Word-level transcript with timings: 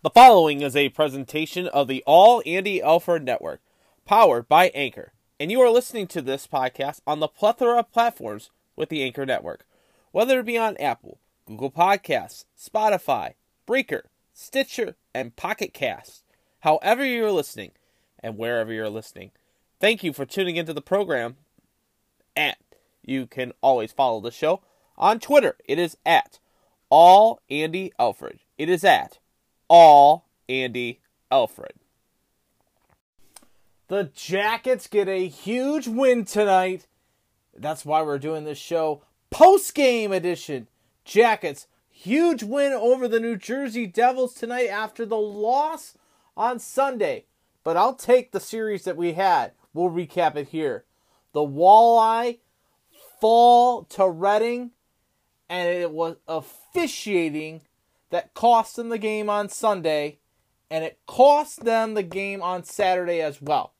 The 0.00 0.10
following 0.10 0.62
is 0.62 0.76
a 0.76 0.90
presentation 0.90 1.66
of 1.66 1.88
the 1.88 2.04
All 2.06 2.40
Andy 2.46 2.80
Alford 2.80 3.24
Network, 3.24 3.60
powered 4.04 4.48
by 4.48 4.68
Anchor, 4.68 5.12
and 5.40 5.50
you 5.50 5.60
are 5.60 5.70
listening 5.70 6.06
to 6.06 6.22
this 6.22 6.46
podcast 6.46 7.00
on 7.04 7.18
the 7.18 7.26
plethora 7.26 7.80
of 7.80 7.90
platforms 7.90 8.52
with 8.76 8.90
the 8.90 9.02
Anchor 9.02 9.26
Network, 9.26 9.66
whether 10.12 10.38
it 10.38 10.46
be 10.46 10.56
on 10.56 10.76
Apple, 10.76 11.18
Google 11.46 11.72
Podcasts, 11.72 12.44
Spotify, 12.56 13.34
Breaker, 13.66 14.04
Stitcher, 14.32 14.94
and 15.12 15.34
Pocket 15.34 15.74
Casts. 15.74 16.22
However 16.60 17.04
you're 17.04 17.32
listening, 17.32 17.72
and 18.20 18.38
wherever 18.38 18.72
you're 18.72 18.88
listening, 18.88 19.32
thank 19.80 20.04
you 20.04 20.12
for 20.12 20.24
tuning 20.24 20.54
into 20.54 20.72
the 20.72 20.80
program. 20.80 21.38
And 22.36 22.54
you 23.02 23.26
can 23.26 23.52
always 23.60 23.90
follow 23.90 24.20
the 24.20 24.30
show 24.30 24.62
on 24.96 25.18
Twitter. 25.18 25.56
It 25.64 25.80
is 25.80 25.96
at 26.06 26.38
All 26.88 27.40
Andy 27.50 27.92
Alfred. 27.98 28.38
It 28.56 28.68
is 28.68 28.84
at 28.84 29.18
all 29.68 30.28
Andy 30.48 31.00
Alfred. 31.30 31.72
The 33.88 34.10
Jackets 34.14 34.86
get 34.86 35.08
a 35.08 35.28
huge 35.28 35.88
win 35.88 36.24
tonight. 36.24 36.86
That's 37.56 37.84
why 37.84 38.02
we're 38.02 38.18
doing 38.18 38.44
this 38.44 38.58
show 38.58 39.02
post 39.30 39.74
game 39.74 40.12
edition. 40.12 40.68
Jackets, 41.04 41.66
huge 41.90 42.42
win 42.42 42.72
over 42.72 43.08
the 43.08 43.20
New 43.20 43.36
Jersey 43.36 43.86
Devils 43.86 44.34
tonight 44.34 44.68
after 44.68 45.06
the 45.06 45.16
loss 45.16 45.96
on 46.36 46.58
Sunday. 46.58 47.24
But 47.64 47.76
I'll 47.76 47.94
take 47.94 48.32
the 48.32 48.40
series 48.40 48.84
that 48.84 48.96
we 48.96 49.14
had. 49.14 49.52
We'll 49.72 49.90
recap 49.90 50.36
it 50.36 50.48
here. 50.48 50.84
The 51.32 51.40
Walleye 51.40 52.38
fall 53.20 53.84
to 53.84 54.08
Reading, 54.08 54.72
and 55.48 55.68
it 55.68 55.90
was 55.90 56.16
officiating 56.26 57.62
that 58.10 58.34
cost 58.34 58.76
them 58.76 58.88
the 58.88 58.98
game 58.98 59.28
on 59.28 59.48
Sunday, 59.48 60.18
and 60.70 60.84
it 60.84 60.98
cost 61.06 61.64
them 61.64 61.94
the 61.94 62.02
game 62.02 62.42
on 62.42 62.64
Saturday 62.64 63.20
as 63.20 63.40
well. 63.40 63.74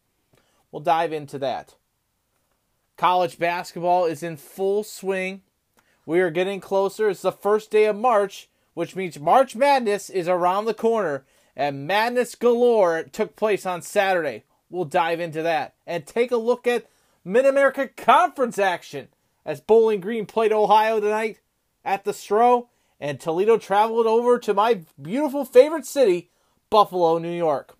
We'll 0.71 0.83
dive 0.83 1.13
into 1.13 1.39
that. 1.39 1.75
College 2.97 3.39
basketball 3.39 4.07
is 4.07 4.23
in 4.23 4.37
full 4.37 4.83
swing. 4.83 5.43
We 6.05 6.21
are 6.21 6.31
getting 6.31 6.61
closer. 6.61 7.09
It's 7.09 7.23
the 7.23 7.33
first 7.33 7.71
day 7.71 7.85
of 7.85 7.97
March, 7.97 8.49
which 8.75 8.97
means 8.97 9.21
March 9.21 9.55
Madness 9.55 10.11
is 10.11 10.29
around 10.29 10.65
the 10.65 10.75
corner, 10.75 11.25
and 11.57 11.87
Madness 11.87 12.35
galore 12.35 13.05
took 13.05 13.37
place 13.37 13.65
on 13.67 13.83
Saturday. 13.83 14.45
We'll 14.71 14.85
dive 14.85 15.21
into 15.21 15.43
that 15.43 15.75
and 15.87 16.07
take 16.07 16.31
a 16.31 16.37
look 16.37 16.67
at 16.67 16.87
Mid 17.25 17.47
America 17.47 17.89
Conference 17.89 18.59
action 18.59 19.09
as 19.45 19.61
Bowling 19.61 20.01
Green 20.01 20.27
played 20.27 20.53
Ohio 20.53 21.01
tonight 21.01 21.41
at 21.85 22.05
the 22.05 22.13
Stroh 22.13 22.69
and 23.01 23.21
Toledo 23.21 23.59
traveled 23.59 24.07
over 24.07 24.39
to 24.39 24.55
my 24.55 24.83
beautiful 25.01 25.45
favorite 25.45 25.87
city, 25.87 26.31
Buffalo, 26.71 27.19
New 27.19 27.33
York. 27.33 27.77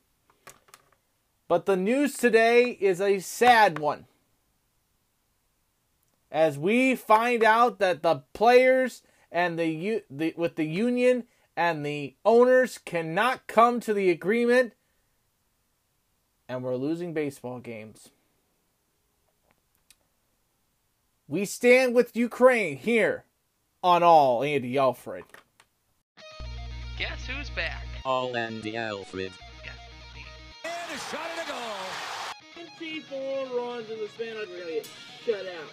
But 1.49 1.67
the 1.67 1.77
news 1.77 2.15
today 2.15 2.77
is 2.81 3.01
a 3.01 3.21
sad 3.21 3.79
one. 3.79 4.07
As 6.31 6.59
we 6.59 6.95
find 6.95 7.43
out 7.43 7.79
that 7.79 8.03
the 8.03 8.23
players 8.35 9.03
and 9.33 9.59
the, 9.59 10.03
the 10.11 10.35
with 10.37 10.57
the 10.57 10.67
union 10.67 11.25
and 11.57 11.85
the 11.85 12.15
owners 12.25 12.79
cannot 12.79 13.47
come 13.47 13.81
to 13.81 13.95
the 13.95 14.11
agreement 14.11 14.75
and 16.49 16.63
we're 16.63 16.77
losing 16.77 17.13
baseball 17.13 17.59
games. 17.61 18.11
We 21.27 21.45
stand 21.45 21.95
with 21.95 22.17
Ukraine 22.17 22.77
here 22.77 23.25
on 23.83 24.03
all 24.03 24.43
Andy 24.43 24.77
Alfred. 24.79 25.25
Guess 26.99 27.27
who's 27.27 27.51
back? 27.51 27.87
All 28.05 28.37
Andy 28.37 28.77
Alfred. 28.77 29.33
Guess. 29.63 29.75
And 30.65 30.95
a 30.95 30.99
shot 30.99 31.21
and 31.39 31.49
a 31.49 31.53
goal. 31.53 32.67
24 32.79 33.57
runs 33.57 33.91
in 33.91 33.99
the 33.99 34.09
span 34.09 34.37
of 34.37 34.49
we're 34.49 34.61
gonna 34.61 34.73
get 34.73 34.89
shut 35.25 35.47
out. 35.47 35.73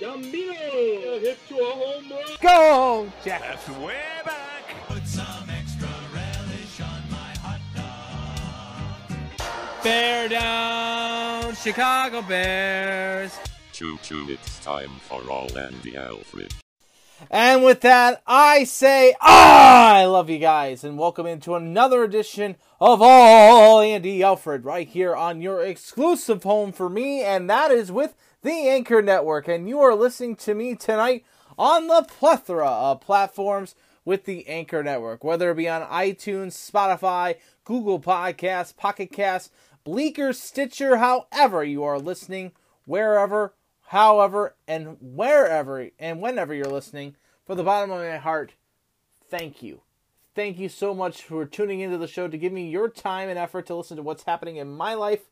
Gambino 0.00 1.20
hit 1.20 1.38
to 1.48 1.54
a 1.56 1.70
home 1.70 2.10
run. 2.10 2.24
Go, 2.40 3.12
Jack. 3.24 3.42
That's 3.42 3.68
way 3.78 4.00
back. 4.24 4.74
Put 4.88 5.06
some 5.06 5.48
extra 5.50 5.88
relish 6.12 6.80
on 6.80 7.02
my 7.10 7.32
hot 7.40 7.60
dog. 9.38 9.84
Bear 9.84 10.28
down, 10.28 11.54
Chicago 11.54 12.22
Bears. 12.22 13.38
Choo 13.72 13.98
choo, 14.02 14.26
it's 14.28 14.58
time 14.64 14.90
for 15.00 15.22
All 15.30 15.56
Andy 15.56 15.96
Alfred. 15.96 16.52
And 17.30 17.64
with 17.64 17.80
that, 17.80 18.22
I 18.26 18.64
say, 18.64 19.14
ah, 19.20 19.94
I 19.94 20.04
love 20.04 20.28
you 20.28 20.38
guys, 20.38 20.84
and 20.84 20.98
welcome 20.98 21.26
into 21.26 21.54
another 21.54 22.02
edition 22.04 22.56
of 22.80 23.00
All 23.02 23.80
Andy 23.80 24.22
Alfred 24.22 24.64
right 24.64 24.86
here 24.86 25.14
on 25.16 25.40
your 25.40 25.62
exclusive 25.62 26.42
home 26.42 26.72
for 26.72 26.88
me, 26.88 27.22
and 27.22 27.48
that 27.48 27.70
is 27.70 27.90
with 27.90 28.14
the 28.42 28.68
Anchor 28.68 29.00
Network. 29.00 29.48
And 29.48 29.68
you 29.68 29.80
are 29.80 29.94
listening 29.94 30.36
to 30.36 30.54
me 30.54 30.74
tonight 30.74 31.24
on 31.58 31.86
the 31.86 32.04
plethora 32.06 32.68
of 32.68 33.00
platforms 33.00 33.74
with 34.04 34.24
the 34.24 34.46
Anchor 34.46 34.82
Network, 34.82 35.24
whether 35.24 35.50
it 35.50 35.56
be 35.56 35.68
on 35.68 35.82
iTunes, 35.82 36.52
Spotify, 36.52 37.36
Google 37.64 38.00
Podcasts, 38.00 38.76
Pocket 38.76 39.10
Casts, 39.10 39.50
Breaker, 39.84 40.32
Stitcher, 40.32 40.98
however 40.98 41.64
you 41.64 41.84
are 41.84 41.98
listening, 41.98 42.52
wherever 42.84 43.54
however, 43.84 44.56
and 44.66 44.96
wherever 45.00 45.90
and 45.98 46.20
whenever 46.20 46.54
you're 46.54 46.66
listening, 46.66 47.16
from 47.46 47.56
the 47.56 47.64
bottom 47.64 47.90
of 47.90 48.00
my 48.00 48.16
heart, 48.16 48.54
thank 49.28 49.62
you. 49.62 49.82
Thank 50.34 50.58
you 50.58 50.68
so 50.68 50.94
much 50.94 51.22
for 51.22 51.44
tuning 51.44 51.80
into 51.80 51.98
the 51.98 52.08
show 52.08 52.26
to 52.26 52.38
give 52.38 52.52
me 52.52 52.68
your 52.68 52.88
time 52.88 53.28
and 53.28 53.38
effort 53.38 53.66
to 53.66 53.74
listen 53.76 53.96
to 53.96 54.02
what's 54.02 54.24
happening 54.24 54.56
in 54.56 54.68
my 54.68 54.94
life, 54.94 55.30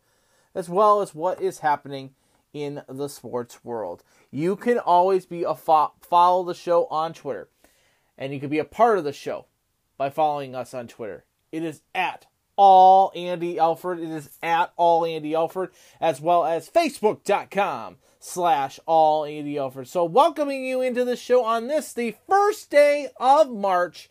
as 0.55 0.69
well 0.69 1.01
as 1.01 1.15
what 1.15 1.41
is 1.41 1.59
happening 1.59 2.15
in 2.53 2.83
the 2.89 3.09
sports 3.09 3.65
world. 3.65 4.05
You 4.31 4.55
can 4.55 4.79
always 4.79 5.27
be 5.27 5.43
a 5.43 5.55
fo- 5.55 5.95
follow 6.01 6.45
the 6.45 6.55
show 6.55 6.87
on 6.87 7.15
Twitter, 7.15 7.49
and 8.17 8.33
you 8.33 8.39
can 8.39 8.51
be 8.51 8.59
a 8.59 8.65
part 8.65 8.99
of 8.99 9.05
the 9.05 9.13
show 9.13 9.47
by 9.97 10.11
following 10.11 10.55
us 10.55 10.73
on 10.73 10.87
Twitter. 10.87 11.25
It 11.51 11.65
is 11.65 11.83
at 11.95 12.27
all 12.57 13.13
Andy 13.15 13.59
Alfred. 13.59 14.01
It 14.01 14.11
is 14.11 14.31
at 14.43 14.73
all 14.77 15.05
Andy 15.05 15.35
Alfred, 15.35 15.71
as 16.01 16.21
well 16.21 16.45
as 16.45 16.69
Facebook.com 16.69 17.97
slash 18.19 18.79
all 18.87 19.25
Andy 19.25 19.59
Alfred. 19.59 19.89
So 19.89 20.05
welcoming 20.05 20.65
you 20.65 20.81
into 20.81 21.05
the 21.05 21.17
show 21.17 21.45
on 21.45 21.67
this, 21.67 21.93
the 21.93 22.15
first 22.29 22.71
day 22.71 23.09
of 23.19 23.51
March 23.51 24.09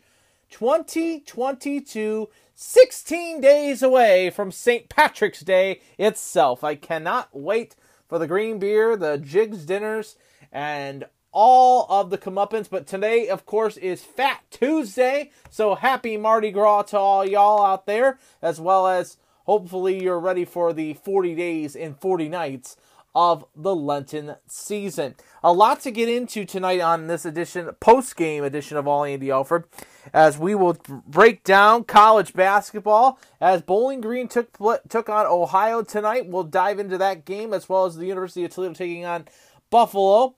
2022, 0.50 2.30
16 2.53 3.41
days 3.41 3.81
away 3.81 4.30
from 4.30 4.51
St. 4.51 4.90
Patrick's 4.90 5.41
Day 5.41 5.81
itself. 5.97 6.63
I 6.63 6.75
cannot 6.75 7.30
wait 7.31 7.75
for 8.07 8.19
the 8.19 8.28
green 8.28 8.59
beer, 8.59 8.97
the 8.97 9.18
jigs 9.18 9.66
dinners, 9.66 10.18
and 10.51 11.06
all 11.31 11.86
of 11.90 12.09
the 12.09 12.18
comeuppance. 12.18 12.69
But 12.69 12.88
today, 12.88 13.28
of 13.28 13.46
course, 13.46 13.78
is 13.78 14.03
Fat 14.03 14.42
Tuesday. 14.50 15.31
So 15.50 15.75
happy 15.75 16.18
Mardi 16.18 16.52
Gras 16.52 16.84
to 16.84 16.97
all 16.97 17.25
y'all 17.25 17.66
out 17.66 17.86
there, 17.86 18.19
as 18.42 18.59
well 18.59 18.88
as 18.88 19.18
hopefully 19.46 20.02
you're 20.02 20.19
ready 20.19 20.46
for 20.46 20.74
the 20.74 20.94
40 20.94 21.36
days 21.36 21.75
and 21.75 22.00
40 22.00 22.30
nights 22.30 22.78
of 23.14 23.46
the 23.56 23.75
Lenten 23.75 24.36
season. 24.47 25.16
A 25.44 25.52
lot 25.52 25.81
to 25.81 25.92
get 25.92 26.08
into 26.08 26.46
tonight 26.46 26.80
on 26.80 27.08
this 27.08 27.25
edition, 27.25 27.69
post 27.80 28.16
game 28.16 28.44
edition 28.44 28.78
of 28.78 28.88
All 28.88 29.03
Andy 29.03 29.30
Alford, 29.31 29.66
as 30.13 30.38
we 30.38 30.56
will 30.56 30.78
break 31.06 31.44
down 31.44 31.84
college 31.84 32.34
basketball. 32.34 33.19
As 33.40 33.62
Bowling 33.62 34.02
Green 34.02 34.28
took 34.28 34.58
took 34.88 35.09
on 35.09 35.25
Ohio 35.25 35.84
tonight, 35.84 36.28
we'll 36.28 36.44
dive 36.44 36.80
into 36.80 36.98
that 37.00 37.25
game 37.25 37.53
as 37.53 37.68
well 37.68 37.86
as 37.86 37.98
the 37.98 38.06
University 38.06 38.46
of 38.46 38.52
Toledo 38.52 38.74
taking 38.74 39.06
on 39.06 39.25
Buffalo. 39.69 40.36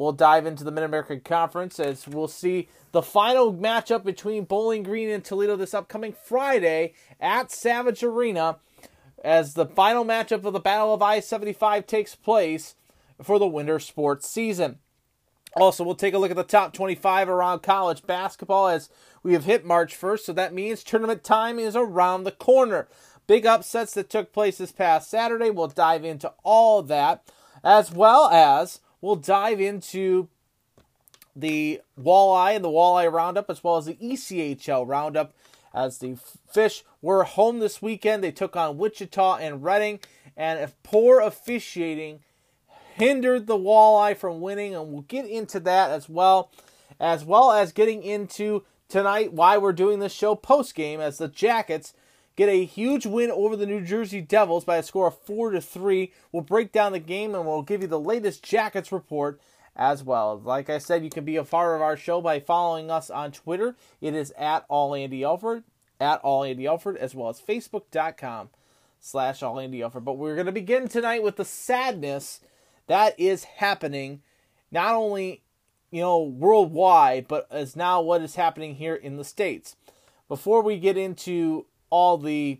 We'll 0.00 0.12
dive 0.12 0.46
into 0.46 0.64
the 0.64 0.70
Mid 0.70 0.82
American 0.82 1.20
Conference 1.20 1.78
as 1.78 2.08
we'll 2.08 2.26
see 2.26 2.70
the 2.90 3.02
final 3.02 3.52
matchup 3.52 4.02
between 4.02 4.44
Bowling 4.44 4.82
Green 4.82 5.10
and 5.10 5.22
Toledo 5.22 5.56
this 5.56 5.74
upcoming 5.74 6.14
Friday 6.14 6.94
at 7.20 7.52
Savage 7.52 8.02
Arena 8.02 8.56
as 9.22 9.52
the 9.52 9.66
final 9.66 10.02
matchup 10.02 10.46
of 10.46 10.54
the 10.54 10.58
Battle 10.58 10.94
of 10.94 11.02
I 11.02 11.20
75 11.20 11.86
takes 11.86 12.14
place 12.14 12.76
for 13.22 13.38
the 13.38 13.46
winter 13.46 13.78
sports 13.78 14.26
season. 14.26 14.78
Also, 15.54 15.84
we'll 15.84 15.94
take 15.94 16.14
a 16.14 16.18
look 16.18 16.30
at 16.30 16.36
the 16.38 16.44
top 16.44 16.72
25 16.72 17.28
around 17.28 17.62
college 17.62 18.06
basketball 18.06 18.68
as 18.68 18.88
we 19.22 19.34
have 19.34 19.44
hit 19.44 19.66
March 19.66 19.94
1st, 20.00 20.20
so 20.20 20.32
that 20.32 20.54
means 20.54 20.82
tournament 20.82 21.22
time 21.22 21.58
is 21.58 21.76
around 21.76 22.24
the 22.24 22.32
corner. 22.32 22.88
Big 23.26 23.44
upsets 23.44 23.92
that 23.92 24.08
took 24.08 24.32
place 24.32 24.56
this 24.56 24.72
past 24.72 25.10
Saturday. 25.10 25.50
We'll 25.50 25.68
dive 25.68 26.06
into 26.06 26.32
all 26.42 26.82
that, 26.84 27.22
as 27.62 27.92
well 27.92 28.30
as 28.30 28.80
we'll 29.00 29.16
dive 29.16 29.60
into 29.60 30.28
the 31.34 31.80
walleye 32.00 32.56
and 32.56 32.64
the 32.64 32.68
walleye 32.68 33.10
roundup, 33.10 33.48
as 33.50 33.62
well 33.62 33.76
as 33.76 33.86
the 33.86 33.94
ECHL 33.94 34.86
roundup 34.86 35.32
as 35.72 35.98
the 35.98 36.16
Fish 36.52 36.84
were 37.00 37.24
home 37.24 37.60
this 37.60 37.80
weekend. 37.80 38.22
They 38.22 38.32
took 38.32 38.56
on 38.56 38.78
Wichita 38.78 39.36
and 39.36 39.62
Reading, 39.62 40.00
and 40.36 40.58
if 40.58 40.80
poor 40.82 41.20
officiating 41.20 42.20
hindered 42.94 43.46
the 43.46 43.56
Walleye 43.56 44.16
from 44.16 44.40
winning, 44.40 44.74
and 44.74 44.92
we'll 44.92 45.02
get 45.02 45.26
into 45.26 45.60
that 45.60 45.90
as 45.90 46.08
well, 46.08 46.50
as 46.98 47.24
well 47.24 47.52
as 47.52 47.72
getting 47.72 48.02
into 48.02 48.64
tonight 48.88 49.32
why 49.32 49.56
we're 49.56 49.72
doing 49.72 50.00
this 50.00 50.12
show 50.12 50.34
post 50.34 50.74
game 50.74 51.00
as 51.00 51.18
the 51.18 51.28
Jackets 51.28 51.94
get 52.36 52.48
a 52.48 52.64
huge 52.64 53.06
win 53.06 53.30
over 53.30 53.56
the 53.56 53.66
New 53.66 53.80
Jersey 53.84 54.20
Devils 54.20 54.64
by 54.64 54.76
a 54.76 54.82
score 54.82 55.08
of 55.08 55.18
4 55.18 55.50
to 55.50 55.60
3. 55.60 56.12
We'll 56.32 56.42
break 56.42 56.72
down 56.72 56.92
the 56.92 56.98
game 56.98 57.34
and 57.34 57.46
we'll 57.46 57.62
give 57.62 57.82
you 57.82 57.88
the 57.88 58.00
latest 58.00 58.42
Jackets 58.42 58.92
report 58.92 59.40
as 59.76 60.02
well. 60.02 60.40
Like 60.42 60.68
I 60.70 60.78
said, 60.78 61.04
you 61.04 61.10
can 61.10 61.24
be 61.24 61.36
a 61.36 61.44
part 61.44 61.74
of 61.74 61.82
our 61.82 61.96
show 61.96 62.20
by 62.20 62.40
following 62.40 62.90
us 62.90 63.10
on 63.10 63.32
Twitter. 63.32 63.76
It 64.00 64.14
is 64.14 64.32
at 64.38 64.64
all 64.68 64.94
Andy 64.94 65.24
Alford, 65.24 65.64
at 66.00 66.20
all 66.20 66.44
Andy 66.44 66.66
Alford, 66.66 66.96
as 66.96 67.14
well 67.14 67.28
as 67.28 67.40
Facebook.com 67.40 68.50
slash 69.00 69.42
all 69.42 69.58
Andy 69.58 69.82
Alford. 69.82 70.04
But 70.04 70.18
we're 70.18 70.34
going 70.34 70.46
to 70.46 70.52
begin 70.52 70.88
tonight 70.88 71.22
with 71.22 71.36
the 71.36 71.44
sadness 71.44 72.40
that 72.86 73.18
is 73.18 73.44
happening, 73.44 74.22
not 74.70 74.94
only 74.94 75.42
you 75.90 76.00
know 76.00 76.22
worldwide, 76.22 77.26
but 77.28 77.46
as 77.50 77.76
now 77.76 78.00
what 78.00 78.22
is 78.22 78.34
happening 78.34 78.76
here 78.76 78.94
in 78.94 79.16
the 79.16 79.24
states. 79.24 79.76
Before 80.28 80.62
we 80.62 80.78
get 80.78 80.96
into 80.96 81.66
all 81.90 82.16
the 82.16 82.58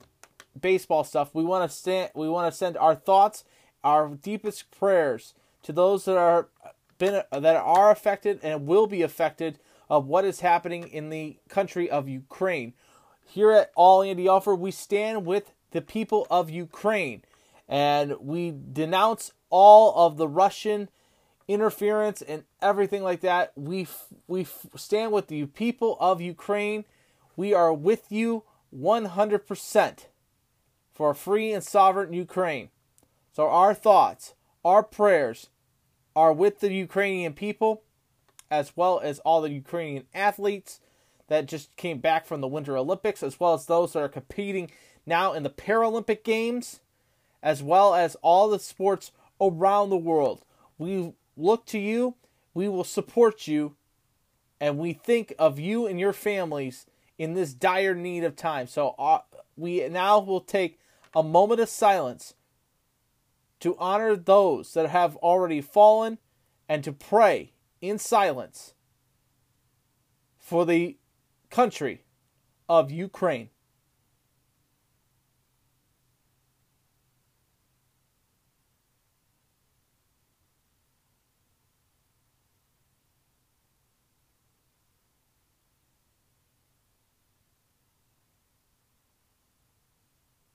baseball 0.60 1.04
stuff, 1.04 1.34
we 1.34 1.44
want 1.44 1.68
to 1.68 1.74
stand, 1.74 2.10
we 2.14 2.28
want 2.28 2.52
to 2.52 2.56
send 2.56 2.76
our 2.76 2.94
thoughts, 2.94 3.44
our 3.82 4.08
deepest 4.08 4.70
prayers 4.70 5.34
to 5.62 5.72
those 5.72 6.04
that 6.04 6.16
are 6.16 6.48
been 6.98 7.22
that 7.32 7.56
are 7.56 7.90
affected 7.90 8.38
and 8.42 8.66
will 8.66 8.86
be 8.86 9.02
affected 9.02 9.58
of 9.88 10.06
what 10.06 10.24
is 10.24 10.40
happening 10.40 10.86
in 10.86 11.10
the 11.10 11.36
country 11.48 11.90
of 11.90 12.08
Ukraine. 12.08 12.74
Here 13.24 13.50
at 13.50 13.72
All 13.74 14.02
Andy 14.02 14.28
Offer, 14.28 14.54
we 14.54 14.70
stand 14.70 15.26
with 15.26 15.52
the 15.72 15.80
people 15.80 16.26
of 16.30 16.50
Ukraine 16.50 17.22
and 17.68 18.16
we 18.20 18.52
denounce 18.72 19.32
all 19.48 20.06
of 20.06 20.16
the 20.16 20.28
Russian 20.28 20.88
interference 21.48 22.22
and 22.22 22.44
everything 22.60 23.02
like 23.02 23.20
that. 23.22 23.52
We 23.56 23.88
we 24.28 24.46
stand 24.76 25.12
with 25.12 25.28
the 25.28 25.46
people 25.46 25.96
of 26.00 26.20
Ukraine. 26.20 26.84
We 27.36 27.54
are 27.54 27.72
with 27.72 28.10
you 28.10 28.44
100% 28.76 29.98
for 30.92 31.10
a 31.10 31.14
free 31.14 31.52
and 31.52 31.64
sovereign 31.64 32.12
Ukraine. 32.12 32.70
So 33.32 33.48
our 33.48 33.74
thoughts, 33.74 34.34
our 34.64 34.82
prayers 34.82 35.48
are 36.14 36.32
with 36.32 36.60
the 36.60 36.72
Ukrainian 36.72 37.32
people 37.32 37.82
as 38.50 38.76
well 38.76 39.00
as 39.00 39.20
all 39.20 39.40
the 39.40 39.50
Ukrainian 39.50 40.04
athletes 40.12 40.80
that 41.28 41.46
just 41.46 41.76
came 41.76 41.98
back 41.98 42.26
from 42.26 42.40
the 42.40 42.48
Winter 42.48 42.76
Olympics 42.76 43.22
as 43.22 43.38
well 43.38 43.54
as 43.54 43.66
those 43.66 43.92
that 43.92 44.02
are 44.02 44.08
competing 44.08 44.70
now 45.06 45.32
in 45.32 45.44
the 45.44 45.50
Paralympic 45.50 46.24
Games 46.24 46.80
as 47.42 47.62
well 47.62 47.94
as 47.94 48.16
all 48.16 48.50
the 48.50 48.58
sports 48.58 49.12
around 49.40 49.90
the 49.90 49.96
world. 49.96 50.44
We 50.76 51.14
look 51.36 51.64
to 51.66 51.78
you, 51.78 52.16
we 52.52 52.68
will 52.68 52.84
support 52.84 53.46
you, 53.46 53.76
and 54.60 54.76
we 54.76 54.92
think 54.92 55.32
of 55.38 55.58
you 55.58 55.86
and 55.86 55.98
your 55.98 56.12
families 56.12 56.86
in 57.20 57.34
this 57.34 57.52
dire 57.52 57.94
need 57.94 58.24
of 58.24 58.34
time. 58.34 58.66
So 58.66 58.94
uh, 58.98 59.18
we 59.54 59.86
now 59.90 60.20
will 60.20 60.40
take 60.40 60.80
a 61.14 61.22
moment 61.22 61.60
of 61.60 61.68
silence 61.68 62.32
to 63.60 63.76
honor 63.78 64.16
those 64.16 64.72
that 64.72 64.88
have 64.88 65.16
already 65.16 65.60
fallen 65.60 66.16
and 66.66 66.82
to 66.82 66.92
pray 66.92 67.52
in 67.82 67.98
silence 67.98 68.72
for 70.38 70.64
the 70.64 70.96
country 71.50 72.04
of 72.70 72.90
Ukraine. 72.90 73.50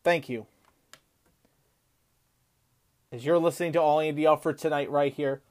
Thank 0.06 0.30
you. 0.30 0.46
As 3.12 3.26
you're 3.26 3.40
listening 3.40 3.74
to 3.74 3.82
All 3.82 4.00
Andy 4.00 4.28
Alford 4.28 4.60
tonight, 4.60 4.92
right 4.92 5.12
here 5.12 5.42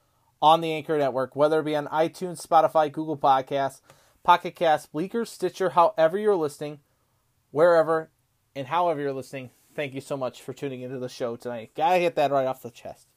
on 0.40 0.60
the 0.60 0.70
Anchor 0.70 0.96
Network, 0.96 1.34
whether 1.34 1.58
it 1.58 1.64
be 1.64 1.74
on 1.74 1.88
iTunes, 1.88 2.40
Spotify, 2.40 2.92
Google 2.92 3.16
Podcasts, 3.16 3.80
Pocket 4.22 4.54
Cast, 4.54 4.92
Breaker, 4.92 5.24
Stitcher, 5.24 5.70
however 5.70 6.16
you're 6.16 6.36
listening, 6.36 6.78
wherever 7.50 8.10
and 8.54 8.68
however 8.68 9.00
you're 9.00 9.12
listening, 9.12 9.50
thank 9.74 9.92
you 9.92 10.00
so 10.00 10.16
much 10.16 10.40
for 10.40 10.52
tuning 10.52 10.82
into 10.82 11.00
the 11.00 11.08
show 11.08 11.34
tonight. 11.34 11.72
Gotta 11.74 11.98
get 11.98 12.14
that 12.14 12.30
right 12.30 12.46
off 12.46 12.62
the 12.62 12.70
chest. 12.70 13.08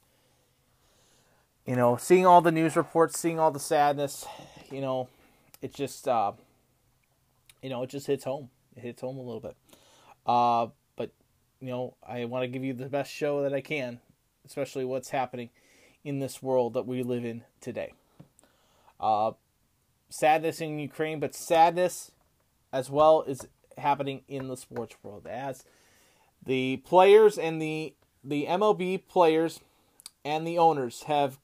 You 1.64 1.76
know, 1.76 1.96
seeing 1.96 2.26
all 2.26 2.40
the 2.40 2.50
news 2.50 2.74
reports, 2.74 3.16
seeing 3.16 3.38
all 3.38 3.52
the 3.52 3.60
sadness, 3.60 4.26
you 4.72 4.80
know, 4.80 5.08
it 5.62 5.72
just, 5.72 6.08
uh, 6.08 6.32
you 7.62 7.70
know, 7.70 7.84
it 7.84 7.90
just 7.90 8.08
hits 8.08 8.24
home. 8.24 8.50
It 8.76 8.80
hits 8.80 9.02
home 9.02 9.18
a 9.18 9.22
little 9.22 9.40
bit. 9.40 9.56
Uh, 10.26 10.68
you 11.60 11.68
know, 11.68 11.94
I 12.06 12.24
want 12.24 12.44
to 12.44 12.48
give 12.48 12.64
you 12.64 12.72
the 12.72 12.86
best 12.86 13.12
show 13.12 13.42
that 13.42 13.52
I 13.52 13.60
can, 13.60 14.00
especially 14.46 14.84
what's 14.84 15.10
happening 15.10 15.50
in 16.04 16.18
this 16.18 16.42
world 16.42 16.74
that 16.74 16.86
we 16.86 17.02
live 17.02 17.24
in 17.24 17.42
today. 17.60 17.92
Uh, 19.00 19.32
sadness 20.08 20.60
in 20.60 20.78
Ukraine, 20.78 21.20
but 21.20 21.34
sadness 21.34 22.12
as 22.72 22.90
well 22.90 23.22
is 23.22 23.46
happening 23.76 24.22
in 24.28 24.48
the 24.48 24.56
sports 24.56 24.96
world 25.02 25.26
as 25.26 25.64
the 26.44 26.78
players 26.78 27.38
and 27.38 27.60
the 27.62 27.94
the 28.24 28.46
MLB 28.46 29.06
players 29.06 29.60
and 30.24 30.46
the 30.46 30.58
owners 30.58 31.04
have 31.04 31.38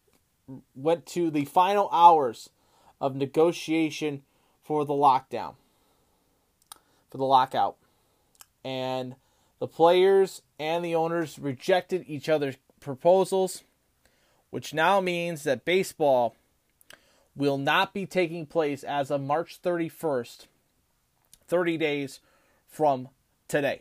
went 0.75 1.07
to 1.07 1.31
the 1.31 1.45
final 1.45 1.89
hours 1.93 2.51
of 3.01 3.15
negotiation 3.15 4.23
for 4.63 4.85
the 4.85 4.93
lockdown 4.93 5.55
for 7.11 7.19
the 7.19 7.25
lockout 7.25 7.77
and 8.65 9.15
the 9.65 9.69
players 9.69 10.43
and 10.59 10.85
the 10.85 10.95
owners 10.95 11.39
rejected 11.39 12.05
each 12.07 12.29
other's 12.29 12.57
proposals 12.81 13.65
which 14.51 14.75
now 14.75 15.01
means 15.01 15.43
that 15.45 15.65
baseball 15.65 16.37
will 17.35 17.57
not 17.57 17.95
be 17.95 18.05
taking 18.05 18.45
place 18.45 18.85
as 18.85 19.11
of 19.11 19.23
March 19.23 19.61
31st, 19.63 20.47
30 21.49 21.79
days 21.79 22.21
from 22.69 23.09
today. 23.49 23.81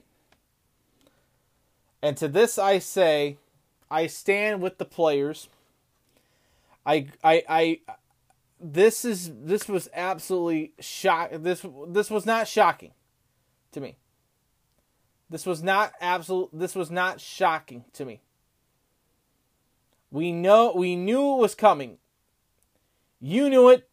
And 2.02 2.16
to 2.16 2.30
this 2.30 2.58
I 2.58 2.80
say, 2.80 3.36
I 3.92 4.08
stand 4.08 4.62
with 4.62 4.78
the 4.78 4.86
players. 4.86 5.50
I 6.86 7.08
I 7.22 7.44
I 7.50 7.80
this 8.60 9.04
is 9.04 9.32
this 9.44 9.68
was 9.68 9.90
absolutely 9.94 10.72
shock 10.80 11.30
this 11.34 11.66
this 11.90 12.10
was 12.10 12.26
not 12.26 12.48
shocking 12.48 12.94
to 13.74 13.82
me. 13.82 13.98
This 15.34 15.48
was 15.48 15.64
not 15.64 15.94
absolute 16.00 16.50
this 16.54 16.76
was 16.76 16.92
not 16.92 17.20
shocking 17.20 17.86
to 17.94 18.06
me. 18.06 18.22
We 20.12 20.32
know 20.32 20.72
we 20.76 20.96
knew 20.96 21.34
it 21.34 21.40
was 21.40 21.56
coming. 21.56 21.98
You 23.20 23.50
knew 23.50 23.68
it. 23.70 23.90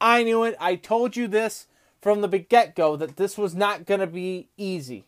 I 0.00 0.22
knew 0.22 0.44
it. 0.44 0.56
I 0.60 0.76
told 0.76 1.16
you 1.16 1.26
this 1.26 1.66
from 2.00 2.20
the 2.20 2.28
get 2.28 2.76
go 2.76 2.94
that 2.94 3.16
this 3.16 3.36
was 3.36 3.56
not 3.56 3.84
going 3.84 3.98
to 3.98 4.06
be 4.06 4.46
easy. 4.56 5.06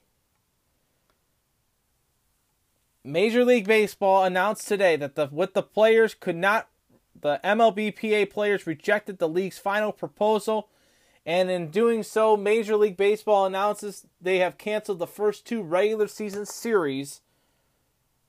Major 3.05 3.45
League 3.45 3.69
Baseball 3.69 4.25
announced 4.25 4.67
today 4.67 4.97
that 4.97 5.15
the 5.15 5.29
with 5.31 5.55
the 5.55 5.63
players 5.63 6.13
could 6.13 6.35
not 6.35 6.67
the 7.21 7.39
MLBPA 7.45 8.31
players 8.31 8.67
rejected 8.67 9.21
the 9.21 9.29
league's 9.29 9.59
final 9.59 9.93
proposal 9.93 10.71
and 11.27 11.51
in 11.51 11.71
doing 11.71 12.05
so 12.05 12.37
Major 12.37 12.77
League 12.77 12.97
Baseball 12.97 13.45
announces 13.45 14.07
they 14.21 14.39
have 14.39 14.57
canceled 14.57 15.01
the 15.01 15.09
first 15.09 15.45
two 15.45 15.61
regular 15.61 16.07
season 16.07 16.47
series 16.47 17.21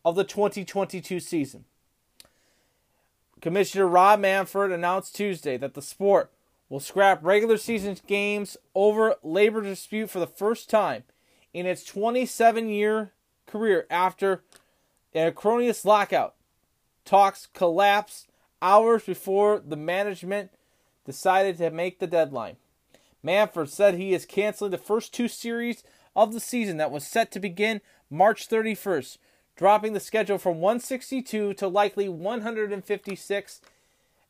of 0.04 0.16
the 0.16 0.24
2022 0.24 1.20
season. 1.20 1.66
Commissioner 3.40 3.88
Rob 3.88 4.20
Manfred 4.20 4.72
announced 4.72 5.16
Tuesday 5.16 5.58
that 5.58 5.76
the 5.76 5.82
sport 5.82 6.32
will 6.70 6.80
scrap 6.80 7.24
regular 7.24 7.58
season 7.58 7.96
games 8.08 8.58
over 8.74 9.16
labor 9.22 9.62
dispute 9.62 10.10
for 10.10 10.20
the 10.20 10.26
first 10.26 10.68
time 10.68 11.04
in 11.54 11.68
its 11.68 11.84
27 11.84 12.68
year 12.68 13.12
career 13.46 13.86
after 13.92 14.42
an 15.14 15.28
acrimonious 15.28 15.86
lockout. 15.86 16.34
Talks 17.06 17.48
collapsed 17.54 18.28
hours 18.60 19.04
before 19.04 19.62
the 19.66 19.78
management 19.78 20.50
decided 21.06 21.60
to 21.60 21.70
make 21.70 22.00
the 22.00 22.08
deadline. 22.08 22.58
Manfred 23.28 23.70
said 23.70 23.96
he 23.96 24.14
is 24.14 24.26
canceling 24.26 24.72
the 24.72 24.78
first 24.78 25.14
two 25.14 25.28
series 25.28 25.84
of 26.16 26.32
the 26.32 26.40
season 26.40 26.78
that 26.78 26.92
was 26.92 27.06
set 27.06 27.30
to 27.32 27.42
begin 27.42 27.82
March 28.10 28.48
31st, 28.48 29.18
dropping 29.58 29.92
the 29.92 30.00
schedule 30.00 30.38
from 30.38 30.62
162 30.62 31.54
to 31.56 31.68
likely 31.68 32.08
156. 32.08 33.62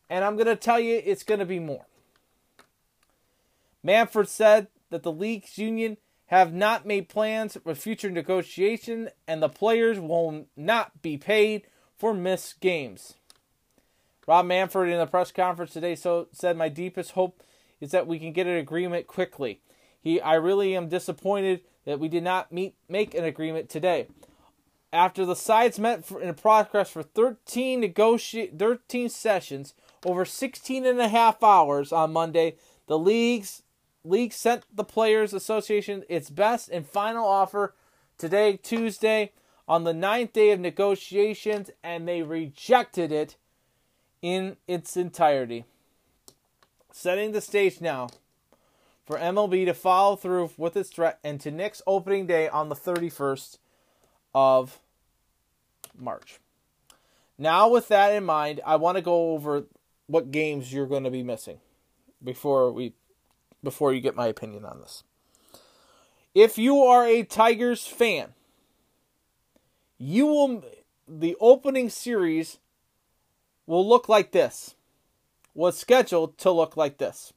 And 0.09 0.25
I'm 0.25 0.35
going 0.35 0.47
to 0.47 0.55
tell 0.55 0.79
you, 0.79 0.99
it's 1.05 1.21
going 1.21 1.39
to 1.39 1.45
be 1.45 1.59
more. 1.59 1.85
Manfred 3.83 4.29
said 4.29 4.65
that 4.89 5.03
the 5.03 5.11
league's 5.11 5.59
union 5.59 5.97
have 6.25 6.51
not 6.51 6.87
made 6.87 7.07
plans 7.07 7.55
for 7.63 7.75
future 7.75 8.09
negotiation 8.09 9.09
and 9.27 9.43
the 9.43 9.47
players 9.47 9.99
will 9.99 10.47
not 10.57 11.03
be 11.03 11.17
paid 11.17 11.67
for 11.95 12.15
missed 12.15 12.59
games. 12.61 13.13
Rob 14.25 14.47
Manfred 14.47 14.91
in 14.91 14.97
the 14.97 15.05
press 15.05 15.31
conference 15.31 15.71
today 15.71 15.93
so 15.93 16.29
said 16.31 16.57
my 16.57 16.67
deepest 16.67 17.11
hope 17.11 17.43
is 17.79 17.91
that 17.91 18.07
we 18.07 18.19
can 18.19 18.33
get 18.33 18.47
an 18.47 18.57
agreement 18.57 19.07
quickly. 19.07 19.61
He, 19.99 20.21
I 20.21 20.35
really 20.35 20.75
am 20.75 20.89
disappointed 20.89 21.61
that 21.85 21.99
we 21.99 22.07
did 22.07 22.23
not 22.23 22.51
meet 22.51 22.75
make 22.87 23.13
an 23.13 23.23
agreement 23.23 23.69
today. 23.69 24.07
After 24.93 25.25
the 25.25 25.35
sides 25.35 25.79
met 25.79 26.05
for, 26.05 26.21
in 26.21 26.33
progress 26.33 26.89
for 26.89 27.03
13 27.03 27.81
negoti- 27.81 28.57
13 28.57 29.09
sessions 29.09 29.73
over 30.05 30.23
16 30.23 30.85
and 30.85 30.99
a 30.99 31.09
half 31.09 31.43
hours 31.43 31.91
on 31.91 32.13
Monday, 32.13 32.55
the 32.87 32.97
league's 32.97 33.63
league 34.03 34.33
sent 34.33 34.63
the 34.73 34.83
players 34.83 35.33
association 35.33 36.03
its 36.07 36.29
best 36.29 36.69
and 36.69 36.87
final 36.87 37.25
offer 37.25 37.75
today 38.17 38.57
Tuesday 38.57 39.33
on 39.67 39.83
the 39.83 39.93
ninth 39.93 40.33
day 40.33 40.51
of 40.51 40.59
negotiations 40.59 41.69
and 41.83 42.07
they 42.07 42.21
rejected 42.23 43.11
it 43.11 43.35
in 44.21 44.55
its 44.67 44.95
entirety 44.95 45.65
setting 46.97 47.31
the 47.31 47.41
stage 47.41 47.79
now 47.79 48.09
for 49.05 49.19
MLB 49.19 49.65
to 49.65 49.73
follow 49.75 50.15
through 50.15 50.49
with 50.57 50.75
its 50.75 50.89
threat 50.89 51.19
and 51.23 51.39
to 51.39 51.51
nix 51.51 51.79
opening 51.85 52.25
day 52.25 52.49
on 52.49 52.69
the 52.69 52.75
31st 52.75 53.59
of 54.33 54.79
March. 55.95 56.39
Now, 57.37 57.69
with 57.69 57.87
that 57.89 58.13
in 58.13 58.23
mind, 58.23 58.61
I 58.65 58.77
want 58.77 58.97
to 58.97 59.03
go 59.03 59.33
over 59.33 59.65
what 60.07 60.31
games 60.31 60.73
you're 60.73 60.87
going 60.87 61.03
to 61.03 61.11
be 61.11 61.21
missing 61.21 61.59
before 62.23 62.71
we 62.71 62.93
before 63.63 63.93
you 63.93 64.01
get 64.01 64.15
my 64.15 64.27
opinion 64.27 64.65
on 64.65 64.79
this. 64.79 65.03
If 66.33 66.57
you 66.57 66.81
are 66.81 67.05
a 67.05 67.23
Tigers 67.23 67.85
fan, 67.85 68.33
you 69.99 70.25
will 70.25 70.63
the 71.07 71.35
opening 71.39 71.91
series 71.91 72.57
will 73.67 73.87
look 73.87 74.09
like 74.09 74.31
this. 74.31 74.73
Was 75.57 75.75
scheduled 75.75 76.37
to 76.37 76.51
look 76.51 76.77
like 76.77 76.99
this. 76.99 77.33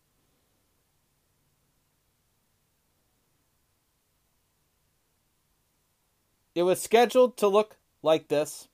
It 6.54 6.64
was 6.64 6.82
scheduled 6.82 7.38
to 7.38 7.48
look 7.48 7.78
like 8.02 8.28
this. 8.28 8.68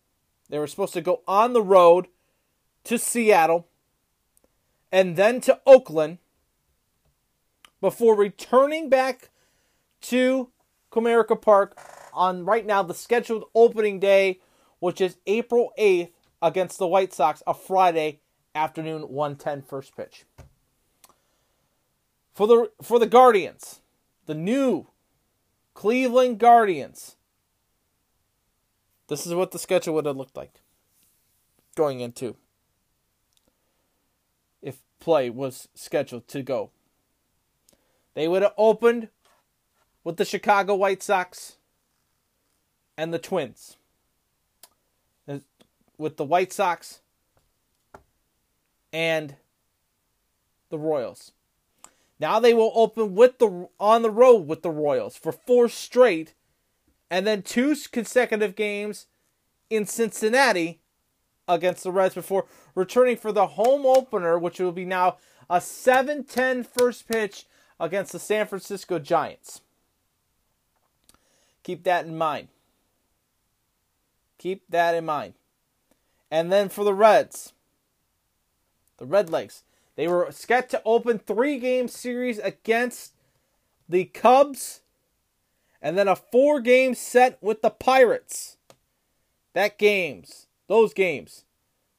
They 0.51 0.59
were 0.59 0.67
supposed 0.67 0.95
to 0.95 1.01
go 1.01 1.23
on 1.29 1.53
the 1.53 1.63
road 1.63 2.09
to 2.83 2.99
Seattle 2.99 3.69
and 4.91 5.15
then 5.15 5.41
to 5.43 5.61
Oakland 5.65 6.19
before 7.81 8.17
returning 8.17 8.89
back 8.89 9.31
to 10.01 10.51
Comerica 10.91 11.41
Park 11.41 11.79
on 12.13 12.45
right 12.45 12.67
now 12.67 12.83
the 12.83 12.95
scheduled 12.95 13.45
opening 13.55 14.01
day, 14.01 14.41
which 14.81 15.01
is 15.01 15.19
April 15.29 15.71
8th 15.79 16.11
against 16.43 16.79
the 16.79 16.89
White 16.89 17.13
Sox, 17.13 17.45
a 17.47 17.55
Friday 17.55 18.19
afternoon 18.57 19.03
110 19.03 19.63
first 19.63 19.97
pitch. 19.97 20.25
For 22.35 22.47
the 22.47 22.71
for 22.83 22.99
the 22.99 23.07
Guardians, 23.07 23.81
the 24.27 24.35
new 24.35 24.89
Cleveland 25.75 26.39
Guardians. 26.39 27.17
This 29.09 29.27
is 29.27 29.35
what 29.35 29.53
the 29.53 29.59
schedule 29.59 29.95
would 29.95 30.07
have 30.07 30.17
looked 30.17 30.37
like 30.37 30.61
going 31.77 32.01
into 32.01 32.37
if 34.61 34.81
play 34.99 35.31
was 35.31 35.69
scheduled 35.75 36.27
to 36.29 36.43
go. 36.43 36.71
They 38.15 38.27
would 38.27 38.43
have 38.43 38.55
opened 38.59 39.11
with 40.03 40.17
the 40.17 40.25
Chicago 40.25 40.75
White 40.75 41.03
Sox 41.03 41.57
and 42.97 43.15
the 43.15 43.19
Twins. 43.19 43.77
With 45.99 46.17
the 46.17 46.25
White 46.25 46.53
Sox 46.53 47.01
and 48.97 49.37
the 50.71 50.79
Royals. 50.79 51.33
Now 52.19 52.41
they 52.41 52.55
will 52.55 52.73
open 52.75 53.15
with 53.15 53.39
the 53.39 53.69
on 53.79 54.01
the 54.01 54.11
road 54.11 54.47
with 54.47 54.63
the 54.63 54.71
Royals 54.71 55.19
for 55.19 55.33
four 55.33 55.69
straight 55.69 56.33
and 57.11 57.27
then 57.27 57.43
two 57.43 57.77
consecutive 57.93 58.57
games 58.57 59.05
in 59.69 59.85
Cincinnati 59.85 60.81
against 61.47 61.83
the 61.83 61.93
Reds 61.93 62.15
before 62.15 62.47
returning 62.75 63.19
for 63.19 63.33
the 63.33 63.49
home 63.49 63.85
opener 63.85 64.39
which 64.39 64.59
will 64.59 64.73
be 64.73 64.87
now 64.87 65.19
a 65.51 65.59
7-10 65.59 66.65
first 66.65 67.07
pitch 67.07 67.45
against 67.79 68.13
the 68.13 68.19
San 68.19 68.47
Francisco 68.47 68.99
Giants. 68.99 69.61
Keep 71.65 71.85
that 71.85 72.07
in 72.07 72.17
mind. 72.17 72.49
Keep 74.39 74.63
that 74.71 74.95
in 74.95 75.05
mind. 75.05 75.35
And 76.31 76.51
then 76.51 76.71
for 76.71 76.83
the 76.83 76.95
Reds, 76.95 77.53
the 78.99 79.07
Red 79.07 79.31
Legs, 79.31 79.63
they 79.97 80.09
were 80.09 80.29
set 80.31 80.69
to 80.71 80.83
open 80.85 81.19
three 81.19 81.59
game 81.59 81.89
series 81.89 82.39
against 82.39 83.15
the 83.89 84.05
Cubs 84.05 84.81
and 85.81 85.97
then 85.97 86.09
a 86.09 86.17
four 86.17 86.61
game 86.61 86.95
set 86.95 87.39
with 87.43 87.63
the 87.63 87.71
Pirates. 87.71 88.57
That 89.55 89.79
games, 89.79 90.47
those 90.69 90.93
games, 90.93 91.45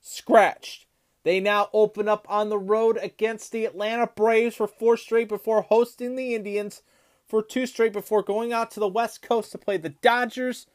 scratched. 0.02 0.86
They 1.24 1.40
now 1.40 1.70
open 1.74 2.08
up 2.08 2.26
on 2.30 2.50
the 2.50 2.58
road 2.58 2.98
against 3.02 3.52
the 3.52 3.66
Atlanta 3.66 4.08
Braves 4.08 4.56
for 4.56 4.68
four 4.68 4.96
straight 4.96 5.28
before 5.28 5.64
hosting 5.64 6.16
the 6.16 6.36
Indians 6.36 6.82
for 7.26 7.44
two 7.44 7.66
straight 7.66 7.94
before 7.94 8.24
going 8.24 8.54
out 8.54 8.72
to 8.72 8.80
the 8.80 8.88
West 8.88 9.22
Coast 9.22 9.52
to 9.52 9.58
play 9.58 9.78
the 9.78 9.90
Dodgers 9.90 10.68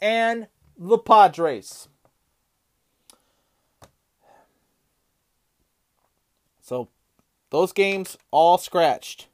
and 0.00 0.48
the 0.76 0.98
Padres. 0.98 1.88
So 6.66 6.88
those 7.50 7.72
games 7.72 8.18
all 8.32 8.58
scratched. 8.58 9.28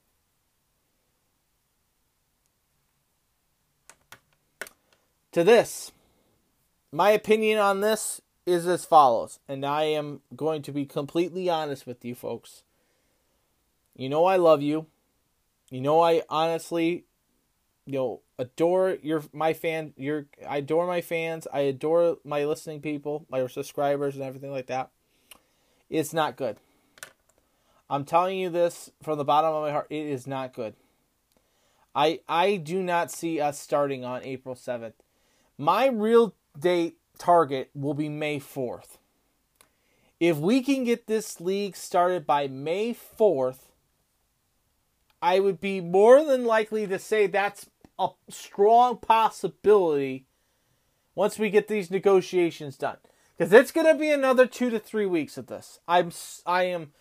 To 5.32 5.42
this, 5.42 5.92
my 6.92 7.10
opinion 7.12 7.58
on 7.58 7.80
this 7.80 8.20
is 8.44 8.66
as 8.66 8.84
follows, 8.84 9.38
and 9.48 9.64
I 9.64 9.84
am 9.84 10.20
going 10.36 10.60
to 10.60 10.72
be 10.72 10.84
completely 10.84 11.48
honest 11.48 11.86
with 11.86 12.04
you 12.04 12.14
folks. 12.14 12.64
You 13.96 14.10
know 14.10 14.26
I 14.26 14.36
love 14.36 14.60
you. 14.60 14.84
You 15.70 15.80
know 15.80 16.02
I 16.02 16.20
honestly 16.28 17.04
you 17.86 17.94
know 17.94 18.20
adore 18.38 18.98
your 19.02 19.22
my 19.32 19.54
fan 19.54 19.94
your 19.96 20.26
I 20.46 20.58
adore 20.58 20.86
my 20.86 21.00
fans. 21.00 21.46
I 21.50 21.60
adore 21.60 22.18
my 22.26 22.44
listening 22.44 22.82
people, 22.82 23.24
my 23.30 23.46
subscribers 23.46 24.16
and 24.16 24.22
everything 24.22 24.50
like 24.50 24.66
that. 24.66 24.90
It's 25.88 26.12
not 26.12 26.36
good. 26.36 26.58
I'm 27.88 28.04
telling 28.04 28.38
you 28.38 28.50
this 28.50 28.90
from 29.02 29.18
the 29.18 29.24
bottom 29.24 29.52
of 29.52 29.62
my 29.62 29.70
heart. 29.70 29.86
It 29.90 30.06
is 30.06 30.26
not 30.26 30.54
good. 30.54 30.74
I 31.94 32.20
I 32.28 32.56
do 32.56 32.82
not 32.82 33.10
see 33.10 33.40
us 33.40 33.58
starting 33.58 34.04
on 34.04 34.22
April 34.24 34.54
7th. 34.54 34.94
My 35.58 35.86
real 35.86 36.34
date 36.58 36.98
target 37.18 37.70
will 37.74 37.94
be 37.94 38.08
May 38.08 38.40
4th. 38.40 38.98
If 40.18 40.38
we 40.38 40.62
can 40.62 40.84
get 40.84 41.06
this 41.06 41.40
league 41.40 41.76
started 41.76 42.26
by 42.26 42.46
May 42.48 42.94
4th, 42.94 43.66
I 45.20 45.40
would 45.40 45.60
be 45.60 45.80
more 45.80 46.24
than 46.24 46.44
likely 46.44 46.86
to 46.86 46.98
say 46.98 47.26
that's 47.26 47.68
a 47.98 48.08
strong 48.28 48.96
possibility 48.98 50.26
once 51.14 51.38
we 51.38 51.50
get 51.50 51.68
these 51.68 51.90
negotiations 51.90 52.76
done. 52.76 52.96
Because 53.36 53.52
it's 53.52 53.72
going 53.72 53.86
to 53.86 53.94
be 53.94 54.10
another 54.10 54.46
two 54.46 54.70
to 54.70 54.78
three 54.78 55.06
weeks 55.06 55.36
of 55.36 55.46
this. 55.46 55.80
I'm 55.88 56.12
I 56.46 56.64
am 56.64 56.92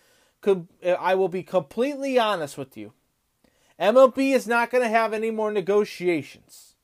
Uh, 0.46 0.88
I 0.98 1.14
will 1.14 1.28
be 1.28 1.42
completely 1.42 2.18
honest 2.18 2.58
with 2.58 2.76
you. 2.76 2.92
MLB 3.80 4.34
is 4.34 4.46
not 4.46 4.70
going 4.70 4.82
to 4.82 4.88
have 4.88 5.12
any 5.12 5.30
more 5.30 5.52
negotiations. 5.52 6.74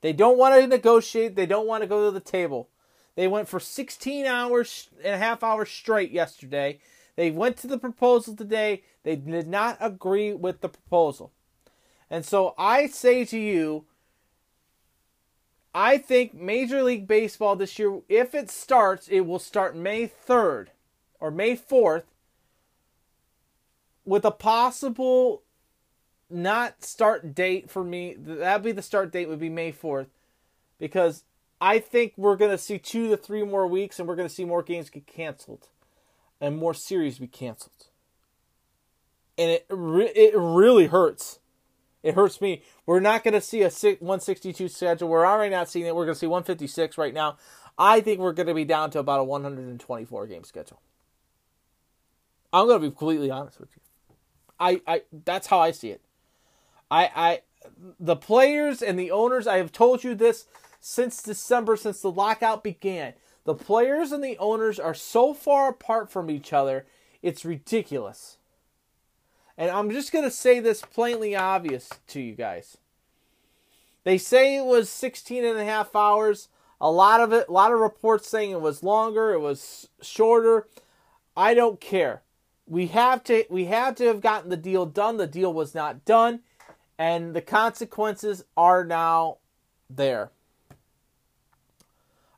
They 0.00 0.12
don't 0.12 0.38
want 0.38 0.60
to 0.60 0.66
negotiate. 0.66 1.36
They 1.36 1.46
don't 1.46 1.66
want 1.66 1.82
to 1.82 1.88
go 1.88 2.06
to 2.06 2.10
the 2.10 2.20
table. 2.20 2.68
They 3.16 3.28
went 3.28 3.48
for 3.48 3.60
16 3.60 4.24
hours 4.24 4.88
and 5.04 5.14
a 5.14 5.18
half 5.18 5.42
hours 5.42 5.68
straight 5.68 6.10
yesterday. 6.10 6.80
They 7.16 7.30
went 7.30 7.56
to 7.58 7.66
the 7.66 7.78
proposal 7.78 8.34
today. 8.34 8.82
They 9.02 9.16
did 9.16 9.48
not 9.48 9.76
agree 9.80 10.32
with 10.32 10.60
the 10.60 10.68
proposal. 10.68 11.32
And 12.08 12.24
so 12.24 12.54
I 12.56 12.86
say 12.86 13.24
to 13.26 13.38
you, 13.38 13.84
I 15.74 15.98
think 15.98 16.34
Major 16.34 16.82
League 16.82 17.06
Baseball 17.06 17.56
this 17.56 17.78
year, 17.78 18.00
if 18.08 18.34
it 18.34 18.50
starts, 18.50 19.06
it 19.08 19.20
will 19.20 19.38
start 19.38 19.76
May 19.76 20.08
3rd 20.08 20.68
or 21.20 21.30
May 21.30 21.56
4th 21.56 22.04
with 24.04 24.24
a 24.24 24.30
possible 24.30 25.42
not 26.30 26.84
start 26.84 27.34
date 27.34 27.70
for 27.70 27.82
me. 27.82 28.14
That'd 28.18 28.62
be 28.62 28.72
the 28.72 28.82
start 28.82 29.12
date 29.12 29.28
would 29.28 29.40
be 29.40 29.50
May 29.50 29.72
4th 29.72 30.08
because 30.78 31.24
I 31.60 31.78
think 31.78 32.14
we're 32.16 32.36
going 32.36 32.52
to 32.52 32.58
see 32.58 32.78
two 32.78 33.08
to 33.08 33.16
three 33.16 33.44
more 33.44 33.66
weeks 33.66 33.98
and 33.98 34.08
we're 34.08 34.16
going 34.16 34.28
to 34.28 34.34
see 34.34 34.44
more 34.44 34.62
games 34.62 34.88
get 34.90 35.06
canceled 35.06 35.68
and 36.40 36.56
more 36.56 36.74
series 36.74 37.18
be 37.18 37.26
canceled. 37.26 37.88
And 39.36 39.50
it 39.50 39.66
re- 39.68 40.12
it 40.14 40.34
really 40.36 40.86
hurts. 40.86 41.38
It 42.02 42.14
hurts 42.14 42.40
me. 42.40 42.62
We're 42.86 43.00
not 43.00 43.24
going 43.24 43.34
to 43.34 43.40
see 43.40 43.62
a 43.62 43.68
162 43.68 44.68
schedule. 44.68 45.08
We're 45.08 45.26
already 45.26 45.54
not 45.54 45.68
seeing 45.68 45.86
it. 45.86 45.94
We're 45.94 46.06
going 46.06 46.14
to 46.14 46.18
see 46.18 46.26
156 46.26 46.96
right 46.96 47.12
now. 47.12 47.36
I 47.76 48.00
think 48.00 48.20
we're 48.20 48.32
going 48.32 48.46
to 48.46 48.54
be 48.54 48.64
down 48.64 48.90
to 48.92 48.98
about 48.98 49.20
a 49.20 49.24
124 49.24 50.26
game 50.26 50.44
schedule. 50.44 50.80
I'm 52.52 52.66
going 52.66 52.80
to 52.80 52.88
be 52.88 52.90
completely 52.90 53.30
honest 53.30 53.60
with 53.60 53.70
you. 53.76 53.82
I, 54.60 54.80
I 54.86 55.02
that's 55.24 55.46
how 55.46 55.58
I 55.58 55.70
see 55.70 55.90
it. 55.90 56.02
I 56.90 57.10
I 57.14 57.40
the 57.98 58.16
players 58.16 58.82
and 58.82 58.98
the 58.98 59.10
owners, 59.10 59.46
I 59.46 59.56
have 59.56 59.72
told 59.72 60.04
you 60.04 60.14
this 60.14 60.46
since 60.80 61.22
December, 61.22 61.76
since 61.76 62.00
the 62.00 62.10
lockout 62.10 62.62
began. 62.62 63.14
The 63.44 63.54
players 63.54 64.12
and 64.12 64.22
the 64.22 64.38
owners 64.38 64.78
are 64.78 64.94
so 64.94 65.34
far 65.34 65.70
apart 65.70 66.10
from 66.10 66.30
each 66.30 66.52
other, 66.52 66.86
it's 67.22 67.44
ridiculous. 67.44 68.38
And 69.56 69.70
I'm 69.70 69.90
just 69.90 70.12
going 70.12 70.24
to 70.24 70.30
say 70.30 70.60
this 70.60 70.82
plainly 70.82 71.36
obvious 71.36 71.90
to 72.08 72.20
you 72.20 72.34
guys. 72.34 72.78
They 74.04 74.16
say 74.16 74.56
it 74.56 74.64
was 74.64 74.88
16 74.88 75.44
and 75.44 75.58
a 75.58 75.64
half 75.64 75.94
hours. 75.94 76.48
A 76.80 76.90
lot 76.90 77.20
of 77.20 77.32
it, 77.32 77.48
a 77.48 77.52
lot 77.52 77.72
of 77.72 77.78
reports 77.78 78.28
saying 78.28 78.52
it 78.52 78.60
was 78.60 78.82
longer, 78.82 79.32
it 79.32 79.40
was 79.40 79.88
shorter. 80.00 80.66
I 81.36 81.52
don't 81.52 81.78
care. 81.80 82.22
We 82.70 82.86
have 82.86 83.24
to 83.24 83.44
we 83.50 83.66
have 83.66 83.96
to 83.96 84.06
have 84.06 84.20
gotten 84.20 84.48
the 84.48 84.56
deal 84.56 84.86
done. 84.86 85.16
The 85.16 85.26
deal 85.26 85.52
was 85.52 85.74
not 85.74 86.04
done 86.04 86.40
and 86.96 87.34
the 87.34 87.42
consequences 87.42 88.44
are 88.56 88.84
now 88.84 89.38
there. 89.88 90.30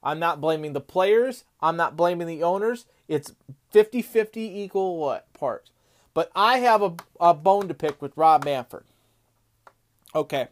I'm 0.03 0.19
not 0.19 0.41
blaming 0.41 0.73
the 0.73 0.81
players. 0.81 1.45
I'm 1.61 1.77
not 1.77 1.97
blaming 1.97 2.27
the 2.27 2.43
owners. 2.43 2.87
It's 3.09 3.35
50 3.73 4.01
50 4.01 4.41
equal 4.41 4.97
what 4.97 5.31
part. 5.35 5.69
But 6.15 6.31
I 6.35 6.59
have 6.59 6.81
a, 6.81 6.95
a 7.21 7.35
bone 7.35 7.69
to 7.69 7.75
pick 7.75 8.01
with 8.01 8.17
Rob 8.17 8.45
Manfred. 8.45 8.85
Okay. 10.15 10.49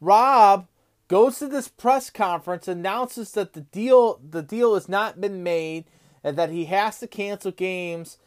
Rob 0.00 0.68
goes 1.08 1.38
to 1.40 1.48
this 1.48 1.66
press 1.66 2.10
conference, 2.10 2.68
announces 2.68 3.32
that 3.32 3.54
the 3.54 3.62
deal 3.62 4.20
the 4.22 4.42
deal 4.42 4.74
has 4.74 4.88
not 4.88 5.20
been 5.20 5.42
made 5.42 5.84
and 6.22 6.36
that 6.36 6.50
he 6.50 6.66
has 6.66 7.00
to 7.00 7.06
cancel 7.06 7.50
games, 7.50 8.18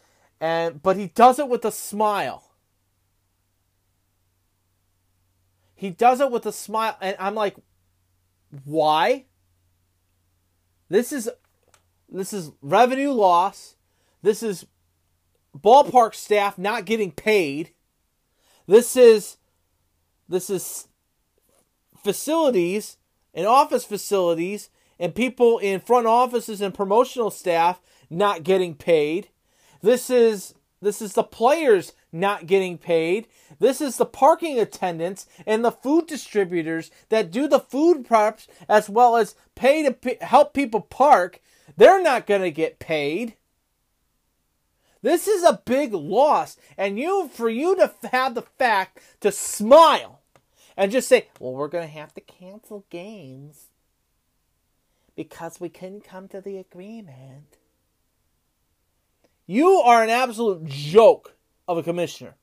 and 0.44 0.84
but 0.84 0.98
he 0.98 1.08
does 1.08 1.40
it 1.40 1.48
with 1.48 1.64
a 1.64 1.72
smile. 1.72 2.52
He 5.74 5.90
does 5.90 6.20
it 6.20 6.30
with 6.32 6.46
a 6.46 6.52
smile, 6.52 6.98
and 7.00 7.16
I'm 7.18 7.34
like, 7.34 7.56
why? 8.66 9.24
This 10.90 11.14
is 11.14 11.30
this 12.10 12.34
is 12.34 12.52
revenue 12.62 13.12
loss. 13.12 13.78
This 14.22 14.44
is 14.44 14.66
ballpark 15.58 16.14
staff 16.14 16.58
not 16.58 16.84
getting 16.84 17.14
paid. 17.14 17.72
This 18.68 18.98
is 18.98 19.38
this 20.28 20.50
is 20.50 20.90
facilities 21.96 22.98
and 23.34 23.48
office 23.48 23.86
facilities 23.86 24.70
and 25.00 25.16
people 25.16 25.58
in 25.60 25.80
front 25.80 26.06
offices 26.06 26.60
and 26.60 26.74
promotional 26.74 27.32
staff 27.32 27.80
not 28.10 28.44
getting 28.44 28.76
paid. 28.76 29.30
This 29.84 30.10
is 30.10 30.56
this 30.82 31.02
is 31.02 31.14
the 31.14 31.24
players 31.24 31.94
not 32.12 32.48
getting 32.48 32.78
paid. 32.78 33.28
This 33.60 33.82
is 33.82 33.98
the 33.98 34.06
parking 34.06 34.60
attendants 34.60 35.28
and 35.46 35.64
the 35.64 35.72
food 35.72 36.08
distributors 36.08 36.90
that 37.10 37.32
do 37.32 37.48
the 37.48 37.60
food 37.60 38.08
preps 38.08 38.48
as 38.68 38.90
well 38.90 39.16
as 39.18 39.36
pay 39.56 39.84
to 39.84 39.92
p- 39.92 40.18
help 40.22 40.54
people 40.54 40.82
park. 40.82 41.42
They're 41.78 42.02
not 42.02 42.28
going 42.28 42.42
to 42.42 42.52
get 42.52 42.80
paid. 42.80 43.36
This 45.02 45.28
is 45.28 45.44
a 45.44 45.62
big 45.66 45.94
loss, 45.94 46.56
and 46.78 46.98
you 46.98 47.30
for 47.34 47.50
you 47.50 47.76
to 47.76 47.92
have 48.10 48.36
the 48.36 48.42
fact 48.42 49.00
to 49.20 49.34
smile 49.34 50.22
and 50.78 50.94
just 50.94 51.10
say, 51.10 51.28
"Well, 51.40 51.54
we're 51.54 51.68
going 51.68 51.88
to 51.88 51.94
have 51.94 52.14
to 52.14 52.22
cancel 52.22 52.86
games 52.90 53.68
because 55.14 55.60
we 55.60 55.68
couldn't 55.68 56.06
come 56.06 56.30
to 56.30 56.40
the 56.40 56.58
agreement." 56.58 57.58
You 59.46 59.70
are 59.80 60.04
an 60.04 60.10
absolute 60.10 60.66
joke 60.66 61.36
of 61.68 61.78
a 61.78 61.84
commissioner. 61.84 62.36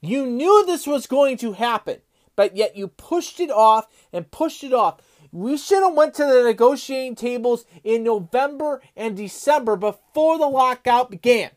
You 0.00 0.26
knew 0.26 0.66
this 0.66 0.86
was 0.86 1.06
going 1.06 1.38
to 1.38 1.52
happen, 1.52 2.02
but 2.36 2.56
yet 2.56 2.76
you 2.76 2.88
pushed 2.88 3.40
it 3.40 3.50
off 3.50 3.86
and 4.12 4.30
pushed 4.30 4.62
it 4.62 4.72
off. 4.72 5.00
We 5.32 5.56
should 5.56 5.82
have 5.82 5.94
went 5.94 6.14
to 6.14 6.26
the 6.26 6.44
negotiating 6.44 7.16
tables 7.16 7.64
in 7.82 8.04
November 8.04 8.82
and 8.94 9.16
December 9.16 9.76
before 9.76 10.38
the 10.38 10.46
lockout 10.46 11.10
began. 11.10 11.50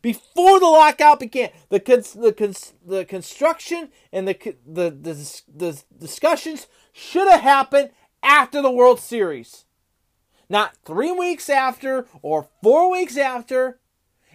Before 0.00 0.60
the 0.60 0.66
lockout 0.66 1.18
began, 1.20 1.50
the 1.68 1.80
cons- 1.80 2.14
the 2.14 2.32
cons- 2.32 2.74
the 2.86 3.04
construction 3.04 3.90
and 4.12 4.28
the, 4.28 4.56
the 4.64 4.90
the 4.90 5.42
the 5.52 5.82
discussions 5.98 6.68
should 6.92 7.28
have 7.28 7.40
happened 7.40 7.90
after 8.22 8.62
the 8.62 8.70
World 8.70 9.00
Series, 9.00 9.64
not 10.48 10.76
three 10.84 11.12
weeks 11.12 11.48
after 11.48 12.06
or 12.22 12.48
four 12.62 12.90
weeks 12.90 13.16
after. 13.16 13.78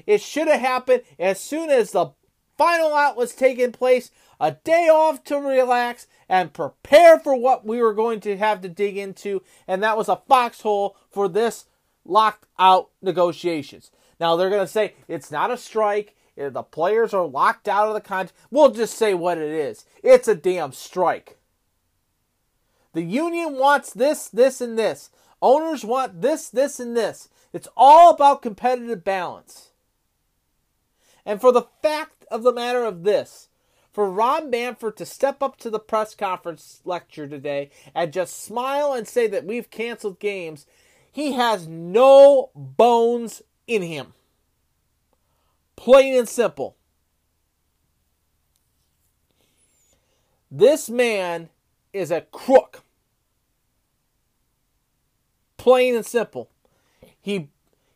It 0.05 0.21
should 0.21 0.47
have 0.47 0.59
happened 0.59 1.03
as 1.19 1.39
soon 1.39 1.69
as 1.69 1.91
the 1.91 2.11
final 2.57 2.93
out 2.93 3.17
was 3.17 3.33
taking 3.33 3.71
place, 3.71 4.11
a 4.39 4.51
day 4.51 4.87
off 4.89 5.23
to 5.25 5.37
relax 5.37 6.07
and 6.29 6.53
prepare 6.53 7.19
for 7.19 7.35
what 7.35 7.65
we 7.65 7.81
were 7.81 7.93
going 7.93 8.19
to 8.21 8.37
have 8.37 8.61
to 8.61 8.69
dig 8.69 8.97
into, 8.97 9.41
and 9.67 9.81
that 9.81 9.97
was 9.97 10.09
a 10.09 10.21
foxhole 10.27 10.95
for 11.09 11.27
this 11.27 11.65
locked 12.05 12.45
out 12.59 12.89
negotiations. 13.01 13.91
Now 14.19 14.35
they're 14.35 14.49
going 14.49 14.65
to 14.65 14.71
say 14.71 14.93
it's 15.07 15.31
not 15.31 15.51
a 15.51 15.57
strike. 15.57 16.15
eh, 16.37 16.49
The 16.49 16.63
players 16.63 17.13
are 17.13 17.25
locked 17.25 17.67
out 17.67 17.87
of 17.87 17.93
the 17.93 18.01
contract. 18.01 18.33
We'll 18.51 18.71
just 18.71 18.95
say 18.97 19.13
what 19.13 19.37
it 19.37 19.51
is. 19.51 19.85
It's 20.03 20.27
a 20.27 20.35
damn 20.35 20.73
strike. 20.73 21.37
The 22.93 23.01
union 23.01 23.57
wants 23.57 23.91
this, 23.91 24.27
this, 24.27 24.61
and 24.61 24.77
this. 24.77 25.09
Owners 25.43 25.83
want 25.83 26.21
this, 26.21 26.47
this, 26.47 26.79
and 26.79 26.95
this. 26.95 27.27
It's 27.51 27.67
all 27.75 28.11
about 28.11 28.41
competitive 28.41 29.03
balance. 29.03 29.71
And 31.25 31.41
for 31.41 31.51
the 31.51 31.67
fact 31.81 32.25
of 32.31 32.43
the 32.43 32.53
matter 32.53 32.85
of 32.85 33.03
this, 33.03 33.49
for 33.91 34.09
Ron 34.09 34.49
Manfred 34.49 34.95
to 34.95 35.05
step 35.05 35.43
up 35.43 35.57
to 35.57 35.69
the 35.69 35.79
press 35.79 36.15
conference 36.15 36.79
lecture 36.85 37.27
today 37.27 37.71
and 37.93 38.13
just 38.13 38.41
smile 38.41 38.93
and 38.93 39.05
say 39.05 39.27
that 39.27 39.45
we've 39.45 39.69
canceled 39.69 40.17
games, 40.17 40.65
he 41.11 41.33
has 41.33 41.67
no 41.67 42.49
bones 42.55 43.41
in 43.67 43.81
him. 43.81 44.13
Plain 45.75 46.19
and 46.19 46.29
simple. 46.29 46.77
This 50.49 50.89
man 50.89 51.49
is 51.91 52.11
a 52.11 52.21
crook. 52.21 52.82
Plain 55.63 55.95
and 55.95 56.05
simple. 56.05 56.49
He 57.21 57.47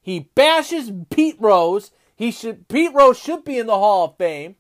he 0.02 0.30
bashes 0.36 0.90
Pete 1.10 1.36
Rose. 1.38 1.92
He 2.16 2.32
should 2.32 2.70
Pete 2.70 2.94
Rose 2.94 3.20
should 3.20 3.44
be 3.44 3.60
in 3.60 3.68
the 3.68 3.78
Hall 3.78 4.06
of 4.06 4.16
Fame. 4.16 4.56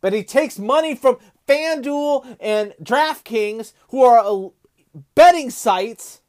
But 0.00 0.14
he 0.14 0.24
takes 0.24 0.58
money 0.58 0.94
from 0.94 1.18
FanDuel 1.46 2.38
and 2.40 2.72
DraftKings, 2.82 3.74
who 3.88 4.02
are 4.02 4.24
uh, 4.24 4.48
betting 5.14 5.50
sites. 5.50 6.22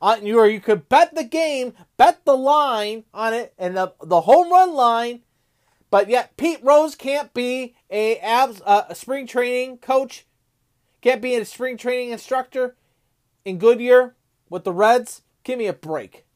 On 0.00 0.24
you 0.24 0.38
or 0.38 0.48
you 0.48 0.60
could 0.60 0.88
bet 0.88 1.14
the 1.14 1.22
game, 1.22 1.74
bet 1.98 2.24
the 2.24 2.38
line 2.38 3.04
on 3.12 3.34
it, 3.34 3.52
and 3.58 3.76
the 3.76 3.92
the 4.02 4.22
home 4.22 4.50
run 4.50 4.72
line. 4.72 5.20
But 5.90 6.08
yet 6.08 6.38
Pete 6.38 6.64
Rose 6.64 6.94
can't 6.94 7.34
be 7.34 7.74
a 7.90 8.16
abs 8.16 8.62
uh, 8.64 8.84
a 8.88 8.94
spring 8.94 9.26
training 9.26 9.76
coach, 9.76 10.24
can't 11.02 11.20
be 11.20 11.34
a 11.34 11.44
spring 11.44 11.76
training 11.76 12.12
instructor 12.12 12.74
in 13.48 13.58
Goodyear 13.58 14.14
with 14.50 14.64
the 14.64 14.72
Reds. 14.72 15.22
Give 15.42 15.58
me 15.58 15.66
a 15.66 15.72
break. 15.72 16.26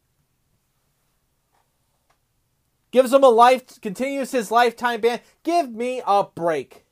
Gives 2.90 3.12
him 3.12 3.22
a 3.22 3.28
life, 3.28 3.80
continues 3.80 4.32
his 4.32 4.50
lifetime 4.50 5.00
ban. 5.00 5.20
Give 5.42 5.70
me 5.70 6.02
a 6.06 6.24
break. 6.24 6.84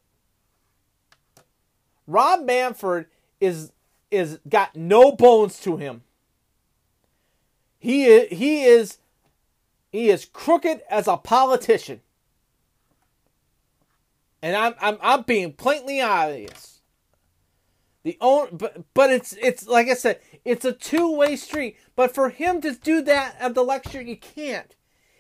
Rob 2.07 2.45
Manfred 2.45 3.07
is 3.41 3.73
is 4.11 4.41
got 4.49 4.75
no 4.75 5.13
bones 5.13 5.61
to 5.61 5.77
him. 5.77 6.03
He 7.79 8.07
is, 8.07 8.39
he 8.39 8.65
is 8.65 8.99
he 9.93 10.11
is 10.11 10.25
crooked 10.25 10.83
as 10.91 11.07
a 11.07 11.17
politician. 11.17 12.01
And 14.43 14.57
I'm 14.57 14.75
I'm 14.81 14.99
I'm 15.01 15.23
being 15.23 15.53
plainly 15.53 16.01
obvious. 16.01 16.80
The 18.03 18.17
own 18.21 18.49
but 18.53 18.85
but 18.95 19.11
it's 19.11 19.35
it's 19.35 19.67
like 19.67 19.89
I 19.89 19.95
said, 19.95 20.21
it's 20.45 20.65
a 20.65 20.73
two-way 20.73 21.37
street. 21.37 21.77
But 21.97 22.15
for 22.15 22.31
him 22.31 22.61
to 22.63 22.75
do 22.75 23.03
that 23.03 23.37
at 23.39 23.55
the 23.55 23.63
lecture, 23.63 24.01
you 24.01 24.17
can't. 24.17 24.75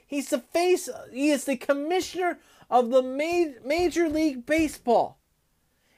He's 0.07 0.31
the 0.31 0.38
face. 0.38 0.88
He 1.12 1.31
is 1.31 1.45
the 1.45 1.57
commissioner 1.57 2.38
of 2.71 2.90
the 2.90 3.03
ma- 3.03 3.53
Major 3.64 4.09
League 4.09 4.47
Baseball. 4.47 5.19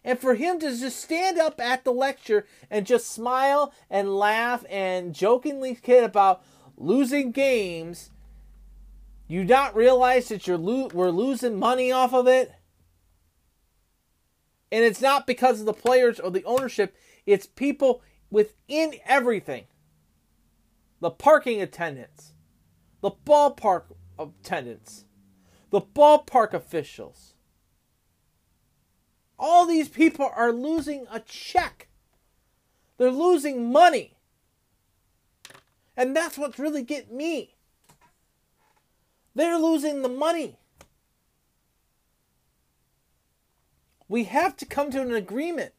And 0.04 0.18
for 0.18 0.34
him 0.34 0.58
to 0.58 0.76
just 0.76 1.00
stand 1.00 1.38
up 1.38 1.60
at 1.60 1.84
the 1.84 1.92
lecture 1.92 2.46
and 2.68 2.86
just 2.86 3.10
smile 3.10 3.72
and 3.88 4.18
laugh 4.18 4.64
and 4.68 5.14
jokingly 5.14 5.76
kid 5.76 6.02
about 6.02 6.42
losing 6.76 7.30
games, 7.30 8.10
you 9.28 9.44
not 9.44 9.76
realize 9.76 10.28
that 10.28 10.46
you're 10.48 10.58
lo- 10.58 10.90
we're 10.92 11.10
losing 11.10 11.58
money 11.58 11.92
off 11.92 12.12
of 12.12 12.26
it. 12.26 12.52
And 14.72 14.82
it's 14.82 15.02
not 15.02 15.26
because 15.26 15.60
of 15.60 15.66
the 15.66 15.74
players 15.74 16.18
or 16.18 16.30
the 16.30 16.44
ownership, 16.44 16.96
it's 17.26 17.46
people 17.46 18.02
within 18.30 18.94
everything. 19.04 19.66
The 21.00 21.10
parking 21.10 21.60
attendants, 21.60 22.32
the 23.02 23.10
ballpark 23.10 23.82
attendants, 24.18 25.04
the 25.70 25.82
ballpark 25.82 26.54
officials. 26.54 27.34
All 29.38 29.66
these 29.66 29.90
people 29.90 30.30
are 30.34 30.52
losing 30.52 31.06
a 31.12 31.20
check. 31.20 31.88
They're 32.96 33.10
losing 33.10 33.70
money. 33.70 34.16
And 35.96 36.16
that's 36.16 36.38
what's 36.38 36.58
really 36.58 36.82
getting 36.82 37.16
me. 37.16 37.56
They're 39.34 39.58
losing 39.58 40.00
the 40.00 40.08
money. 40.08 40.56
We 44.12 44.24
have 44.24 44.58
to 44.58 44.66
come 44.66 44.90
to 44.90 45.00
an 45.00 45.14
agreement. 45.14 45.72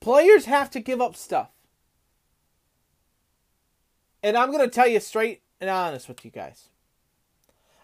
Players 0.00 0.46
have 0.46 0.68
to 0.70 0.80
give 0.80 1.00
up 1.00 1.14
stuff. 1.14 1.50
And 4.20 4.36
I'm 4.36 4.50
going 4.50 4.68
to 4.68 4.74
tell 4.74 4.88
you 4.88 4.98
straight 4.98 5.42
and 5.60 5.70
honest 5.70 6.08
with 6.08 6.24
you 6.24 6.32
guys. 6.32 6.70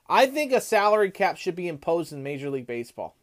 I 0.08 0.26
think 0.26 0.50
a 0.50 0.60
salary 0.60 1.12
cap 1.12 1.36
should 1.36 1.54
be 1.54 1.68
imposed 1.68 2.12
in 2.12 2.24
Major 2.24 2.50
League 2.50 2.66
Baseball. 2.66 3.14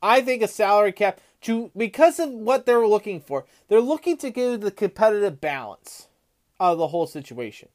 I 0.00 0.20
think 0.20 0.40
a 0.40 0.46
salary 0.46 0.92
cap 0.92 1.20
to 1.40 1.72
because 1.76 2.20
of 2.20 2.30
what 2.30 2.64
they're 2.64 2.86
looking 2.86 3.20
for. 3.20 3.44
They're 3.66 3.80
looking 3.80 4.18
to 4.18 4.30
give 4.30 4.60
the 4.60 4.70
competitive 4.70 5.40
balance 5.40 6.06
of 6.60 6.78
the 6.78 6.86
whole 6.86 7.08
situation. 7.08 7.70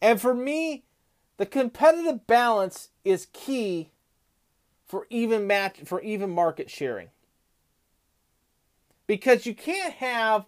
And 0.00 0.20
for 0.20 0.32
me, 0.32 0.84
the 1.38 1.46
competitive 1.46 2.24
balance 2.28 2.90
is 3.04 3.26
key 3.32 3.90
for 4.86 5.06
even 5.10 5.46
match 5.46 5.78
for 5.84 6.00
even 6.00 6.30
market 6.30 6.70
sharing. 6.70 7.08
Because 9.06 9.46
you 9.46 9.54
can't 9.54 9.94
have 9.94 10.46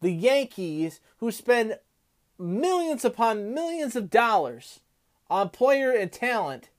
the 0.00 0.12
Yankees 0.12 1.00
who 1.18 1.30
spend 1.30 1.78
millions 2.38 3.04
upon 3.04 3.54
millions 3.54 3.94
of 3.96 4.10
dollars 4.10 4.80
on 5.28 5.50
player 5.50 5.92
and 5.92 6.10
talent. 6.10 6.70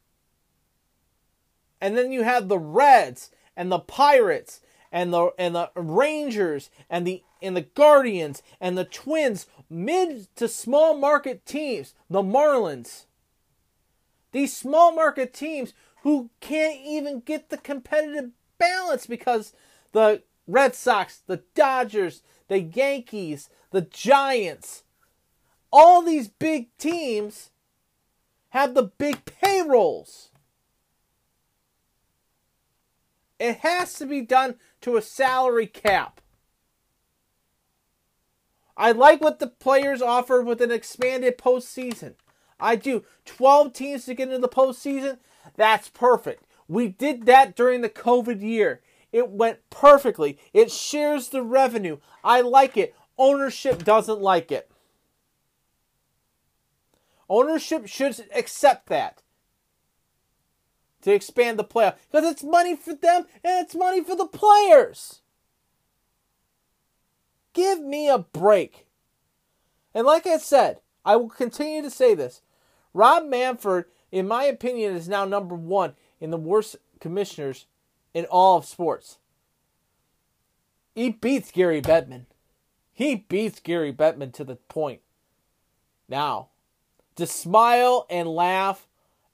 And 1.80 1.98
then 1.98 2.12
you 2.12 2.24
have 2.24 2.48
the 2.48 2.60
Reds 2.60 3.32
and 3.56 3.72
the 3.72 3.80
Pirates 3.80 4.62
and 4.92 5.14
the 5.14 5.32
and 5.38 5.56
the 5.56 5.70
Rangers 5.76 6.70
and 6.90 7.08
the 7.08 7.24
and 7.42 7.56
the 7.56 7.62
Guardians 7.62 8.44
and 8.60 8.78
the 8.78 8.86
Twins, 8.86 9.48
mid 9.70 10.28
to 10.36 10.48
small 10.48 10.96
market 10.98 11.46
teams, 11.46 11.94
the 12.10 12.22
Marlins. 12.22 13.06
These 14.32 14.56
small 14.56 14.94
market 14.94 15.34
teams 15.34 15.74
who 16.02 16.30
can't 16.40 16.80
even 16.84 17.22
get 17.22 17.50
the 17.50 17.58
competitive 17.58 18.32
balance 18.58 19.06
because 19.06 19.54
the 19.92 20.24
Red 20.48 20.76
Sox, 20.76 21.22
the 21.26 21.44
Dodgers, 21.56 22.22
the 22.48 22.60
Yankees, 22.60 23.50
the 23.72 23.82
Giants, 23.82 24.84
all 25.72 26.02
these 26.02 26.28
big 26.28 26.76
teams 26.78 27.52
have 28.50 28.74
the 28.74 28.84
big 28.84 29.24
payrolls. 29.26 30.30
It 33.40 33.58
has 33.58 33.94
to 33.96 34.06
be 34.06 34.22
done 34.22 34.56
to 34.82 34.98
a 34.98 35.02
salary 35.02 35.68
cap. 35.68 36.22
I 38.76 38.92
like 38.92 39.22
what 39.22 39.40
the 39.40 39.48
players 39.48 40.02
offer 40.02 40.42
with 40.42 40.62
an 40.62 40.72
expanded 40.72 41.38
postseason. 41.38 42.16
I 42.60 42.76
do. 42.76 43.04
12 43.26 43.74
teams 43.74 44.06
to 44.06 44.14
get 44.14 44.28
into 44.28 44.40
the 44.40 44.48
postseason, 44.48 45.18
that's 45.56 45.90
perfect. 45.90 46.44
We 46.68 46.88
did 46.88 47.26
that 47.26 47.56
during 47.56 47.82
the 47.82 47.90
COVID 47.90 48.42
year. 48.42 48.82
It 49.12 49.30
went 49.30 49.60
perfectly. 49.70 50.38
It 50.54 50.72
shares 50.72 51.30
the 51.30 51.44
revenue. 51.44 51.98
I 52.24 52.42
like 52.42 52.78
it. 52.78 52.96
Ownership 53.18 53.84
doesn't 53.84 54.22
like 54.22 54.52
it. 54.52 54.72
Ownership 57.30 57.88
should 57.88 58.26
accept 58.36 58.88
that 58.88 59.22
to 61.02 61.14
expand 61.14 61.58
the 61.58 61.64
playoff 61.64 61.96
because 62.12 62.30
it's 62.30 62.44
money 62.44 62.76
for 62.76 62.94
them 62.94 63.26
and 63.44 63.66
it's 63.66 63.76
money 63.76 64.04
for 64.04 64.16
the 64.16 64.26
players. 64.26 65.22
Give 67.54 67.82
me 67.82 68.10
a 68.10 68.18
break. 68.18 68.88
And 69.94 70.06
like 70.06 70.26
I 70.26 70.38
said, 70.38 70.82
I 71.04 71.16
will 71.16 71.30
continue 71.30 71.82
to 71.82 71.90
say 71.90 72.16
this. 72.16 72.42
Rob 72.94 73.26
Manfred, 73.26 73.86
in 74.12 74.28
my 74.28 74.44
opinion, 74.44 74.96
is 74.96 75.08
now 75.08 75.26
number 75.26 75.56
one 75.56 75.94
in 76.20 76.32
the 76.32 76.38
worst 76.38 76.76
commissioners 77.00 77.66
in 78.14 78.26
all 78.26 78.58
of 78.58 78.66
sports. 78.66 79.18
He 80.94 81.10
beats 81.10 81.52
Gary 81.52 81.82
Bettman. 81.82 82.26
He 82.94 83.16
beats 83.16 83.60
Gary 83.60 83.94
Bettman 83.94 84.34
to 84.34 84.44
the 84.44 84.58
point. 84.58 85.02
Now, 86.10 86.50
to 87.16 87.26
smile 87.26 88.06
and 88.10 88.28
laugh 88.28 88.88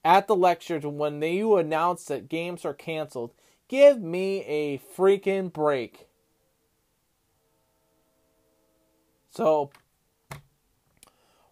at 0.05 0.27
the 0.27 0.35
lectures 0.35 0.85
when 0.85 1.19
they, 1.19 1.35
you 1.35 1.57
announce 1.57 2.05
that 2.05 2.29
games 2.29 2.63
are 2.63 2.73
canceled, 2.73 3.31
give 3.67 3.99
me 3.99 4.43
a 4.43 4.77
freaking 4.77 5.51
break. 5.51 6.07
So, 9.31 9.71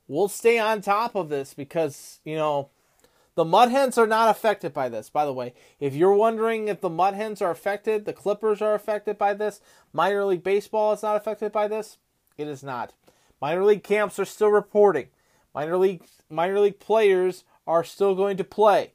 we'll 0.07 0.27
stay 0.27 0.57
on 0.57 0.81
top 0.81 1.15
of 1.15 1.29
this 1.29 1.53
because, 1.53 2.19
you 2.23 2.35
know, 2.35 2.69
the 3.36 3.45
Mud 3.45 3.69
Hens 3.69 3.98
are 3.98 4.08
not 4.08 4.30
affected 4.30 4.74
by 4.74 4.89
this, 4.89 5.10
by 5.10 5.26
the 5.26 5.34
way. 5.34 5.54
If 5.80 5.93
you're 5.93 6.13
wondering 6.13 6.67
if 6.67 6.82
the 6.82 6.89
Mud 6.89 7.13
Hens 7.13 7.41
are 7.41 7.52
affected, 7.52 8.06
the 8.06 8.13
Clippers 8.13 8.62
are 8.62 8.74
affected 8.74 9.17
by 9.17 9.34
this, 9.34 9.62
minor 9.91 10.24
league 10.24 10.43
baseball 10.43 10.93
is 10.93 11.04
not 11.04 11.17
affected 11.17 11.52
by 11.52 11.67
this, 11.67 11.98
it 12.38 12.48
is 12.48 12.63
not. 12.63 12.93
Minor 13.41 13.65
league 13.65 13.84
camps 13.84 14.17
are 14.19 14.26
still 14.26 14.50
reporting. 14.50 15.08
Minor 15.54 15.78
league 15.78 16.04
minor 16.30 16.60
league 16.60 16.80
players 16.80 17.43
are 17.67 17.84
still 17.84 18.15
going 18.15 18.38
to 18.38 18.43
play. 18.43 18.93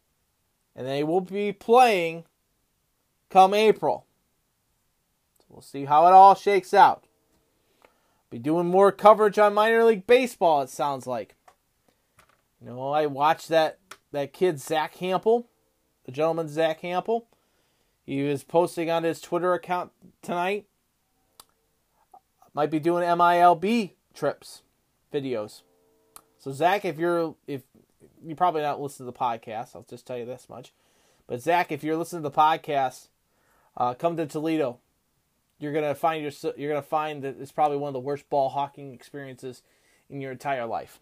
And 0.74 0.86
they 0.86 1.04
will 1.04 1.20
be 1.20 1.52
playing 1.52 2.24
come 3.28 3.52
April. 3.52 4.06
So 5.38 5.44
we'll 5.50 5.62
see 5.62 5.84
how 5.84 6.06
it 6.06 6.12
all 6.12 6.34
shakes 6.34 6.72
out. 6.72 7.04
Be 8.30 8.38
doing 8.38 8.68
more 8.68 8.92
coverage 8.92 9.38
on 9.38 9.54
minor 9.54 9.84
league 9.84 10.06
baseball, 10.06 10.62
it 10.62 10.70
sounds 10.70 11.06
like. 11.06 11.34
You 12.60 12.68
know, 12.68 12.92
I 12.92 13.06
watched 13.06 13.48
that 13.48 13.79
that 14.12 14.32
kid 14.32 14.60
Zach 14.60 14.96
Hampel, 14.96 15.46
the 16.04 16.12
gentleman 16.12 16.48
Zach 16.48 16.82
Hampel. 16.82 17.24
He 18.04 18.22
was 18.22 18.42
posting 18.42 18.90
on 18.90 19.04
his 19.04 19.20
Twitter 19.20 19.54
account 19.54 19.92
tonight. 20.22 20.66
Might 22.52 22.70
be 22.70 22.80
doing 22.80 23.04
MILB 23.04 23.92
trips, 24.14 24.62
videos. 25.12 25.62
So 26.38 26.52
Zach, 26.52 26.84
if 26.84 26.98
you're 26.98 27.36
if 27.46 27.62
you 28.24 28.34
probably 28.34 28.62
not 28.62 28.80
listen 28.80 29.06
to 29.06 29.12
the 29.12 29.16
podcast, 29.16 29.74
I'll 29.74 29.86
just 29.88 30.06
tell 30.06 30.18
you 30.18 30.24
this 30.24 30.48
much. 30.48 30.72
But 31.26 31.40
Zach, 31.40 31.70
if 31.70 31.84
you're 31.84 31.96
listening 31.96 32.22
to 32.22 32.28
the 32.28 32.36
podcast, 32.36 33.08
uh, 33.76 33.94
come 33.94 34.16
to 34.16 34.26
Toledo. 34.26 34.78
You're 35.58 35.72
gonna 35.72 35.94
find 35.94 36.22
your 36.22 36.32
you're 36.56 36.70
gonna 36.70 36.82
find 36.82 37.22
that 37.22 37.36
it's 37.38 37.52
probably 37.52 37.76
one 37.76 37.88
of 37.88 37.94
the 37.94 38.00
worst 38.00 38.28
ball 38.30 38.48
hawking 38.48 38.92
experiences 38.94 39.62
in 40.08 40.20
your 40.20 40.32
entire 40.32 40.66
life. 40.66 40.98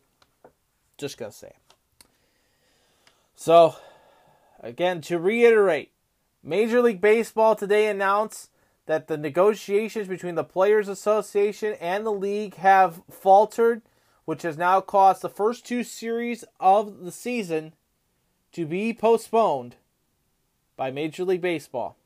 Just 0.98 1.16
gonna 1.16 1.32
say. 1.32 1.52
So, 3.40 3.76
again, 4.58 5.00
to 5.02 5.16
reiterate, 5.16 5.92
Major 6.42 6.82
League 6.82 7.00
Baseball 7.00 7.54
today 7.54 7.86
announced 7.86 8.50
that 8.86 9.06
the 9.06 9.16
negotiations 9.16 10.08
between 10.08 10.34
the 10.34 10.42
Players 10.42 10.88
Association 10.88 11.76
and 11.80 12.04
the 12.04 12.10
league 12.10 12.56
have 12.56 13.00
faltered, 13.08 13.82
which 14.24 14.42
has 14.42 14.58
now 14.58 14.80
caused 14.80 15.22
the 15.22 15.28
first 15.28 15.64
two 15.64 15.84
series 15.84 16.44
of 16.58 17.04
the 17.04 17.12
season 17.12 17.74
to 18.50 18.66
be 18.66 18.92
postponed 18.92 19.76
by 20.76 20.90
Major 20.90 21.22
League 21.22 21.40
Baseball. 21.40 21.96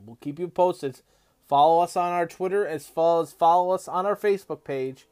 We'll 0.00 0.18
keep 0.20 0.38
you 0.38 0.46
posted. 0.46 1.00
Follow 1.48 1.82
us 1.82 1.96
on 1.96 2.12
our 2.12 2.28
Twitter 2.28 2.64
as 2.64 2.88
well 2.94 3.18
as 3.18 3.32
follow 3.32 3.72
us 3.72 3.88
on 3.88 4.06
our 4.06 4.16
Facebook 4.16 4.62
page 4.62 5.08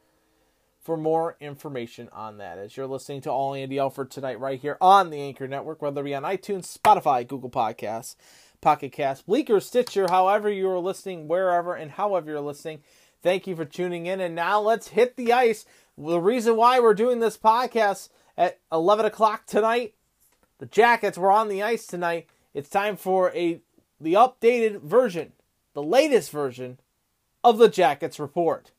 for 0.86 0.96
more 0.96 1.36
information 1.40 2.08
on 2.12 2.38
that. 2.38 2.58
As 2.58 2.76
you're 2.76 2.86
listening 2.86 3.20
to 3.22 3.30
All 3.30 3.54
Andy 3.54 3.76
Alford 3.76 4.08
tonight, 4.08 4.38
right 4.38 4.60
here 4.60 4.78
on 4.80 5.10
the 5.10 5.20
Anchor 5.20 5.48
Network, 5.48 5.82
whether 5.82 6.00
it 6.00 6.04
be 6.04 6.14
on 6.14 6.22
iTunes, 6.22 6.78
Spotify, 6.78 7.26
Google 7.26 7.50
Podcasts, 7.50 8.14
Pocket 8.60 8.92
Cast, 8.92 9.26
Breaker, 9.26 9.58
Stitcher, 9.58 10.06
however 10.08 10.48
you 10.48 10.70
are 10.70 10.78
listening, 10.78 11.26
wherever 11.26 11.74
and 11.74 11.90
however 11.90 12.30
you're 12.30 12.40
listening. 12.40 12.82
Thank 13.20 13.48
you 13.48 13.56
for 13.56 13.64
tuning 13.64 14.06
in. 14.06 14.20
And 14.20 14.36
now 14.36 14.60
let's 14.60 14.88
hit 14.88 15.16
the 15.16 15.32
ice. 15.32 15.66
The 15.98 16.20
reason 16.20 16.56
why 16.56 16.78
we're 16.78 16.94
doing 16.94 17.18
this 17.18 17.36
podcast 17.36 18.08
at 18.38 18.60
11 18.70 19.06
o'clock 19.06 19.44
tonight, 19.46 19.94
the 20.58 20.66
Jackets 20.66 21.18
were 21.18 21.32
on 21.32 21.48
the 21.48 21.64
ice 21.64 21.84
tonight. 21.84 22.28
It's 22.54 22.70
time 22.70 22.96
for 22.96 23.32
a 23.32 23.60
the 24.00 24.14
updated 24.14 24.82
version, 24.82 25.32
the 25.74 25.82
latest 25.82 26.30
version 26.30 26.78
of 27.42 27.58
the 27.58 27.68
Jackets 27.68 28.20
report. 28.20 28.70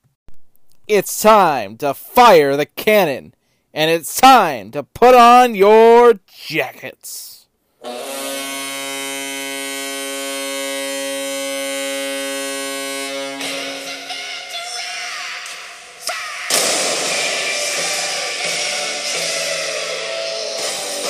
It's 0.88 1.22
time 1.22 1.76
to 1.80 1.94
fire 1.94 2.56
the 2.56 2.66
cannon, 2.66 3.34
and 3.74 3.92
it's 3.92 4.16
time 4.16 4.72
to 4.72 4.84
put 4.84 5.16
on 5.16 5.54
your 5.54 6.14
jackets. 6.34 7.48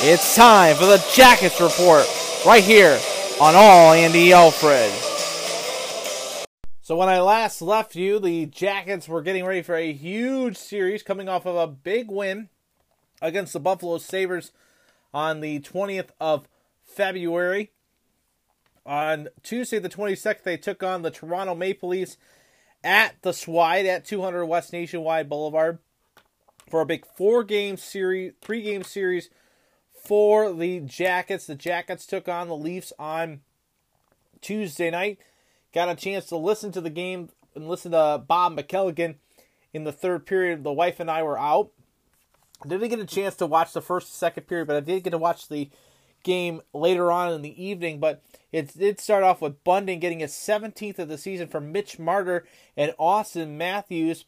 It's 0.00 0.34
time 0.34 0.74
for 0.74 0.86
the 0.86 1.04
Jackets 1.14 1.60
Report 1.60 2.04
right 2.44 2.64
here 2.64 2.98
on 3.40 3.54
All 3.54 3.92
Andy 3.92 4.32
Alfred. 4.32 5.07
So, 6.88 6.96
when 6.96 7.10
I 7.10 7.20
last 7.20 7.60
left 7.60 7.96
you, 7.96 8.18
the 8.18 8.46
Jackets 8.46 9.06
were 9.06 9.20
getting 9.20 9.44
ready 9.44 9.60
for 9.60 9.74
a 9.74 9.92
huge 9.92 10.56
series 10.56 11.02
coming 11.02 11.28
off 11.28 11.44
of 11.44 11.54
a 11.54 11.66
big 11.66 12.10
win 12.10 12.48
against 13.20 13.52
the 13.52 13.60
Buffalo 13.60 13.98
Sabres 13.98 14.52
on 15.12 15.42
the 15.42 15.60
20th 15.60 16.08
of 16.18 16.48
February. 16.86 17.72
On 18.86 19.28
Tuesday, 19.42 19.78
the 19.78 19.90
22nd, 19.90 20.44
they 20.44 20.56
took 20.56 20.82
on 20.82 21.02
the 21.02 21.10
Toronto 21.10 21.54
Maple 21.54 21.90
Leafs 21.90 22.16
at 22.82 23.16
the 23.20 23.34
Swide 23.34 23.84
at 23.84 24.06
200 24.06 24.46
West 24.46 24.72
Nationwide 24.72 25.28
Boulevard 25.28 25.80
for 26.70 26.80
a 26.80 26.86
big 26.86 27.04
four 27.04 27.44
game 27.44 27.76
series, 27.76 28.32
three 28.40 28.62
game 28.62 28.82
series 28.82 29.28
for 29.92 30.54
the 30.54 30.80
Jackets. 30.80 31.44
The 31.44 31.54
Jackets 31.54 32.06
took 32.06 32.28
on 32.28 32.48
the 32.48 32.56
Leafs 32.56 32.94
on 32.98 33.42
Tuesday 34.40 34.90
night. 34.90 35.18
Got 35.74 35.88
a 35.88 35.94
chance 35.94 36.26
to 36.26 36.36
listen 36.36 36.72
to 36.72 36.80
the 36.80 36.90
game 36.90 37.28
and 37.54 37.68
listen 37.68 37.92
to 37.92 38.22
Bob 38.26 38.56
McKelligan 38.56 39.16
in 39.72 39.84
the 39.84 39.92
third 39.92 40.26
period. 40.26 40.64
The 40.64 40.72
wife 40.72 41.00
and 41.00 41.10
I 41.10 41.22
were 41.22 41.38
out. 41.38 41.70
Didn't 42.66 42.88
get 42.88 42.98
a 42.98 43.06
chance 43.06 43.36
to 43.36 43.46
watch 43.46 43.72
the 43.72 43.82
first 43.82 44.16
second 44.16 44.44
period, 44.44 44.66
but 44.66 44.76
I 44.76 44.80
did 44.80 45.04
get 45.04 45.10
to 45.10 45.18
watch 45.18 45.48
the 45.48 45.70
game 46.24 46.60
later 46.72 47.12
on 47.12 47.32
in 47.32 47.42
the 47.42 47.62
evening. 47.62 48.00
But 48.00 48.22
it 48.50 48.76
did 48.76 48.98
start 48.98 49.22
off 49.22 49.40
with 49.40 49.62
Bunting 49.62 50.00
getting 50.00 50.20
his 50.20 50.32
17th 50.32 50.98
of 50.98 51.08
the 51.08 51.18
season 51.18 51.48
from 51.48 51.70
Mitch 51.70 51.98
Marner 51.98 52.44
and 52.76 52.94
Austin 52.98 53.56
Matthews 53.56 54.24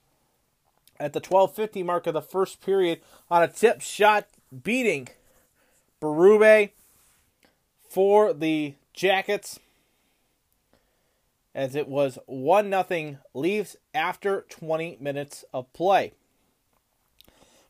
at 1.01 1.13
the 1.13 1.21
12:50 1.21 1.83
mark 1.83 2.07
of 2.07 2.15
the 2.15 2.23
first 2.23 2.61
period 2.61 3.01
on 3.31 3.43
a 3.43 3.49
tip 3.49 3.81
shot 3.81 4.29
beating 4.63 5.09
Berube 6.01 6.71
for 7.89 8.33
the 8.33 8.75
Jackets 8.93 9.59
as 11.55 11.75
it 11.75 11.89
was 11.89 12.19
1 12.27 12.71
nothing 12.71 13.19
Leafs 13.35 13.77
after 13.95 14.47
20 14.49 14.99
minutes 15.01 15.45
of 15.53 15.73
play. 15.73 16.13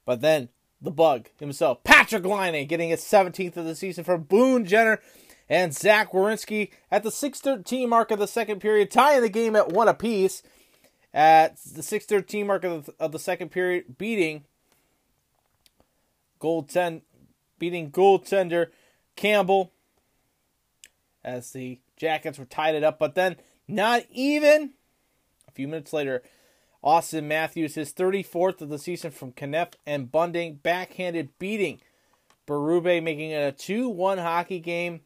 But 0.05 0.21
then 0.21 0.49
the 0.81 0.91
bug 0.91 1.29
himself, 1.39 1.83
Patrik 1.85 2.25
Laine, 2.25 2.67
getting 2.67 2.91
his 2.91 3.03
17th 3.03 3.57
of 3.57 3.65
the 3.65 3.75
season 3.75 4.05
from 4.05 4.23
Boone 4.23 4.65
Jenner 4.65 5.01
and 5.49 5.75
Zach 5.75 6.13
Werenski 6.13 6.71
at 6.91 7.03
the 7.03 7.11
6:13 7.11 7.89
mark 7.89 8.11
of 8.11 8.19
the 8.19 8.29
second 8.29 8.61
period, 8.61 8.91
tying 8.91 9.21
the 9.21 9.29
game 9.29 9.57
at 9.57 9.73
one 9.73 9.89
apiece. 9.89 10.43
At 11.13 11.57
the 11.59 11.83
6:13 11.83 12.47
mark 12.47 12.65
of 12.65 12.87
the, 12.87 12.95
of 13.01 13.13
the 13.13 13.19
second 13.19 13.51
period, 13.51 13.99
beating 13.99 14.45
gold 16.39 16.69
goaltend, 16.69 17.03
beating 17.59 17.91
goaltender 17.91 18.69
Campbell 19.17 19.73
as 21.25 21.51
the 21.51 21.81
Jackets 21.97 22.39
were 22.39 22.45
tied 22.45 22.77
it 22.77 22.85
up. 22.85 22.99
But 22.99 23.15
then, 23.15 23.37
not 23.71 24.03
even 24.11 24.73
a 25.51 25.53
few 25.53 25.69
minutes 25.69 25.93
later, 25.93 26.23
Austin 26.83 27.29
Matthews, 27.29 27.75
his 27.75 27.93
34th 27.93 28.63
of 28.63 28.69
the 28.69 28.79
season 28.79 29.11
from 29.11 29.33
Kneff 29.33 29.75
and 29.87 30.11
Bunting, 30.11 30.55
backhanded 30.55 31.31
beating 31.39 31.81
Berube, 32.47 33.03
making 33.03 33.31
it 33.31 33.47
a 33.47 33.53
2 33.53 33.89
1 33.89 34.19
hockey 34.19 34.61
game. 34.61 35.01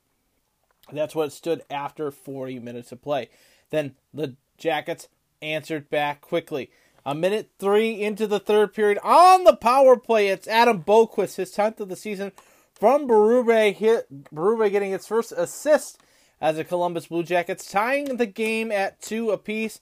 That's 0.93 1.15
what 1.15 1.33
stood 1.33 1.63
after 1.71 2.11
40 2.11 2.59
minutes 2.61 2.93
of 2.93 3.03
play. 3.03 3.31
Then 3.71 3.95
the 4.13 4.35
Jackets 4.59 5.09
answered 5.43 5.91
back 5.91 6.21
quickly. 6.21 6.71
A 7.07 7.15
minute 7.15 7.51
three 7.59 8.01
into 8.01 8.27
the 8.27 8.41
third 8.41 8.73
period 8.73 8.99
on 9.03 9.45
the 9.45 9.57
power 9.57 9.97
play, 9.97 10.29
it's 10.29 10.49
Adam 10.49 10.83
Boqvist, 10.83 11.37
his 11.37 11.55
10th 11.55 11.81
of 11.81 11.89
the 11.89 11.97
season 11.97 12.33
from 12.73 13.07
Berube, 13.07 13.75
hit 13.75 14.35
Berube 14.35 14.71
getting 14.71 14.93
its 14.93 15.07
first 15.07 15.33
assist 15.33 15.99
as 16.41 16.57
the 16.57 16.65
Columbus 16.65 17.07
Blue 17.07 17.23
Jackets, 17.23 17.71
tying 17.71 18.17
the 18.17 18.27
game 18.27 18.71
at 18.71 19.01
two 19.01 19.31
apiece. 19.31 19.81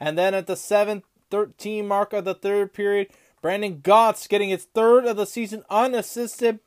And 0.00 0.16
then 0.16 0.34
at 0.34 0.46
the 0.46 0.56
7 0.56 1.02
13 1.30 1.86
mark 1.86 2.12
of 2.12 2.24
the 2.24 2.34
third 2.34 2.72
period, 2.72 3.08
Brandon 3.42 3.80
Gotts 3.80 4.26
getting 4.26 4.48
his 4.48 4.64
third 4.64 5.04
of 5.04 5.16
the 5.16 5.26
season 5.26 5.62
unassisted, 5.70 6.60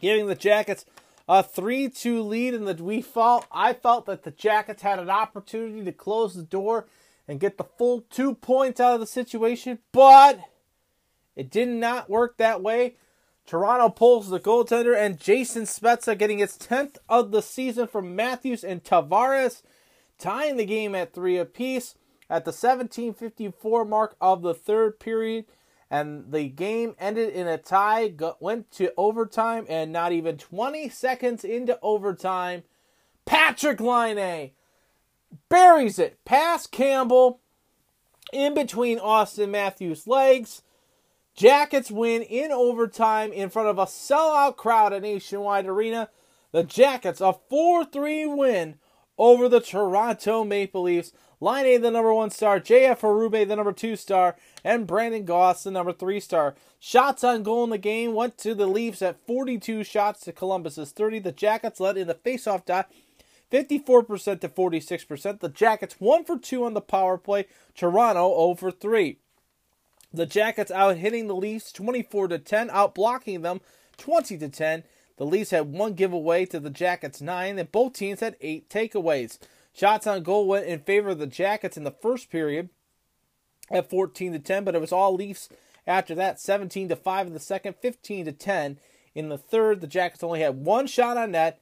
giving 0.00 0.26
the 0.26 0.34
Jackets 0.34 0.84
a 1.28 1.42
3-2 1.42 2.26
lead. 2.26 2.54
And 2.54 2.80
we 2.80 3.02
felt 3.02 3.46
I 3.50 3.72
felt 3.72 4.06
that 4.06 4.24
the 4.24 4.30
Jackets 4.30 4.82
had 4.82 4.98
an 4.98 5.10
opportunity 5.10 5.84
to 5.84 5.92
close 5.92 6.34
the 6.34 6.42
door 6.42 6.86
and 7.26 7.40
get 7.40 7.56
the 7.56 7.64
full 7.64 8.02
two 8.10 8.34
points 8.34 8.80
out 8.80 8.94
of 8.94 9.00
the 9.00 9.06
situation, 9.06 9.78
but 9.92 10.40
it 11.36 11.50
did 11.50 11.68
not 11.68 12.10
work 12.10 12.36
that 12.36 12.62
way. 12.62 12.96
Toronto 13.46 13.88
pulls 13.88 14.30
the 14.30 14.40
goaltender 14.40 14.96
and 14.96 15.20
Jason 15.20 15.64
Spezza 15.64 16.16
getting 16.16 16.38
his 16.38 16.56
10th 16.56 16.96
of 17.08 17.30
the 17.30 17.42
season 17.42 17.86
from 17.86 18.16
Matthews 18.16 18.64
and 18.64 18.82
Tavares, 18.82 19.62
tying 20.18 20.56
the 20.56 20.64
game 20.64 20.94
at 20.94 21.12
three 21.12 21.38
apiece 21.38 21.94
at 22.30 22.44
the 22.44 22.50
1754 22.50 23.84
mark 23.84 24.16
of 24.20 24.42
the 24.42 24.54
third 24.54 24.98
period. 25.00 25.46
And 25.90 26.32
the 26.32 26.48
game 26.48 26.94
ended 26.98 27.34
in 27.34 27.46
a 27.46 27.58
tie, 27.58 28.14
went 28.40 28.70
to 28.72 28.92
overtime, 28.96 29.66
and 29.68 29.92
not 29.92 30.12
even 30.12 30.38
20 30.38 30.88
seconds 30.88 31.44
into 31.44 31.78
overtime, 31.82 32.62
Patrik 33.26 33.80
Laine 33.80 34.52
buries 35.50 35.98
it 35.98 36.24
past 36.24 36.72
Campbell 36.72 37.40
in 38.32 38.54
between 38.54 38.98
Austin 38.98 39.50
Matthews' 39.50 40.06
legs. 40.06 40.62
Jackets 41.34 41.90
win 41.90 42.22
in 42.22 42.52
overtime 42.52 43.32
in 43.32 43.48
front 43.48 43.68
of 43.68 43.78
a 43.78 43.86
sellout 43.86 44.56
crowd 44.56 44.92
at 44.92 45.02
Nationwide 45.02 45.66
Arena. 45.66 46.10
The 46.52 46.62
Jackets 46.62 47.20
a 47.20 47.34
4-3 47.50 48.36
win 48.36 48.76
over 49.16 49.48
the 49.48 49.60
Toronto 49.60 50.44
Maple 50.44 50.82
Leafs. 50.82 51.12
Line 51.40 51.66
A, 51.66 51.76
the 51.76 51.90
number 51.90 52.14
one 52.14 52.30
star, 52.30 52.60
JF 52.60 53.00
Berube, 53.00 53.48
the 53.48 53.56
number 53.56 53.72
two 53.72 53.96
star, 53.96 54.36
and 54.62 54.86
Brandon 54.86 55.24
Goss, 55.24 55.64
the 55.64 55.72
number 55.72 55.92
three 55.92 56.20
star. 56.20 56.54
Shots 56.78 57.24
on 57.24 57.42
goal 57.42 57.64
in 57.64 57.70
the 57.70 57.78
game 57.78 58.14
went 58.14 58.38
to 58.38 58.54
the 58.54 58.68
Leafs 58.68 59.02
at 59.02 59.26
42 59.26 59.82
shots 59.82 60.20
to 60.20 60.32
Columbus's 60.32 60.92
30. 60.92 61.18
The 61.18 61.32
Jackets 61.32 61.80
led 61.80 61.96
in 61.96 62.06
the 62.06 62.14
faceoff 62.14 62.64
dot 62.64 62.92
54% 63.50 64.40
to 64.40 64.48
46%. 64.48 65.40
The 65.40 65.48
Jackets 65.48 65.96
1 65.98 66.24
for 66.24 66.38
2 66.38 66.64
on 66.64 66.74
the 66.74 66.80
power 66.80 67.18
play. 67.18 67.46
Toronto 67.74 68.28
0 68.28 68.54
for 68.54 68.70
3. 68.70 69.18
The 70.14 70.26
Jackets 70.26 70.70
out 70.70 70.96
hitting 70.96 71.26
the 71.26 71.34
Leafs 71.34 71.72
24 71.72 72.28
to 72.28 72.38
10, 72.38 72.70
out 72.70 72.94
blocking 72.94 73.42
them 73.42 73.60
20 73.96 74.38
to 74.38 74.48
10. 74.48 74.84
The 75.16 75.26
Leafs 75.26 75.50
had 75.50 75.72
one 75.72 75.94
giveaway 75.94 76.44
to 76.46 76.60
the 76.60 76.70
Jackets 76.70 77.20
9, 77.20 77.58
and 77.58 77.72
both 77.72 77.94
teams 77.94 78.20
had 78.20 78.36
8 78.40 78.68
takeaways. 78.68 79.38
Shots 79.72 80.06
on 80.06 80.22
goal 80.22 80.46
went 80.46 80.66
in 80.66 80.80
favor 80.80 81.10
of 81.10 81.18
the 81.18 81.26
Jackets 81.26 81.76
in 81.76 81.84
the 81.84 81.90
first 81.90 82.30
period 82.30 82.68
at 83.70 83.88
14 83.88 84.32
to 84.32 84.38
10, 84.38 84.64
but 84.64 84.74
it 84.74 84.80
was 84.80 84.92
all 84.92 85.14
Leafs 85.14 85.48
after 85.86 86.14
that 86.14 86.40
17 86.40 86.88
to 86.90 86.96
5 86.96 87.28
in 87.28 87.32
the 87.32 87.40
second, 87.40 87.76
15 87.80 88.26
to 88.26 88.32
10 88.32 88.78
in 89.14 89.28
the 89.28 89.38
third. 89.38 89.80
The 89.80 89.86
Jackets 89.86 90.22
only 90.22 90.40
had 90.40 90.64
one 90.64 90.86
shot 90.86 91.16
on 91.16 91.32
net, 91.32 91.60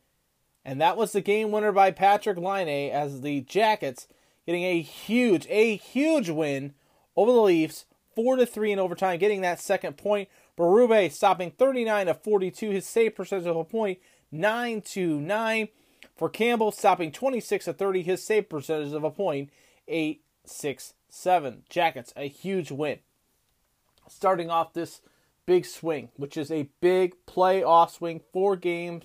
and 0.65 0.81
that 0.81 0.97
was 0.97 1.13
the 1.13 1.21
game 1.21 1.53
winner 1.53 1.73
by 1.73 1.93
Patrik 1.93 2.37
Laine 2.37 2.91
as 2.91 3.21
the 3.21 3.43
Jackets 3.43 4.09
getting 4.45 4.65
a 4.65 4.81
huge, 4.81 5.47
a 5.49 5.77
huge 5.77 6.29
win 6.29 6.75
over 7.17 7.33
the 7.33 7.41
Leafs, 7.41 7.87
4 8.15 8.37
to 8.37 8.47
3 8.47 8.73
in 8.73 8.79
overtime, 8.79 9.19
getting 9.19 9.41
that 9.43 9.61
second 9.61 9.97
point. 9.97 10.29
Berube 10.59 11.11
stopping 11.13 11.51
39 11.51 12.07
to 12.07 12.15
42, 12.15 12.71
his 12.71 12.87
save 12.87 13.15
percentage 13.15 13.47
of 13.47 13.57
a 13.57 13.65
point 13.65 13.99
9 14.31 14.83
to 14.83 15.21
9. 15.21 15.69
For 16.17 16.29
Campbell 16.29 16.73
stopping 16.73 17.13
26 17.13 17.65
to 17.67 17.73
30, 17.73 18.03
his 18.03 18.23
save 18.23 18.49
percentage 18.49 18.93
of 18.93 19.05
a 19.05 19.11
point 19.11 19.51
8 19.89 20.23
6 20.45 20.95
7. 21.09 21.63
Jackets 21.69 22.13
a 22.17 22.29
huge 22.29 22.71
win. 22.71 22.99
Starting 24.09 24.51
off 24.51 24.73
this 24.73 25.01
big 25.47 25.65
swing, 25.65 26.11
which 26.17 26.37
is 26.37 26.51
a 26.51 26.69
big 26.81 27.15
playoff 27.27 27.91
swing, 27.91 28.21
four 28.33 28.57
games, 28.57 29.05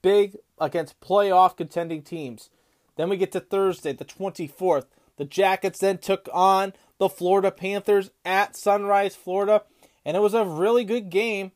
big 0.00 0.36
against 0.58 1.00
playoff 1.00 1.56
contending 1.56 2.02
teams. 2.02 2.50
Then 2.96 3.08
we 3.08 3.16
get 3.16 3.32
to 3.32 3.40
Thursday, 3.40 3.92
the 3.92 4.04
24th. 4.04 4.86
The 5.16 5.24
Jackets 5.24 5.80
then 5.80 5.98
took 5.98 6.28
on 6.32 6.72
the 7.02 7.08
Florida 7.08 7.50
Panthers 7.50 8.12
at 8.24 8.54
Sunrise, 8.54 9.16
Florida, 9.16 9.64
and 10.04 10.16
it 10.16 10.20
was 10.20 10.34
a 10.34 10.44
really 10.44 10.84
good 10.84 11.10
game 11.10 11.50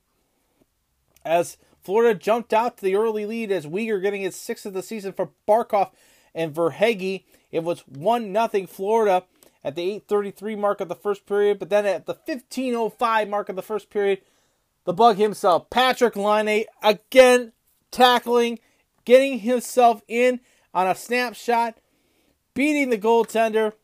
as 1.25 1.57
Florida 1.81 2.19
jumped 2.19 2.53
out 2.53 2.79
to 2.79 2.83
the 2.83 2.97
early 2.97 3.25
lead 3.27 3.53
as 3.53 3.65
Uyghur 3.65 4.03
getting 4.03 4.23
his 4.23 4.35
sixth 4.35 4.67
of 4.67 4.73
the 4.73 4.83
season 4.83 5.13
for 5.13 5.31
Barkov 5.47 5.93
and 6.35 6.53
Verhaeghe. 6.53 7.23
It 7.53 7.63
was 7.63 7.87
1 7.87 8.33
0 8.33 8.67
Florida 8.67 9.23
at 9.63 9.77
the 9.77 10.03
8.33 10.09 10.59
mark 10.59 10.81
of 10.81 10.89
the 10.89 10.97
first 10.97 11.27
period, 11.27 11.61
but 11.61 11.71
then 11.71 11.87
at 11.87 12.07
the 12.07 12.17
15.05 12.17 13.29
mark 13.29 13.49
of 13.49 13.55
the 13.55 13.63
first 13.63 13.89
period, 13.89 14.23
the 14.83 14.93
bug 14.93 15.17
himself, 15.17 15.71
Patrik 15.71 16.17
Laine, 16.17 16.65
again 16.83 17.53
tackling, 17.93 18.59
getting 19.05 19.39
himself 19.39 20.03
in 20.09 20.41
on 20.75 20.89
a 20.89 20.95
snapshot, 20.97 21.79
beating 22.53 22.91
the 22.91 22.99
goaltender 22.99 23.75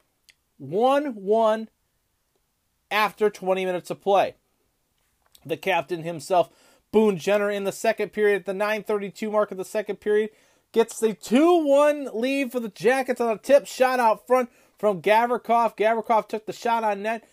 1 0.62 1.16
1 1.16 1.68
after 2.90 3.29
20 3.29 3.66
minutes 3.66 3.90
of 3.90 4.01
play. 4.01 4.37
The 5.44 5.57
captain 5.57 6.05
himself, 6.05 6.51
Boone 6.92 7.18
Jenner 7.18 7.51
in 7.51 7.64
the 7.64 7.72
second 7.72 8.12
period 8.12 8.40
at 8.40 8.46
the 8.46 8.53
9:32 8.53 9.33
mark 9.33 9.51
of 9.51 9.59
the 9.59 9.64
second 9.64 9.96
period 9.96 10.31
gets 10.70 11.01
the 11.01 11.14
2-1 11.14 12.14
lead 12.14 12.53
for 12.53 12.61
the 12.61 12.68
Jackets 12.68 13.20
on 13.20 13.33
a 13.33 13.38
tip 13.38 13.66
shot 13.66 13.98
out 13.98 14.27
front 14.27 14.51
from 14.79 15.03
Gavrikov. 15.03 15.77
Gavrikov 15.77 16.29
took 16.29 16.46
the 16.46 16.53
shot 16.53 16.85
on 16.85 17.03
net. 17.03 17.25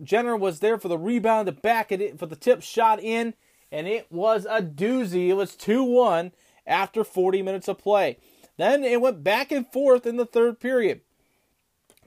Jenner 0.00 0.36
was 0.36 0.60
there 0.60 0.78
for 0.78 0.88
the 0.88 0.96
rebound 0.96 1.46
to 1.46 1.52
back 1.52 1.90
it 1.90 2.18
for 2.18 2.26
the 2.26 2.36
tip 2.36 2.62
shot 2.62 3.02
in, 3.02 3.34
and 3.72 3.88
it 3.88 4.10
was 4.12 4.46
a 4.48 4.62
doozy. 4.62 5.28
It 5.28 5.34
was 5.34 5.56
2-1 5.56 6.32
after 6.66 7.02
40 7.02 7.42
minutes 7.42 7.68
of 7.68 7.78
play. 7.78 8.16
Then 8.56 8.84
it 8.84 9.00
went 9.00 9.24
back 9.24 9.50
and 9.50 9.66
forth 9.66 10.06
in 10.06 10.16
the 10.16 10.24
third 10.24 10.60
period. 10.60 11.00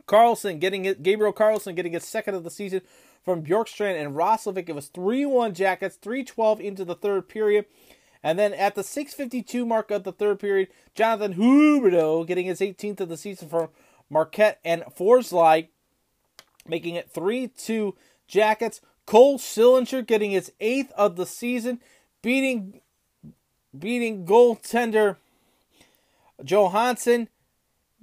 Carlsson 0.08 0.60
getting 0.60 0.86
it, 0.86 1.04
Gabriel 1.04 1.34
Carlsson 1.34 1.76
getting 1.76 1.94
his 1.94 2.04
second 2.04 2.36
of 2.36 2.44
the 2.44 2.52
season 2.52 2.82
from 3.24 3.44
Bjorkstrand 3.44 4.02
and 4.02 4.16
Roslovic. 4.16 4.70
It 4.70 4.76
was 4.76 4.88
3 4.88 5.26
1 5.26 5.54
Jackets, 5.54 5.96
312 5.96 6.60
into 6.62 6.86
the 6.86 6.96
third 6.96 7.30
period. 7.30 7.66
And 8.22 8.40
then 8.40 8.54
at 8.54 8.76
the 8.76 8.84
652 8.84 9.66
mark 9.66 9.92
of 9.92 10.04
the 10.04 10.14
third 10.14 10.40
period, 10.40 10.70
Jonathan 10.96 11.36
Huberdeau 11.36 12.26
getting 12.26 12.46
his 12.46 12.62
18th 12.62 13.02
of 13.02 13.10
the 13.10 13.18
season 13.18 13.50
from 13.50 13.70
Marchment 14.12 14.56
and 14.64 14.84
Forsling, 14.84 15.68
making 16.68 16.96
it 16.96 17.10
3 17.10 17.48
2 17.48 17.96
Jackets. 18.28 18.82
Cole 19.06 19.38
Sillinger 19.38 20.06
getting 20.06 20.32
his 20.32 20.54
eighth 20.62 20.92
of 20.94 21.18
the 21.18 21.26
season, 21.26 21.82
beating 22.22 22.80
beating 23.78 24.26
goaltender 24.26 25.18
Johansson, 26.44 27.28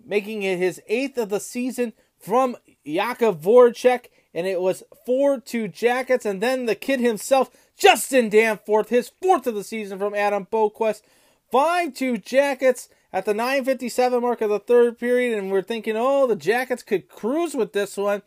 making 0.04 0.42
it 0.42 0.58
his 0.58 0.80
eighth 0.88 1.18
of 1.18 1.28
the 1.28 1.40
season 1.40 1.92
from 2.18 2.56
Jakub 2.86 3.40
Voracek, 3.40 4.06
and 4.34 4.46
it 4.46 4.60
was 4.60 4.82
4 5.06 5.40
2 5.40 5.68
Jackets. 5.68 6.24
And 6.24 6.42
then 6.42 6.66
the 6.66 6.74
kid 6.74 7.00
himself, 7.00 7.50
Justin 7.76 8.28
Danforth, 8.28 8.90
his 8.90 9.10
fourth 9.22 9.46
of 9.46 9.54
the 9.54 9.64
season 9.64 9.98
from 9.98 10.14
Adam 10.14 10.46
Boqvist, 10.50 11.02
5 11.50 11.94
2 11.94 12.18
Jackets 12.18 12.88
at 13.12 13.24
the 13.24 13.32
9.57 13.32 14.22
mark 14.22 14.40
of 14.40 14.50
the 14.50 14.60
third 14.60 14.98
period. 14.98 15.36
And 15.36 15.50
we're 15.50 15.62
thinking, 15.62 15.94
oh, 15.96 16.26
the 16.26 16.36
Jackets 16.36 16.82
could 16.82 17.08
cruise 17.08 17.54
with 17.54 17.72
this 17.72 17.96
one. 17.96 18.22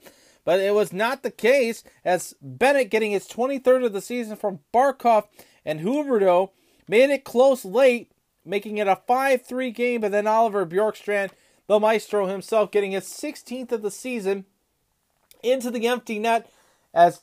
But 0.45 0.59
it 0.59 0.73
was 0.73 0.91
not 0.91 1.23
the 1.23 1.31
case, 1.31 1.85
as 2.03 2.35
Bennett 2.41 2.89
getting 2.89 3.11
his 3.11 3.29
23rd 3.29 3.85
of 3.85 3.93
the 3.93 4.01
season 4.01 4.35
from 4.35 4.59
Barkov 4.73 5.25
and 5.63 5.79
Huberdeau 5.79 6.49
made 6.87 7.09
it 7.11 7.23
close 7.23 7.63
late, 7.63 8.11
making 8.43 8.77
it 8.77 8.87
a 8.87 8.97
5 9.07 9.45
3 9.45 9.71
game. 9.71 10.01
But 10.01 10.11
then 10.11 10.27
Oliver 10.27 10.65
Bjorkstrand, 10.65 11.31
the 11.67 11.79
maestro 11.79 12.27
himself, 12.27 12.71
getting 12.71 12.91
his 12.91 13.05
16th 13.05 13.71
of 13.71 13.81
the 13.81 13.91
season 13.91 14.45
into 15.41 15.69
the 15.71 15.87
empty 15.87 16.19
net 16.19 16.49
as 16.93 17.21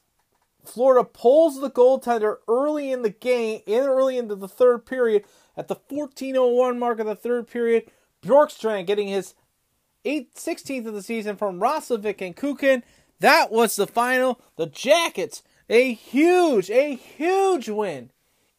Florida 0.65 1.05
pulls 1.05 1.61
the 1.61 1.71
goaltender 1.71 2.37
early 2.49 2.93
in 2.93 3.03
the 3.03 3.11
game, 3.11 3.61
in 3.67 3.85
early 3.85 4.19
into 4.19 4.35
the 4.35 4.49
third 4.49 4.85
period. 4.85 5.25
At 5.57 5.69
the 5.69 5.77
14:01 5.77 6.79
mark 6.79 7.01
of 7.01 7.07
the 7.07 7.17
third 7.17 7.49
period, 7.49 7.91
Bjorkstrand 8.23 8.87
getting 8.87 9.09
his 9.09 9.35
8th, 10.05 10.35
16th 10.35 10.87
of 10.87 10.95
the 10.95 11.03
season 11.03 11.37
from 11.37 11.61
Roslovic 11.61 12.21
and 12.21 12.37
Kukan. 12.37 12.83
That 13.21 13.51
was 13.51 13.77
the 13.77 13.87
final. 13.87 14.41
The 14.57 14.67
Jackets, 14.67 15.43
a 15.69 15.93
huge, 15.93 16.71
a 16.71 16.95
huge 16.95 17.69
win 17.69 18.11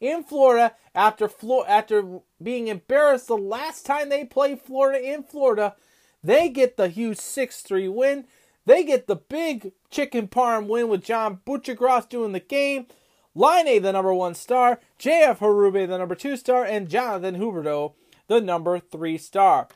in 0.02 0.24
Florida 0.24 0.74
after 0.94 1.28
Flo- 1.28 1.64
after 1.64 2.20
being 2.42 2.68
embarrassed 2.68 3.28
the 3.28 3.36
last 3.36 3.86
time 3.86 4.08
they 4.08 4.24
played 4.24 4.60
Florida 4.60 5.00
in 5.02 5.22
Florida. 5.22 5.76
They 6.22 6.48
get 6.48 6.76
the 6.76 6.88
huge 6.88 7.18
6-3 7.18 7.92
win. 7.92 8.26
They 8.66 8.84
get 8.84 9.06
the 9.06 9.16
big 9.16 9.72
chicken 9.90 10.28
parm 10.28 10.66
win 10.66 10.88
with 10.88 11.04
John 11.04 11.40
Butchergross 11.46 12.08
doing 12.08 12.32
the 12.32 12.40
game. 12.40 12.86
Laine, 13.34 13.80
the 13.80 13.92
number 13.92 14.12
one 14.12 14.34
star, 14.34 14.78
JF 14.98 15.38
Berube 15.38 15.88
the 15.88 15.98
number 15.98 16.14
two 16.14 16.36
star, 16.36 16.64
and 16.64 16.88
Jonathan 16.88 17.36
Huberdeau 17.36 17.94
the 18.28 18.40
number 18.40 18.78
three 18.78 19.16
star. 19.16 19.68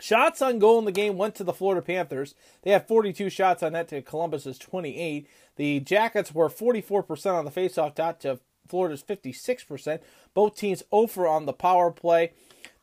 Shots 0.00 0.40
on 0.40 0.58
goal 0.58 0.78
in 0.78 0.86
the 0.86 0.92
game 0.92 1.18
went 1.18 1.34
to 1.36 1.44
the 1.44 1.52
Florida 1.52 1.82
Panthers. 1.82 2.34
They 2.62 2.70
had 2.70 2.88
42 2.88 3.28
shots 3.28 3.62
on 3.62 3.72
net 3.74 3.88
to 3.88 4.00
Columbus's 4.00 4.58
28. 4.58 5.28
The 5.56 5.80
Jackets 5.80 6.34
were 6.34 6.48
44% 6.48 7.34
on 7.34 7.44
the 7.44 7.50
faceoff 7.50 7.94
dot 7.94 8.20
to 8.20 8.40
Florida's 8.70 9.02
56%. 9.02 10.00
Both 10.32 10.56
teams 10.56 10.82
over 10.92 11.26
on 11.26 11.46
the 11.46 11.52
power 11.52 11.90
play. 11.90 12.32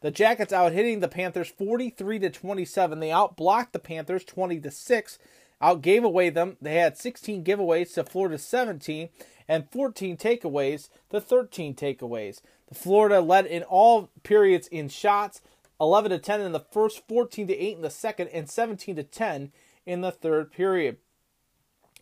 The 0.02 0.12
Jackets 0.12 0.54
out 0.54 0.74
hitting 0.74 1.00
the 1.00 1.08
Panthers 1.08 1.50
43 1.50 2.20
to 2.20 2.30
27. 2.30 3.00
They 3.00 3.10
outblocked 3.10 3.72
the 3.72 3.80
Panthers 3.80 4.24
20 4.24 4.60
to 4.60 4.70
6. 4.70 5.20
Out 5.60 5.82
gave 5.82 6.04
away 6.04 6.30
them. 6.30 6.58
They 6.62 6.76
had 6.76 6.98
16 6.98 7.44
giveaways 7.44 7.94
to 7.96 8.04
Florida's 8.04 8.44
17 8.44 9.10
and 9.48 9.72
14 9.72 10.18
takeaways 10.18 10.90
to 11.10 11.20
13 11.20 11.74
takeaways. 11.74 12.42
The 12.68 12.76
Florida 12.76 13.22
led 13.22 13.46
in 13.46 13.64
all 13.64 14.10
periods 14.24 14.68
in 14.68 14.90
shots, 14.90 15.42
11 15.80 16.12
to 16.12 16.20
10 16.20 16.42
in 16.42 16.52
the 16.52 16.60
first, 16.60 17.08
14 17.08 17.48
to 17.48 17.56
8 17.56 17.76
in 17.78 17.82
the 17.82 17.90
second, 17.90 18.28
and 18.30 18.50
17 18.50 18.98
to 18.98 19.04
10 19.04 19.52
in 19.86 20.02
the 20.02 20.12
third 20.12 20.52
period. 20.52 20.98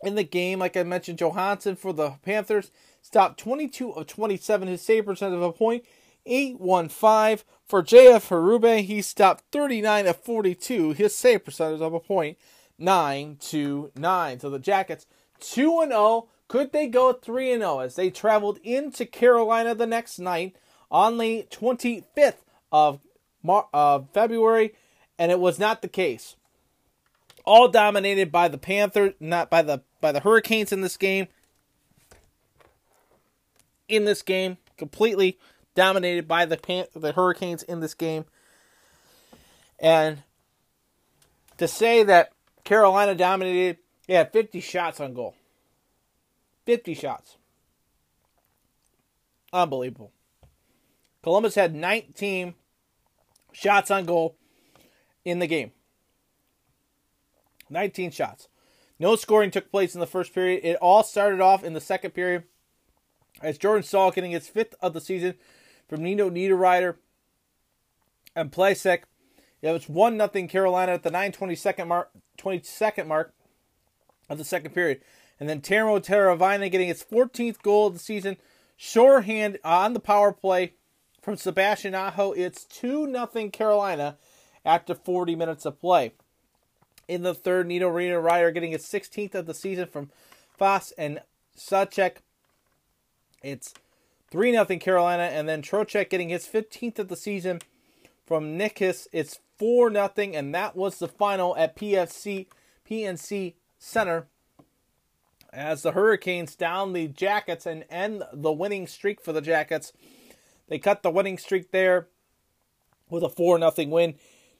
In 0.06 0.14
the 0.14 0.22
game, 0.22 0.60
like 0.60 0.76
I 0.76 0.84
mentioned, 0.84 1.18
Johansson 1.18 1.74
for 1.74 1.92
the 1.92 2.10
Panthers 2.22 2.70
stopped 3.02 3.40
22 3.40 3.90
of 3.90 4.06
27, 4.06 4.68
his 4.68 4.80
save 4.80 5.04
percentage 5.04 5.38
of 5.38 5.42
a 5.42 5.50
point 5.50 5.84
815. 6.24 7.44
For 7.66 7.82
JF 7.82 8.28
Berube, 8.28 8.84
he 8.84 9.02
stopped 9.02 9.42
39 9.50 10.06
of 10.06 10.16
42, 10.18 10.92
his 10.92 11.16
save 11.16 11.44
percentage 11.44 11.80
of 11.80 11.92
a 11.92 11.98
point 11.98 12.38
929. 12.78 14.38
So 14.38 14.48
the 14.48 14.60
Jackets 14.60 15.06
2 15.40 15.80
and 15.80 15.90
0. 15.90 16.28
Could 16.46 16.70
they 16.70 16.86
go 16.86 17.12
3 17.12 17.54
and 17.54 17.62
0 17.62 17.80
as 17.80 17.96
they 17.96 18.08
traveled 18.08 18.60
into 18.62 19.06
Carolina 19.06 19.74
the 19.74 19.88
next 19.88 20.20
night 20.20 20.54
on 20.88 21.18
the 21.18 21.48
25th 21.50 22.44
of 22.70 23.00
Mar- 23.42 23.68
uh, 23.74 24.02
February, 24.14 24.72
and 25.18 25.32
it 25.32 25.40
was 25.40 25.58
not 25.58 25.82
the 25.82 25.88
case. 25.88 26.36
All 27.46 27.68
dominated 27.68 28.30
by 28.30 28.48
the 28.48 28.58
Panthers, 28.58 29.14
not 29.20 29.48
by 29.48 29.62
the 29.62 29.82
by 30.00 30.12
the 30.12 30.20
Hurricanes 30.20 30.72
in 30.72 30.80
this 30.82 30.96
game. 30.96 31.28
In 33.88 34.04
this 34.04 34.20
game, 34.22 34.58
completely 34.76 35.38
dominated 35.74 36.26
by 36.26 36.44
the 36.44 36.56
Pan- 36.56 36.86
the 36.94 37.12
Hurricanes 37.12 37.62
in 37.62 37.80
this 37.80 37.94
game. 37.94 38.24
And 39.78 40.22
to 41.58 41.68
say 41.68 42.02
that 42.02 42.32
Carolina 42.64 43.14
dominated, 43.14 43.78
they 44.06 44.14
had 44.14 44.32
50 44.32 44.60
shots 44.60 45.00
on 45.00 45.14
goal. 45.14 45.34
50 46.64 46.94
shots. 46.94 47.36
Unbelievable. 49.52 50.12
Columbus 51.22 51.54
had 51.54 51.74
19 51.74 52.54
shots 53.52 53.90
on 53.90 54.04
goal 54.04 54.36
in 55.24 55.38
the 55.38 55.46
game. 55.46 55.72
19 57.70 58.10
shots. 58.10 58.48
No 58.98 59.16
scoring 59.16 59.50
took 59.50 59.70
place 59.70 59.94
in 59.94 60.00
the 60.00 60.06
first 60.06 60.32
period. 60.32 60.64
It 60.64 60.76
all 60.76 61.02
started 61.02 61.40
off 61.40 61.62
in 61.62 61.74
the 61.74 61.80
second 61.80 62.12
period 62.12 62.44
as 63.42 63.58
Jordan 63.58 63.82
Staal 63.82 64.10
getting 64.10 64.30
his 64.30 64.48
fifth 64.48 64.74
of 64.80 64.94
the 64.94 65.00
season 65.00 65.34
from 65.88 66.02
Nino 66.02 66.30
Niederreiter 66.30 66.96
and 68.34 68.50
Plasek. 68.50 69.02
It 69.62 69.70
was 69.70 69.88
1 69.88 70.16
nothing 70.16 70.48
Carolina 70.48 70.92
at 70.92 71.02
the 71.02 71.10
922nd 71.10 71.86
mark, 71.86 72.10
22nd 72.38 73.06
mark 73.06 73.34
of 74.28 74.38
the 74.38 74.44
second 74.44 74.72
period. 74.72 75.00
And 75.38 75.48
then 75.48 75.60
Teuvo 75.60 76.02
Teravainen 76.02 76.70
getting 76.70 76.88
his 76.88 77.04
14th 77.04 77.60
goal 77.62 77.88
of 77.88 77.92
the 77.94 77.98
season, 77.98 78.38
shorthand 78.76 79.58
on 79.64 79.92
the 79.92 80.00
power 80.00 80.32
play 80.32 80.74
from 81.20 81.36
Sebastian 81.36 81.94
Aho. 81.94 82.32
It's 82.32 82.64
2 82.64 83.06
nothing 83.06 83.50
Carolina 83.50 84.16
after 84.64 84.94
40 84.94 85.36
minutes 85.36 85.66
of 85.66 85.78
play. 85.78 86.12
In 87.08 87.22
the 87.22 87.34
third, 87.34 87.68
Nino 87.68 87.90
Niederreiter 87.90 88.52
getting 88.52 88.72
his 88.72 88.82
16th 88.82 89.34
of 89.34 89.46
the 89.46 89.54
season 89.54 89.86
from 89.86 90.10
Foss 90.58 90.92
and 90.92 91.20
Sacek. 91.56 92.16
It's 93.42 93.74
3 94.30 94.52
0 94.52 94.64
Carolina. 94.78 95.24
And 95.24 95.48
then 95.48 95.62
Trocheck 95.62 96.10
getting 96.10 96.30
his 96.30 96.46
15th 96.46 96.98
of 96.98 97.08
the 97.08 97.16
season 97.16 97.60
from 98.26 98.58
Nikis. 98.58 99.06
It's 99.12 99.38
4 99.58 99.92
0. 99.92 100.10
And 100.16 100.54
that 100.54 100.74
was 100.74 100.98
the 100.98 101.08
final 101.08 101.56
at 101.56 101.76
PFC 101.76 102.46
PNC 102.88 103.54
Center 103.78 104.26
as 105.52 105.82
the 105.82 105.92
Hurricanes 105.92 106.54
down 106.54 106.92
the 106.92 107.08
Jackets 107.08 107.66
and 107.66 107.84
end 107.88 108.22
the 108.32 108.52
winning 108.52 108.86
streak 108.86 109.20
for 109.20 109.32
the 109.32 109.40
Jackets. 109.40 109.92
They 110.68 110.78
cut 110.78 111.02
the 111.02 111.10
winning 111.10 111.38
streak 111.38 111.70
there 111.70 112.08
with 113.08 113.22
a 113.22 113.28
4 113.28 113.58
0 113.58 113.88
win. 113.88 114.14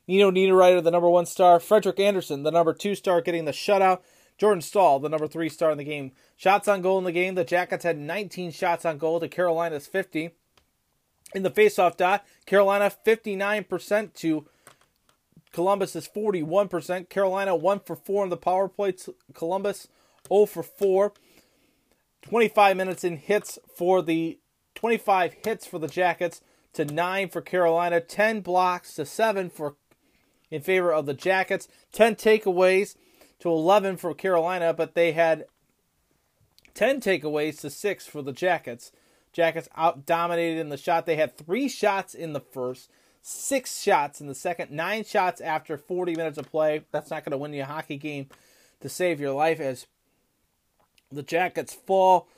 Nino 0.07 0.31
Niederreiter, 0.31 0.83
the 0.83 0.91
number 0.91 1.11
one 1.11 1.27
star. 1.27 1.59
Frederik 1.59 1.99
Andersen, 1.99 2.43
the 2.43 2.51
number 2.51 2.73
two 2.73 2.95
star, 2.95 3.21
getting 3.21 3.45
the 3.45 3.53
shutout. 3.53 4.01
Jordan 4.39 4.61
Staal, 4.61 5.01
the 5.01 5.09
number 5.09 5.27
three 5.27 5.49
star 5.49 5.71
in 5.71 5.79
the 5.79 5.85
game. 5.85 6.13
Shots 6.37 6.69
on 6.69 6.83
goal 6.83 6.99
in 6.99 7.05
the 7.05 7.13
game. 7.13 7.35
The 7.35 7.45
Jackets 7.45 7.85
had 7.85 7.99
19 7.99 8.51
shots 8.51 8.85
on 8.85 8.99
goal 8.99 9.19
to 9.21 9.29
Carolina's 9.29 9.87
50. 9.87 10.31
In 11.35 11.43
the 11.43 11.51
faceoff 11.51 11.97
dot, 11.97 12.25
Carolina 12.45 12.93
59% 13.05 14.15
to 14.15 14.47
Columbus's 15.53 16.07
41%. 16.07 17.09
Carolina 17.09 17.57
1 17.57 17.81
for 17.81 17.97
4 17.97 18.25
in 18.25 18.31
the 18.31 18.37
power 18.37 18.69
play. 18.69 18.95
Columbus 19.33 19.89
0 20.29 20.47
for 20.47 20.63
4. 20.63 21.13
25 22.23 22.77
minutes 22.77 23.05
in 23.05 23.17
hits 23.17 23.59
for 23.75 24.03
the 24.03 24.39
25 24.75 25.35
hits 25.45 25.67
for 25.67 25.79
the 25.79 25.89
Jackets 25.89 26.43
to 26.75 26.85
9 26.85 27.31
for 27.31 27.41
Carolina, 27.41 28.01
10 28.01 28.41
blocks 28.41 28.95
to 28.95 29.07
7 29.07 29.49
for 29.49 29.77
in 30.51 30.63
favor 30.63 30.93
of 30.93 31.07
the 31.07 31.15
Jackets, 31.15 31.69
10 31.93 32.17
takeaways 32.17 32.97
to 33.41 33.49
11 33.49 33.97
for 33.97 34.15
Carolina, 34.15 34.73
but 34.73 34.95
they 34.95 35.13
had 35.13 35.47
10 36.75 37.01
takeaways 37.01 37.61
to 37.61 37.71
6 37.71 38.07
for 38.07 38.23
the 38.23 38.33
Jackets. 38.33 38.93
Jackets 39.33 39.69
out 39.77 40.07
dominated 40.07 40.61
in 40.61 40.69
the 40.69 40.77
shot. 40.77 41.07
They 41.07 41.17
had 41.17 41.37
3 41.37 41.69
shots 41.69 42.15
in 42.15 42.33
the 42.33 42.41
first, 42.41 42.91
6 43.23 43.83
shots 43.83 44.21
in 44.21 44.29
the 44.29 44.35
second, 44.35 44.71
9 44.71 45.05
shots 45.05 45.41
after 45.41 45.77
40 45.77 46.15
minutes 46.15 46.39
of 46.39 46.51
play. 46.51 46.85
That's 46.93 47.11
not 47.11 47.25
going 47.25 47.33
to 47.33 47.39
win 47.39 47.53
you 47.53 47.63
a 47.63 47.67
hockey 47.67 47.97
game 47.97 48.29
to 48.81 48.89
save 48.89 49.21
your 49.21 49.33
life 49.33 49.61
as 49.61 49.87
the 51.11 51.23
Jackets 51.23 51.75
fall 51.75 52.29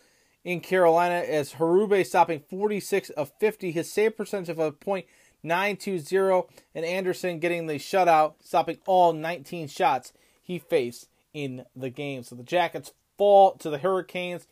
in 0.44 0.60
Carolina 0.60 1.16
as 1.16 1.54
Berube 1.54 2.06
stopping 2.06 2.40
46 2.48 3.10
of 3.10 3.32
50, 3.38 3.72
his 3.72 3.92
save 3.92 4.16
percentage 4.16 4.48
of 4.48 4.58
a 4.58 4.72
point 4.72 5.06
920, 5.42 6.48
and 6.74 6.84
Andersen 6.84 7.38
getting 7.38 7.66
the 7.66 7.74
shutout, 7.74 8.34
stopping 8.42 8.78
all 8.86 9.12
19 9.12 9.68
shots 9.68 10.12
he 10.42 10.58
faced 10.58 11.08
in 11.32 11.64
the 11.76 11.90
game. 11.90 12.22
So 12.22 12.34
the 12.34 12.42
Jackets 12.42 12.92
fall 13.16 13.52
to 13.56 13.70
the 13.70 13.78
Hurricanes 13.78 14.46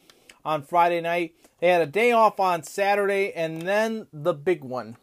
on 0.44 0.62
Friday 0.62 1.00
night. 1.00 1.34
They 1.60 1.68
had 1.68 1.82
a 1.82 1.86
day 1.86 2.12
off 2.12 2.38
on 2.38 2.62
Saturday, 2.62 3.32
and 3.32 3.62
then 3.62 4.06
the 4.12 4.34
big 4.34 4.62
one. 4.62 4.96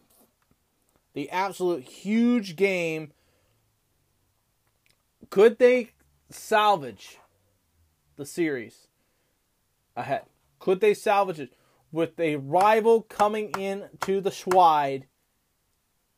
The 1.13 1.29
absolute 1.29 1.83
huge 1.83 2.55
game. 2.55 3.11
Could 5.29 5.57
they 5.57 5.91
salvage 6.29 7.17
the 8.15 8.25
series 8.25 8.87
ahead? 9.95 10.23
Could 10.59 10.79
they 10.79 10.93
salvage 10.93 11.39
it 11.39 11.53
with 11.91 12.19
a 12.19 12.37
rival 12.37 13.01
coming 13.01 13.51
in 13.57 13.89
to 14.01 14.21
the 14.21 14.29
Schwide 14.29 15.03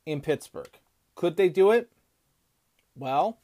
in 0.06 0.22
Pittsburgh? 0.22 0.80
Could 1.16 1.38
they 1.38 1.50
do 1.50 1.72
it? 1.72 1.90
Well, 2.96 3.40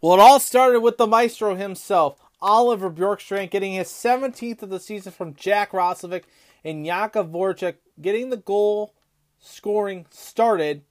well, 0.00 0.14
it 0.14 0.20
all 0.20 0.40
started 0.40 0.80
with 0.80 0.98
the 0.98 1.06
maestro 1.06 1.54
himself, 1.54 2.20
Oliver 2.40 2.90
Bjorkstrand, 2.90 3.50
getting 3.50 3.72
his 3.72 3.88
17th 3.88 4.62
of 4.62 4.70
the 4.70 4.80
season 4.80 5.12
from 5.12 5.34
Jack 5.34 5.72
Roslovic 5.72 6.24
and 6.64 6.84
Jakub 6.84 7.30
Voracek, 7.30 7.76
getting 8.00 8.30
the 8.30 8.36
goal 8.36 8.94
scoring 9.40 10.06
started 10.10 10.82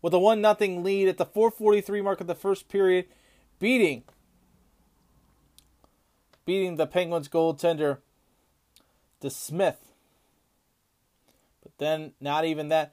with 0.00 0.12
a 0.12 0.18
1 0.18 0.42
0 0.42 0.80
lead 0.80 1.08
at 1.08 1.18
the 1.18 1.24
443 1.24 2.02
mark 2.02 2.20
of 2.20 2.26
the 2.26 2.34
first 2.34 2.68
period, 2.68 3.06
beating 3.58 4.04
beating 6.44 6.76
the 6.76 6.86
Penguins 6.86 7.28
goaltender 7.28 7.98
DeSmith. 9.22 9.76
But 11.62 11.78
then 11.78 12.12
not 12.20 12.44
even 12.44 12.68
that. 12.68 12.92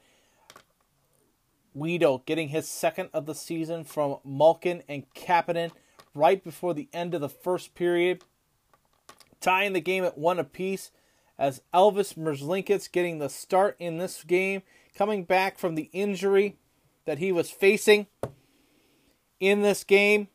Guido 1.80 2.24
getting 2.26 2.50
his 2.50 2.68
second 2.68 3.10
of 3.14 3.26
the 3.26 3.34
season 3.34 3.86
from 3.86 4.18
Malkin 4.26 4.84
and 4.90 5.12
Kapanen 5.14 5.72
right 6.14 6.44
before 6.44 6.74
the 6.74 6.90
end 6.92 7.14
of 7.14 7.22
the 7.22 7.30
first 7.30 7.74
period, 7.74 8.24
tying 9.40 9.74
the 9.74 9.80
game 9.80 10.04
at 10.04 10.18
one 10.18 10.40
apiece. 10.40 10.92
As 11.38 11.62
Elvis 11.74 12.16
Merzlikins 12.16 12.92
getting 12.92 13.20
the 13.20 13.30
start 13.30 13.78
in 13.80 13.98
this 13.98 14.26
game, 14.26 14.62
coming 14.94 15.24
back 15.24 15.58
from 15.58 15.76
the 15.76 15.90
injury 15.94 16.58
that 17.06 17.20
he 17.20 17.32
was 17.32 17.50
facing 17.50 18.08
in 19.40 19.62
this 19.62 19.86
game. 19.86 20.28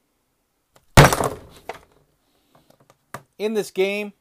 In 3.37 3.53
this 3.53 3.71
game, 3.71 4.15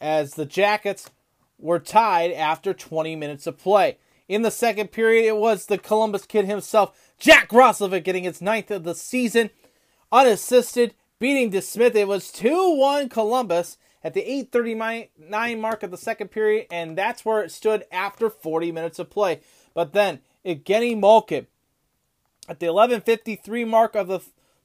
as 0.00 0.34
the 0.34 0.46
Jackets 0.46 1.10
were 1.58 1.78
tied 1.78 2.32
after 2.32 2.72
20 2.72 3.14
minutes 3.16 3.46
of 3.46 3.58
play. 3.58 3.98
In 4.30 4.42
the 4.42 4.52
second 4.52 4.92
period, 4.92 5.26
it 5.26 5.36
was 5.38 5.66
the 5.66 5.76
Columbus 5.76 6.24
kid 6.24 6.44
himself, 6.44 7.12
Jack 7.18 7.48
Roslovic, 7.48 8.04
getting 8.04 8.22
his 8.22 8.40
ninth 8.40 8.70
of 8.70 8.84
the 8.84 8.94
season, 8.94 9.50
unassisted, 10.12 10.94
beating 11.18 11.50
DeSmith. 11.50 11.96
It 11.96 12.06
was 12.06 12.30
2 12.30 12.76
1 12.76 13.08
Columbus 13.08 13.76
at 14.04 14.14
the 14.14 14.20
8.39 14.52 15.58
mark 15.58 15.82
of 15.82 15.90
the 15.90 15.96
second 15.96 16.28
period, 16.28 16.68
and 16.70 16.96
that's 16.96 17.24
where 17.24 17.42
it 17.42 17.50
stood 17.50 17.84
after 17.90 18.30
40 18.30 18.70
minutes 18.70 19.00
of 19.00 19.10
play. 19.10 19.40
But 19.74 19.94
then, 19.94 20.20
Evgeny 20.46 20.96
Malkin, 20.96 21.48
at 22.48 22.60
the 22.60 22.66
11.53 22.66 23.66
mark 23.66 23.96
of 23.96 24.06
the 24.06 24.20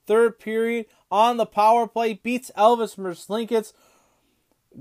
third 0.05 0.37
period, 0.37 0.85
on 1.09 1.37
the 1.37 1.47
power 1.47 1.87
play, 1.87 2.13
beats 2.13 2.51
Elvis 2.55 2.97
Merzlikins 2.97 3.73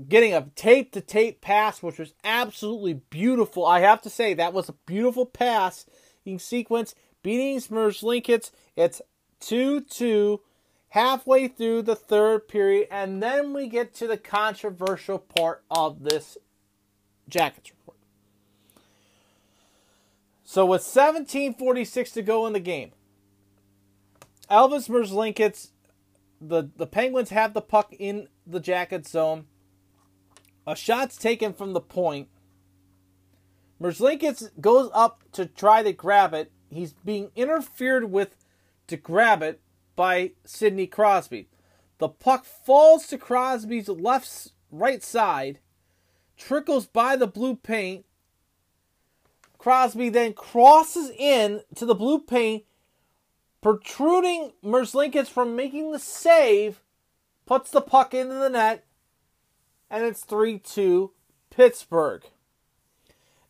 getting 0.07 0.33
a 0.33 0.49
tape 0.55 0.91
to 0.93 1.01
tape 1.01 1.41
pass, 1.41 1.81
which 1.81 1.99
was 1.99 2.13
absolutely 2.23 2.93
beautiful. 2.93 3.65
I 3.65 3.79
have 3.79 4.01
to 4.03 4.09
say, 4.09 4.33
that 4.33 4.53
was 4.53 4.69
a 4.69 4.75
beautiful 4.85 5.25
pass 5.25 5.85
in 6.25 6.39
sequence, 6.39 6.95
beating 7.23 7.59
Merzlikins. 7.59 8.51
It's 8.75 9.01
2 9.39 9.81
2 9.81 10.41
halfway 10.89 11.47
through 11.47 11.81
the 11.81 11.95
third 11.95 12.47
period, 12.47 12.87
and 12.89 13.21
then 13.21 13.53
we 13.53 13.67
get 13.67 13.93
to 13.95 14.07
the 14.07 14.17
controversial 14.17 15.19
part 15.19 15.63
of 15.69 16.03
this 16.03 16.37
Jackets 17.27 17.71
report. 17.71 17.97
So, 20.43 20.65
with 20.65 20.83
17:46 20.83 22.13
to 22.13 22.21
go 22.21 22.45
in 22.47 22.53
the 22.53 22.59
game, 22.59 22.91
Elvis 24.49 24.87
Merzlikins, 24.87 25.71
the 26.39 26.69
the 26.75 26.87
Penguins 26.87 27.31
have 27.31 27.53
the 27.53 27.61
puck 27.61 27.93
in 27.97 28.29
the 28.45 28.59
Jacket 28.59 29.07
zone. 29.07 29.47
A 30.67 30.75
shot's 30.75 31.17
taken 31.17 31.53
from 31.53 31.73
the 31.73 31.81
point. 31.81 32.29
Merzlikins 33.79 34.49
goes 34.59 34.89
up 34.93 35.23
to 35.33 35.45
try 35.45 35.83
to 35.83 35.93
grab 35.93 36.33
it. 36.33 36.51
He's 36.69 36.93
being 36.93 37.31
interfered 37.35 38.11
with 38.11 38.35
to 38.87 38.97
grab 38.97 39.43
it 39.43 39.61
by 39.95 40.31
Sidney 40.43 40.87
Crosby. 40.87 41.49
The 41.97 42.09
puck 42.09 42.45
falls 42.45 43.07
to 43.07 43.17
Crosby's 43.17 43.89
left 43.89 44.49
right 44.71 45.03
side, 45.03 45.59
trickles 46.37 46.85
by 46.85 47.15
the 47.15 47.27
blue 47.27 47.55
paint. 47.55 48.05
Crosby 49.57 50.09
then 50.09 50.33
crosses 50.33 51.11
in 51.17 51.61
to 51.75 51.85
the 51.85 51.95
blue 51.95 52.19
paint, 52.19 52.63
protruding 53.61 54.51
Merzlikins 54.63 55.27
from 55.27 55.55
making 55.55 55.91
the 55.91 55.99
save, 55.99 56.81
puts 57.45 57.71
the 57.71 57.81
puck 57.81 58.13
into 58.13 58.35
the 58.35 58.49
net, 58.49 58.84
and 59.89 60.03
it's 60.03 60.23
3 60.23 60.59
2 60.59 61.11
Pittsburgh. 61.49 62.23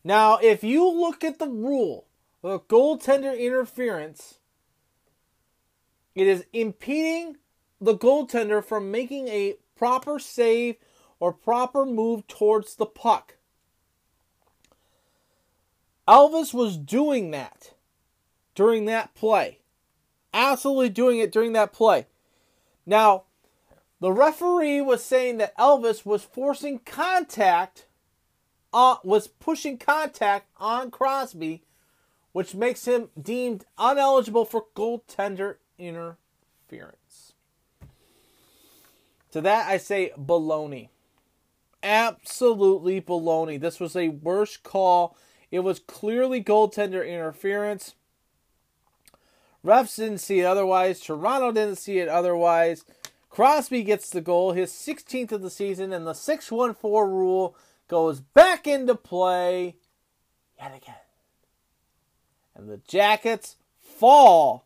Now, 0.04 0.38
if 0.38 0.62
you 0.62 0.88
look 0.88 1.24
at 1.24 1.38
the 1.38 1.48
rule 1.48 2.06
of 2.42 2.68
goaltender 2.68 3.38
interference, 3.38 4.38
it 6.14 6.26
is 6.26 6.44
impeding 6.52 7.36
the 7.80 7.96
goaltender 7.96 8.64
from 8.64 8.90
making 8.90 9.28
a 9.28 9.56
proper 9.76 10.18
save 10.18 10.76
or 11.20 11.32
proper 11.32 11.84
move 11.84 12.26
towards 12.26 12.76
the 12.76 12.86
puck. 12.86 13.36
Elvis 16.08 16.54
was 16.54 16.76
doing 16.76 17.32
that 17.32 17.74
during 18.54 18.84
that 18.86 19.14
play. 19.14 19.58
Absolutely 20.32 20.88
doing 20.88 21.18
it 21.18 21.32
during 21.32 21.52
that 21.54 21.72
play. 21.72 22.06
Now, 22.84 23.24
the 24.06 24.12
referee 24.12 24.80
was 24.80 25.02
saying 25.02 25.38
that 25.38 25.58
Elvis 25.58 26.06
was 26.06 26.22
forcing 26.22 26.78
contact, 26.78 27.86
uh, 28.72 28.98
was 29.02 29.26
pushing 29.26 29.78
contact 29.78 30.48
on 30.58 30.92
Crosby, 30.92 31.64
which 32.30 32.54
makes 32.54 32.84
him 32.84 33.08
deemed 33.20 33.64
uneligible 33.76 34.48
for 34.48 34.66
goaltender 34.76 35.56
interference. 35.76 37.32
To 39.32 39.40
that, 39.40 39.68
I 39.68 39.76
say 39.76 40.12
baloney. 40.16 40.90
Absolutely 41.82 43.00
baloney. 43.00 43.58
This 43.60 43.80
was 43.80 43.96
a 43.96 44.10
worse 44.10 44.56
call. 44.56 45.16
It 45.50 45.64
was 45.64 45.80
clearly 45.80 46.44
goaltender 46.44 47.04
interference. 47.04 47.96
Refs 49.64 49.96
didn't 49.96 50.18
see 50.18 50.38
it 50.38 50.44
otherwise. 50.44 51.00
Toronto 51.00 51.50
didn't 51.50 51.78
see 51.78 51.98
it 51.98 52.08
otherwise. 52.08 52.84
Crosby 53.36 53.82
gets 53.82 54.08
the 54.08 54.22
goal, 54.22 54.52
his 54.52 54.72
16th 54.72 55.30
of 55.30 55.42
the 55.42 55.50
season, 55.50 55.92
and 55.92 56.06
the 56.06 56.14
614 56.14 57.14
rule 57.14 57.54
goes 57.86 58.18
back 58.18 58.66
into 58.66 58.94
play 58.94 59.76
yet 60.58 60.74
again. 60.74 60.94
And 62.54 62.66
the 62.66 62.80
Jackets 62.88 63.56
fall 63.78 64.64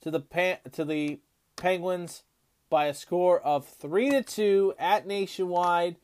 to 0.00 0.12
the 0.12 0.20
Pan- 0.20 0.58
to 0.70 0.84
the 0.84 1.18
Penguins 1.56 2.22
by 2.70 2.84
a 2.84 2.94
score 2.94 3.40
of 3.40 3.66
3 3.66 4.10
to 4.10 4.22
2 4.22 4.74
at 4.78 5.08
Nationwide. 5.08 5.96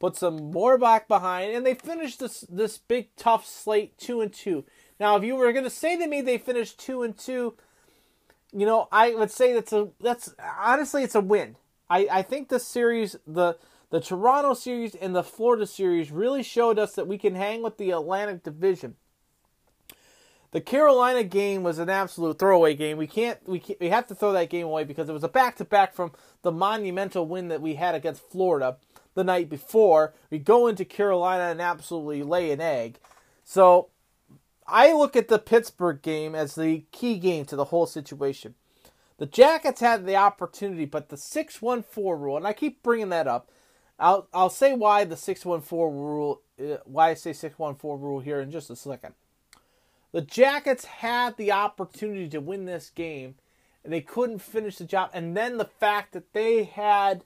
Put 0.00 0.16
some 0.16 0.50
more 0.50 0.76
back 0.76 1.06
behind 1.06 1.54
and 1.54 1.64
they 1.64 1.74
finished 1.74 2.18
this 2.18 2.40
this 2.48 2.78
big 2.78 3.14
tough 3.14 3.46
slate 3.46 3.96
2 3.98 4.22
and 4.22 4.32
2. 4.32 4.64
Now, 4.98 5.14
if 5.14 5.22
you 5.22 5.36
were 5.36 5.52
going 5.52 5.62
to 5.62 5.70
say 5.70 5.96
to 5.96 6.08
me 6.08 6.20
they 6.20 6.36
finished 6.36 6.80
2 6.80 7.04
and 7.04 7.16
2, 7.16 7.54
you 8.58 8.66
know, 8.66 8.88
I 8.90 9.14
would 9.14 9.30
say 9.30 9.52
that's 9.52 9.72
a 9.72 9.88
that's 10.00 10.34
honestly 10.58 11.02
it's 11.02 11.14
a 11.14 11.20
win. 11.20 11.56
I, 11.90 12.08
I 12.10 12.22
think 12.22 12.48
the 12.48 12.58
series 12.58 13.16
the 13.26 13.58
The 13.90 14.00
Toronto 14.00 14.54
series 14.54 14.96
and 14.96 15.14
the 15.14 15.22
Florida 15.22 15.66
series 15.66 16.10
really 16.10 16.42
showed 16.42 16.78
us 16.78 16.94
that 16.94 17.06
we 17.06 17.18
can 17.18 17.36
hang 17.36 17.62
with 17.62 17.78
the 17.78 17.92
Atlantic 17.92 18.42
Division. 18.42 18.96
The 20.50 20.60
Carolina 20.60 21.22
game 21.22 21.62
was 21.62 21.78
an 21.78 21.88
absolute 21.88 22.38
throwaway 22.38 22.74
game. 22.74 22.96
We 22.98 23.06
can't 23.06 23.38
we 23.46 23.60
can't, 23.60 23.78
we 23.80 23.90
have 23.90 24.06
to 24.08 24.14
throw 24.14 24.32
that 24.32 24.50
game 24.50 24.66
away 24.66 24.84
because 24.84 25.08
it 25.08 25.12
was 25.12 25.24
a 25.24 25.28
back 25.28 25.56
to 25.56 25.64
back 25.64 25.94
from 25.94 26.12
the 26.42 26.50
monumental 26.50 27.26
win 27.26 27.48
that 27.48 27.60
we 27.60 27.74
had 27.74 27.94
against 27.94 28.28
Florida 28.28 28.78
the 29.14 29.24
night 29.24 29.48
before. 29.48 30.14
We 30.30 30.38
go 30.38 30.66
into 30.66 30.84
Carolina 30.84 31.44
and 31.44 31.60
absolutely 31.60 32.22
lay 32.22 32.50
an 32.50 32.60
egg. 32.60 32.98
So 33.44 33.90
I 34.68 34.92
look 34.92 35.16
at 35.16 35.28
the 35.28 35.38
Pittsburgh 35.38 36.02
game 36.02 36.34
as 36.34 36.54
the 36.54 36.84
key 36.92 37.18
game 37.18 37.44
to 37.46 37.56
the 37.56 37.66
whole 37.66 37.86
situation. 37.86 38.54
The 39.18 39.26
Jackets 39.26 39.80
had 39.80 40.06
the 40.06 40.16
opportunity, 40.16 40.84
but 40.84 41.08
the 41.08 41.16
614 41.16 42.20
rule, 42.20 42.36
and 42.36 42.46
I 42.46 42.52
keep 42.52 42.82
bringing 42.82 43.08
that 43.10 43.26
up. 43.26 43.50
I'll 43.98 44.28
I'll 44.34 44.50
say 44.50 44.74
why 44.74 45.04
the 45.04 45.16
614 45.16 45.98
rule 45.98 46.42
uh, 46.60 46.78
why 46.84 47.10
I 47.10 47.14
say 47.14 47.32
614 47.32 48.04
rule 48.04 48.20
here 48.20 48.40
in 48.40 48.50
just 48.50 48.70
a 48.70 48.76
second. 48.76 49.14
The 50.12 50.20
Jackets 50.20 50.84
had 50.84 51.36
the 51.36 51.52
opportunity 51.52 52.28
to 52.30 52.40
win 52.40 52.64
this 52.64 52.90
game 52.90 53.36
and 53.84 53.92
they 53.92 54.00
couldn't 54.00 54.40
finish 54.40 54.76
the 54.76 54.84
job 54.84 55.10
and 55.14 55.36
then 55.36 55.56
the 55.56 55.64
fact 55.64 56.12
that 56.12 56.32
they 56.32 56.64
had 56.64 57.24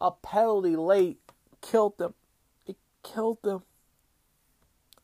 a 0.00 0.10
penalty 0.10 0.76
late 0.76 1.20
killed 1.60 1.98
them. 1.98 2.14
It 2.66 2.76
killed 3.02 3.42
them. 3.42 3.62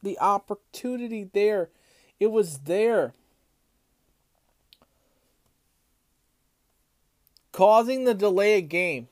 The 0.03 0.19
opportunity 0.19 1.25
there. 1.25 1.71
It 2.19 2.29
was 2.31 2.61
there. 2.61 3.15
Causing 7.53 8.05
the 8.05 8.15
delay 8.15 8.59
of 8.59 8.69
game. 8.69 9.09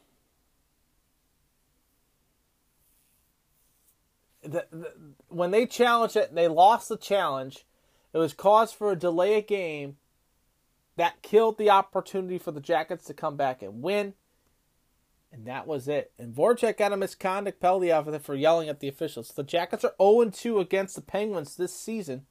The, 4.42 4.66
the, 4.70 4.92
when 5.28 5.50
they 5.50 5.66
challenged 5.66 6.16
it, 6.16 6.34
they 6.34 6.48
lost 6.48 6.88
the 6.88 6.96
challenge. 6.96 7.66
It 8.12 8.18
was 8.18 8.32
cause 8.32 8.72
for 8.72 8.92
a 8.92 8.96
delay 8.96 9.38
of 9.38 9.46
game 9.46 9.96
that 10.96 11.22
killed 11.22 11.58
the 11.58 11.70
opportunity 11.70 12.38
for 12.38 12.50
the 12.50 12.60
Jackets 12.60 13.04
to 13.06 13.14
come 13.14 13.36
back 13.36 13.62
and 13.62 13.82
win. 13.82 14.14
And 15.32 15.46
that 15.46 15.66
was 15.66 15.88
it. 15.88 16.12
And 16.18 16.34
Voracek 16.34 16.78
got 16.78 16.92
a 16.92 16.96
misconduct 16.96 17.60
penalty 17.60 17.92
off 17.92 18.06
of 18.06 18.14
it 18.14 18.22
for 18.22 18.34
yelling 18.34 18.68
at 18.68 18.80
the 18.80 18.88
officials. 18.88 19.28
The 19.28 19.42
Jackets 19.42 19.84
are 19.84 19.94
0 20.00 20.30
2 20.30 20.58
against 20.58 20.94
the 20.94 21.02
Penguins 21.02 21.56
this 21.56 21.74
season. 21.74 22.24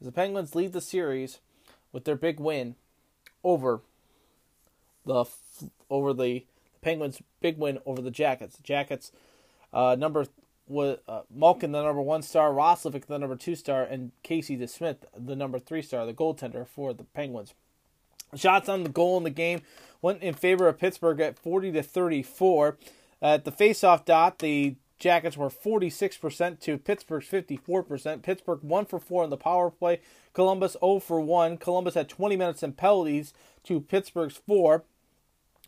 As 0.00 0.06
the 0.06 0.12
Penguins 0.12 0.54
lead 0.54 0.72
the 0.72 0.80
series 0.80 1.38
with 1.92 2.04
their 2.04 2.16
big 2.16 2.40
win 2.40 2.74
over 3.44 3.82
the 5.06 5.24
over 5.90 6.12
the 6.12 6.44
Penguins' 6.82 7.22
big 7.40 7.58
win 7.58 7.78
over 7.86 8.02
the 8.02 8.10
Jackets. 8.10 8.56
The 8.56 8.62
Jackets 8.62 9.12
uh, 9.72 9.96
number 9.98 10.26
was 10.68 10.98
uh, 11.08 11.22
Malkin, 11.34 11.72
the 11.72 11.82
number 11.82 12.02
one 12.02 12.22
star, 12.22 12.50
Roslovic, 12.50 13.06
the 13.06 13.18
number 13.18 13.36
two 13.36 13.54
star, 13.54 13.82
and 13.82 14.12
Casey 14.22 14.56
DeSmith, 14.56 14.98
the 15.16 15.34
number 15.34 15.58
three 15.58 15.82
star, 15.82 16.04
the 16.06 16.12
goaltender 16.12 16.66
for 16.66 16.92
the 16.92 17.04
Penguins. 17.04 17.54
Shots 18.34 18.68
on 18.68 18.82
the 18.82 18.90
goal 18.90 19.16
in 19.16 19.24
the 19.24 19.30
game 19.30 19.62
went 20.02 20.22
in 20.22 20.34
favor 20.34 20.68
of 20.68 20.78
Pittsburgh 20.78 21.20
at 21.20 21.38
40 21.38 21.72
to 21.72 21.82
34. 21.82 22.76
At 23.20 23.44
the 23.44 23.52
faceoff 23.52 24.04
dot, 24.04 24.38
the 24.38 24.76
Jackets 24.98 25.36
were 25.36 25.48
46% 25.48 26.60
to 26.60 26.78
Pittsburgh's 26.78 27.28
54%. 27.28 28.22
Pittsburgh 28.22 28.62
1 28.62 28.84
for 28.86 28.98
4 28.98 29.24
in 29.24 29.30
the 29.30 29.36
power 29.36 29.70
play. 29.70 30.00
Columbus 30.32 30.76
0 30.80 31.00
for 31.00 31.20
1. 31.20 31.58
Columbus 31.58 31.94
had 31.94 32.08
20 32.08 32.36
minutes 32.36 32.62
in 32.62 32.72
penalties 32.72 33.32
to 33.64 33.80
Pittsburgh's 33.80 34.40
4. 34.46 34.84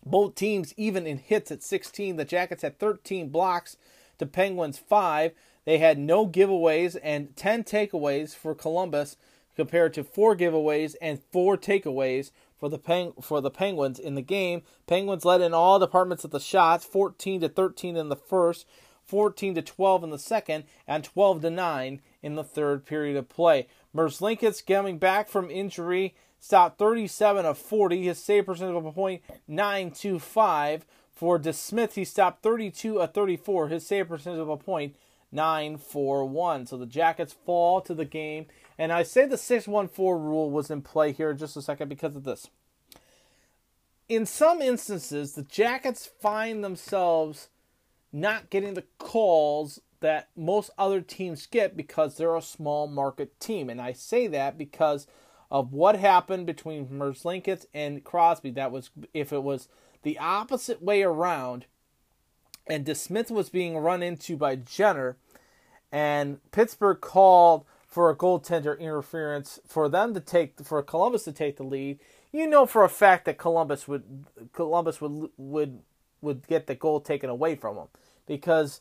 Both 0.05 0.35
teams 0.35 0.75
even 0.77 1.07
in 1.07 1.19
hits 1.19 1.51
at 1.51 1.63
16. 1.63 2.17
The 2.17 2.25
Jackets 2.25 2.63
had 2.63 2.79
13 2.79 3.29
blocks 3.29 3.77
to 4.19 4.27
Penguins 4.27 4.79
5. 4.79 5.33
They 5.65 5.79
had 5.79 5.99
no 5.99 6.27
giveaways 6.27 6.97
and 7.03 7.37
10 7.37 7.65
takeaways 7.65 8.35
for 8.35 8.55
Columbus 8.55 9.17
compared 9.55 9.95
to 9.95 10.03
4 10.03 10.37
giveaways 10.37 10.97
and 11.01 11.21
4 11.31 11.57
takeaways 11.57 12.31
for 12.61 12.69
the 12.69 12.79
Peng- 12.79 13.15
for 13.21 13.41
the 13.41 13.51
Penguins 13.51 13.99
in 13.99 14.15
the 14.15 14.23
game. 14.23 14.63
Penguins 14.87 15.25
led 15.25 15.41
in 15.41 15.55
all 15.55 15.79
departments 15.79 16.25
of 16.25 16.31
the 16.31 16.39
shots, 16.39 16.85
14 16.85 17.41
to 17.41 17.49
13 17.49 17.97
in 17.97 18.11
the 18.11 18.17
first, 18.17 18.67
14 19.07 19.55
to 19.57 19.63
12 19.63 20.05
in 20.05 20.11
the 20.11 20.19
second, 20.19 20.65
and 20.87 21.03
12 21.03 21.41
to 21.43 21.51
9 21.51 22.01
in 22.23 22.35
the 22.37 22.45
third 22.45 22.85
period 22.85 23.17
of 23.17 23.29
play. 23.29 23.67
Merzlikins 23.97 24.65
coming 24.65 24.99
back 24.99 25.29
from 25.29 25.51
injury 25.51 26.15
stopped 26.39 26.79
37 26.79 27.45
of 27.45 27.59
40. 27.59 28.05
His 28.05 28.23
save 28.23 28.47
percentage 28.47 28.77
of 28.77 28.87
a 28.87 28.93
point 28.93 29.23
925. 29.49 30.85
For 31.13 31.39
DeSmith, 31.39 31.95
he 31.95 32.05
stopped 32.05 32.43
32 32.43 33.01
of 33.01 33.13
34. 33.13 33.69
His 33.69 33.87
save 33.87 34.09
percentage 34.09 34.41
of 34.41 34.49
a 34.49 34.57
point 34.57 34.97
941. 35.33 36.67
So 36.67 36.77
the 36.77 36.87
Jackets 36.87 37.35
fall 37.45 37.81
to 37.83 37.95
the 37.95 38.05
game. 38.05 38.47
And 38.81 38.95
I 38.95 39.03
say 39.03 39.27
the 39.27 39.37
614 39.37 40.25
rule 40.25 40.51
was 40.51 40.71
in 40.71 40.81
play 40.81 41.13
here 41.13 41.35
just 41.35 41.55
a 41.55 41.61
second 41.61 41.91
because 41.91 42.17
of 42.17 42.25
this. 42.25 42.49
In 44.09 44.25
some 44.25 44.63
instances, 44.63 45.35
the 45.35 45.43
Jackets 45.43 46.07
find 46.07 46.65
themselves 46.65 47.51
not 48.11 48.49
getting 48.49 48.73
the 48.73 48.87
calls 48.97 49.83
that 50.01 50.31
most 50.35 50.71
other 50.79 51.03
teams 51.03 51.45
get 51.45 51.77
because 51.77 52.17
they're 52.17 52.35
a 52.35 52.41
small 52.41 52.87
market 52.87 53.39
team. 53.39 53.69
And 53.69 53.83
I 53.83 53.93
say 53.93 54.27
that 54.29 54.57
because 54.57 55.07
of 55.51 55.75
what 55.75 55.97
happened 55.97 56.47
between 56.47 56.87
Merzlikins 56.87 57.67
and 57.75 58.03
Crosby. 58.03 58.51
That 58.51 58.73
was 58.73 58.89
if 59.13 59.31
it 59.31 59.43
was 59.43 59.69
the 60.05 60.19
opposite 60.19 60.83
way 60.83 61.03
around 61.03 61.67
and 62.67 62.87
DeSmith 62.87 63.31
was 63.31 63.51
being 63.51 63.77
run 63.77 64.03
into 64.03 64.39
by 64.39 64.57
Jenner 64.57 65.19
and 65.93 66.41
Pittsburgh 66.51 67.03
called 67.03 67.67
for 67.91 68.09
a 68.09 68.17
goaltender 68.17 68.79
interference 68.79 69.59
for 69.67 69.89
them 69.89 70.15
to 70.15 70.21
take 70.21 70.65
for 70.65 70.81
Columbus 70.83 71.25
to 71.25 71.33
take 71.33 71.57
the 71.57 71.65
lead, 71.65 71.99
you 72.33 72.47
know 72.47 72.65
for 72.65 72.85
a 72.85 72.89
fact 72.89 73.25
that 73.25 73.37
Columbus 73.37 73.89
would 73.89 74.25
Columbus 74.53 75.01
would 75.01 75.31
would 75.37 75.81
would 76.23 76.47
get 76.47 76.67
the 76.67 76.75
goal 76.75 77.01
taken 77.01 77.29
away 77.29 77.57
from 77.57 77.77
them 77.77 77.89
because 78.27 78.81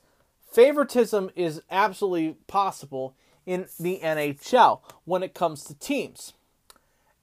favoritism 0.51 1.31
is 1.35 1.61
absolutely 1.71 2.37
possible 2.47 3.15
in 3.45 3.65
the 3.79 3.99
NHL 4.03 4.81
when 5.05 5.23
it 5.23 5.33
comes 5.33 5.63
to 5.63 5.73
teams. 5.73 6.33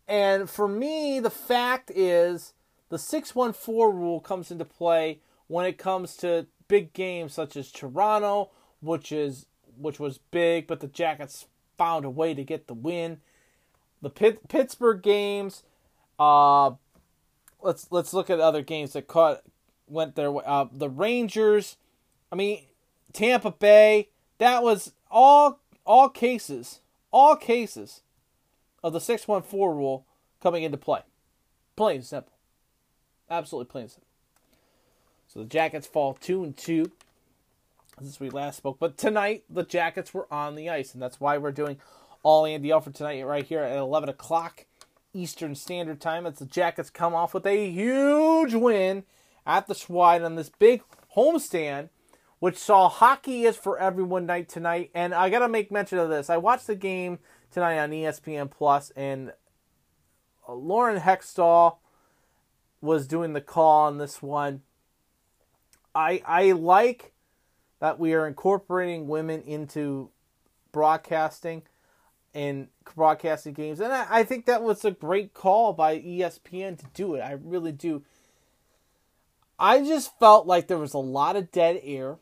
And 0.09 0.49
for 0.51 0.67
me, 0.67 1.21
the 1.21 1.31
fact 1.31 1.91
is 1.95 2.53
the 2.89 2.99
614 2.99 3.97
rule 3.97 4.21
comes 4.21 4.51
into 4.51 4.65
play 4.65 5.21
when 5.47 5.67
it 5.67 5.79
comes 5.79 6.17
to 6.17 6.47
big 6.69 6.93
games 6.93 7.35
such 7.35 7.57
as 7.57 7.71
Toronto, 7.71 8.51
which 8.81 9.13
is 9.13 9.47
which 9.79 10.01
was 10.01 10.19
big, 10.19 10.67
but 10.67 10.81
the 10.81 10.87
Jackets 10.87 11.47
found 11.77 12.05
a 12.05 12.11
way 12.11 12.35
to 12.35 12.45
get 12.45 12.67
the 12.67 12.75
win. 12.75 13.21
The 14.03 14.11
Pitt, 14.11 14.49
Pittsburgh 14.49 15.03
games, 15.03 15.63
uh, 16.19 16.73
let's 17.63 17.89
let's 17.91 18.13
look 18.13 18.31
at 18.31 18.41
other 18.41 18.63
games 18.63 18.93
that 18.93 19.09
caught 19.09 19.43
went 19.89 20.15
their 20.15 20.31
way. 20.31 20.45
Uh, 20.47 20.67
the 20.73 20.91
Rangers, 20.91 21.77
I 22.31 22.37
mean 22.37 22.67
Tampa 23.13 23.51
Bay. 23.51 24.11
That 24.39 24.63
was 24.63 24.93
all 25.11 25.61
all 25.85 26.09
cases, 26.09 26.81
all 27.11 27.37
cases 27.37 28.03
of 28.85 28.93
the 28.93 29.01
six 29.01 29.27
one 29.27 29.43
four 29.43 29.75
rule 29.75 30.07
coming 30.43 30.63
into 30.63 30.77
play. 30.77 31.01
Plain 31.75 31.97
and 31.97 32.05
simple, 32.05 32.33
absolutely 33.31 33.71
plain 33.71 33.85
and 33.85 33.91
simple. 33.93 34.09
So 35.29 35.41
the 35.41 35.47
Jackets 35.47 35.87
fall 35.87 36.15
two 36.15 36.45
and 36.45 36.57
two 36.57 36.93
since 38.01 38.21
we 38.21 38.31
last 38.31 38.59
spoke. 38.59 38.79
But 38.79 38.97
tonight 38.97 39.45
the 39.49 39.63
Jackets 39.63 40.13
were 40.13 40.33
on 40.33 40.55
the 40.55 40.69
ice, 40.69 40.93
and 40.93 41.03
that's 41.03 41.21
why 41.21 41.39
we're 41.39 41.53
doing 41.53 41.79
all 42.23 42.47
Andy 42.47 42.71
L 42.71 42.81
for 42.81 42.91
tonight 42.91 43.25
right 43.25 43.45
here 43.45 43.61
at 43.61 43.77
eleven 43.77 44.09
o'clock 44.09 44.67
Eastern 45.13 45.55
Standard 45.55 46.01
Time. 46.01 46.27
As 46.27 46.39
the 46.39 46.47
Jackets 46.47 46.91
come 46.91 47.15
off 47.15 47.35
with 47.35 47.47
a 47.47 47.71
huge 47.71 48.55
win 48.55 49.05
at 49.47 49.67
the 49.67 49.75
Swide 49.75 50.23
on 50.23 50.35
this 50.35 50.51
big 50.51 50.83
homestand, 51.17 51.89
which 52.39 52.59
saw 52.59 52.89
hockey 52.89 53.45
is 53.45 53.57
for 53.57 53.79
everyone 53.79 54.27
night 54.27 54.49
tonight. 54.49 54.91
And 54.95 55.15
I 55.15 55.31
gotta 55.31 55.49
make 55.49 55.71
mention 55.71 55.99
of 55.99 56.11
this. 56.11 56.29
I 56.29 56.37
watched 56.37 56.67
the 56.67 56.75
game 56.75 57.19
tonight 57.51 57.79
on 57.79 57.91
ESPN 57.91 58.51
Plus, 58.51 58.91
and 58.97 59.33
uh, 60.49 60.53
Lauren 60.53 61.01
Hextall 61.01 61.77
was 62.83 63.07
doing 63.07 63.33
the 63.33 63.41
call 63.41 63.87
on 63.87 63.99
this 63.99 64.21
one. 64.21 64.63
I 65.95 66.21
I 66.27 66.53
like 66.53 67.15
that 67.81 67.99
we 67.99 68.15
are 68.15 68.27
incorporating 68.27 69.07
women 69.07 69.43
into 69.43 70.11
broadcasting 70.73 71.63
and 72.35 72.69
broadcasting 72.95 73.55
games, 73.55 73.81
and 73.81 73.93
I, 73.93 74.07
I 74.11 74.25
think 74.25 74.47
that 74.47 74.63
was 74.63 74.85
a 74.85 74.91
great 74.91 75.33
call 75.33 75.73
by 75.73 75.99
ESPN 75.99 76.79
to 76.79 76.87
do 76.93 77.15
it. 77.15 77.21
I 77.21 77.33
really 77.33 77.73
do. 77.73 78.03
I 79.59 79.79
just 79.81 80.19
felt 80.19 80.47
like 80.47 80.67
there 80.67 80.79
was 80.79 80.93
a 80.93 80.99
lot 80.99 81.37
of 81.37 81.51
dead 81.51 81.81
air. 81.83 82.17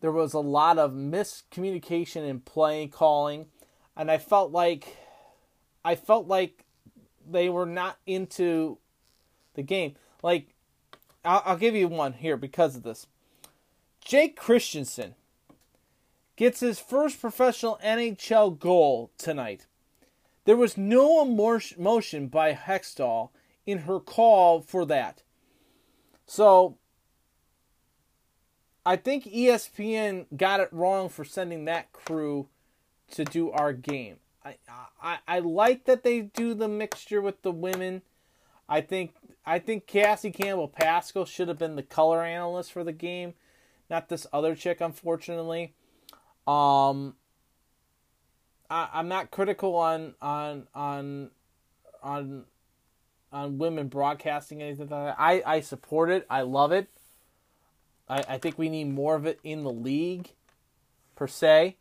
There 0.00 0.12
was 0.12 0.32
a 0.32 0.40
lot 0.40 0.78
of 0.78 0.92
miscommunication 0.92 2.26
in 2.26 2.40
playing 2.40 2.88
calling, 2.88 3.46
and 3.96 4.10
I 4.10 4.16
felt 4.16 4.50
like 4.50 4.96
I 5.84 5.94
felt 5.94 6.26
like 6.26 6.64
they 7.28 7.48
were 7.48 7.66
not 7.66 7.98
into 8.06 8.78
the 9.54 9.62
game. 9.62 9.94
Like 10.22 10.54
I'll, 11.24 11.42
I'll 11.44 11.56
give 11.56 11.74
you 11.74 11.88
one 11.88 12.14
here 12.14 12.36
because 12.36 12.76
of 12.76 12.82
this. 12.82 13.06
Jake 14.04 14.36
Christiansen 14.36 15.14
gets 16.36 16.60
his 16.60 16.78
first 16.78 17.20
professional 17.20 17.78
NHL 17.84 18.58
goal 18.58 19.10
tonight. 19.18 19.66
There 20.44 20.56
was 20.56 20.76
no 20.76 21.22
emotion 21.22 22.28
by 22.28 22.54
Hextall 22.54 23.30
in 23.66 23.78
her 23.80 24.00
call 24.00 24.60
for 24.60 24.84
that. 24.86 25.22
So 26.26 26.78
I 28.84 28.96
think 28.96 29.24
ESPN 29.24 30.26
got 30.36 30.60
it 30.60 30.72
wrong 30.72 31.08
for 31.08 31.24
sending 31.24 31.66
that 31.66 31.92
crew 31.92 32.48
to 33.12 33.24
do 33.24 33.50
our 33.50 33.72
game. 33.72 34.16
I, 34.44 34.56
I 35.02 35.18
I 35.28 35.38
like 35.40 35.84
that 35.84 36.02
they 36.02 36.22
do 36.22 36.54
the 36.54 36.68
mixture 36.68 37.20
with 37.20 37.42
the 37.42 37.52
women. 37.52 38.02
I 38.68 38.80
think 38.80 39.14
I 39.44 39.58
think 39.58 39.86
Cassie 39.86 40.30
Campbell-Pascall 40.30 41.26
should 41.26 41.48
have 41.48 41.58
been 41.58 41.76
the 41.76 41.82
color 41.82 42.24
analyst 42.24 42.72
for 42.72 42.84
the 42.84 42.92
game, 42.92 43.34
not 43.90 44.08
this 44.08 44.26
other 44.32 44.54
chick, 44.54 44.80
unfortunately. 44.80 45.74
Um, 46.46 47.14
I, 48.70 48.88
I'm 48.92 49.08
not 49.08 49.30
critical 49.30 49.74
on 49.76 50.14
on 50.22 50.68
on 50.74 51.30
on 52.02 52.44
on 53.32 53.58
women 53.58 53.88
broadcasting 53.88 54.62
anything 54.62 54.88
like 54.88 55.16
that. 55.16 55.16
I 55.18 55.42
I 55.44 55.60
support 55.60 56.10
it. 56.10 56.26
I 56.30 56.42
love 56.42 56.72
it. 56.72 56.88
I 58.08 58.24
I 58.28 58.38
think 58.38 58.58
we 58.58 58.68
need 58.68 58.92
more 58.92 59.16
of 59.16 59.26
it 59.26 59.40
in 59.42 59.64
the 59.64 59.72
league, 59.72 60.30
per 61.16 61.26
se. 61.26 61.76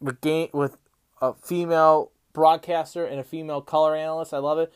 With 0.00 0.20
game 0.20 0.48
with 0.52 0.76
a 1.20 1.34
female 1.34 2.12
broadcaster 2.32 3.04
and 3.04 3.18
a 3.18 3.24
female 3.24 3.60
color 3.60 3.96
analyst, 3.96 4.34
I 4.34 4.38
love 4.38 4.58
it. 4.58 4.72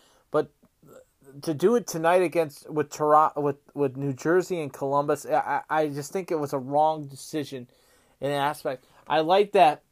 To 1.43 1.55
do 1.55 1.76
it 1.76 1.87
tonight 1.87 2.22
against 2.22 2.68
with 2.70 2.91
Toronto, 2.91 3.41
with 3.41 3.57
with 3.74 3.97
New 3.97 4.12
Jersey 4.12 4.61
and 4.61 4.72
Columbus, 4.72 5.24
I, 5.24 5.62
I 5.70 5.89
just 5.89 6.12
think 6.12 6.30
it 6.30 6.39
was 6.39 6.53
a 6.53 6.59
wrong 6.59 7.07
decision 7.07 7.68
in 8.20 8.30
an 8.30 8.37
aspect. 8.37 8.85
I 9.09 9.20
like 9.20 9.53
that. 9.53 9.83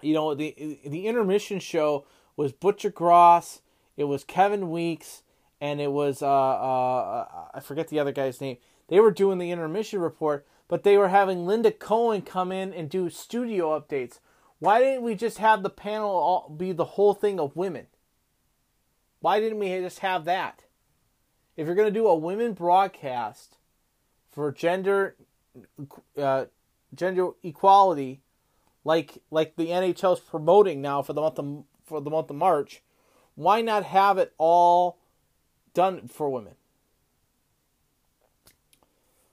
You 0.00 0.14
know 0.14 0.34
the 0.34 0.78
the 0.84 1.06
intermission 1.06 1.58
show 1.58 2.06
was 2.36 2.52
Butcher 2.52 2.90
Gross, 2.90 3.62
it 3.96 4.04
was 4.04 4.24
Kevin 4.24 4.70
Weeks, 4.70 5.22
and 5.60 5.80
it 5.80 5.92
was 5.92 6.22
uh, 6.22 6.26
uh 6.26 7.26
I 7.54 7.60
forget 7.60 7.88
the 7.88 8.00
other 8.00 8.12
guy's 8.12 8.40
name. 8.40 8.58
They 8.88 9.00
were 9.00 9.10
doing 9.10 9.38
the 9.38 9.50
intermission 9.50 10.00
report, 10.00 10.46
but 10.68 10.82
they 10.82 10.96
were 10.96 11.08
having 11.08 11.46
Linda 11.46 11.70
Cohn 11.70 12.22
come 12.22 12.52
in 12.52 12.72
and 12.72 12.88
do 12.88 13.10
studio 13.10 13.78
updates. 13.78 14.18
Why 14.58 14.80
didn't 14.80 15.02
we 15.02 15.14
just 15.14 15.38
have 15.38 15.62
the 15.62 15.70
panel 15.70 16.10
all 16.10 16.48
be 16.48 16.72
the 16.72 16.84
whole 16.84 17.14
thing 17.14 17.40
of 17.40 17.56
women? 17.56 17.86
Why 19.22 19.38
didn't 19.38 19.60
we 19.60 19.68
just 19.68 20.00
have 20.00 20.24
that? 20.26 20.64
If 21.56 21.66
you're 21.66 21.76
going 21.76 21.92
to 21.92 21.98
do 21.98 22.08
a 22.08 22.16
women 22.16 22.52
broadcast 22.54 23.56
for 24.32 24.50
gender 24.50 25.14
uh, 26.18 26.46
gender 26.94 27.30
equality, 27.44 28.20
like 28.84 29.22
like 29.30 29.54
the 29.54 29.68
NHL's 29.68 30.20
promoting 30.20 30.82
now 30.82 31.02
for 31.02 31.12
the 31.12 31.20
month 31.20 31.38
of 31.38 31.64
for 31.84 32.00
the 32.00 32.10
month 32.10 32.30
of 32.30 32.36
March, 32.36 32.82
why 33.36 33.60
not 33.60 33.84
have 33.84 34.18
it 34.18 34.34
all 34.38 34.98
done 35.72 36.08
for 36.08 36.28
women? 36.28 36.54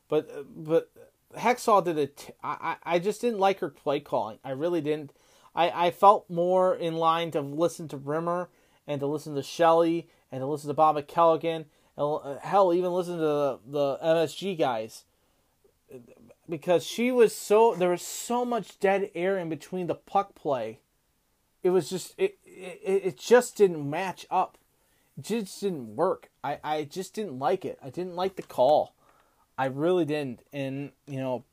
But 0.08 0.46
but 0.56 0.92
Hextall 1.36 1.84
did 1.84 1.98
it. 1.98 2.36
I 2.44 2.76
I 2.84 3.00
just 3.00 3.22
didn't 3.22 3.40
like 3.40 3.60
her 3.60 3.70
play 3.70 4.00
calling. 4.02 4.38
I 4.44 4.52
really 4.52 4.82
didn't. 4.82 5.14
I 5.56 5.88
I 5.88 5.92
felt 5.92 6.30
more 6.30 6.76
in 6.76 6.96
line 6.98 7.32
to 7.32 7.42
listen 7.42 7.88
to 7.88 7.98
Rimmer 7.98 8.50
and 8.90 9.00
to 9.00 9.08
listen 9.08 9.36
to 9.36 9.44
Shelley 9.44 10.10
and 10.32 10.42
to 10.42 10.48
listen 10.48 10.68
to 10.68 10.74
Bob 10.74 10.98
McElligott 10.98 11.56
and 11.56 11.66
uh, 11.98 12.40
hell 12.40 12.74
even 12.74 12.92
listen 12.92 13.14
to 13.14 13.20
the, 13.20 13.60
the 13.68 13.98
MSG 14.04 14.58
guys 14.58 15.06
because 16.50 16.86
she 16.86 17.12
was 17.12 17.36
so 17.36 17.76
there 17.76 17.90
was 17.90 18.02
so 18.02 18.44
much 18.44 18.80
dead 18.80 19.12
air 19.14 19.38
in 19.38 19.48
between 19.48 19.88
the 19.88 19.96
puck 19.96 20.36
play. 20.36 20.80
It 21.62 21.70
was 21.70 21.90
just 21.90 22.16
it 22.18 22.38
it, 22.44 22.82
it 22.84 23.18
just 23.18 23.56
didn't 23.56 23.88
match 23.88 24.26
up. 24.32 24.58
It 25.18 25.26
just 25.26 25.62
didn't 25.62 25.96
work. 25.96 26.30
I, 26.44 26.60
I 26.64 26.84
just 26.84 27.14
didn't 27.14 27.38
like 27.38 27.66
it. 27.66 27.78
I 27.84 27.90
didn't 27.90 28.16
like 28.16 28.36
the 28.36 28.44
call. 28.44 28.96
I 29.58 29.66
really 29.66 30.06
didn't. 30.06 30.42
And 30.52 30.92
you 31.06 31.20
know, 31.20 31.44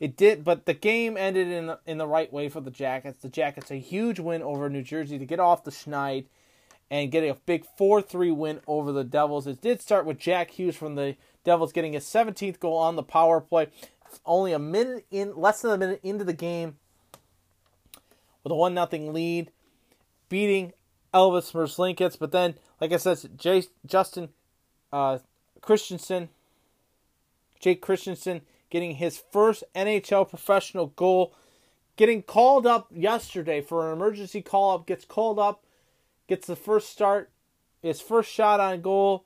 it 0.00 0.16
did. 0.16 0.44
But 0.44 0.66
the 0.66 0.74
game 0.74 1.16
ended 1.16 1.48
in 1.48 1.66
the, 1.66 1.78
in 1.86 1.98
the 1.98 2.06
right 2.06 2.32
way 2.32 2.48
for 2.48 2.60
the 2.60 2.70
Jackets. 2.70 3.20
The 3.20 3.28
Jackets 3.28 3.70
a 3.70 3.76
huge 3.76 4.18
win 4.18 4.42
over 4.42 4.68
New 4.68 4.82
Jersey 4.82 5.18
to 5.18 5.26
get 5.26 5.38
off 5.38 5.64
the 5.64 5.70
schneid 5.70 6.24
and 6.90 7.10
getting 7.10 7.30
a 7.30 7.34
big 7.34 7.64
4-3 7.78 8.34
win 8.34 8.60
over 8.66 8.92
the 8.92 9.04
Devils. 9.04 9.46
It 9.46 9.60
did 9.60 9.80
start 9.80 10.06
with 10.06 10.18
Jack 10.18 10.52
Hughes 10.52 10.76
from 10.76 10.94
the 10.94 11.16
Devils 11.44 11.72
getting 11.72 11.92
his 11.92 12.04
17th 12.04 12.60
goal 12.60 12.76
on 12.76 12.96
the 12.96 13.02
power 13.02 13.40
play. 13.40 13.68
Only 14.24 14.52
a 14.52 14.58
minute 14.58 15.06
in, 15.10 15.36
less 15.36 15.60
than 15.60 15.72
a 15.72 15.78
minute 15.78 16.00
into 16.02 16.24
the 16.24 16.32
game, 16.32 16.76
with 18.42 18.52
a 18.52 18.54
one 18.54 18.72
nothing 18.72 19.12
lead, 19.12 19.50
beating 20.28 20.72
Elvis 21.12 21.52
Merzlikins. 21.52 22.18
But 22.18 22.32
then, 22.32 22.54
like 22.80 22.92
I 22.92 22.96
said, 22.96 23.38
Jay, 23.38 23.64
Justin 23.84 24.30
uh, 24.92 25.18
Christiansen, 25.60 26.28
Jake 27.60 27.82
Christiansen, 27.82 28.42
getting 28.70 28.96
his 28.96 29.22
first 29.30 29.64
NHL 29.74 30.28
professional 30.28 30.88
goal, 30.88 31.34
getting 31.96 32.22
called 32.22 32.66
up 32.66 32.88
yesterday 32.90 33.60
for 33.60 33.86
an 33.86 33.96
emergency 33.96 34.42
call 34.42 34.74
up, 34.74 34.86
gets 34.86 35.04
called 35.04 35.38
up, 35.38 35.62
gets 36.28 36.46
the 36.46 36.56
first 36.56 36.90
start. 36.90 37.32
His 37.80 38.00
first 38.00 38.30
shot 38.30 38.60
on 38.60 38.80
goal 38.80 39.24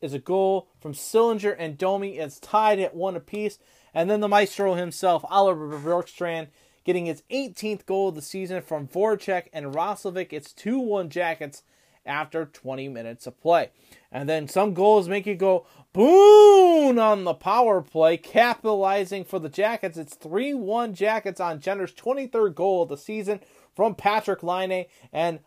is 0.00 0.14
a 0.14 0.18
goal 0.18 0.68
from 0.80 0.92
Sillinger 0.92 1.56
and 1.58 1.76
Domi. 1.76 2.18
It's 2.18 2.38
tied 2.38 2.78
at 2.78 2.94
one 2.94 3.16
apiece. 3.16 3.58
And 3.92 4.10
then 4.10 4.20
the 4.20 4.28
maestro 4.28 4.74
himself, 4.74 5.24
Oliver 5.28 5.68
Bjorkstrand, 5.78 6.48
getting 6.84 7.06
his 7.06 7.22
18th 7.30 7.86
goal 7.86 8.08
of 8.08 8.14
the 8.14 8.22
season 8.22 8.62
from 8.62 8.88
Voracek 8.88 9.46
and 9.52 9.74
Roslovic. 9.74 10.32
It's 10.32 10.52
2 10.52 10.78
1 10.78 11.10
Jackets 11.10 11.62
after 12.06 12.44
20 12.44 12.88
minutes 12.88 13.26
of 13.26 13.40
play. 13.40 13.70
And 14.12 14.28
then 14.28 14.46
some 14.48 14.74
goals 14.74 15.08
make 15.08 15.26
you 15.26 15.34
go 15.34 15.66
boom 15.92 16.98
on 16.98 17.24
the 17.24 17.34
power 17.34 17.80
play, 17.80 18.16
capitalizing 18.16 19.24
for 19.24 19.38
the 19.38 19.48
Jackets. 19.48 19.96
It's 19.96 20.14
3 20.14 20.54
1 20.54 20.94
Jackets 20.94 21.40
on 21.40 21.60
Jenner's 21.60 21.94
23rd 21.94 22.54
goal 22.54 22.82
of 22.82 22.88
the 22.90 22.96
season 22.96 23.40
from 23.74 23.94
Patrik 23.94 24.42
Laine 24.42 24.86
and 25.12 25.40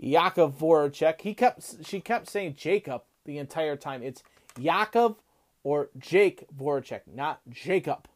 Yakov 0.00 0.58
Voracek. 0.58 1.20
He 1.20 1.34
kept 1.34 1.86
she 1.86 2.00
kept 2.00 2.28
saying 2.28 2.54
Jacob 2.56 3.02
the 3.24 3.38
entire 3.38 3.76
time. 3.76 4.02
It's 4.02 4.22
Yakov 4.58 5.16
or 5.62 5.90
Jake 5.98 6.46
Voracek, 6.56 7.02
not 7.06 7.40
Jacob. 7.50 8.08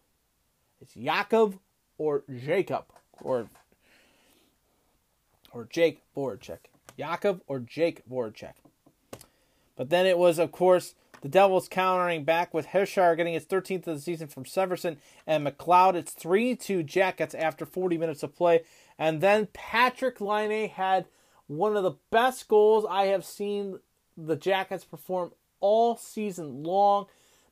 It's 0.81 0.97
Yakov 0.97 1.59
or 1.99 2.25
Jacob 2.45 2.87
or 3.21 3.49
or 5.53 5.69
Jake 5.71 6.03
Voracek. 6.17 6.59
Yakov 6.97 7.43
or 7.47 7.61
Jake 7.61 8.09
Voracek. 8.09 8.55
But 9.77 9.91
then 9.91 10.07
it 10.07 10.17
was, 10.17 10.39
of 10.39 10.53
course, 10.53 10.95
the 11.21 11.29
Devils 11.29 11.69
countering 11.69 12.25
back 12.25 12.55
with 12.55 12.69
Hischier 12.69 13.17
getting 13.17 13.35
his 13.35 13.47
13th 13.47 13.87
of 13.87 13.97
the 13.97 14.01
season 14.01 14.29
from 14.29 14.45
Severson 14.45 14.97
and 15.27 15.47
McLeod. 15.47 15.95
It's 15.95 16.13
3 16.13 16.55
2 16.57 16.83
Jackets 16.83 17.35
after 17.35 17.67
40 17.67 17.99
minutes 17.99 18.23
of 18.23 18.35
play. 18.35 18.63
And 18.99 19.21
then 19.21 19.49
Patrik 19.49 20.21
Laine 20.21 20.69
had 20.69 21.07
one 21.47 21.77
of 21.77 21.83
the 21.83 21.95
best 22.11 22.49
goals 22.49 22.87
I 22.89 23.07
have 23.07 23.25
seen 23.25 23.79
the 24.17 24.37
Jackets 24.37 24.85
perform 24.85 25.33
all 25.61 25.97
season 25.97 26.63
long, 26.63 27.07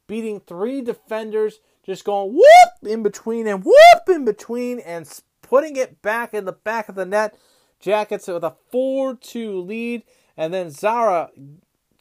beating 0.07 0.41
three 0.41 0.81
defenders, 0.81 1.61
just 1.85 2.05
going 2.05 2.35
whoop 2.35 2.91
in 2.91 3.03
between 3.03 3.47
and 3.47 3.65
whoop 3.65 4.09
in 4.09 4.25
between 4.25 4.79
and 4.81 5.09
putting 5.41 5.77
it 5.77 6.01
back 6.03 6.33
in 6.33 6.45
the 6.45 6.53
back 6.53 6.89
of 6.89 6.95
the 6.95 7.05
net. 7.05 7.37
Jackets 7.81 8.29
with 8.29 8.45
a 8.45 8.55
4 8.71 9.17
2 9.17 9.61
lead. 9.61 10.05
And 10.37 10.55
then 10.55 10.71
Zara 10.71 11.31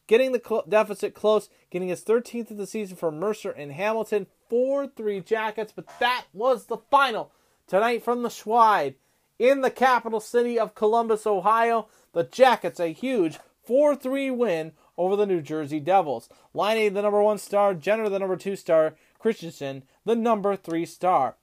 getting 0.08 0.32
the 0.32 0.42
cl- 0.46 0.64
deficit 0.70 1.14
close, 1.14 1.50
getting 1.70 1.90
his 1.90 2.04
13th 2.04 2.52
of 2.52 2.58
the 2.58 2.68
season 2.68 2.96
for 2.96 3.12
Mercer 3.12 3.52
and 3.52 3.72
Hamilton. 3.72 4.28
4 4.50 4.88
3 4.88 5.20
Jackets. 5.22 5.74
But 5.76 5.88
that 6.00 6.26
was 6.34 6.68
the 6.68 6.78
final 6.78 7.32
tonight 7.68 8.04
from 8.04 8.22
the 8.24 8.30
Schweid 8.30 8.96
in 9.42 9.62
the 9.62 9.72
capital 9.72 10.20
city 10.20 10.60
of 10.60 10.76
Columbus, 10.76 11.26
Ohio. 11.26 11.88
The 12.14 12.24
Jackets 12.24 12.80
a 12.80 12.94
huge 12.94 13.40
4 13.64 13.96
3 13.96 14.30
win 14.30 14.74
over 15.00 15.16
the 15.16 15.26
New 15.26 15.42
Jersey 15.42 15.80
Devils. 15.80 16.30
Laine, 16.54 16.94
the 16.94 17.02
number 17.02 17.24
one 17.24 17.40
star, 17.40 17.74
Jenner, 17.74 18.08
the 18.08 18.20
number 18.20 18.38
two 18.38 18.56
star, 18.56 18.94
Christiansen, 19.18 19.82
the 20.06 20.16
number 20.16 20.56
three 20.56 20.86
star. 20.86 21.38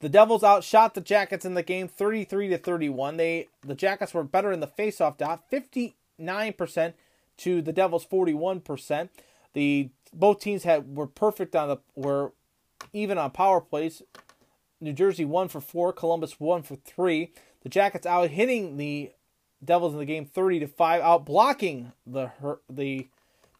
The 0.00 0.10
Devils 0.10 0.44
outshot 0.44 0.94
the 0.94 1.00
Jackets 1.00 1.46
in 1.46 1.54
the 1.54 1.62
game 1.62 1.88
33 1.88 2.48
to 2.48 2.58
31. 2.58 3.16
They 3.16 3.48
the 3.62 3.74
Jackets 3.74 4.12
were 4.12 4.24
better 4.24 4.52
in 4.52 4.60
the 4.60 4.66
faceoff 4.66 5.16
dot, 5.16 5.50
59% 5.50 6.92
to 7.38 7.62
the 7.62 7.72
Devils 7.72 8.04
41%. 8.06 9.08
The 9.54 9.88
both 10.12 10.40
teams 10.40 10.64
had 10.64 10.94
were 10.94 11.06
perfect 11.06 11.56
on 11.56 11.68
the 11.68 11.78
were 11.94 12.32
even 12.92 13.16
on 13.16 13.30
power 13.30 13.62
plays. 13.62 14.02
New 14.80 14.92
Jersey 14.92 15.24
1 15.24 15.48
for 15.48 15.60
4, 15.60 15.92
Columbus 15.92 16.40
1 16.40 16.62
for 16.62 16.76
3. 16.76 17.32
The 17.62 17.68
Jackets 17.68 18.06
out 18.06 18.30
hitting 18.30 18.76
the 18.76 19.12
Devils 19.62 19.92
in 19.92 19.98
the 19.98 20.06
game 20.06 20.24
30 20.24 20.60
to 20.60 20.66
5, 20.66 21.02
out 21.02 21.26
blocking 21.26 21.92
the 22.06 22.30
the 22.68 23.08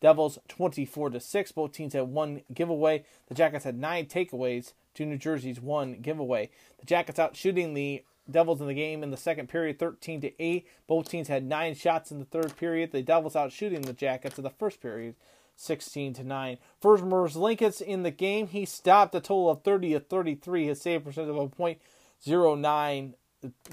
Devils 0.00 0.38
24 0.48 1.10
to 1.10 1.20
6. 1.20 1.52
Both 1.52 1.72
teams 1.72 1.92
had 1.92 2.08
one 2.08 2.42
giveaway. 2.52 3.04
The 3.28 3.34
Jackets 3.34 3.64
had 3.64 3.78
nine 3.78 4.06
takeaways 4.06 4.72
to 4.94 5.04
New 5.04 5.18
Jersey's 5.18 5.60
one 5.60 6.00
giveaway. 6.00 6.50
The 6.78 6.86
Jackets 6.86 7.18
out 7.18 7.36
shooting 7.36 7.74
the 7.74 8.02
Devils 8.30 8.60
in 8.60 8.66
the 8.66 8.74
game 8.74 9.02
in 9.02 9.10
the 9.10 9.16
second 9.16 9.48
period 9.48 9.78
13 9.78 10.20
to 10.22 10.42
8. 10.42 10.66
Both 10.86 11.08
teams 11.08 11.28
had 11.28 11.44
nine 11.44 11.74
shots 11.74 12.10
in 12.10 12.18
the 12.18 12.24
third 12.24 12.56
period. 12.56 12.92
The 12.92 13.02
Devils 13.02 13.36
out 13.36 13.52
shooting 13.52 13.82
the 13.82 13.92
Jackets 13.92 14.38
in 14.38 14.44
the 14.44 14.50
first 14.50 14.80
period 14.80 15.16
16 15.60 16.14
to 16.14 16.24
9. 16.24 16.58
First 16.80 17.04
Linkets 17.04 17.80
in 17.80 18.02
the 18.02 18.10
game, 18.10 18.48
he 18.48 18.64
stopped 18.64 19.14
a 19.14 19.20
total 19.20 19.50
of 19.50 19.62
30 19.62 19.92
to 19.92 20.00
33. 20.00 20.66
His 20.66 20.80
save 20.80 21.04
percentage 21.04 21.30
of 21.30 21.36
a 21.36 21.48
point 21.48 21.78
zero 22.24 22.54
nine 22.54 23.14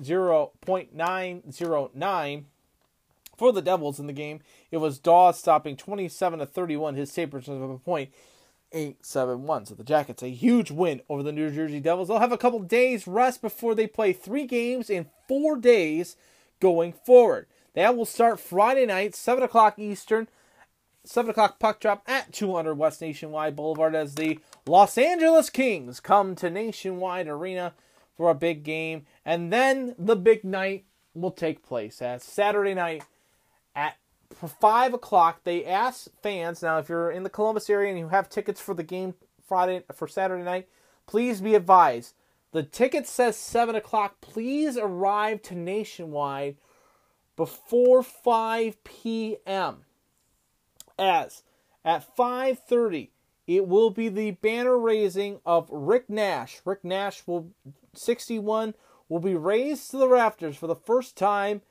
zero 0.03 0.51
point 0.61 0.93
nine 0.93 1.49
zero 1.51 1.89
nine 1.93 2.45
for 3.37 3.53
the 3.53 3.61
Devils 3.61 3.99
in 3.99 4.07
the 4.07 4.13
game. 4.13 4.41
It 4.69 4.77
was 4.77 4.99
Daws 4.99 5.39
stopping 5.39 5.77
27 5.77 6.39
to 6.39 6.45
31. 6.45 6.95
His 6.95 7.11
save 7.11 7.31
percentage 7.31 7.63
of 7.63 7.69
a 7.69 7.77
point 7.77 8.11
871. 8.73 9.67
So 9.67 9.75
the 9.75 9.83
Jackets 9.85 10.23
a 10.23 10.29
huge 10.29 10.71
win 10.71 11.01
over 11.07 11.23
the 11.23 11.31
New 11.31 11.49
Jersey 11.51 11.79
Devils. 11.79 12.09
They'll 12.09 12.19
have 12.19 12.33
a 12.33 12.37
couple 12.37 12.59
days 12.59 13.07
rest 13.07 13.41
before 13.41 13.75
they 13.75 13.87
play 13.87 14.11
three 14.11 14.45
games 14.45 14.89
in 14.89 15.07
four 15.27 15.55
days 15.55 16.17
going 16.59 16.91
forward. 16.91 17.47
That 17.75 17.95
will 17.95 18.05
start 18.05 18.39
Friday 18.41 18.85
night, 18.87 19.15
7 19.15 19.41
o'clock 19.43 19.77
Eastern. 19.77 20.27
7 21.07 21.31
o'clock 21.31 21.57
puck 21.57 21.79
drop 21.79 22.03
at 22.05 22.33
200 22.33 22.75
West 22.75 22.99
Nationwide 22.99 23.55
Boulevard 23.55 23.95
as 23.95 24.15
the 24.15 24.39
Los 24.65 24.97
Angeles 24.97 25.49
Kings 25.49 26.01
come 26.01 26.35
to 26.35 26.49
Nationwide 26.49 27.29
Arena 27.29 27.73
for 28.17 28.29
a 28.29 28.35
big 28.35 28.63
game. 28.63 29.05
And 29.25 29.51
then 29.51 29.95
the 29.97 30.17
big 30.17 30.43
night 30.43 30.83
will 31.13 31.31
take 31.31 31.63
place 31.63 32.01
as 32.01 32.23
Saturday 32.23 32.73
night 32.73 33.03
at 33.73 33.95
5 34.35 34.93
o'clock. 34.93 35.45
They 35.45 35.63
ask 35.63 36.09
fans, 36.21 36.61
now 36.61 36.77
if 36.79 36.89
you're 36.89 37.09
in 37.09 37.23
the 37.23 37.29
Columbus 37.29 37.69
area 37.69 37.89
and 37.89 37.97
you 37.97 38.09
have 38.09 38.29
tickets 38.29 38.59
for 38.59 38.73
the 38.73 38.83
game 38.83 39.13
Friday 39.47 39.83
for 39.93 40.09
Saturday 40.09 40.43
night, 40.43 40.67
please 41.05 41.39
be 41.39 41.55
advised. 41.55 42.15
The 42.51 42.63
ticket 42.63 43.07
says 43.07 43.37
7 43.37 43.75
o'clock. 43.75 44.19
Please 44.19 44.77
arrive 44.77 45.41
to 45.43 45.55
Nationwide 45.55 46.57
before 47.37 48.03
5 48.03 48.83
p.m 48.83 49.85
as 50.97 51.43
at 51.83 52.15
5:30 52.15 53.11
it 53.45 53.65
will 53.65 53.89
be 53.89 54.09
the 54.09 54.31
banner 54.31 54.77
raising 54.77 55.39
of 55.45 55.69
Rick 55.71 56.09
Nash. 56.09 56.61
Rick 56.65 56.83
Nash 56.83 57.25
will 57.25 57.51
61 57.93 58.75
will 59.07 59.19
be 59.19 59.35
raised 59.35 59.89
to 59.91 59.97
the 59.97 60.09
rafters 60.09 60.57
for 60.57 60.67
the 60.67 60.75
first 60.75 61.15
time 61.15 61.61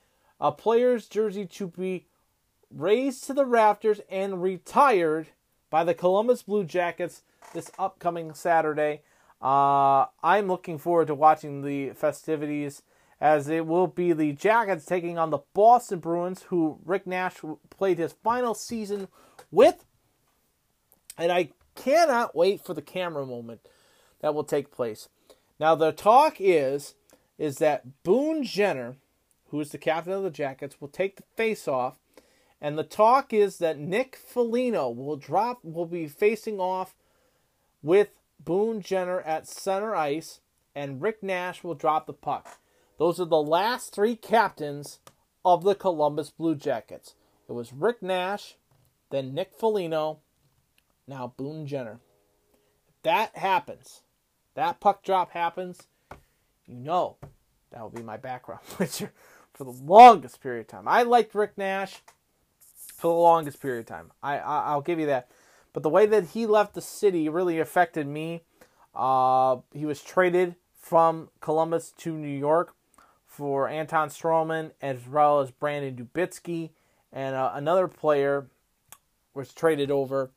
a 0.40 0.52
player's 0.52 1.06
jersey 1.06 1.46
to 1.46 1.68
be 1.68 2.06
raised 2.70 3.24
to 3.24 3.34
the 3.34 3.46
rafters 3.46 4.00
and 4.10 4.42
retired 4.42 5.28
by 5.70 5.84
the 5.84 5.94
Columbus 5.94 6.42
Blue 6.42 6.64
Jackets 6.64 7.22
this 7.52 7.70
upcoming 7.78 8.34
Saturday. 8.34 9.02
Uh, 9.40 10.06
I'm 10.22 10.48
looking 10.48 10.78
forward 10.78 11.08
to 11.08 11.14
watching 11.14 11.62
the 11.62 11.90
festivities 11.90 12.82
as 13.20 13.48
it 13.48 13.66
will 13.66 13.86
be 13.86 14.12
the 14.12 14.32
Jackets 14.32 14.84
taking 14.84 15.18
on 15.18 15.30
the 15.30 15.38
Boston 15.54 15.98
Bruins, 15.98 16.42
who 16.44 16.78
Rick 16.84 17.06
Nash 17.06 17.36
played 17.70 17.98
his 17.98 18.14
final 18.22 18.54
season 18.54 19.08
with. 19.50 19.84
And 21.16 21.32
I 21.32 21.50
cannot 21.74 22.36
wait 22.36 22.60
for 22.60 22.74
the 22.74 22.82
camera 22.82 23.24
moment 23.24 23.60
that 24.20 24.34
will 24.34 24.44
take 24.44 24.70
place. 24.70 25.08
Now 25.58 25.74
the 25.74 25.92
talk 25.92 26.36
is 26.38 26.94
is 27.38 27.58
that 27.58 28.02
Boone 28.02 28.44
Jenner, 28.44 28.96
who 29.50 29.60
is 29.60 29.70
the 29.70 29.78
captain 29.78 30.12
of 30.12 30.22
the 30.22 30.30
Jackets, 30.30 30.80
will 30.80 30.88
take 30.88 31.16
the 31.16 31.22
face 31.36 31.68
off, 31.68 31.96
and 32.60 32.78
the 32.78 32.84
talk 32.84 33.32
is 33.32 33.58
that 33.58 33.78
Nick 33.78 34.16
Foligno 34.16 34.88
will 34.88 35.16
drop 35.16 35.60
will 35.62 35.86
be 35.86 36.08
facing 36.08 36.58
off 36.60 36.94
with 37.82 38.08
Boone 38.40 38.80
Jenner 38.80 39.20
at 39.20 39.46
center 39.46 39.94
ice, 39.94 40.40
and 40.74 41.00
Rick 41.00 41.22
Nash 41.22 41.62
will 41.62 41.74
drop 41.74 42.06
the 42.06 42.12
puck. 42.12 42.58
Those 42.98 43.20
are 43.20 43.26
the 43.26 43.42
last 43.42 43.94
three 43.94 44.16
captains 44.16 45.00
of 45.44 45.64
the 45.64 45.74
Columbus 45.74 46.30
Blue 46.30 46.54
Jackets. 46.54 47.14
It 47.48 47.52
was 47.52 47.72
Rick 47.72 48.02
Nash, 48.02 48.56
then 49.10 49.34
Nick 49.34 49.52
Foligno, 49.56 50.18
now 51.06 51.32
Boone 51.36 51.66
Jenner. 51.66 52.00
If 52.88 53.02
that 53.02 53.36
happens, 53.36 54.02
that 54.54 54.80
puck 54.80 55.04
drop 55.04 55.32
happens, 55.32 55.86
you 56.66 56.74
know 56.74 57.16
that 57.70 57.82
will 57.82 57.90
be 57.90 58.02
my 58.02 58.16
background 58.16 58.62
picture 58.78 59.12
for 59.52 59.64
the 59.64 59.70
longest 59.70 60.40
period 60.40 60.62
of 60.62 60.66
time. 60.68 60.88
I 60.88 61.02
liked 61.02 61.34
Rick 61.34 61.56
Nash 61.56 62.02
for 62.96 63.08
the 63.08 63.20
longest 63.20 63.60
period 63.60 63.80
of 63.80 63.86
time. 63.86 64.12
I, 64.22 64.38
I 64.38 64.74
will 64.74 64.82
give 64.82 64.98
you 64.98 65.06
that. 65.06 65.28
But 65.72 65.82
the 65.82 65.90
way 65.90 66.06
that 66.06 66.28
he 66.28 66.46
left 66.46 66.74
the 66.74 66.80
city 66.80 67.28
really 67.28 67.58
affected 67.58 68.06
me. 68.06 68.42
Uh, 68.94 69.58
he 69.74 69.84
was 69.84 70.02
traded 70.02 70.56
from 70.80 71.28
Columbus 71.40 71.92
to 71.98 72.16
New 72.16 72.28
York 72.28 72.75
for 73.36 73.68
Anton 73.68 74.08
Stralman 74.08 74.72
as 74.80 75.06
well 75.06 75.40
as 75.40 75.50
Brandon 75.50 75.94
Dubinsky 75.94 76.70
and 77.12 77.34
uh, 77.34 77.52
another 77.54 77.88
player 77.88 78.46
was 79.34 79.52
traded 79.52 79.90
over, 79.90 80.30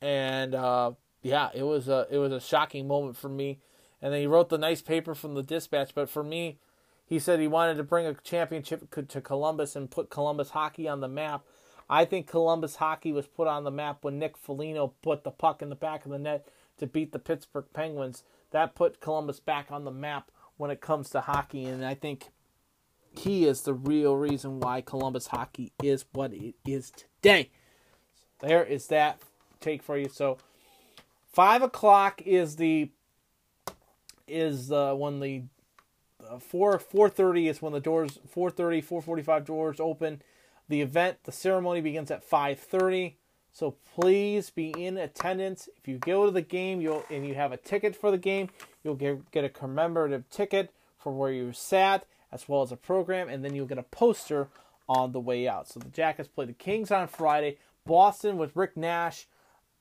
and 0.00 0.54
uh, 0.54 0.92
yeah, 1.22 1.50
it 1.54 1.64
was 1.64 1.88
a 1.88 2.06
it 2.10 2.18
was 2.18 2.32
a 2.32 2.40
shocking 2.40 2.88
moment 2.88 3.16
for 3.16 3.28
me. 3.28 3.58
And 4.00 4.12
then 4.12 4.20
he 4.20 4.26
wrote 4.26 4.50
the 4.50 4.58
nice 4.58 4.82
paper 4.82 5.14
from 5.14 5.34
the 5.34 5.42
Dispatch, 5.42 5.94
but 5.94 6.10
for 6.10 6.22
me, 6.22 6.58
he 7.06 7.18
said 7.18 7.40
he 7.40 7.48
wanted 7.48 7.76
to 7.76 7.82
bring 7.82 8.06
a 8.06 8.14
championship 8.14 8.90
to 9.08 9.20
Columbus 9.20 9.76
and 9.76 9.90
put 9.90 10.10
Columbus 10.10 10.50
hockey 10.50 10.88
on 10.88 11.00
the 11.00 11.08
map. 11.08 11.42
I 11.88 12.04
think 12.04 12.26
Columbus 12.26 12.76
hockey 12.76 13.12
was 13.12 13.26
put 13.26 13.48
on 13.48 13.64
the 13.64 13.70
map 13.70 13.98
when 14.02 14.18
Nick 14.18 14.36
Foligno 14.36 14.92
put 15.02 15.24
the 15.24 15.30
puck 15.30 15.62
in 15.62 15.70
the 15.70 15.74
back 15.74 16.04
of 16.04 16.10
the 16.10 16.18
net 16.18 16.46
to 16.78 16.86
beat 16.86 17.12
the 17.12 17.18
Pittsburgh 17.18 17.66
Penguins. 17.72 18.24
That 18.50 18.74
put 18.74 19.00
Columbus 19.00 19.40
back 19.40 19.70
on 19.70 19.84
the 19.84 19.90
map 19.90 20.30
when 20.56 20.70
it 20.70 20.80
comes 20.80 21.10
to 21.10 21.20
hockey, 21.20 21.64
and 21.64 21.84
I 21.84 21.94
think 21.94 22.30
he 23.16 23.46
is 23.46 23.62
the 23.62 23.74
real 23.74 24.16
reason 24.16 24.60
why 24.60 24.80
Columbus 24.80 25.28
hockey 25.28 25.72
is 25.82 26.04
what 26.12 26.32
it 26.32 26.54
is 26.66 26.90
today. 26.90 27.50
So 28.40 28.46
there 28.46 28.64
is 28.64 28.88
that 28.88 29.20
take 29.60 29.82
for 29.82 29.96
you. 29.96 30.08
So 30.08 30.38
five 31.32 31.62
o'clock 31.62 32.22
is 32.22 32.56
the 32.56 32.90
is 34.26 34.72
uh, 34.72 34.94
when 34.94 35.20
the 35.20 35.44
uh, 36.28 36.38
four 36.38 36.78
four 36.78 37.08
thirty 37.08 37.48
is 37.48 37.60
when 37.60 37.72
the 37.72 37.80
doors 37.80 38.18
4.30, 38.34 38.84
4.45 38.84 39.44
doors 39.44 39.80
open. 39.80 40.22
The 40.68 40.80
event, 40.80 41.18
the 41.24 41.32
ceremony 41.32 41.82
begins 41.82 42.10
at 42.10 42.24
five 42.24 42.58
thirty. 42.58 43.18
So 43.54 43.76
please 43.94 44.50
be 44.50 44.70
in 44.76 44.98
attendance. 44.98 45.68
If 45.76 45.86
you 45.86 45.98
go 45.98 46.26
to 46.26 46.32
the 46.32 46.42
game, 46.42 46.80
you'll 46.80 47.04
and 47.08 47.24
you 47.24 47.36
have 47.36 47.52
a 47.52 47.56
ticket 47.56 47.94
for 47.94 48.10
the 48.10 48.18
game, 48.18 48.50
you'll 48.82 48.96
get 48.96 49.30
get 49.30 49.44
a 49.44 49.48
commemorative 49.48 50.28
ticket 50.28 50.72
for 50.98 51.12
where 51.12 51.30
you 51.30 51.52
sat 51.52 52.04
as 52.32 52.48
well 52.48 52.62
as 52.62 52.72
a 52.72 52.76
program, 52.76 53.28
and 53.28 53.44
then 53.44 53.54
you'll 53.54 53.66
get 53.66 53.78
a 53.78 53.84
poster 53.84 54.48
on 54.88 55.12
the 55.12 55.20
way 55.20 55.46
out. 55.46 55.68
So 55.68 55.78
the 55.78 55.88
Jackets 55.88 56.28
play 56.28 56.46
the 56.46 56.52
Kings 56.52 56.90
on 56.90 57.06
Friday, 57.06 57.58
Boston 57.86 58.38
with 58.38 58.56
Rick 58.56 58.76
Nash, 58.76 59.28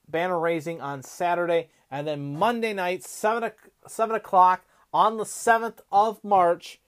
banner 0.07 0.39
raising 0.39 0.79
on 0.79 1.01
Saturday, 1.01 1.69
and 1.89 2.07
then 2.07 2.35
Monday 2.37 2.73
night, 2.73 3.03
7, 3.03 3.51
7 3.87 4.15
o'clock 4.15 4.65
on 4.93 5.17
the 5.17 5.23
7th 5.23 5.79
of 5.91 6.23
March, 6.23 6.79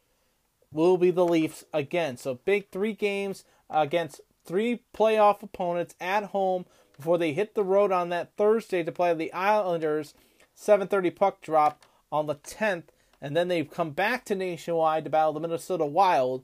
will 0.72 0.98
be 0.98 1.10
the 1.10 1.26
Leafs 1.26 1.66
again. 1.74 2.16
So 2.16 2.36
big 2.46 2.70
three 2.70 2.94
games 2.94 3.44
against 3.70 4.22
three 4.46 4.84
playoff 4.94 5.42
opponents 5.44 5.96
at 6.00 6.26
home 6.26 6.66
before 6.96 7.18
they 7.18 7.34
hit 7.34 7.56
the 7.56 7.64
road 7.64 7.92
on 7.92 8.10
that 8.10 8.36
Thursday 8.38 8.84
to 8.84 8.92
play 8.92 9.14
the 9.14 9.34
Islanders. 9.34 10.14
7:30 10.56 11.10
puck 11.16 11.42
drop 11.42 11.84
on 12.12 12.28
the 12.28 12.36
10th 12.36 12.86
and 13.22 13.36
then 13.36 13.48
they've 13.48 13.70
come 13.70 13.92
back 13.92 14.26
to 14.26 14.36
Nationwide 14.36 15.04
to 15.04 15.10
battle 15.10 15.34
the 15.34 15.40
Minnesota 15.40 15.86
Wild 15.86 16.44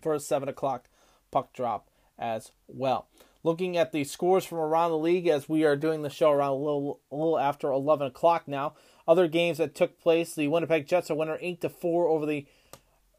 for 0.00 0.14
a 0.14 0.20
7 0.20 0.48
o'clock 0.48 0.88
puck 1.30 1.52
drop 1.52 1.88
as 2.18 2.52
well. 2.66 3.06
Looking 3.42 3.76
at 3.76 3.92
the 3.92 4.04
scores 4.04 4.44
from 4.44 4.58
around 4.58 4.90
the 4.90 4.98
league 4.98 5.26
as 5.26 5.48
we 5.48 5.64
are 5.64 5.76
doing 5.76 6.02
the 6.02 6.10
show 6.10 6.30
around 6.30 6.52
a 6.52 6.56
little, 6.56 7.00
a 7.12 7.16
little 7.16 7.38
after 7.38 7.70
11 7.70 8.06
o'clock 8.06 8.48
now. 8.48 8.74
Other 9.06 9.28
games 9.28 9.58
that 9.58 9.74
took 9.74 10.00
place, 10.00 10.34
the 10.34 10.48
Winnipeg 10.48 10.86
Jets 10.86 11.10
are 11.10 11.14
winner 11.14 11.38
8 11.40 11.60
to 11.60 11.68
4 11.68 12.08
over 12.08 12.24
the 12.24 12.46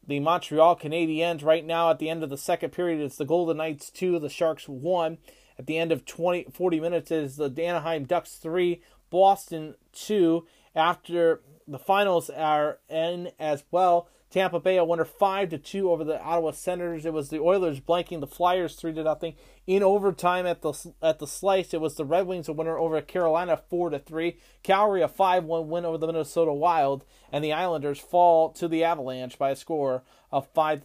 the 0.06 0.20
Montreal 0.20 0.76
Canadiens. 0.76 1.44
Right 1.44 1.64
now, 1.64 1.90
at 1.90 1.98
the 1.98 2.08
end 2.08 2.22
of 2.22 2.30
the 2.30 2.38
second 2.38 2.70
period, 2.70 3.00
it's 3.00 3.16
the 3.16 3.24
Golden 3.24 3.56
Knights 3.56 3.90
2, 3.90 4.18
the 4.18 4.28
Sharks 4.28 4.68
1. 4.68 5.18
At 5.58 5.66
the 5.66 5.78
end 5.78 5.90
of 5.92 6.04
20, 6.04 6.46
40 6.52 6.80
minutes, 6.80 7.10
is 7.10 7.36
the 7.36 7.52
Anaheim 7.58 8.04
Ducks 8.04 8.34
3, 8.34 8.80
Boston 9.10 9.74
2. 9.92 10.46
After 10.74 11.40
the 11.66 11.78
finals 11.78 12.30
are 12.30 12.78
in 12.88 13.30
as 13.38 13.64
well. 13.70 14.08
Tampa 14.30 14.58
Bay 14.58 14.76
a 14.76 14.84
winner 14.84 15.04
five 15.04 15.50
to 15.50 15.58
two 15.58 15.90
over 15.90 16.02
the 16.02 16.20
Ottawa 16.20 16.50
Senators. 16.50 17.06
It 17.06 17.12
was 17.12 17.28
the 17.28 17.38
Oilers 17.38 17.80
blanking 17.80 18.20
the 18.20 18.26
Flyers 18.26 18.74
three 18.74 18.92
to 18.92 19.04
nothing 19.04 19.34
in 19.66 19.82
overtime 19.82 20.46
at 20.46 20.62
the 20.62 20.72
at 21.00 21.18
the 21.18 21.26
slice. 21.26 21.72
It 21.72 21.80
was 21.80 21.94
the 21.94 22.04
Red 22.04 22.26
Wings 22.26 22.48
a 22.48 22.52
winner 22.52 22.76
over 22.76 23.00
Carolina 23.00 23.56
four 23.56 23.90
to 23.90 23.98
three. 23.98 24.38
Calgary 24.62 25.02
a 25.02 25.08
five 25.08 25.44
one 25.44 25.68
win 25.68 25.84
over 25.84 25.96
the 25.96 26.06
Minnesota 26.06 26.52
Wild, 26.52 27.04
and 27.30 27.44
the 27.44 27.52
Islanders 27.52 28.00
fall 28.00 28.50
to 28.50 28.66
the 28.66 28.82
Avalanche 28.82 29.38
by 29.38 29.50
a 29.50 29.56
score 29.56 30.02
of 30.32 30.48
five 30.48 30.82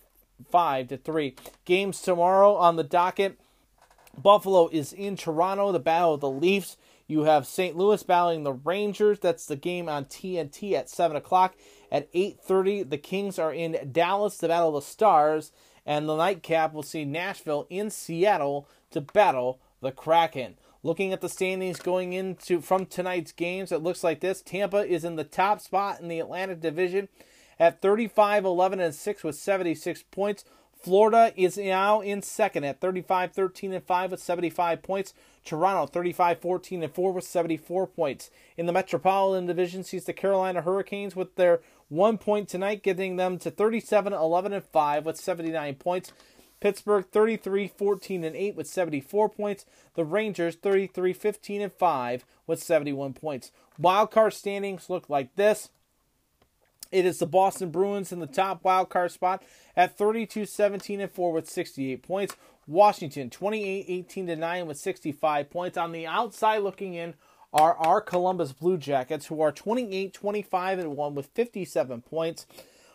five 0.49 0.87
to 0.89 0.97
three. 0.97 1.35
Games 1.65 2.01
tomorrow 2.01 2.55
on 2.55 2.75
the 2.75 2.83
docket. 2.83 3.39
Buffalo 4.17 4.67
is 4.71 4.93
in 4.93 5.15
Toronto, 5.15 5.71
the 5.71 5.79
battle 5.79 6.15
of 6.15 6.21
the 6.21 6.29
Leafs. 6.29 6.77
You 7.07 7.23
have 7.23 7.45
St. 7.45 7.75
Louis 7.75 8.01
battling 8.03 8.43
the 8.43 8.53
Rangers. 8.53 9.19
That's 9.19 9.45
the 9.45 9.55
game 9.55 9.89
on 9.89 10.05
TNT 10.05 10.73
at 10.73 10.89
seven 10.89 11.17
o'clock. 11.17 11.55
At 11.91 12.07
eight 12.13 12.39
thirty, 12.39 12.83
the 12.83 12.97
Kings 12.97 13.37
are 13.37 13.53
in 13.53 13.91
Dallas, 13.91 14.37
the 14.37 14.47
battle 14.47 14.71
the 14.71 14.81
Stars, 14.81 15.51
and 15.85 16.07
the 16.07 16.15
nightcap 16.15 16.73
will 16.73 16.83
see 16.83 17.03
Nashville 17.03 17.67
in 17.69 17.89
Seattle 17.89 18.67
to 18.91 19.01
battle 19.01 19.59
the 19.81 19.91
Kraken. 19.91 20.57
Looking 20.83 21.13
at 21.13 21.21
the 21.21 21.29
standings 21.29 21.79
going 21.79 22.13
into 22.13 22.61
from 22.61 22.85
tonight's 22.85 23.31
games, 23.31 23.71
it 23.71 23.83
looks 23.83 24.03
like 24.03 24.21
this: 24.21 24.41
Tampa 24.41 24.85
is 24.85 25.03
in 25.03 25.15
the 25.15 25.23
top 25.23 25.59
spot 25.59 25.99
in 25.99 26.07
the 26.07 26.19
Atlantic 26.19 26.61
Division 26.61 27.09
at 27.59 27.81
35, 27.81 28.45
11, 28.45 28.79
and 28.79 28.95
6 28.95 29.23
with 29.23 29.35
76 29.35 30.03
points. 30.09 30.45
Florida 30.81 31.31
is 31.35 31.57
now 31.57 32.01
in 32.01 32.23
second 32.23 32.63
at 32.63 32.81
35, 32.81 33.33
13, 33.33 33.73
and 33.73 33.83
5 33.83 34.11
with 34.11 34.19
75 34.19 34.81
points. 34.81 35.13
Toronto 35.45 35.85
35, 35.85 36.39
14, 36.39 36.83
and 36.83 36.93
4 36.93 37.11
with 37.11 37.23
74 37.23 37.85
points. 37.85 38.31
In 38.57 38.65
the 38.65 38.73
Metropolitan 38.73 39.45
Division 39.45 39.83
sees 39.83 40.05
the 40.05 40.13
Carolina 40.13 40.63
Hurricanes 40.63 41.15
with 41.15 41.35
their 41.35 41.61
one 41.91 42.17
point 42.17 42.47
tonight, 42.47 42.83
getting 42.83 43.17
them 43.17 43.37
to 43.39 43.51
37, 43.51 44.13
11, 44.13 44.53
and 44.53 44.63
5 44.63 45.05
with 45.05 45.17
79 45.17 45.75
points. 45.75 46.13
Pittsburgh 46.61 47.05
33, 47.11 47.67
14, 47.67 48.23
and 48.23 48.35
8 48.35 48.55
with 48.55 48.67
74 48.67 49.29
points. 49.29 49.65
The 49.95 50.05
Rangers 50.05 50.55
33, 50.55 51.11
15, 51.11 51.61
and 51.61 51.73
5 51.73 52.25
with 52.47 52.63
71 52.63 53.13
points. 53.13 53.51
Wildcard 53.79 54.31
standings 54.31 54.89
look 54.89 55.09
like 55.09 55.35
this. 55.35 55.69
It 56.93 57.05
is 57.05 57.19
the 57.19 57.25
Boston 57.25 57.71
Bruins 57.71 58.13
in 58.13 58.19
the 58.19 58.27
top 58.27 58.63
wild 58.63 58.89
card 58.89 59.11
spot 59.11 59.43
at 59.75 59.97
32 59.97 60.45
17 60.45 61.01
and 61.01 61.11
4 61.11 61.33
with 61.33 61.49
68 61.49 62.03
points. 62.03 62.35
Washington 62.67 63.29
28 63.29 63.85
18 63.87 64.27
to 64.27 64.35
9 64.35 64.65
with 64.65 64.77
65 64.77 65.49
points. 65.49 65.77
On 65.77 65.91
the 65.91 66.07
outside 66.07 66.59
looking 66.59 66.93
in 66.93 67.15
are 67.53 67.75
our 67.77 68.01
Columbus 68.01 68.53
Blue 68.53 68.77
Jackets 68.77 69.27
who 69.27 69.41
are 69.41 69.51
28 69.51 70.13
25 70.13 70.79
and 70.79 70.95
1 70.95 71.15
with 71.15 71.27
57 71.27 72.01
points. 72.01 72.45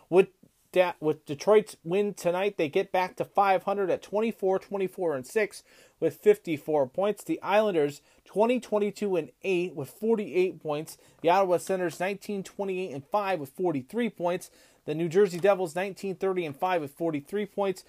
With 0.09 0.29
that 0.73 0.95
with 0.99 1.25
Detroit's 1.25 1.77
win 1.83 2.13
tonight, 2.13 2.57
they 2.57 2.69
get 2.69 2.91
back 2.91 3.15
to 3.17 3.25
500 3.25 3.89
at 3.89 4.01
24 4.01 4.59
24 4.59 5.15
and 5.15 5.25
6 5.25 5.63
with 5.99 6.17
54 6.17 6.87
points. 6.87 7.23
The 7.23 7.41
Islanders 7.41 8.01
20 8.25 8.59
22 8.59 9.15
and 9.15 9.31
8 9.43 9.75
with 9.75 9.89
48 9.89 10.61
points. 10.61 10.97
The 11.21 11.29
Ottawa 11.29 11.57
Senators 11.57 11.99
19 11.99 12.43
28 12.43 12.91
and 12.91 13.05
5 13.05 13.39
with 13.39 13.49
43 13.49 14.09
points. 14.09 14.49
The 14.85 14.95
New 14.95 15.09
Jersey 15.09 15.39
Devils 15.39 15.75
19 15.75 16.15
30 16.15 16.45
and 16.45 16.55
5 16.55 16.81
with 16.81 16.91
43 16.91 17.45
points. 17.45 17.83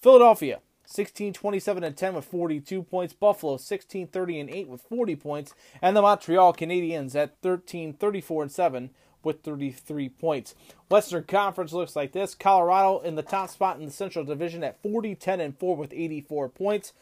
Philadelphia 0.00 0.60
16 0.92 1.32
27 1.32 1.84
and 1.84 1.96
10 1.96 2.14
with 2.14 2.24
42 2.24 2.82
points. 2.82 3.14
Buffalo 3.14 3.56
16 3.56 4.08
30 4.08 4.40
and 4.40 4.50
8 4.50 4.68
with 4.68 4.82
40 4.82 5.16
points. 5.16 5.54
And 5.80 5.96
the 5.96 6.02
Montreal 6.02 6.52
Canadiens 6.52 7.14
at 7.14 7.40
13 7.40 7.94
34 7.94 8.42
and 8.42 8.52
7 8.52 8.90
with 9.24 9.42
33 9.42 10.08
points. 10.10 10.54
Western 10.90 11.24
Conference 11.24 11.72
looks 11.72 11.96
like 11.96 12.12
this. 12.12 12.34
Colorado 12.34 12.98
in 13.00 13.14
the 13.14 13.22
top 13.22 13.50
spot 13.50 13.78
in 13.78 13.86
the 13.86 13.92
Central 13.92 14.24
Division 14.24 14.62
at 14.62 14.82
40 14.82 15.14
10 15.14 15.40
and 15.40 15.58
4 15.58 15.76
with 15.76 15.92
84 15.92 16.48
points. 16.50 16.92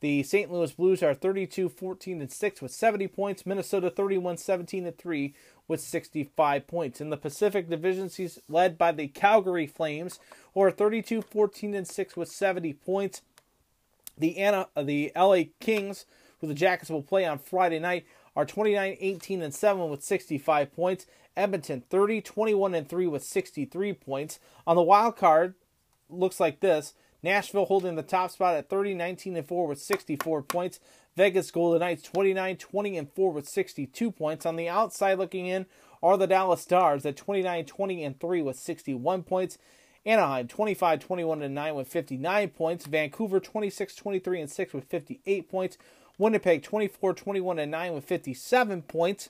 The 0.00 0.22
St. 0.22 0.52
Louis 0.52 0.70
Blues 0.70 1.02
are 1.02 1.14
32 1.14 1.68
14 1.68 2.20
and 2.20 2.30
6 2.30 2.62
with 2.62 2.70
70 2.70 3.08
points. 3.08 3.46
Minnesota 3.46 3.90
31 3.90 4.36
17 4.36 4.86
and 4.86 4.96
3 4.96 5.34
with 5.66 5.80
65 5.80 6.66
points. 6.66 7.00
In 7.00 7.10
the 7.10 7.16
Pacific 7.16 7.68
Division, 7.68 8.08
he's 8.08 8.38
led 8.48 8.78
by 8.78 8.92
the 8.92 9.08
Calgary 9.08 9.66
Flames, 9.66 10.20
who 10.54 10.62
are 10.62 10.70
32 10.70 11.22
14 11.22 11.74
and 11.74 11.86
6 11.86 12.16
with 12.16 12.28
70 12.28 12.74
points. 12.74 13.22
The 14.18 14.38
Anna, 14.38 14.68
uh, 14.76 14.82
the 14.82 15.12
LA 15.16 15.44
Kings, 15.60 16.04
who 16.40 16.46
the 16.46 16.54
Jackets 16.54 16.90
will 16.90 17.02
play 17.02 17.24
on 17.24 17.38
Friday 17.38 17.78
night, 17.78 18.06
are 18.36 18.44
29 18.44 18.96
18 19.00 19.42
and 19.42 19.54
7 19.54 19.88
with 19.88 20.02
65 20.02 20.74
points. 20.74 21.06
Edmonton 21.36 21.82
30 21.88 22.20
21 22.20 22.74
and 22.74 22.88
3 22.88 23.06
with 23.06 23.22
63 23.22 23.92
points. 23.94 24.40
On 24.66 24.76
the 24.76 24.82
wild 24.82 25.16
card, 25.16 25.54
looks 26.08 26.40
like 26.40 26.60
this. 26.60 26.94
Nashville 27.22 27.66
holding 27.66 27.96
the 27.96 28.02
top 28.02 28.30
spot 28.30 28.54
at 28.54 28.68
30 28.68 28.94
19 28.94 29.36
and 29.36 29.46
4 29.46 29.66
with 29.66 29.80
64 29.80 30.42
points. 30.42 30.80
Vegas 31.16 31.50
Golden 31.50 31.80
Knights 31.80 32.02
29 32.02 32.56
20 32.56 32.96
and 32.96 33.12
4 33.12 33.32
with 33.32 33.48
62 33.48 34.10
points. 34.12 34.46
On 34.46 34.56
the 34.56 34.68
outside 34.68 35.18
looking 35.18 35.46
in 35.46 35.66
are 36.02 36.16
the 36.16 36.28
Dallas 36.28 36.60
Stars 36.60 37.04
at 37.04 37.16
29 37.16 37.64
20 37.64 38.04
and 38.04 38.20
3 38.20 38.42
with 38.42 38.56
61 38.56 39.22
points. 39.24 39.58
Anaheim 40.08 40.48
25 40.48 41.00
21 41.00 41.42
and 41.42 41.54
9 41.54 41.74
with 41.74 41.86
59 41.86 42.48
points. 42.48 42.86
Vancouver 42.86 43.40
26 43.40 43.94
23 43.94 44.40
and 44.40 44.50
6 44.50 44.72
with 44.72 44.84
58 44.84 45.48
points. 45.50 45.76
Winnipeg 46.16 46.62
24 46.62 47.12
21 47.12 47.58
and 47.58 47.70
9 47.70 47.92
with 47.92 48.04
57 48.04 48.82
points. 48.82 49.28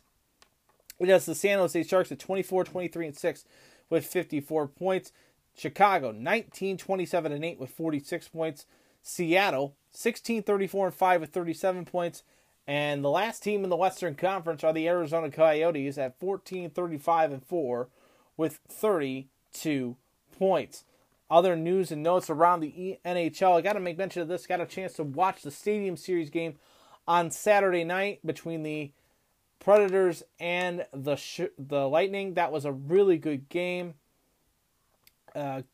It 1.00 1.08
has 1.08 1.26
the 1.26 1.34
San 1.34 1.58
Jose 1.58 1.82
Sharks 1.82 2.12
at 2.12 2.20
24 2.20 2.64
23 2.64 3.06
and 3.08 3.16
6 3.16 3.44
with 3.90 4.06
54 4.06 4.68
points. 4.68 5.12
Chicago 5.56 6.12
19 6.12 6.76
27 6.76 7.32
and 7.32 7.44
8 7.44 7.58
with 7.58 7.70
46 7.70 8.28
points. 8.28 8.64
Seattle 9.02 9.74
16 9.90 10.44
34 10.44 10.86
and 10.86 10.94
5 10.94 11.20
with 11.20 11.30
37 11.30 11.86
points. 11.86 12.22
And 12.68 13.02
the 13.02 13.10
last 13.10 13.42
team 13.42 13.64
in 13.64 13.70
the 13.70 13.76
Western 13.76 14.14
Conference 14.14 14.62
are 14.62 14.72
the 14.72 14.86
Arizona 14.86 15.28
Coyotes 15.28 15.98
at 15.98 16.20
14 16.20 16.70
35 16.70 17.32
and 17.32 17.44
4 17.44 17.88
with 18.36 18.60
32 18.68 19.96
points. 20.38 20.84
Other 21.30 21.56
news 21.56 21.92
and 21.92 22.02
notes 22.02 22.30
around 22.30 22.60
the 22.60 22.98
NHL. 23.04 23.58
I 23.58 23.60
got 23.60 23.74
to 23.74 23.80
make 23.80 23.98
mention 23.98 24.22
of 24.22 24.28
this. 24.28 24.46
Got 24.46 24.62
a 24.62 24.66
chance 24.66 24.94
to 24.94 25.04
watch 25.04 25.42
the 25.42 25.50
Stadium 25.50 25.96
Series 25.96 26.30
game 26.30 26.54
on 27.06 27.30
Saturday 27.30 27.84
night 27.84 28.24
between 28.24 28.62
the 28.62 28.92
Predators 29.60 30.22
and 30.38 30.86
the 30.92 31.16
sh- 31.16 31.52
the 31.58 31.88
Lightning. 31.88 32.34
That 32.34 32.52
was 32.52 32.64
a 32.64 32.72
really 32.72 33.18
good 33.18 33.48
game. 33.48 33.94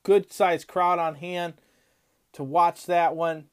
Good 0.03 0.33
sized 0.33 0.67
crowd 0.67 0.99
on 0.99 1.17
hand 1.17 1.55
to 2.33 2.43
watch 2.43 2.87
that 2.87 3.15
one. 3.15 3.45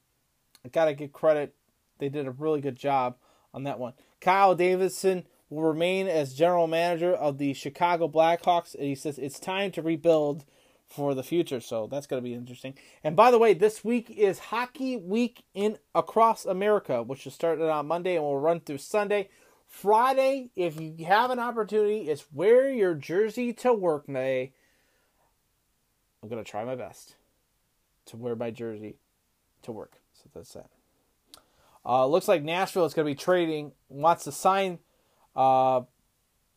I 0.64 0.68
gotta 0.68 0.94
give 0.94 1.12
credit; 1.12 1.54
they 1.98 2.08
did 2.08 2.26
a 2.26 2.32
really 2.32 2.60
good 2.60 2.76
job 2.76 3.16
on 3.54 3.64
that 3.64 3.78
one. 3.78 3.92
Kyle 4.20 4.54
Davidson 4.54 5.24
will 5.50 5.62
remain 5.62 6.08
as 6.08 6.34
general 6.34 6.66
manager 6.66 7.12
of 7.12 7.38
the 7.38 7.52
Chicago 7.52 8.08
Blackhawks, 8.08 8.74
and 8.74 8.84
he 8.84 8.94
says 8.94 9.18
it's 9.18 9.38
time 9.38 9.70
to 9.72 9.82
rebuild 9.82 10.44
for 10.92 11.14
the 11.14 11.22
future. 11.22 11.60
So 11.60 11.86
that's 11.90 12.06
going 12.06 12.22
to 12.22 12.28
be 12.28 12.34
interesting. 12.34 12.74
And 13.02 13.16
by 13.16 13.30
the 13.30 13.38
way, 13.38 13.54
this 13.54 13.84
week 13.84 14.10
is 14.10 14.38
Hockey 14.38 14.96
Week 14.96 15.44
in 15.54 15.78
across 15.94 16.44
America, 16.44 17.02
which 17.02 17.26
is 17.26 17.34
started 17.34 17.68
on 17.68 17.86
Monday 17.86 18.16
and 18.16 18.24
will 18.24 18.38
run 18.38 18.60
through 18.60 18.78
Sunday. 18.78 19.28
Friday, 19.66 20.50
if 20.54 20.78
you 20.78 21.06
have 21.06 21.30
an 21.30 21.38
opportunity, 21.38 22.10
is 22.10 22.26
wear 22.32 22.68
your 22.70 22.94
jersey 22.94 23.52
to 23.54 23.72
work 23.72 24.06
day. 24.06 24.52
I'm 26.22 26.28
gonna 26.28 26.44
try 26.44 26.64
my 26.64 26.76
best 26.76 27.16
to 28.06 28.16
wear 28.16 28.36
my 28.36 28.50
jersey 28.50 28.96
to 29.62 29.72
work. 29.72 29.94
So 30.12 30.28
that's 30.34 30.52
that. 30.52 30.70
Uh, 31.84 32.06
looks 32.06 32.28
like 32.28 32.42
Nashville 32.42 32.84
is 32.84 32.94
going 32.94 33.06
to 33.06 33.10
be 33.10 33.18
trading, 33.18 33.72
wants 33.88 34.24
to 34.24 34.32
sign 34.32 34.78
uh, 35.34 35.82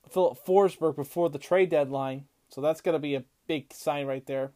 Filip 0.10 0.38
Forsberg 0.46 0.96
before 0.96 1.30
the 1.30 1.40
trade 1.40 1.70
deadline. 1.70 2.26
So 2.50 2.62
that's 2.62 2.82
going 2.82 2.94
to 2.94 3.00
be 3.00 3.16
a 3.16 3.24
big 3.48 3.74
sign 3.74 4.06
right 4.06 4.26
there. 4.26 4.52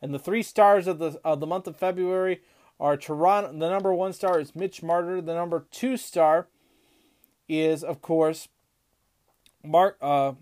And 0.00 0.12
the 0.12 0.18
three 0.18 0.42
stars 0.42 0.86
of 0.86 0.98
the 0.98 1.20
of 1.24 1.40
the 1.40 1.46
month 1.46 1.66
of 1.66 1.76
February 1.76 2.42
are 2.80 2.96
Toronto. 2.96 3.52
The 3.52 3.70
number 3.70 3.94
one 3.94 4.12
star 4.12 4.40
is 4.40 4.56
Mitch 4.56 4.82
Marner. 4.82 5.20
The 5.20 5.34
number 5.34 5.66
two 5.70 5.96
star 5.96 6.48
is, 7.48 7.84
of 7.84 8.02
course, 8.02 8.48
Mark 9.64 9.96
uh, 10.00 10.32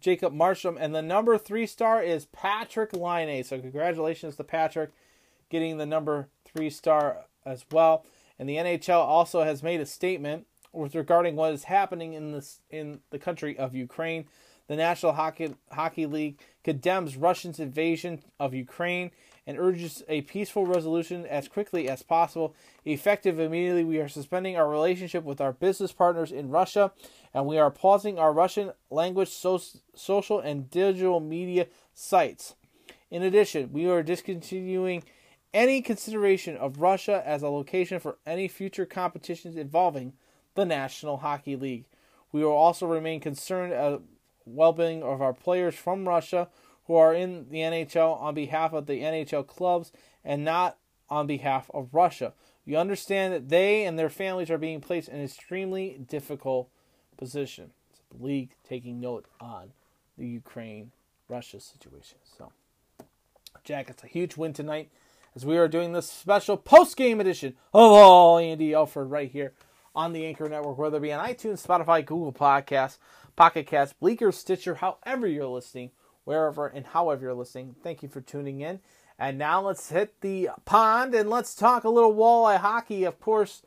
Jacob 0.00 0.34
Markstrom, 0.34 0.76
and 0.78 0.94
the 0.94 1.02
number 1.02 1.38
three 1.38 1.66
star 1.66 2.02
is 2.02 2.26
Patrik 2.26 2.92
Laine. 2.92 3.44
So 3.44 3.60
congratulations 3.60 4.36
to 4.36 4.44
Patrik 4.44 4.88
getting 5.48 5.78
the 5.78 5.86
number 5.86 6.28
three 6.44 6.70
star 6.70 7.26
as 7.46 7.64
well. 7.70 8.04
And 8.38 8.48
the 8.48 8.56
NHL 8.56 8.98
also 8.98 9.44
has 9.44 9.62
made 9.62 9.80
a 9.80 9.86
statement 9.86 10.46
with 10.72 10.94
regarding 10.94 11.36
what 11.36 11.52
is 11.52 11.64
happening 11.64 12.14
in 12.14 12.32
this 12.32 12.60
in 12.68 13.00
the 13.10 13.18
country 13.18 13.56
of 13.56 13.74
Ukraine. 13.74 14.26
The 14.66 14.76
National 14.76 15.12
Hockey 15.12 15.54
Hockey 15.70 16.06
League 16.06 16.40
condemns 16.64 17.16
Russia's 17.16 17.60
invasion 17.60 18.22
of 18.40 18.54
Ukraine 18.54 19.10
and 19.46 19.58
urges 19.58 20.02
a 20.08 20.22
peaceful 20.22 20.66
resolution 20.66 21.26
as 21.26 21.48
quickly 21.48 21.88
as 21.88 22.02
possible. 22.02 22.54
Effective 22.84 23.38
immediately, 23.38 23.84
we 23.84 23.98
are 23.98 24.08
suspending 24.08 24.56
our 24.56 24.68
relationship 24.68 25.22
with 25.22 25.40
our 25.40 25.52
business 25.52 25.92
partners 25.92 26.32
in 26.32 26.50
Russia, 26.50 26.92
and 27.34 27.46
we 27.46 27.58
are 27.58 27.70
pausing 27.70 28.18
our 28.18 28.32
Russian 28.32 28.72
language, 28.90 29.28
so- 29.28 29.60
social, 29.94 30.40
and 30.40 30.70
digital 30.70 31.20
media 31.20 31.66
sites. 31.92 32.54
In 33.10 33.22
addition, 33.22 33.70
we 33.72 33.86
are 33.86 34.02
discontinuing 34.02 35.04
any 35.52 35.82
consideration 35.82 36.56
of 36.56 36.80
Russia 36.80 37.22
as 37.24 37.42
a 37.42 37.48
location 37.48 38.00
for 38.00 38.18
any 38.26 38.48
future 38.48 38.86
competitions 38.86 39.56
involving 39.56 40.14
the 40.54 40.64
National 40.64 41.18
Hockey 41.18 41.54
League. 41.54 41.84
We 42.32 42.42
will 42.42 42.52
also 42.52 42.86
remain 42.86 43.20
concerned 43.20 43.72
uh, 43.72 43.98
at 44.46 44.52
well-being 44.52 45.02
of 45.02 45.20
our 45.20 45.32
players 45.32 45.74
from 45.74 46.08
Russia 46.08 46.48
who 46.86 46.94
are 46.94 47.14
in 47.14 47.48
the 47.50 47.58
NHL 47.58 48.20
on 48.20 48.34
behalf 48.34 48.72
of 48.72 48.86
the 48.86 49.00
NHL 49.00 49.46
clubs 49.46 49.92
and 50.24 50.44
not 50.44 50.78
on 51.08 51.26
behalf 51.26 51.70
of 51.72 51.88
Russia. 51.92 52.32
You 52.64 52.78
understand 52.78 53.32
that 53.32 53.48
they 53.48 53.84
and 53.84 53.98
their 53.98 54.08
families 54.08 54.50
are 54.50 54.58
being 54.58 54.80
placed 54.80 55.08
in 55.08 55.16
an 55.16 55.24
extremely 55.24 55.98
difficult 56.08 56.68
position. 57.16 57.70
It's 57.90 58.00
the 58.10 58.24
league 58.24 58.50
taking 58.66 59.00
note 59.00 59.26
on 59.40 59.72
the 60.16 60.26
Ukraine 60.26 60.92
Russia 61.28 61.60
situation. 61.60 62.18
So, 62.38 62.52
Jackets, 63.64 64.02
a 64.02 64.06
huge 64.06 64.36
win 64.36 64.52
tonight 64.52 64.90
as 65.34 65.44
we 65.44 65.58
are 65.58 65.68
doing 65.68 65.92
this 65.92 66.10
special 66.10 66.56
post 66.56 66.96
game 66.96 67.20
edition 67.20 67.54
of 67.72 67.90
All 67.92 68.38
Andy 68.38 68.74
Alford 68.74 69.10
right 69.10 69.30
here 69.30 69.52
on 69.94 70.12
the 70.12 70.26
Anchor 70.26 70.48
Network, 70.48 70.78
whether 70.78 70.96
it 70.98 71.00
be 71.00 71.12
on 71.12 71.26
iTunes, 71.26 71.64
Spotify, 71.64 72.04
Google 72.04 72.32
Podcasts, 72.32 72.98
Pocket 73.36 73.66
Casts, 73.66 73.94
Breaker, 74.00 74.32
Stitcher, 74.32 74.76
however 74.76 75.26
you're 75.26 75.46
listening, 75.46 75.90
wherever 76.24 76.66
and 76.66 76.86
however 76.86 77.26
you're 77.26 77.34
listening. 77.34 77.74
Thank 77.82 78.02
you 78.02 78.08
for 78.08 78.20
tuning 78.20 78.60
in. 78.60 78.80
And 79.18 79.38
now 79.38 79.60
let's 79.60 79.90
hit 79.90 80.20
the 80.20 80.50
pond 80.64 81.14
and 81.14 81.30
let's 81.30 81.54
talk 81.54 81.84
a 81.84 81.88
little 81.88 82.14
walleye 82.14 82.58
hockey. 82.58 83.04
Of 83.04 83.20
course, 83.20 83.62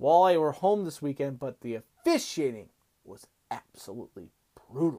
walleye 0.00 0.38
were 0.38 0.52
home 0.52 0.84
this 0.84 1.00
weekend, 1.00 1.38
but 1.38 1.60
the 1.60 1.74
officiating 1.74 2.68
was 3.04 3.26
absolutely 3.50 4.28
brutal. 4.70 4.98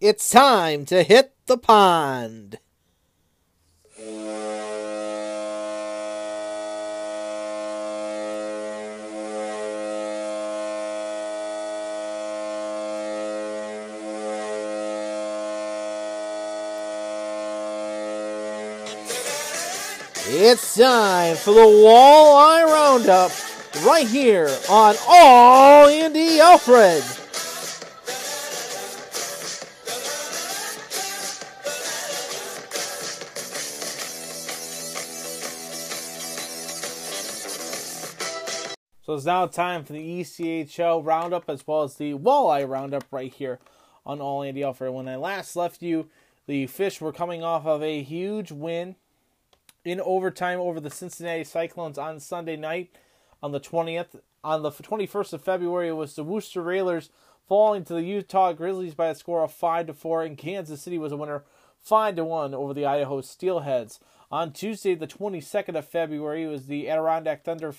It's 0.00 0.28
time 0.30 0.84
to 0.86 1.04
hit 1.04 1.34
the 1.46 1.58
pond. 1.58 2.58
It's 20.24 20.76
time 20.76 21.34
for 21.34 21.52
the 21.52 21.60
Walleye 21.62 22.64
Roundup 22.64 23.32
right 23.84 24.06
here 24.06 24.48
on 24.70 24.94
All 25.08 25.88
Andy 25.88 26.38
Alfred. 26.38 27.02
So 39.02 39.14
it's 39.14 39.24
now 39.24 39.46
time 39.46 39.82
for 39.82 39.92
the 39.92 40.20
ECHL 40.20 41.04
Roundup 41.04 41.50
as 41.50 41.66
well 41.66 41.82
as 41.82 41.96
the 41.96 42.14
Walleye 42.14 42.68
Roundup 42.68 43.04
right 43.10 43.32
here 43.32 43.58
on 44.06 44.20
All 44.20 44.44
Andy 44.44 44.62
Alfred. 44.62 44.92
When 44.92 45.08
I 45.08 45.16
last 45.16 45.56
left 45.56 45.82
you, 45.82 46.08
the 46.46 46.68
Fish 46.68 47.00
were 47.00 47.12
coming 47.12 47.42
off 47.42 47.66
of 47.66 47.82
a 47.82 48.04
huge 48.04 48.52
win 48.52 48.94
in 49.84 50.00
overtime 50.00 50.60
over 50.60 50.80
the 50.80 50.90
Cincinnati 50.90 51.44
Cyclones 51.44 51.98
on 51.98 52.20
Sunday 52.20 52.56
night 52.56 52.90
on 53.42 53.52
the 53.52 53.60
20th. 53.60 54.20
On 54.44 54.62
the 54.62 54.70
21st 54.70 55.34
of 55.34 55.42
February, 55.42 55.88
it 55.88 55.92
was 55.92 56.14
the 56.14 56.24
Worcester 56.24 56.62
Railers 56.62 57.10
falling 57.48 57.84
to 57.84 57.94
the 57.94 58.02
Utah 58.02 58.52
Grizzlies 58.52 58.94
by 58.94 59.08
a 59.08 59.14
score 59.14 59.42
of 59.42 59.52
5 59.52 59.86
to 59.88 59.94
4, 59.94 60.22
and 60.22 60.38
Kansas 60.38 60.82
City 60.82 60.98
was 60.98 61.12
a 61.12 61.16
winner 61.16 61.44
5 61.82 62.16
to 62.16 62.24
1 62.24 62.54
over 62.54 62.74
the 62.74 62.86
Idaho 62.86 63.20
Steelheads. 63.20 64.00
On 64.30 64.52
Tuesday, 64.52 64.94
the 64.94 65.06
22nd 65.06 65.76
of 65.76 65.86
February, 65.86 66.44
it 66.44 66.48
was 66.48 66.66
the 66.66 66.88
Adirondack 66.88 67.44
Thunder 67.44 67.74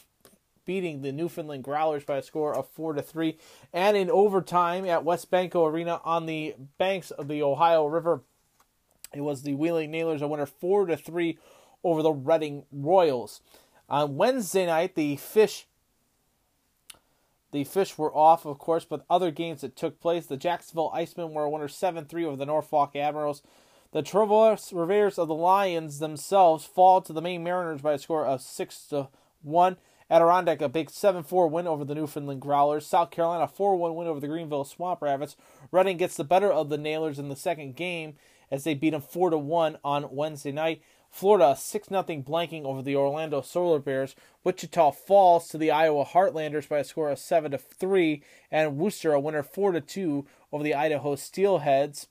beating 0.66 1.01
the 1.01 1.12
Newfoundland 1.12 1.64
Growlers 1.64 2.06
by 2.06 2.18
a 2.18 2.24
score 2.24 2.56
of 2.56 2.70
4 2.70 2.93
to 2.93 3.01
3, 3.01 3.38
and 3.74 3.97
in 3.97 4.10
overtime 4.10 4.86
at 4.86 5.04
WesBanco 5.04 5.70
Arena 5.70 5.99
on 6.06 6.26
the 6.26 6.56
banks 6.78 7.12
of 7.12 7.28
the 7.28 7.41
Ohio 7.41 7.86
River, 7.86 8.22
it 9.14 9.22
was 9.22 9.43
the 9.43 9.56
Wheeling 9.56 9.91
Nailers 9.91 10.22
a 10.22 10.28
winner 10.28 10.45
4 10.45 10.86
to 10.88 10.97
3 10.97 11.38
over 11.84 12.02
the 12.02 12.12
Reading 12.12 12.66
Royals. 12.72 13.42
On 13.90 14.16
Wednesday 14.16 14.66
night, 14.66 14.96
the 14.96 15.18
Fish 15.18 15.68
the 17.54 17.64
Fish 17.64 18.00
were 18.00 18.14
off, 18.14 18.46
of 18.48 18.58
course, 18.58 18.84
but 18.84 19.06
other 19.12 19.30
games 19.30 19.62
that 19.62 19.76
took 19.76 20.02
place. 20.02 20.26
The 20.26 20.38
Jacksonville 20.38 20.92
Icemen 20.94 21.34
were 21.34 21.44
a 21.44 21.50
winner 21.50 21.68
7 21.68 22.06
3 22.06 22.26
over 22.26 22.36
the 22.36 22.48
Norfolk 22.48 22.96
Admirals. 22.96 23.44
The 23.92 24.02
Traverse 24.02 24.74
Rivers 24.74 25.20
of 25.20 25.28
the 25.28 25.36
Lions 25.36 26.00
themselves 26.00 26.66
fall 26.66 27.00
to 27.02 27.14
the 27.14 27.22
Maine 27.22 27.44
Mariners 27.44 27.82
by 27.82 27.94
a 27.94 28.00
score 28.00 28.26
of 28.26 28.42
6 28.42 28.88
to 28.88 29.10
1. 29.44 29.78
Adirondack, 30.10 30.62
a 30.62 30.68
big 30.68 30.90
7 30.90 31.22
4 31.22 31.48
win 31.48 31.68
over 31.68 31.86
the 31.86 31.94
Newfoundland 31.94 32.42
Growlers. 32.42 32.88
South 32.88 33.12
Carolina, 33.12 33.48
4 33.48 33.76
1 33.76 33.96
win 33.96 34.08
over 34.08 34.20
the 34.20 34.28
Greenville 34.28 34.66
Swamp 34.66 35.04
Rabbits. 35.04 35.38
Reading 35.72 35.98
gets 35.98 36.18
the 36.18 36.24
better 36.24 36.52
of 36.52 36.70
the 36.70 36.78
Nailers 36.80 37.20
in 37.20 37.30
the 37.30 37.36
second 37.36 37.76
game 37.76 38.16
as 38.50 38.64
they 38.64 38.74
beat 38.74 38.92
them 38.92 39.02
4 39.02 39.30
to 39.30 39.38
1 39.38 39.78
on 39.84 40.08
Wednesday 40.10 40.52
night. 40.52 40.82
Florida 41.14 41.55
6 41.55 41.89
0 41.89 42.03
blanking 42.03 42.66
over 42.66 42.82
the 42.82 42.95
Orlando 42.95 43.41
Solar 43.41 43.78
Bears. 43.78 44.16
Wichita 44.43 44.89
falls 44.89 45.47
to 45.47 45.59
the 45.59 45.70
Iowa 45.70 46.05
Heartlanders 46.05 46.68
by 46.68 46.80
a 46.80 46.84
score 46.84 47.11
of 47.11 47.20
7 47.20 47.51
to 47.51 47.59
3. 47.59 48.24
And 48.51 48.78
Worcester 48.78 49.14
a 49.14 49.20
winner 49.20 49.43
4 49.43 49.74
to 49.74 49.82
2 49.82 50.26
over 50.51 50.64
the 50.64 50.74
Idaho 50.74 51.16
Steelheads 51.16 52.07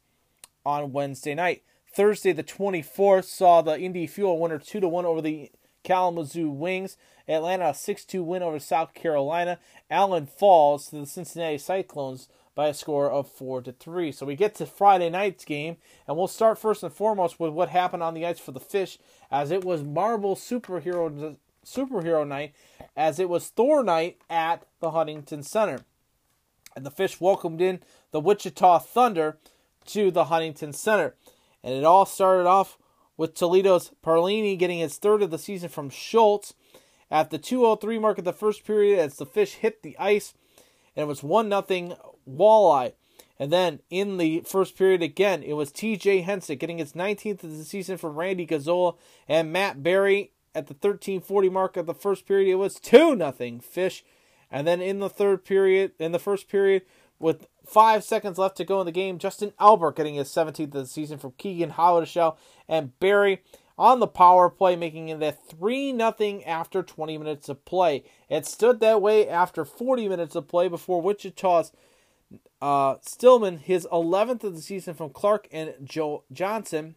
on 0.65 0.93
Wednesday 0.93 1.35
night. 1.35 1.65
Thursday 1.93 2.31
the 2.31 2.45
24th 2.45 3.25
saw 3.25 3.61
the 3.61 3.77
Indy 3.77 4.07
Fuel 4.07 4.39
winner 4.39 4.61
2 4.61 4.79
to 4.79 4.89
1 4.89 5.05
over 5.05 5.21
the 5.21 5.51
Kalamazoo 5.83 6.49
Wings. 6.49 6.97
Atlanta 7.27 7.71
a 7.71 7.75
6 7.75 8.05
2 8.05 8.23
win 8.23 8.45
over 8.45 8.61
South 8.61 8.95
Carolina. 8.95 9.59
Allen 9.91 10.27
falls 10.27 10.91
to 10.91 11.01
the 11.01 11.07
Cincinnati 11.07 11.59
Cyclones 11.59 12.29
by 12.55 12.69
a 12.69 12.75
score 12.75 13.11
of 13.11 13.31
4 13.31 13.63
to 13.63 13.73
3. 13.73 14.13
So 14.13 14.27
we 14.27 14.37
get 14.37 14.55
to 14.57 14.67
Friday 14.67 15.09
night's 15.11 15.45
game, 15.45 15.77
and 16.07 16.17
we'll 16.17 16.29
start 16.29 16.59
first 16.59 16.83
and 16.83 16.93
foremost 16.93 17.41
with 17.41 17.53
what 17.53 17.71
happened 17.71 18.03
on 18.03 18.15
the 18.15 18.27
ice 18.27 18.39
for 18.39 18.53
the 18.53 18.61
Fish, 18.61 18.99
as 19.31 19.51
it 19.51 19.65
was 19.65 19.83
Marvel 19.83 20.37
Superhero 20.37 21.37
Superhero 21.65 22.27
Night, 22.27 22.55
as 22.97 23.19
it 23.19 23.29
was 23.29 23.49
Thor 23.49 23.85
Night 23.85 24.19
at 24.29 24.65
the 24.81 24.91
Huntington 24.91 25.43
Center. 25.43 25.81
And 26.75 26.85
the 26.85 26.91
Fish 26.91 27.21
welcomed 27.21 27.61
in 27.61 27.81
the 28.11 28.21
Wichita 28.21 28.81
Thunder 28.81 29.39
to 29.87 30.11
the 30.11 30.25
Huntington 30.25 30.73
Center. 30.73 31.15
And 31.63 31.75
it 31.75 31.85
all 31.85 32.05
started 32.05 32.47
off 32.47 32.79
with 33.17 33.35
Toledo's 33.35 33.93
Parlani 34.05 34.59
getting 34.59 34.79
his 34.79 34.99
third 34.99 35.23
of 35.23 35.31
the 35.31 35.39
season 35.39 35.69
from 35.69 35.91
Schultz 35.91 36.55
at 37.11 37.31
the 37.31 37.39
203 37.39 37.99
mark 37.99 38.19
of 38.19 38.25
the 38.25 38.33
first 38.33 38.65
period 38.65 38.99
as 38.99 39.17
the 39.17 39.27
Fish 39.27 39.55
hit 39.55 39.83
the 39.83 39.97
ice 39.99 40.35
and 40.97 41.05
it 41.05 41.07
was 41.07 41.23
1 41.23 41.49
nothing 41.49 41.95
walleye. 42.29 42.93
And 43.39 43.53
then 43.53 43.81
in 43.91 44.19
the 44.19 44.43
first 44.47 44.77
period 44.77 45.03
again, 45.03 45.43
it 45.43 45.55
was 45.55 45.73
TJ 45.73 46.25
Hensick 46.25 46.59
getting 46.61 46.79
his 46.79 46.93
19th 46.93 47.43
of 47.43 47.59
the 47.59 47.65
season 47.65 47.99
from 47.99 48.15
Randy 48.15 48.47
Gazzola 48.47 48.97
and 49.29 49.53
Matt 49.53 49.83
Berry 49.83 50.33
at 50.55 50.67
the 50.67 50.75
1340 50.75 51.49
mark 51.49 51.77
of 51.77 51.87
the 51.87 51.95
first 51.95 52.27
period. 52.27 52.53
It 52.53 52.57
was 52.57 52.79
2 52.79 53.17
nothing 53.17 53.61
Fish. 53.61 54.05
And 54.51 54.67
then 54.67 54.81
in 54.81 55.01
the 55.01 55.09
third 55.09 55.45
period, 55.45 55.93
in 55.99 56.13
the 56.13 56.19
first 56.19 56.49
period, 56.49 56.83
with 57.19 57.47
five 57.65 58.05
seconds 58.05 58.37
left 58.37 58.57
to 58.59 58.65
go 58.65 58.81
in 58.81 58.87
the 58.87 58.93
game, 58.93 59.19
Justin 59.19 59.53
Albert 59.59 59.97
getting 59.97 60.17
his 60.17 60.29
17th 60.29 60.65
of 60.65 60.71
the 60.73 60.87
season 60.87 61.19
from 61.19 61.33
Keeghan 61.33 61.73
Howdeshell 61.73 62.37
and 62.69 62.99
Berry 63.01 63.43
on 63.79 64.01
the 64.01 64.07
power 64.07 64.51
play, 64.51 64.77
making 64.77 65.09
it 65.09 65.23
a 65.23 65.33
3 65.33 65.97
0 65.97 66.43
after 66.47 66.83
20 66.83 67.19
minutes 67.19 67.49
of 67.49 67.65
play. 67.65 68.05
It 68.29 68.45
stood 68.45 68.81
that 68.81 69.01
way 69.01 69.29
after 69.29 69.65
40 69.65 70.09
minutes 70.09 70.35
of 70.35 70.49
play 70.49 70.69
before 70.69 71.01
Wichita's 71.01 71.73
uh, 72.61 72.97
Stillman, 73.03 73.59
his 73.59 73.89
11th 73.93 74.45
of 74.45 74.55
the 74.55 74.63
season 74.63 74.95
from 74.95 75.11
Clark 75.11 75.49
and 75.51 75.75
Joe 75.83 76.23
Johnson, 76.33 76.95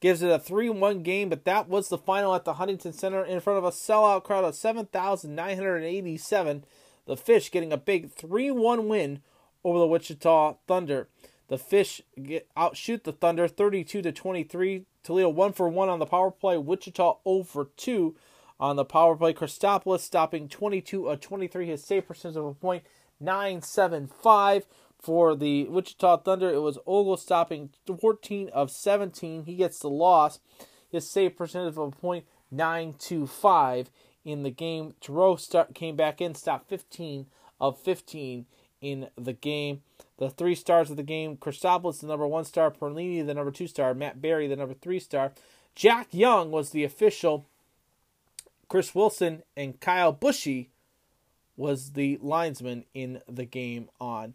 gives 0.00 0.22
it 0.22 0.30
a 0.30 0.38
3 0.38 0.68
1 0.68 1.02
game, 1.02 1.30
but 1.30 1.46
that 1.46 1.66
was 1.68 1.88
the 1.88 1.96
final 1.96 2.34
at 2.34 2.44
the 2.44 2.54
Huntington 2.54 2.92
Center 2.92 3.24
in 3.24 3.40
front 3.40 3.58
of 3.58 3.64
a 3.64 3.70
sellout 3.70 4.22
crowd 4.22 4.44
of 4.44 4.54
7,987. 4.54 6.64
The 7.06 7.16
Fish 7.16 7.50
getting 7.50 7.72
a 7.72 7.78
big 7.78 8.12
3 8.12 8.50
1 8.50 8.86
win 8.86 9.22
over 9.64 9.78
the 9.78 9.86
Wichita 9.86 10.56
Thunder. 10.66 11.08
The 11.48 11.58
Fish 11.58 12.02
get 12.22 12.48
outshoot 12.56 13.04
the 13.04 13.12
Thunder 13.12 13.48
32 13.48 14.02
to 14.02 14.12
23. 14.12 14.84
Toledo 15.02 15.28
1 15.28 15.52
for 15.52 15.68
1 15.68 15.88
on 15.88 15.98
the 15.98 16.06
power 16.06 16.30
play. 16.30 16.56
Wichita 16.56 17.18
0 17.26 17.42
for 17.44 17.66
2 17.76 18.14
on 18.60 18.76
the 18.76 18.84
power 18.84 19.16
play. 19.16 19.34
Christopoulos 19.34 20.00
stopping 20.00 20.48
22 20.48 21.08
of 21.08 21.20
23. 21.20 21.66
His 21.66 21.84
save 21.84 22.06
percentage 22.06 22.36
of 22.36 22.44
a 22.44 22.54
point 22.54 22.84
975 23.24 24.66
for 25.00 25.34
the 25.34 25.64
Wichita 25.64 26.18
Thunder. 26.18 26.50
It 26.50 26.62
was 26.62 26.78
Ogle 26.86 27.16
stopping 27.16 27.70
14 27.86 28.48
of 28.50 28.70
17. 28.70 29.44
He 29.44 29.56
gets 29.56 29.78
the 29.78 29.90
loss. 29.90 30.40
His 30.90 31.10
save 31.10 31.36
percentage 31.36 31.76
of 31.76 31.78
a 31.78 31.90
point 31.90 32.24
925 32.50 33.90
in 34.24 34.42
the 34.42 34.50
game. 34.50 34.94
Giroux 35.04 35.36
start, 35.36 35.74
came 35.74 35.96
back 35.96 36.20
in, 36.20 36.34
stopped 36.34 36.68
15 36.68 37.26
of 37.60 37.78
15 37.78 38.46
in 38.80 39.08
the 39.16 39.32
game. 39.32 39.82
The 40.18 40.30
three 40.30 40.54
stars 40.54 40.90
of 40.90 40.96
the 40.96 41.02
game: 41.02 41.36
Christopoulos, 41.36 42.00
the 42.00 42.06
number 42.06 42.26
one 42.26 42.44
star; 42.44 42.70
Perlini, 42.70 43.26
the 43.26 43.34
number 43.34 43.50
two 43.50 43.66
star; 43.66 43.94
Matt 43.94 44.22
Berry, 44.22 44.46
the 44.46 44.56
number 44.56 44.74
three 44.74 45.00
star. 45.00 45.32
Jack 45.74 46.08
Young 46.12 46.50
was 46.50 46.70
the 46.70 46.84
official. 46.84 47.46
Chris 48.68 48.94
Wilson 48.94 49.42
and 49.56 49.80
Kyle 49.80 50.12
Bushy 50.12 50.70
was 51.56 51.92
the 51.92 52.18
linesman 52.20 52.84
in 52.94 53.20
the 53.28 53.44
game 53.44 53.88
on 54.00 54.34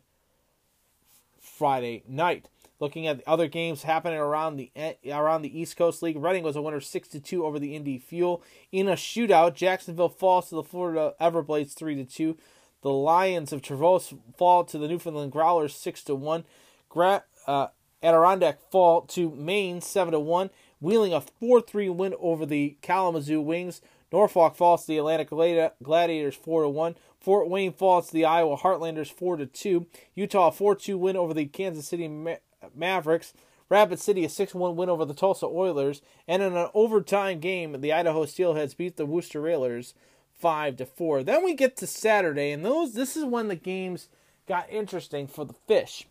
Friday 1.40 2.04
night. 2.08 2.48
Looking 2.80 3.08
at 3.08 3.18
the 3.18 3.30
other 3.30 3.48
games 3.48 3.84
happening 3.84 4.20
around 4.20 4.56
the 4.56 4.72
eh, 4.74 4.94
around 5.12 5.42
the 5.42 5.60
East 5.60 5.76
Coast 5.76 6.02
League, 6.02 6.16
Reading 6.16 6.44
was 6.44 6.56
a 6.56 6.62
winner 6.62 6.80
six 6.80 7.10
to 7.10 7.20
two 7.20 7.46
over 7.46 7.60
the 7.60 7.76
Indy 7.76 7.98
Fuel 7.98 8.42
in 8.72 8.88
a 8.88 8.94
shootout. 8.94 9.54
Jacksonville 9.54 10.08
falls 10.08 10.48
to 10.50 10.56
the 10.56 10.64
Florida 10.64 11.14
Everblades 11.20 11.74
three 11.74 11.96
to 11.96 12.06
two. 12.06 12.38
The 12.82 12.92
Lions 12.92 13.52
of 13.52 13.62
Traverse 13.62 14.14
fall 14.38 14.64
to 14.64 14.78
the 14.78 14.88
Newfoundland 14.88 15.34
Growlers 15.34 15.76
six 15.76 16.02
to 16.06 16.16
one. 16.16 16.46
Gra- 16.88 17.26
uh, 17.46 17.68
Adirondack 18.02 18.60
fall 18.72 19.02
to 19.02 19.30
Maine 19.32 19.82
seven 19.82 20.14
to 20.14 20.20
one. 20.20 20.50
Wheeling 20.80 21.14
a 21.14 21.20
four 21.20 21.60
three 21.60 21.90
win 21.90 22.16
over 22.18 22.46
the 22.46 22.78
Kalamazoo 22.82 23.42
Wings. 23.42 23.82
Norfolk 24.12 24.56
falls 24.56 24.82
to 24.82 24.88
the 24.88 24.98
Atlanta 24.98 25.74
Gladiators 25.84 26.36
four 26.36 26.64
to 26.64 26.70
one. 26.70 26.96
Fort 27.20 27.50
Wayne 27.50 27.74
falls 27.74 28.08
to 28.08 28.14
the 28.14 28.26
Iowa 28.26 28.58
Heartlanders 28.58 29.12
four 29.12 29.38
to 29.38 29.46
two. 29.46 29.88
Utah 30.16 30.50
four 30.50 30.76
two 30.76 30.98
win 30.98 31.18
over 31.18 31.34
the 31.34 31.46
Kansas 31.46 31.88
City 31.88 32.08
Ma- 32.08 32.36
Mavericks. 32.76 33.34
Rapid 33.70 34.00
City 34.00 34.26
a 34.26 34.30
six 34.30 34.56
one 34.56 34.76
win 34.76 34.90
over 34.90 35.06
the 35.06 35.14
Tulsa 35.14 35.46
Oilers. 35.46 36.02
And 36.28 36.42
in 36.42 36.56
an 36.56 36.70
overtime 36.74 37.40
game, 37.40 37.80
the 37.82 37.94
Idaho 37.94 38.26
Steelheads 38.26 38.76
beat 38.76 38.98
the 38.98 39.06
Worcester 39.06 39.42
Railers 39.42 39.94
five 40.34 40.78
to 40.78 40.86
four. 40.86 41.22
Then 41.22 41.44
we 41.44 41.54
get 41.54 41.78
to 41.78 41.88
Saturday, 41.88 42.52
and 42.52 42.66
those 42.66 42.94
this 42.94 43.16
is 43.16 43.26
when 43.26 43.48
the 43.48 43.56
games 43.56 44.08
got 44.48 44.70
interesting 44.72 45.28
for 45.28 45.46
the 45.46 45.54
Fish. 45.68 46.08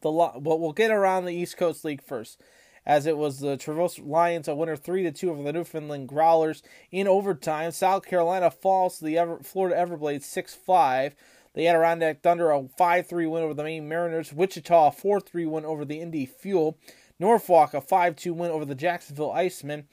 The 0.00 0.10
Li- 0.10 0.40
but 0.40 0.58
we'll 0.58 0.72
get 0.72 0.90
around 0.90 1.26
the 1.26 1.34
East 1.34 1.56
Coast 1.56 1.84
League 1.84 2.02
first, 2.02 2.40
as 2.84 3.06
it 3.06 3.16
was 3.16 3.40
the 3.40 3.56
Traverse 3.56 3.98
Lions 3.98 4.48
a 4.48 4.54
winner 4.54 4.76
three 4.76 5.02
to 5.04 5.12
two 5.12 5.30
over 5.30 5.42
the 5.42 5.52
Newfoundland 5.52 6.08
Growlers 6.08 6.62
in 6.90 7.06
overtime. 7.06 7.70
South 7.70 8.04
Carolina 8.04 8.50
falls 8.50 8.98
to 8.98 9.04
the 9.04 9.18
Ever- 9.18 9.40
Florida 9.42 9.76
Everblades 9.76 10.24
six 10.24 10.54
five. 10.54 11.14
The 11.54 11.68
Adirondack 11.68 12.22
Thunder 12.22 12.50
a 12.50 12.66
five 12.76 13.06
three 13.06 13.26
win 13.26 13.42
over 13.42 13.54
the 13.54 13.62
Maine 13.62 13.88
Mariners. 13.88 14.32
Wichita 14.32 14.88
a 14.88 14.92
four 14.92 15.20
three 15.20 15.46
win 15.46 15.64
over 15.64 15.84
the 15.84 16.00
Indy 16.00 16.26
Fuel. 16.26 16.78
Norfolk 17.18 17.74
a 17.74 17.80
five 17.80 18.16
two 18.16 18.34
win 18.34 18.50
over 18.50 18.64
the 18.64 18.74
Jacksonville 18.74 19.32
Icemen. 19.32 19.84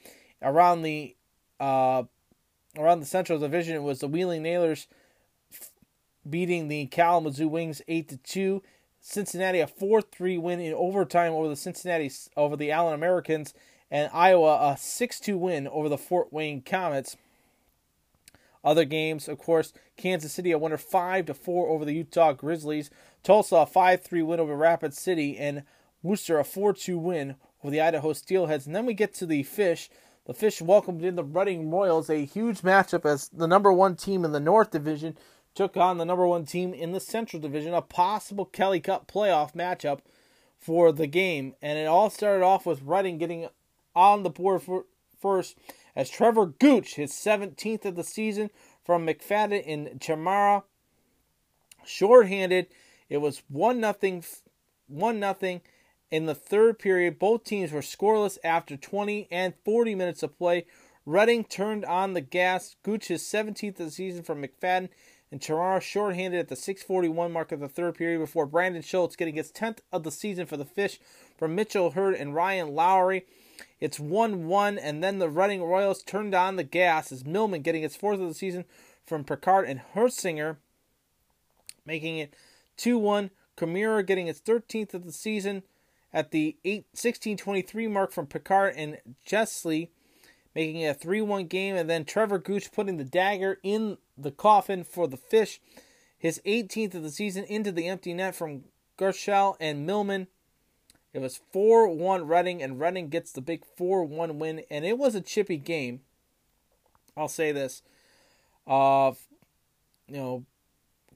Around 0.42 0.82
the 0.82 1.16
uh, 1.60 2.04
around 2.78 3.00
the 3.00 3.06
Central 3.06 3.38
Division, 3.38 3.76
it 3.76 3.82
was 3.82 4.00
the 4.00 4.08
Wheeling 4.08 4.42
Nailers 4.42 4.86
beating 6.28 6.68
the 6.68 6.86
Kalamazoo 6.86 7.48
Wings 7.48 7.82
eight 7.88 8.08
to 8.08 8.16
two. 8.16 8.62
Cincinnati 9.00 9.60
a 9.60 9.66
four 9.66 10.02
three 10.02 10.38
win 10.38 10.60
in 10.60 10.74
overtime 10.74 11.32
over 11.32 11.48
the 11.48 11.56
Cincinnati 11.56 12.10
over 12.36 12.56
the 12.56 12.70
Allen 12.70 12.94
Americans, 12.94 13.54
and 13.90 14.10
Iowa 14.12 14.72
a 14.72 14.76
six 14.76 15.18
two 15.18 15.38
win 15.38 15.66
over 15.68 15.88
the 15.88 15.98
Fort 15.98 16.32
Wayne 16.32 16.62
Comets. 16.62 17.16
Other 18.62 18.84
games, 18.84 19.26
of 19.26 19.38
course, 19.38 19.72
Kansas 19.96 20.32
City 20.32 20.52
a 20.52 20.58
winner 20.58 20.76
five 20.76 21.26
to 21.26 21.34
four 21.34 21.68
over 21.68 21.84
the 21.84 21.94
Utah 21.94 22.32
Grizzlies. 22.32 22.90
Tulsa 23.22 23.56
a 23.56 23.66
five 23.66 24.02
three 24.02 24.22
win 24.22 24.38
over 24.38 24.54
Rapid 24.54 24.92
City, 24.92 25.38
and 25.38 25.62
Worcester 26.02 26.38
a 26.38 26.44
four 26.44 26.74
two 26.74 26.98
win 26.98 27.36
over 27.62 27.70
the 27.70 27.80
Idaho 27.80 28.12
Steelheads. 28.12 28.66
And 28.66 28.76
then 28.76 28.86
we 28.86 28.94
get 28.94 29.14
to 29.14 29.26
the 29.26 29.42
Fish. 29.44 29.88
The 30.26 30.34
Fish 30.34 30.60
welcomed 30.60 31.02
in 31.02 31.16
the 31.16 31.24
Reading 31.24 31.70
Royals, 31.70 32.10
a 32.10 32.26
huge 32.26 32.60
matchup 32.60 33.04
as 33.04 33.28
the 33.30 33.48
number 33.48 33.72
one 33.72 33.96
team 33.96 34.24
in 34.24 34.32
the 34.32 34.38
North 34.38 34.70
Division 34.70 35.16
took 35.54 35.76
on 35.76 35.98
the 35.98 36.04
number 36.04 36.26
one 36.26 36.44
team 36.44 36.72
in 36.72 36.92
the 36.92 37.00
Central 37.00 37.40
Division, 37.40 37.74
a 37.74 37.82
possible 37.82 38.44
Kelly 38.44 38.80
Cup 38.80 39.10
playoff 39.10 39.54
matchup 39.54 40.00
for 40.58 40.92
the 40.92 41.06
game. 41.06 41.54
And 41.60 41.78
it 41.78 41.86
all 41.86 42.10
started 42.10 42.44
off 42.44 42.66
with 42.66 42.82
Reading 42.82 43.18
getting 43.18 43.48
on 43.94 44.22
the 44.22 44.30
board 44.30 44.62
for, 44.62 44.84
first 45.20 45.56
as 45.96 46.10
Trevor 46.10 46.46
Gooch, 46.46 46.94
his 46.94 47.12
17th 47.12 47.84
of 47.84 47.96
the 47.96 48.04
season 48.04 48.50
from 48.84 49.06
McFadden 49.06 49.62
in 49.64 49.98
Chamara, 49.98 50.62
shorthanded. 51.84 52.66
It 53.08 53.18
was 53.18 53.42
one 53.48 53.80
nothing, 53.80 54.24
one 54.86 55.18
nothing 55.18 55.62
in 56.10 56.26
the 56.26 56.34
third 56.34 56.78
period. 56.78 57.18
Both 57.18 57.44
teams 57.44 57.72
were 57.72 57.80
scoreless 57.80 58.38
after 58.44 58.76
20 58.76 59.28
and 59.30 59.54
40 59.64 59.94
minutes 59.94 60.22
of 60.22 60.36
play. 60.38 60.66
Reading 61.06 61.44
turned 61.44 61.84
on 61.84 62.12
the 62.12 62.20
gas. 62.20 62.76
Gooch 62.82 63.08
his 63.08 63.22
17th 63.22 63.80
of 63.80 63.86
the 63.86 63.90
season 63.90 64.22
from 64.22 64.42
McFadden 64.42 64.90
and 65.30 65.40
Chamara 65.40 65.80
shorthanded 65.80 66.40
at 66.40 66.48
the 66.48 66.56
6:41 66.56 67.30
mark 67.32 67.52
of 67.52 67.60
the 67.60 67.68
third 67.68 67.94
period 67.94 68.18
before 68.18 68.46
Brandon 68.46 68.82
Schultz 68.82 69.16
getting 69.16 69.36
his 69.36 69.52
10th 69.52 69.78
of 69.92 70.02
the 70.02 70.10
season 70.10 70.46
for 70.46 70.56
the 70.56 70.64
Fish 70.64 70.98
from 71.36 71.54
Mitchell 71.54 71.92
Hurd 71.92 72.14
and 72.14 72.34
Ryan 72.34 72.74
Lowry. 72.74 73.26
It's 73.78 74.00
1 74.00 74.46
1, 74.46 74.78
and 74.78 75.02
then 75.02 75.18
the 75.18 75.28
Reading 75.28 75.62
Royals 75.62 76.02
turned 76.02 76.34
on 76.34 76.56
the 76.56 76.64
gas 76.64 77.12
as 77.12 77.24
Millman 77.24 77.62
getting 77.62 77.82
his 77.82 77.96
fourth 77.96 78.20
of 78.20 78.28
the 78.28 78.34
season 78.34 78.64
from 79.06 79.24
Picard 79.24 79.68
and 79.68 79.80
Hersinger, 79.94 80.56
making 81.84 82.18
it 82.18 82.34
2 82.76 82.98
1. 82.98 83.30
Kamira 83.56 84.04
getting 84.06 84.26
his 84.26 84.40
13th 84.40 84.94
of 84.94 85.04
the 85.04 85.12
season 85.12 85.62
at 86.12 86.30
the 86.30 86.56
8, 86.64 86.86
1623 86.92 87.86
mark 87.88 88.10
from 88.10 88.26
Picard 88.26 88.74
and 88.76 88.98
Jessley, 89.26 89.90
making 90.54 90.80
it 90.80 90.88
a 90.88 90.94
3 90.94 91.20
1 91.22 91.46
game. 91.46 91.76
And 91.76 91.88
then 91.88 92.04
Trevor 92.04 92.38
Gooch 92.38 92.72
putting 92.72 92.96
the 92.96 93.04
dagger 93.04 93.58
in 93.62 93.98
the 94.16 94.30
coffin 94.30 94.84
for 94.84 95.06
the 95.06 95.16
Fish, 95.16 95.60
his 96.18 96.40
18th 96.44 96.94
of 96.94 97.02
the 97.02 97.10
season 97.10 97.44
into 97.44 97.72
the 97.72 97.88
empty 97.88 98.14
net 98.14 98.34
from 98.34 98.64
Gershell 98.98 99.56
and 99.60 99.86
Millman. 99.86 100.28
It 101.12 101.20
was 101.20 101.40
4 101.52 101.88
1 101.88 102.26
Reading, 102.26 102.62
and 102.62 102.78
Reading 102.78 103.08
gets 103.08 103.32
the 103.32 103.40
big 103.40 103.64
4 103.76 104.04
1 104.04 104.38
win. 104.38 104.62
And 104.70 104.84
it 104.84 104.98
was 104.98 105.14
a 105.14 105.20
chippy 105.20 105.56
game. 105.56 106.00
I'll 107.16 107.28
say 107.28 107.52
this. 107.52 107.82
Uh, 108.66 109.12
you 110.06 110.16
know, 110.16 110.44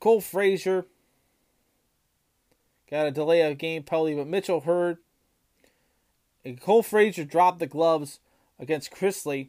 Cole 0.01 0.21
Frazier 0.21 0.87
got 2.91 3.07
a 3.07 3.11
delay 3.11 3.43
of 3.43 3.59
game 3.59 3.83
penalty, 3.83 4.15
but 4.15 4.27
Mitchell 4.27 4.61
Hurd 4.61 4.99
and 6.45 6.61
Cole 6.61 6.83
Frazier 6.83 7.25
dropped 7.25 7.59
the 7.59 7.67
gloves 7.67 8.21
against 8.59 8.93
Chrisley. 8.93 9.49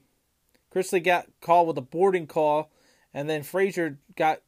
Chrisley 0.74 1.04
got 1.04 1.28
called 1.42 1.68
with 1.68 1.78
a 1.78 1.82
boarding 1.82 2.28
call, 2.28 2.72
and 3.14 3.30
then 3.30 3.44
Frazier 3.44 4.00
got 4.16 4.42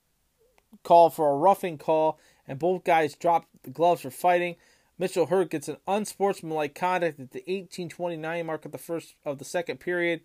called 0.83 1.13
for 1.13 1.31
a 1.31 1.37
roughing 1.37 1.77
call, 1.77 2.19
and 2.47 2.59
both 2.59 2.83
guys 2.83 3.15
dropped 3.15 3.47
the 3.63 3.69
gloves 3.69 4.01
for 4.01 4.11
fighting. 4.11 4.55
Mitchell 4.97 5.27
Hurd 5.27 5.51
gets 5.51 5.69
an 5.69 5.77
unsportsmanlike 5.87 6.73
conduct 6.73 7.19
at 7.19 7.31
the 7.31 7.43
18:29 7.47 8.45
mark 8.45 8.65
of 8.65 8.71
the 8.71 8.77
first 8.77 9.15
of 9.23 9.37
the 9.37 9.45
second 9.45 9.79
period. 9.79 10.21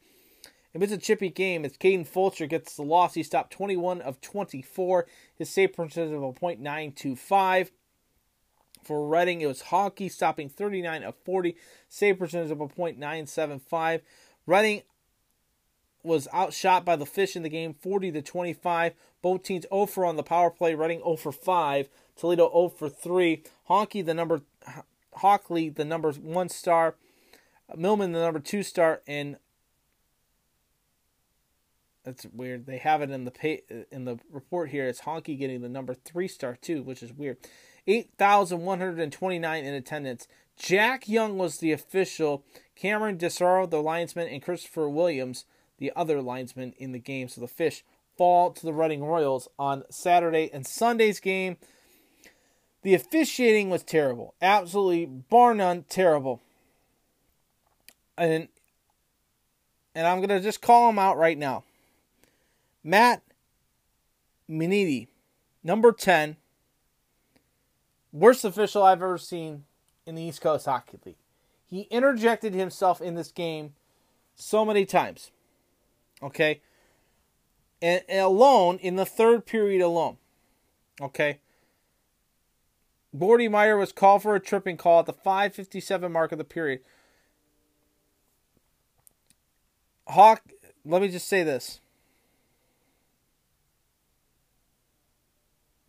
It 0.72 0.80
was 0.80 0.90
a 0.90 0.96
chippy 0.96 1.28
game 1.28 1.66
as 1.66 1.76
Caden 1.76 2.06
Fulcher 2.06 2.46
gets 2.46 2.76
the 2.76 2.82
loss. 2.82 3.12
He 3.14 3.22
stopped 3.22 3.52
21 3.52 4.00
of 4.00 4.20
24. 4.22 5.06
His 5.34 5.50
save 5.50 5.74
percentage 5.74 6.14
of 6.14 6.22
a 6.22 6.32
.925. 6.32 7.70
For 8.82 9.06
Reading, 9.06 9.40
it 9.40 9.46
was 9.46 9.62
Hockey 9.62 10.08
stopping 10.08 10.48
39 10.48 11.02
of 11.04 11.14
40. 11.24 11.56
Save 11.88 12.18
percentage 12.18 12.50
of 12.50 12.60
a 12.60 12.68
.975. 12.68 14.00
Reading 14.46 14.82
was 16.02 16.26
outshot 16.34 16.84
by 16.84 16.96
the 16.96 17.06
Fish 17.06 17.36
in 17.36 17.42
the 17.42 17.48
game 17.48 17.72
40 17.72 18.12
to 18.12 18.22
25. 18.22 18.94
Both 19.22 19.44
teams 19.44 19.66
0 19.72 19.86
for 19.86 20.04
on 20.04 20.16
the 20.16 20.22
power 20.22 20.50
play. 20.50 20.74
Reading 20.74 20.98
0 20.98 21.16
for 21.16 21.32
5. 21.32 21.88
Toledo 22.16 22.50
0 22.50 22.68
for 22.70 22.88
3. 22.88 23.42
Honky 23.68 24.04
the 24.04 24.14
number 24.14 24.40
Hockley 25.14 25.68
the 25.68 25.84
number 25.84 26.12
1 26.12 26.48
star. 26.48 26.96
Millman 27.76 28.12
the 28.12 28.20
number 28.20 28.40
2 28.40 28.62
star 28.62 29.02
and 29.06 29.36
that's 32.04 32.26
weird. 32.26 32.66
They 32.66 32.78
have 32.78 33.00
it 33.00 33.10
in 33.10 33.24
the 33.24 33.30
pay, 33.30 33.62
in 33.92 34.04
the 34.04 34.18
report 34.30 34.70
here. 34.70 34.88
It's 34.88 35.02
Honky 35.02 35.38
getting 35.38 35.62
the 35.62 35.68
number 35.68 35.94
3 35.94 36.26
star 36.26 36.56
too, 36.60 36.82
which 36.82 37.02
is 37.02 37.12
weird. 37.12 37.36
8,129 37.86 39.64
in 39.64 39.74
attendance. 39.74 40.28
Jack 40.56 41.08
Young 41.08 41.38
was 41.38 41.58
the 41.58 41.72
official. 41.72 42.44
Cameron 42.76 43.18
Desaro, 43.18 43.68
the 43.68 43.82
linesman, 43.82 44.28
and 44.28 44.42
Christopher 44.42 44.88
Williams, 44.88 45.44
the 45.78 45.92
other 45.96 46.20
linesman 46.20 46.74
in 46.78 46.92
the 46.92 46.98
game. 46.98 47.28
So 47.28 47.40
the 47.40 47.48
Fish 47.48 47.84
fall 48.16 48.50
to 48.52 48.64
the 48.64 48.72
Reading 48.72 49.02
Royals 49.02 49.48
on 49.58 49.84
Saturday 49.90 50.50
and 50.52 50.66
Sunday's 50.66 51.20
game. 51.20 51.56
The 52.82 52.94
officiating 52.94 53.70
was 53.70 53.82
terrible. 53.82 54.34
Absolutely, 54.42 55.06
bar 55.06 55.54
none, 55.54 55.84
terrible. 55.88 56.40
And 58.18 58.48
and 59.94 60.06
I'm 60.06 60.20
gonna 60.20 60.40
just 60.40 60.62
call 60.62 60.88
him 60.90 60.98
out 60.98 61.16
right 61.16 61.38
now. 61.38 61.64
Matt 62.82 63.22
Miniti, 64.50 65.06
number 65.62 65.92
10, 65.92 66.36
worst 68.12 68.44
official 68.44 68.82
I've 68.82 69.02
ever 69.02 69.18
seen 69.18 69.64
in 70.06 70.14
the 70.14 70.22
East 70.22 70.40
Coast 70.40 70.66
Hockey 70.66 70.98
League. 71.04 71.16
He 71.66 71.82
interjected 71.90 72.54
himself 72.54 73.00
in 73.00 73.14
this 73.14 73.32
game 73.32 73.72
so 74.34 74.64
many 74.64 74.84
times. 74.84 75.30
Okay? 76.22 76.60
And, 77.80 78.02
alone, 78.10 78.78
in 78.78 78.96
the 78.96 79.06
third 79.06 79.46
period 79.46 79.80
alone. 79.80 80.18
Okay? 81.00 81.40
Bordy 83.16 83.50
Meyer 83.50 83.76
was 83.76 83.92
called 83.92 84.22
for 84.22 84.34
a 84.34 84.40
tripping 84.40 84.76
call 84.76 85.00
at 85.00 85.06
the 85.06 85.12
557 85.12 86.10
mark 86.10 86.32
of 86.32 86.38
the 86.38 86.44
period. 86.44 86.80
Hawk, 90.08 90.42
let 90.84 91.02
me 91.02 91.08
just 91.08 91.28
say 91.28 91.42
this. 91.42 91.80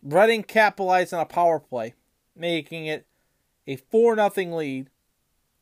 Reading 0.02 0.42
capitalized 0.42 1.14
on 1.14 1.20
a 1.20 1.26
power 1.26 1.58
play, 1.58 1.94
making 2.36 2.86
it 2.86 3.06
a 3.66 3.76
4 3.76 4.16
nothing 4.16 4.52
lead, 4.52 4.90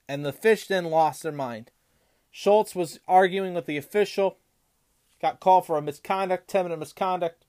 and 0.08 0.24
the 0.24 0.32
Fish 0.32 0.66
then 0.66 0.86
lost 0.86 1.22
their 1.22 1.32
mind. 1.32 1.70
Schultz 2.30 2.74
was 2.74 2.98
arguing 3.06 3.54
with 3.54 3.66
the 3.66 3.76
official, 3.76 4.38
got 5.20 5.40
called 5.40 5.66
for 5.66 5.76
a 5.76 5.82
misconduct, 5.82 6.48
10 6.48 6.64
minute 6.64 6.78
misconduct, 6.78 7.44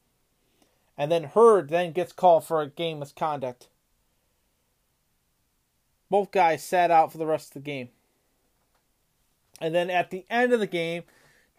and 0.98 1.12
then 1.12 1.24
Hurd 1.24 1.70
then 1.70 1.92
gets 1.92 2.12
called 2.12 2.44
for 2.44 2.62
a 2.62 2.70
game 2.70 3.00
misconduct. 3.00 3.68
Both 6.10 6.32
guys 6.32 6.64
sat 6.64 6.92
out 6.92 7.12
for 7.12 7.18
the 7.18 7.26
rest 7.26 7.48
of 7.48 7.54
the 7.54 7.72
game. 7.72 7.90
And 9.60 9.74
then 9.74 9.90
at 9.90 10.12
the 10.12 10.26
end 10.30 10.54
of 10.54 10.60
the 10.60 10.68
game, 10.68 11.04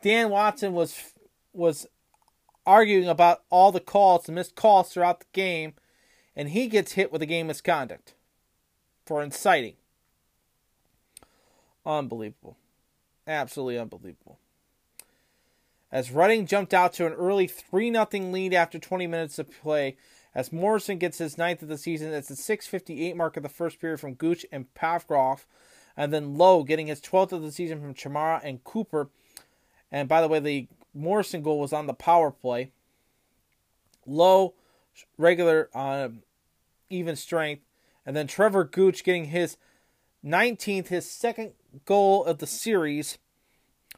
Dan 0.03 0.31
Watson 0.31 0.74
was 0.74 1.15
was 1.53 1.86
arguing 2.66 3.09
about 3.09 3.43
all 3.51 3.73
the 3.73 3.81
calls, 3.81 4.24
the 4.24 4.32
missed 4.32 4.55
calls 4.55 4.91
throughout 4.93 5.20
the 5.20 5.27
game, 5.32 5.74
and 6.36 6.51
he 6.51 6.66
gets 6.66 6.93
hit 6.93 7.12
with 7.12 7.23
a 7.23 7.27
game 7.27 7.47
misconduct 7.47 8.15
for 9.05 9.23
inciting. 9.23 9.74
Unbelievable. 11.86 12.56
Absolutely 13.27 13.78
unbelievable. 13.78 14.39
As 15.93 16.11
Reading 16.11 16.47
jumped 16.47 16.74
out 16.74 16.93
to 16.94 17.06
an 17.06 17.12
early 17.12 17.47
3 17.47 17.93
0 17.93 18.09
lead 18.12 18.52
after 18.52 18.78
20 18.78 19.06
minutes 19.06 19.39
of 19.39 19.51
play, 19.62 19.97
as 20.35 20.52
Morrison 20.52 20.98
gets 20.98 21.19
his 21.19 21.39
ninth 21.39 21.62
of 21.62 21.69
the 21.69 21.78
season, 21.78 22.12
it's 22.12 22.28
the 22.28 22.35
6.58 22.35 23.15
mark 23.15 23.36
of 23.36 23.44
the 23.44 23.48
first 23.48 23.81
period 23.81 24.01
from 24.01 24.15
Gooch 24.15 24.44
and 24.51 24.73
Pavgrov, 24.74 25.44
and 25.97 26.12
then 26.12 26.36
Lowe 26.36 26.65
getting 26.65 26.89
his 26.89 27.01
12th 27.01 27.32
of 27.32 27.43
the 27.43 27.52
season 27.52 27.81
from 27.81 27.94
Chamara 27.94 28.40
and 28.43 28.65
Cooper. 28.65 29.09
And 29.93 30.09
by 30.09 30.20
the 30.20 30.27
way, 30.27 30.40
the 30.40 30.66
Morrison 30.93 31.43
goal 31.43 31.61
was 31.61 31.73
on 31.73 31.86
the 31.86 31.94
power 31.94 32.32
play. 32.32 32.73
Low, 34.05 34.55
regular, 35.19 35.71
um, 35.75 36.23
even 36.91 37.16
strength. 37.16 37.62
And 38.07 38.15
then 38.16 38.27
Trevor 38.27 38.65
Gooch 38.65 39.05
getting 39.05 39.27
his 39.27 39.57
19th, 40.25 40.89
his 40.89 41.11
second 41.11 41.53
goal 41.85 42.25
of 42.25 42.39
the 42.39 42.47
series. 42.47 43.19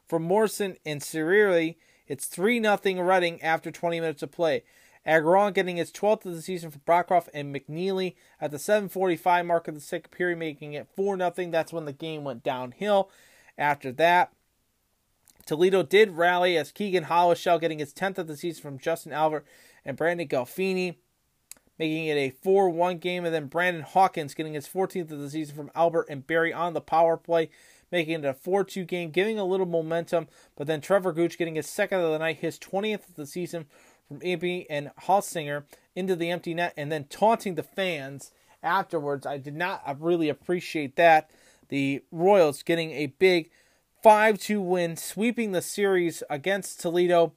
For 0.07 0.21
Morrison 0.21 0.77
and 0.87 1.01
Seriri, 1.01 1.77
it's 2.07 2.27
3 2.27 2.63
0 2.63 3.03
Reading 3.03 3.43
after 3.43 3.71
20 3.71 4.01
minutes 4.01 4.23
of 4.23 4.31
play. 4.31 4.63
Agron 5.05 5.53
getting 5.53 5.77
his 5.77 5.93
12th 5.93 6.27
of 6.27 6.35
the 6.35 6.43
season 6.43 6.71
for 6.71 6.79
Brockhoff 6.81 7.29
and 7.33 7.55
McNeely 7.55 8.17
at 8.41 8.51
the 8.51 8.59
7:45 8.59 9.47
mark 9.47 9.69
of 9.69 9.75
the 9.75 9.81
second 9.81 10.11
period, 10.11 10.39
making 10.39 10.73
it 10.73 10.89
4 10.95 11.17
0 11.17 11.51
That's 11.51 11.73
when 11.73 11.85
the 11.85 11.93
game 11.93 12.25
went 12.25 12.43
downhill. 12.43 13.11
After 13.57 13.93
that, 13.93 14.33
Toledo 15.47 15.85
did 15.85 16.11
rally 16.11 16.57
as 16.57 16.73
Keeghan 16.73 17.05
Howdeshell 17.05 17.61
getting 17.61 17.79
his 17.79 17.95
10th 17.95 18.19
of 18.19 18.27
the 18.27 18.37
season 18.37 18.63
from 18.63 18.79
Justin 18.79 19.13
Albert 19.13 19.47
and 19.87 19.97
Brandon 19.97 20.29
Galfini, 20.29 20.97
making 21.79 22.07
it 22.07 22.17
a 22.17 22.31
4 22.31 22.69
1 22.69 22.99
game. 22.99 23.25
And 23.25 23.33
then 23.33 23.47
Brandon 23.47 23.85
Hawkins 23.85 24.35
getting 24.35 24.53
his 24.53 24.69
14th 24.69 25.13
of 25.13 25.21
the 25.21 25.31
season 25.31 25.57
from 25.57 25.71
Albert 25.75 26.09
and 26.11 26.27
Berry 26.27 26.53
on 26.53 26.75
the 26.75 26.81
power 26.83 27.17
play, 27.17 27.49
making 27.91 28.15
it 28.15 28.25
a 28.25 28.35
4 28.35 28.65
2 28.65 28.85
game, 28.85 29.11
giving 29.11 29.39
a 29.39 29.45
little 29.45 29.65
momentum. 29.65 30.27
But 30.57 30.67
then 30.67 30.83
Trevor 30.83 31.13
Gooch 31.13 31.39
getting 31.39 31.55
his 31.55 31.69
second 31.69 32.01
of 32.01 32.11
the 32.11 32.19
night, 32.19 32.39
his 32.39 32.59
20th 32.59 33.09
of 33.09 33.15
the 33.15 33.27
season 33.27 33.67
from 34.09 34.21
AB 34.23 34.67
and 34.69 34.91
Halsinger 35.03 35.65
into 35.95 36.17
the 36.17 36.31
empty 36.31 36.53
net, 36.53 36.75
and 36.77 36.93
then 36.93 37.05
taunting 37.05 37.55
the 37.55 37.63
fans 37.63 38.33
afterwards. 38.63 39.25
I 39.25 39.39
did 39.39 39.55
not 39.55 39.83
really 40.01 40.29
appreciate 40.29 40.97
that. 40.97 41.31
The 41.69 42.03
Royals 42.11 42.63
getting 42.63 42.93
a 42.93 43.07
big 43.07 43.51
5 44.03 44.39
2 44.39 44.61
win, 44.61 44.97
sweeping 44.97 45.53
the 45.53 45.63
series 45.63 46.23
against 46.29 46.81
Toledo 46.81 47.33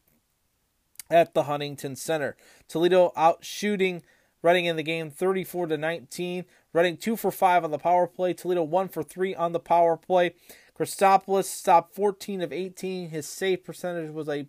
at 1.10 1.34
the 1.34 1.44
Huntington 1.44 1.95
Center. 1.95 2.36
Toledo 2.68 3.11
out 3.15 3.44
shooting 3.44 4.03
Reading 4.41 4.65
in 4.65 4.77
the 4.77 4.84
game 4.84 5.10
34 5.11 5.68
to 5.68 5.77
19. 5.77 6.45
Reading 6.72 6.98
2 6.98 7.15
for 7.18 7.31
5 7.31 7.65
on 7.65 7.72
the 7.72 7.77
power 7.77 8.07
play. 8.07 8.34
Toledo 8.34 8.64
1 8.64 8.88
for 8.88 9.03
3 9.03 9.36
on 9.36 9.52
the 9.52 9.60
power 9.60 9.98
play. 9.98 10.34
Christopoulos 10.77 11.44
stopped 11.45 11.94
14 11.94 12.41
of 12.41 12.53
18. 12.53 13.10
His 13.10 13.27
save 13.27 13.65
percentage 13.65 14.11
was 14.11 14.30
a 14.30 14.45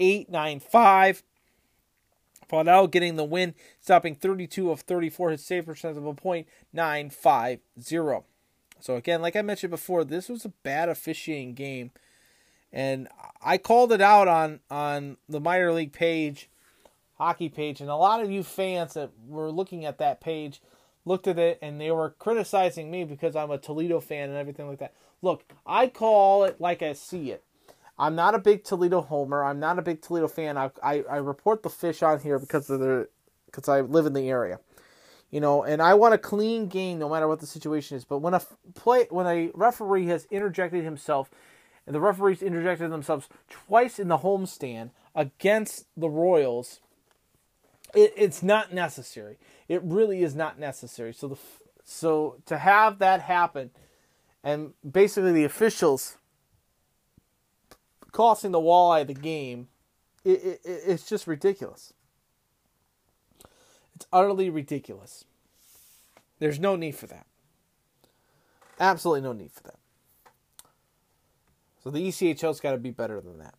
.895. 0.00 1.22
Faudel 2.50 2.90
getting 2.90 3.16
the 3.16 3.24
win, 3.24 3.54
stopping 3.78 4.14
32 4.14 4.70
of 4.70 4.80
34. 4.80 5.30
His 5.32 5.44
save 5.44 5.66
percentage 5.66 5.98
of 5.98 6.06
a 6.06 6.14
.950. 6.74 8.24
So 8.80 8.96
again, 8.96 9.22
like 9.22 9.36
I 9.36 9.42
mentioned 9.42 9.70
before, 9.70 10.02
this 10.02 10.28
was 10.28 10.44
a 10.44 10.52
bad 10.64 10.88
officiating 10.88 11.54
game, 11.54 11.92
and 12.72 13.08
I 13.42 13.58
called 13.58 13.92
it 13.92 14.00
out 14.00 14.28
on 14.28 14.60
on 14.70 15.16
the 15.28 15.40
minor 15.40 15.72
league 15.72 15.92
page, 15.92 16.48
hockey 17.14 17.48
page, 17.48 17.80
and 17.80 17.90
a 17.90 17.96
lot 17.96 18.22
of 18.22 18.30
you 18.30 18.42
fans 18.42 18.94
that 18.94 19.10
were 19.26 19.50
looking 19.50 19.84
at 19.84 19.98
that 19.98 20.20
page 20.20 20.60
looked 21.04 21.26
at 21.26 21.38
it 21.38 21.58
and 21.62 21.80
they 21.80 21.90
were 21.90 22.10
criticizing 22.18 22.90
me 22.90 23.04
because 23.04 23.34
I'm 23.34 23.50
a 23.50 23.58
Toledo 23.58 24.00
fan 24.00 24.28
and 24.28 24.38
everything 24.38 24.68
like 24.68 24.78
that. 24.78 24.94
Look, 25.22 25.44
I 25.66 25.88
call 25.88 26.44
it 26.44 26.60
like 26.60 26.82
I 26.82 26.92
see 26.92 27.30
it. 27.30 27.44
I'm 27.98 28.14
not 28.14 28.34
a 28.34 28.38
big 28.38 28.62
Toledo 28.64 29.00
homer. 29.00 29.42
I'm 29.42 29.58
not 29.58 29.78
a 29.78 29.82
big 29.82 30.02
Toledo 30.02 30.28
fan. 30.28 30.56
I 30.56 30.70
I, 30.82 31.02
I 31.10 31.16
report 31.16 31.62
the 31.62 31.70
fish 31.70 32.02
on 32.02 32.20
here 32.20 32.38
because 32.38 32.68
of 32.70 32.80
the 32.80 33.08
because 33.46 33.68
I 33.68 33.80
live 33.80 34.06
in 34.06 34.12
the 34.12 34.28
area 34.28 34.60
you 35.30 35.40
know, 35.40 35.62
and 35.62 35.82
I 35.82 35.94
want 35.94 36.14
a 36.14 36.18
clean 36.18 36.68
game 36.68 36.98
no 36.98 37.08
matter 37.08 37.28
what 37.28 37.40
the 37.40 37.46
situation 37.46 37.96
is. 37.96 38.04
But 38.04 38.18
when 38.18 38.34
a 38.34 38.40
play, 38.74 39.06
when 39.10 39.26
a 39.26 39.50
referee 39.54 40.06
has 40.06 40.26
interjected 40.30 40.84
himself, 40.84 41.30
and 41.88 41.94
the 41.94 42.00
referees 42.00 42.42
interjected 42.42 42.92
themselves 42.92 43.30
twice 43.48 43.98
in 43.98 44.08
the 44.08 44.18
homestand 44.18 44.90
against 45.14 45.86
the 45.96 46.10
Royals, 46.10 46.80
it, 47.94 48.12
it's 48.14 48.42
not 48.42 48.74
necessary. 48.74 49.38
It 49.68 49.80
really 49.82 50.22
is 50.22 50.34
not 50.34 50.58
necessary. 50.58 51.14
So 51.14 51.28
the 51.28 51.36
so 51.84 52.36
to 52.44 52.58
have 52.58 52.98
that 52.98 53.22
happen, 53.22 53.70
and 54.44 54.74
basically 54.88 55.32
the 55.32 55.44
officials 55.44 56.18
costing 58.12 58.50
the 58.50 58.60
walleye 58.60 59.06
the 59.06 59.14
game, 59.14 59.68
it, 60.26 60.44
it, 60.44 60.60
it's 60.64 61.08
just 61.08 61.26
ridiculous. 61.26 61.94
It's 63.96 64.06
utterly 64.12 64.50
ridiculous. 64.50 65.24
There's 66.38 66.60
no 66.60 66.76
need 66.76 66.96
for 66.96 67.06
that. 67.06 67.24
Absolutely 68.78 69.22
no 69.22 69.32
need 69.32 69.52
for 69.52 69.62
that. 69.62 69.77
So 71.82 71.90
the 71.90 72.08
ECHL's 72.08 72.60
got 72.60 72.72
to 72.72 72.78
be 72.78 72.90
better 72.90 73.20
than 73.20 73.38
that. 73.38 73.54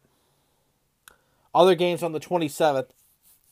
Other 1.53 1.75
games 1.75 2.03
on 2.03 2.11
the 2.11 2.19
27th. 2.19 2.89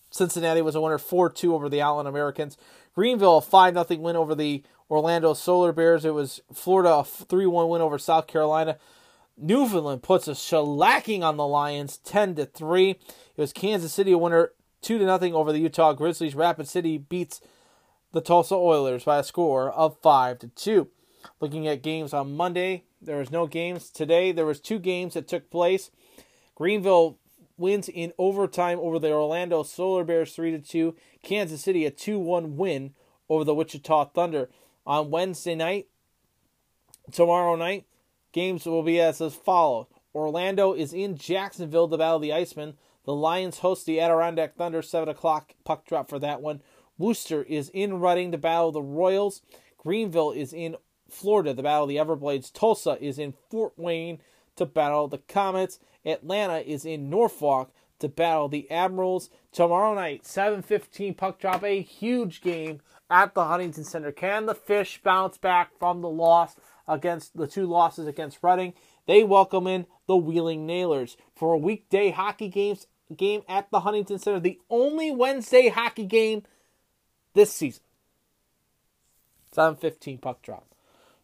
Cincinnati 0.09 0.61
was 0.61 0.75
a 0.75 0.81
winner 0.81 0.97
4 0.97 1.29
2 1.29 1.53
over 1.53 1.69
the 1.69 1.81
Allen 1.81 2.07
Americans. 2.07 2.57
Greenville, 2.95 3.37
a 3.37 3.41
5 3.41 3.73
0 3.87 3.99
win 3.99 4.15
over 4.15 4.33
the 4.33 4.63
Orlando 4.89 5.33
Solar 5.33 5.73
Bears. 5.73 6.05
It 6.05 6.13
was 6.13 6.41
Florida, 6.53 6.95
a 6.95 7.03
3 7.03 7.45
1 7.45 7.69
win 7.69 7.81
over 7.81 7.97
South 7.97 8.27
Carolina. 8.27 8.77
Newfoundland 9.37 10.01
puts 10.01 10.27
a 10.27 10.31
shellacking 10.31 11.21
on 11.21 11.37
the 11.37 11.45
Lions 11.45 11.97
10 11.99 12.35
to 12.35 12.45
3. 12.45 12.91
It 12.91 12.97
was 13.35 13.53
Kansas 13.53 13.93
City, 13.93 14.11
a 14.11 14.17
winner 14.17 14.51
2 14.81 14.97
to 14.97 15.19
0 15.19 15.37
over 15.37 15.51
the 15.51 15.59
Utah 15.59 15.93
Grizzlies. 15.93 16.35
Rapid 16.35 16.67
City 16.67 16.97
beats 16.97 17.41
the 18.13 18.21
Tulsa 18.21 18.55
Oilers 18.55 19.03
by 19.03 19.19
a 19.19 19.23
score 19.23 19.69
of 19.71 19.99
5 20.01 20.39
to 20.39 20.47
2. 20.47 20.87
Looking 21.39 21.67
at 21.67 21.83
games 21.83 22.13
on 22.13 22.35
Monday, 22.35 22.85
there 23.01 23.17
was 23.17 23.31
no 23.31 23.47
games 23.47 23.89
today. 23.89 24.31
There 24.31 24.45
was 24.45 24.59
two 24.59 24.79
games 24.79 25.13
that 25.13 25.27
took 25.27 25.49
place. 25.49 25.91
Greenville 26.55 27.19
wins 27.57 27.89
in 27.89 28.13
overtime 28.17 28.79
over 28.79 28.99
the 28.99 29.11
Orlando 29.11 29.63
Solar 29.63 30.03
Bears 30.03 30.33
3 30.33 30.51
to 30.51 30.59
2. 30.59 30.95
Kansas 31.23 31.61
City 31.61 31.85
a 31.85 31.91
2-1 31.91 32.55
win 32.55 32.93
over 33.29 33.43
the 33.43 33.55
Wichita 33.55 34.05
Thunder. 34.05 34.49
On 34.85 35.11
Wednesday 35.11 35.55
night, 35.55 35.87
tomorrow 37.11 37.55
night, 37.55 37.85
games 38.31 38.65
will 38.65 38.83
be 38.83 38.99
as 39.01 39.19
follows. 39.35 39.87
Orlando 40.15 40.73
is 40.73 40.93
in 40.93 41.17
Jacksonville 41.17 41.87
to 41.89 41.97
battle 41.97 42.19
the 42.19 42.31
Icemen. 42.31 42.75
The 43.05 43.13
Lions 43.13 43.59
host 43.59 43.85
the 43.85 43.99
Adirondack 43.99 44.55
Thunder, 44.55 44.81
7 44.81 45.07
o'clock 45.09 45.53
puck 45.63 45.85
drop 45.85 46.09
for 46.09 46.19
that 46.19 46.41
one. 46.41 46.61
Worcester 46.97 47.43
is 47.43 47.69
in 47.69 47.99
Reading 47.99 48.31
to 48.31 48.37
battle 48.37 48.71
the 48.71 48.81
Royals. 48.81 49.41
Greenville 49.77 50.31
is 50.31 50.51
in 50.53 50.75
Florida 51.09 51.53
the 51.53 51.63
battle 51.63 51.83
of 51.83 51.89
the 51.89 51.97
Everblades. 51.97 52.51
Tulsa 52.51 52.97
is 53.01 53.19
in 53.19 53.33
Fort 53.49 53.73
Wayne 53.77 54.19
to 54.55 54.65
battle 54.65 55.07
the 55.07 55.19
Comets. 55.19 55.79
Atlanta 56.05 56.59
is 56.59 56.85
in 56.85 57.09
Norfolk 57.09 57.71
to 57.99 58.07
battle 58.07 58.47
the 58.47 58.69
Admirals. 58.69 59.29
Tomorrow 59.51 59.95
night, 59.95 60.23
7:15 60.23 61.15
puck 61.15 61.39
drop, 61.39 61.63
a 61.63 61.81
huge 61.81 62.41
game 62.41 62.81
at 63.09 63.33
the 63.33 63.45
Huntington 63.45 63.83
Center. 63.83 64.11
Can 64.11 64.45
the 64.45 64.55
Fish 64.55 65.01
bounce 65.03 65.37
back 65.37 65.77
from 65.79 66.01
the 66.01 66.09
loss 66.09 66.55
against 66.87 67.35
the 67.37 67.47
two 67.47 67.65
losses 67.65 68.07
against 68.07 68.39
Reading? 68.41 68.73
They 69.05 69.23
welcome 69.23 69.67
in 69.67 69.85
the 70.05 70.17
Wheeling 70.17 70.65
Nailers 70.65 71.17
for 71.35 71.53
a 71.53 71.57
weekday 71.57 72.11
hockey 72.11 72.49
games 72.49 72.87
game 73.15 73.43
at 73.47 73.71
the 73.71 73.81
Huntington 73.81 74.19
Center. 74.19 74.39
The 74.39 74.59
only 74.69 75.11
Wednesday 75.11 75.69
hockey 75.69 76.05
game 76.05 76.43
this 77.33 77.53
season. 77.53 77.83
7:15 79.51 80.19
puck 80.19 80.41
drop. 80.41 80.67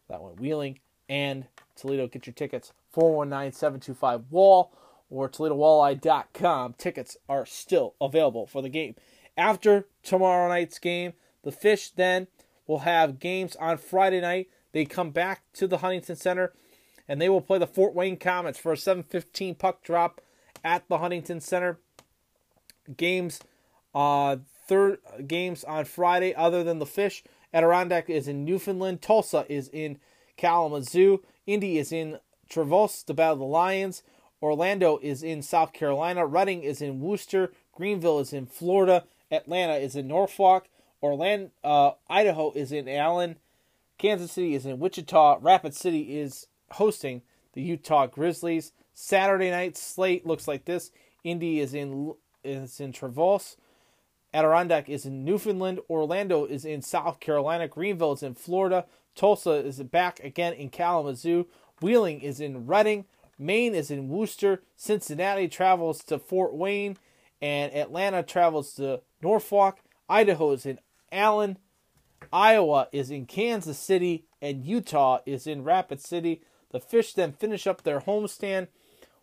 That 0.08 0.22
went 0.22 0.40
Wheeling 0.40 0.80
and 1.08 1.46
Toledo. 1.76 2.06
Get 2.06 2.26
your 2.26 2.34
tickets 2.34 2.72
419-725 2.94 4.24
wall 4.30 4.72
or 5.10 5.28
toledowalleye.com. 5.28 6.74
Tickets 6.74 7.16
are 7.28 7.46
still 7.46 7.94
available 8.00 8.46
for 8.46 8.62
the 8.62 8.68
game. 8.68 8.94
After 9.36 9.86
tomorrow 10.02 10.48
night's 10.48 10.78
game, 10.78 11.14
the 11.42 11.52
Fish 11.52 11.90
then 11.90 12.28
will 12.66 12.80
have 12.80 13.18
games 13.18 13.56
on 13.56 13.78
Friday 13.78 14.20
night. 14.20 14.48
They 14.72 14.84
come 14.84 15.10
back 15.10 15.42
to 15.54 15.66
the 15.66 15.78
Huntington 15.78 16.16
Center 16.16 16.52
and 17.06 17.20
they 17.20 17.28
will 17.28 17.40
play 17.40 17.58
the 17.58 17.66
Fort 17.66 17.94
Wayne 17.94 18.16
Comets 18.16 18.58
for 18.58 18.72
a 18.72 18.76
7:15 18.76 19.54
puck 19.58 19.82
drop 19.82 20.20
at 20.62 20.88
the 20.88 20.98
Huntington 20.98 21.40
Center. 21.40 21.78
Games 22.96 23.40
uh 23.94 24.36
third 24.66 24.98
games 25.26 25.62
on 25.64 25.84
Friday 25.84 26.34
other 26.34 26.64
than 26.64 26.78
the 26.78 26.86
Fish. 26.86 27.22
Adirondack 27.54 28.10
is 28.10 28.26
in 28.26 28.44
Newfoundland, 28.44 29.00
Tulsa 29.00 29.46
is 29.48 29.68
in 29.68 29.98
Kalamazoo, 30.36 31.22
Indy 31.46 31.78
is 31.78 31.92
in 31.92 32.18
Traverse, 32.48 33.04
the 33.04 33.14
Battle 33.14 33.34
of 33.34 33.38
the 33.38 33.44
Lions, 33.44 34.02
Orlando 34.42 34.98
is 35.00 35.22
in 35.22 35.40
South 35.40 35.72
Carolina, 35.72 36.26
Reading 36.26 36.64
is 36.64 36.82
in 36.82 37.00
Worcester, 37.00 37.52
Greenville 37.72 38.18
is 38.18 38.32
in 38.32 38.46
Florida, 38.46 39.04
Atlanta 39.30 39.74
is 39.74 39.94
in 39.94 40.08
Norfolk, 40.08 40.66
Orlando, 41.00 41.50
uh, 41.62 41.92
Idaho 42.10 42.50
is 42.52 42.72
in 42.72 42.88
Allen, 42.88 43.36
Kansas 43.98 44.32
City 44.32 44.54
is 44.54 44.66
in 44.66 44.80
Wichita, 44.80 45.38
Rapid 45.40 45.74
City 45.74 46.18
is 46.18 46.48
hosting 46.72 47.22
the 47.52 47.62
Utah 47.62 48.06
Grizzlies. 48.06 48.72
Saturday 48.92 49.50
night 49.50 49.76
slate 49.76 50.26
looks 50.26 50.48
like 50.48 50.64
this: 50.64 50.90
Indy 51.22 51.60
is 51.60 51.74
in 51.74 52.14
is 52.42 52.80
in 52.80 52.92
Traverse, 52.92 53.56
Adirondack 54.34 54.88
is 54.88 55.06
in 55.06 55.24
Newfoundland, 55.24 55.78
Orlando 55.88 56.44
is 56.44 56.64
in 56.64 56.82
South 56.82 57.20
Carolina, 57.20 57.68
Greenville 57.68 58.12
is 58.12 58.22
in 58.22 58.34
Florida, 58.34 58.84
Tulsa 59.14 59.52
is 59.52 59.80
back 59.84 60.18
again 60.24 60.52
in 60.54 60.70
Kalamazoo, 60.70 61.46
Wheeling 61.80 62.20
is 62.20 62.40
in 62.40 62.66
Reading, 62.66 63.04
Maine 63.38 63.76
is 63.76 63.92
in 63.92 64.08
Worcester, 64.08 64.62
Cincinnati 64.76 65.46
travels 65.46 66.02
to 66.04 66.18
Fort 66.18 66.52
Wayne, 66.52 66.96
and 67.40 67.72
Atlanta 67.72 68.24
travels 68.24 68.74
to 68.74 69.02
Norfolk, 69.22 69.78
Idaho 70.08 70.50
is 70.50 70.66
in 70.66 70.80
Allen, 71.12 71.58
Iowa 72.32 72.88
is 72.90 73.10
in 73.10 73.26
Kansas 73.26 73.78
City, 73.78 74.24
and 74.42 74.64
Utah 74.64 75.20
is 75.24 75.46
in 75.46 75.62
Rapid 75.62 76.00
City. 76.00 76.42
The 76.70 76.80
Fish 76.80 77.14
then 77.14 77.32
finish 77.32 77.68
up 77.68 77.82
their 77.82 78.00
homestand 78.00 78.66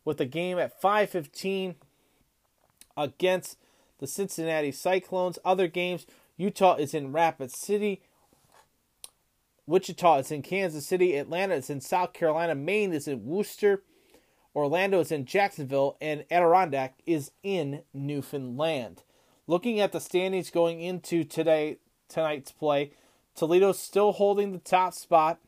with 0.05 0.21
a 0.21 0.25
game 0.25 0.57
at 0.57 0.81
5:15 0.81 1.75
against 2.95 3.57
the 4.01 4.07
Cincinnati 4.07 4.73
Cyclones. 4.73 5.39
Other 5.45 5.67
games, 5.67 6.05
Utah 6.35 6.75
is 6.75 6.93
in 6.93 7.13
Rapid 7.13 7.51
City. 7.51 8.01
Wichita 9.65 10.17
is 10.17 10.31
in 10.31 10.41
Kansas 10.41 10.85
City. 10.85 11.15
Atlanta 11.15 11.53
is 11.53 11.69
in 11.69 11.79
South 11.79 12.11
Carolina. 12.11 12.55
Maine 12.55 12.91
is 12.91 13.07
in 13.07 13.23
Worcester. 13.23 13.83
Orlando 14.53 14.99
is 14.99 15.11
in 15.11 15.25
Jacksonville. 15.25 15.95
And 16.01 16.25
Adirondack 16.29 16.95
is 17.05 17.31
in 17.43 17.83
Newfoundland. 17.93 19.03
Looking 19.47 19.79
at 19.79 19.91
the 19.91 20.01
standings 20.01 20.49
going 20.49 20.81
into 20.81 21.23
today 21.23 21.77
tonight's 22.09 22.51
play, 22.51 22.91
Toledo's 23.35 23.79
still 23.79 24.13
holding 24.13 24.51
the 24.51 24.59
top 24.59 24.93
spot 24.93 25.39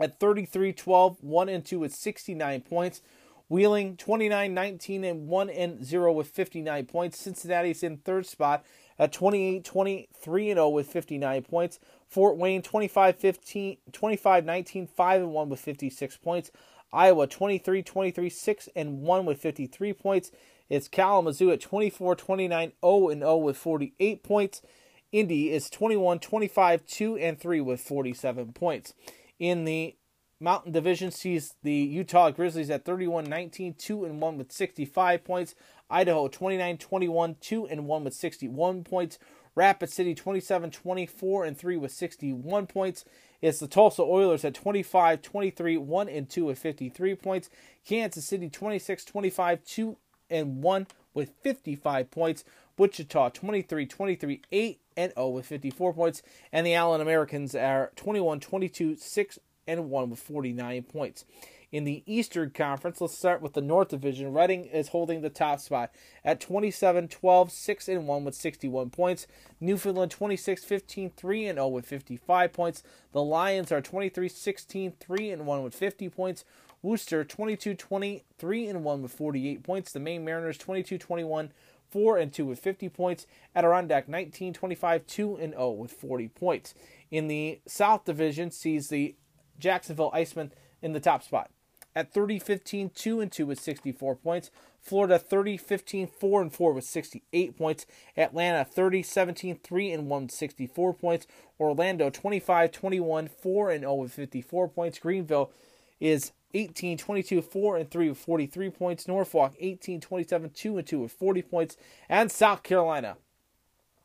at 0.00 0.18
33 0.18 0.72
12, 0.72 1.22
1 1.22 1.48
and 1.48 1.64
2 1.64 1.78
with 1.78 1.94
69 1.94 2.62
points. 2.62 3.02
Wheeling 3.50 3.96
29 3.96 4.54
19 4.54 5.02
and 5.02 5.26
1 5.26 5.50
and 5.50 5.84
0 5.84 6.12
with 6.12 6.28
59 6.28 6.86
points. 6.86 7.18
Cincinnati's 7.18 7.82
in 7.82 7.96
third 7.96 8.24
spot 8.24 8.64
at 8.96 9.12
28 9.12 9.64
23 9.64 10.50
and 10.50 10.58
0 10.58 10.68
with 10.68 10.86
59 10.86 11.42
points. 11.42 11.80
Fort 12.08 12.36
Wayne 12.36 12.62
25 12.62 13.16
15 13.16 13.76
25 13.90 14.44
19 14.44 14.86
5 14.86 15.20
and 15.22 15.32
1 15.32 15.48
with 15.48 15.58
56 15.58 16.16
points. 16.18 16.52
Iowa 16.92 17.26
23 17.26 17.82
23 17.82 18.30
6 18.30 18.68
and 18.76 19.02
1 19.02 19.26
with 19.26 19.40
53 19.40 19.92
points. 19.94 20.30
It's 20.68 20.86
Kalamazoo 20.86 21.50
at 21.50 21.60
24 21.60 22.14
29 22.14 22.72
0 22.84 23.08
and 23.08 23.20
0 23.20 23.36
with 23.38 23.56
48 23.56 24.22
points. 24.22 24.62
Indy 25.10 25.50
is 25.50 25.68
21 25.68 26.20
25 26.20 26.86
2 26.86 27.16
and 27.16 27.36
3 27.36 27.60
with 27.62 27.80
47 27.80 28.52
points. 28.52 28.94
In 29.40 29.64
the 29.64 29.96
Mountain 30.42 30.72
Division 30.72 31.10
sees 31.10 31.54
the 31.62 31.74
Utah 31.74 32.30
Grizzlies 32.30 32.70
at 32.70 32.86
31-19, 32.86 33.76
2 33.76 34.04
and 34.06 34.22
1 34.22 34.38
with 34.38 34.50
65 34.50 35.22
points. 35.22 35.54
Idaho 35.90 36.28
29-21, 36.28 37.38
2 37.40 37.66
and 37.66 37.86
1 37.86 38.04
with 38.04 38.14
61 38.14 38.84
points. 38.84 39.18
Rapid 39.54 39.90
City 39.90 40.14
27-24 40.14 41.46
and 41.46 41.58
3 41.58 41.76
with 41.76 41.92
61 41.92 42.66
points. 42.68 43.04
It's 43.42 43.58
the 43.58 43.66
Tulsa 43.66 44.02
Oilers 44.02 44.44
at 44.44 44.54
25-23, 44.54 45.78
1 45.78 46.08
and 46.08 46.30
2 46.30 46.44
with 46.46 46.58
53 46.58 47.14
points. 47.16 47.50
Kansas 47.86 48.24
City 48.24 48.48
26-25, 48.48 49.58
2 49.66 49.96
and 50.30 50.62
1 50.62 50.86
with 51.12 51.32
55 51.42 52.10
points. 52.10 52.44
Wichita 52.78 53.28
23-23, 53.30 54.40
8 54.50 54.80
and 54.96 55.12
0 55.14 55.28
with 55.28 55.44
54 55.44 55.92
points. 55.92 56.22
And 56.50 56.66
the 56.66 56.74
Allen 56.74 57.02
Americans 57.02 57.54
are 57.54 57.92
21-22, 57.96 58.98
6 58.98 59.38
and 59.70 59.90
1 59.90 60.10
with 60.10 60.18
49 60.18 60.82
points. 60.82 61.24
In 61.72 61.84
the 61.84 62.02
Eastern 62.04 62.50
Conference, 62.50 63.00
let's 63.00 63.16
start 63.16 63.40
with 63.40 63.52
the 63.52 63.60
North 63.60 63.88
Division. 63.88 64.32
Reading 64.32 64.64
is 64.64 64.88
holding 64.88 65.20
the 65.20 65.30
top 65.30 65.60
spot 65.60 65.92
at 66.24 66.40
27 66.40 67.06
12, 67.06 67.52
6 67.52 67.88
and 67.88 68.08
1 68.08 68.24
with 68.24 68.34
61 68.34 68.90
points. 68.90 69.28
Newfoundland 69.60 70.10
26 70.10 70.64
15, 70.64 71.10
3 71.10 71.46
and 71.46 71.56
0 71.58 71.68
with 71.68 71.86
55 71.86 72.52
points. 72.52 72.82
The 73.12 73.22
Lions 73.22 73.70
are 73.70 73.80
23 73.80 74.28
16, 74.28 74.94
3 74.98 75.30
and 75.30 75.46
1 75.46 75.62
with 75.62 75.74
50 75.74 76.08
points. 76.08 76.44
Worcester 76.82 77.22
22 77.22 77.74
20, 77.74 78.24
3 78.36 78.66
and 78.66 78.82
1 78.82 79.02
with 79.02 79.12
48 79.12 79.62
points. 79.62 79.92
The 79.92 80.00
Maine 80.00 80.24
Mariners 80.24 80.58
22 80.58 80.98
21, 80.98 81.52
4 81.88 82.18
and 82.18 82.32
2 82.32 82.46
with 82.46 82.58
50 82.58 82.88
points. 82.88 83.28
Adirondack 83.54 84.08
19 84.08 84.52
25, 84.54 85.06
2 85.06 85.36
and 85.36 85.52
0 85.52 85.70
with 85.70 85.92
40 85.92 86.28
points. 86.28 86.74
In 87.12 87.28
the 87.28 87.60
South 87.66 88.04
Division, 88.06 88.50
sees 88.50 88.88
the 88.88 89.14
Jacksonville 89.60 90.10
Icemen 90.12 90.50
in 90.82 90.92
the 90.92 91.00
top 91.00 91.22
spot 91.22 91.50
at 91.94 92.12
30 92.12 92.38
15 92.38 92.90
2 92.90 93.20
and 93.20 93.32
2 93.32 93.46
with 93.46 93.60
64 93.60 94.16
points. 94.16 94.50
Florida 94.80 95.18
30 95.18 95.56
15 95.56 96.06
4 96.06 96.42
and 96.42 96.52
4 96.52 96.72
with 96.72 96.84
68 96.84 97.56
points. 97.56 97.86
Atlanta 98.16 98.64
30 98.64 99.02
17 99.02 99.58
3 99.62 99.92
and 99.92 100.08
1 100.08 100.22
with 100.22 100.30
64 100.30 100.94
points. 100.94 101.26
Orlando 101.58 102.10
25 102.10 102.72
21 102.72 103.28
4 103.28 103.70
and 103.70 103.80
0 103.80 103.94
with 103.94 104.12
54 104.12 104.68
points. 104.68 104.98
Greenville 104.98 105.52
is 106.00 106.32
18 106.54 106.98
22 106.98 107.42
4 107.42 107.76
and 107.76 107.90
3 107.90 108.08
with 108.08 108.18
43 108.18 108.70
points. 108.70 109.08
Norfolk 109.08 109.54
18 109.58 110.00
27 110.00 110.50
2 110.50 110.78
and 110.78 110.86
2 110.86 111.00
with 111.00 111.12
40 111.12 111.42
points. 111.42 111.76
And 112.08 112.30
South 112.30 112.62
Carolina 112.62 113.16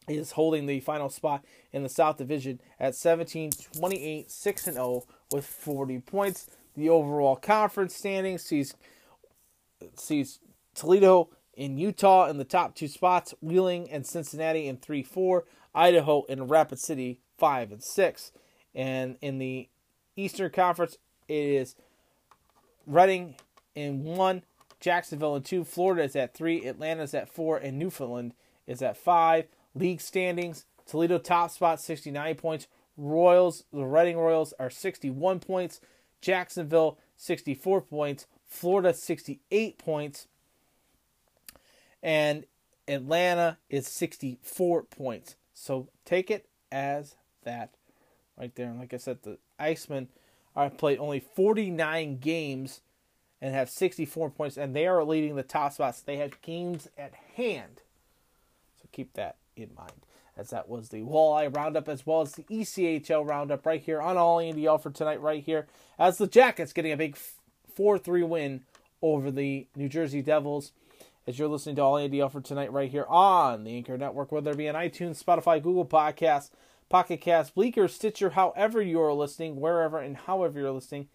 is 0.07 0.34
holding 0.34 0.65
the 0.65 0.80
final 0.82 1.10
spot 1.10 1.44
in 1.72 1.84
the 1.84 1.90
South 1.90 2.18
Division 2.18 2.60
at 2.80 2.95
17 2.95 3.52
28 3.52 4.30
6 4.30 4.68
and 4.68 4.76
0 4.76 5.03
with 5.32 5.46
40 5.46 6.00
points. 6.00 6.48
The 6.76 6.90
overall 6.90 7.36
conference 7.36 7.96
standings 7.96 8.44
sees 8.44 8.76
sees 9.96 10.40
Toledo 10.74 11.30
in 11.54 11.78
Utah 11.78 12.28
in 12.28 12.38
the 12.38 12.44
top 12.44 12.76
two 12.76 12.88
spots, 12.88 13.34
Wheeling 13.42 13.90
and 13.90 14.06
Cincinnati 14.06 14.68
in 14.68 14.78
3 14.78 15.04
4, 15.04 15.46
Idaho 15.74 16.26
and 16.28 16.50
Rapid 16.50 16.80
City 16.80 17.22
5 17.38 17.72
and 17.72 17.84
6. 17.84 18.32
And 18.74 19.18
in 19.22 19.38
the 19.38 19.70
Eastern 20.16 20.52
Conference, 20.52 20.98
it 21.28 21.36
is 21.36 21.76
Reading 22.86 23.36
in 23.74 24.04
1, 24.04 24.44
Jacksonville 24.80 25.36
in 25.36 25.44
2, 25.44 25.64
Florida 25.64 26.04
is 26.04 26.16
at 26.16 26.36
3, 26.36 26.66
Atlanta 26.66 27.04
is 27.04 27.14
at 27.14 27.30
4, 27.30 27.58
and 27.58 27.80
Newfoundland 27.80 28.34
is 28.68 28.82
at 28.82 28.98
5. 28.98 29.46
League 29.74 30.02
standings 30.02 30.66
Toledo 30.86 31.18
top 31.18 31.52
spot 31.52 31.82
69 31.82 32.36
points. 32.36 32.68
Royals, 32.98 33.66
the 33.74 33.86
Reading 33.86 34.18
Royals 34.18 34.54
are 34.60 34.70
61 34.70 35.40
points. 35.40 35.82
Jacksonville 36.22 36.98
64 37.18 37.82
points. 37.82 38.28
Florida 38.46 38.94
68 38.94 39.78
points. 39.78 40.28
And 42.02 42.46
Atlanta 42.88 43.58
is 43.70 43.88
64 43.88 44.84
points. 44.84 45.36
So 45.54 45.90
take 46.06 46.30
it 46.30 46.48
as 46.72 47.16
that 47.44 47.74
right 48.38 48.54
there. 48.56 48.70
And 48.70 48.80
like 48.80 48.94
I 48.94 48.98
said, 48.98 49.24
the 49.24 49.38
Icemen 49.60 50.08
are 50.56 50.70
played 50.70 51.00
only 51.00 51.20
49 51.20 52.18
games 52.18 52.82
and 53.42 53.54
have 53.54 53.70
64 53.70 54.30
points, 54.32 54.58
and 54.58 54.76
they 54.76 54.88
are 54.88 55.04
leading 55.04 55.36
the 55.36 55.44
top 55.44 55.74
spots. 55.74 56.02
They 56.02 56.18
have 56.18 56.42
games 56.42 56.88
at 56.98 57.14
hand. 57.36 57.82
So 58.82 58.88
keep 58.92 59.14
that 59.14 59.36
in 59.56 59.70
mind. 59.76 60.05
As 60.38 60.49
that 60.49 60.68
was 60.68 60.90
the 60.90 61.02
Walleye 61.02 61.56
Roundup 61.56 61.88
as 61.88 62.06
well 62.06 62.22
as 62.22 62.34
the 62.34 62.44
ECHL 62.44 63.28
Roundup 63.28 63.66
right 63.66 63.82
here 63.82 64.02
on 64.02 64.18
All 64.18 64.40
Indy 64.40 64.66
for 64.66 64.91
tonight, 64.91 65.22
right 65.22 65.44
here. 65.44 65.68
As 65.98 66.18
the 66.18 66.28
Jackets 66.28 66.74
getting 66.74 66.91
a 66.91 66.98
big 66.98 67.18
4 67.74 67.98
3 67.98 68.24
win 68.24 68.64
over 69.02 69.32
the 69.32 69.68
New 69.76 69.88
Jersey 69.88 70.22
Devils. 70.22 70.72
As 71.28 71.40
you're 71.40 71.48
listening 71.48 71.78
to 71.78 71.82
All 71.82 71.98
Indy 71.98 72.28
for 72.30 72.41
tonight, 72.41 72.72
right 72.72 72.91
here 72.91 73.06
on 73.07 73.64
the 73.64 73.78
Anchor 73.78 73.98
Network, 73.98 74.32
whether 74.32 74.52
it 74.52 74.57
be 74.57 74.70
on 74.70 74.76
iTunes, 74.76 75.24
Spotify, 75.24 75.62
Google 75.64 75.86
Podcasts, 75.86 76.52
Pocket 76.90 77.22
Cast, 77.22 77.56
Breaker, 77.56 77.88
Stitcher, 77.88 78.32
however 78.32 78.82
you're 78.82 79.14
listening, 79.14 79.60
wherever 79.60 79.99
and 79.99 80.18
however 80.18 80.60
you're 80.60 80.72
listening. 80.72 81.07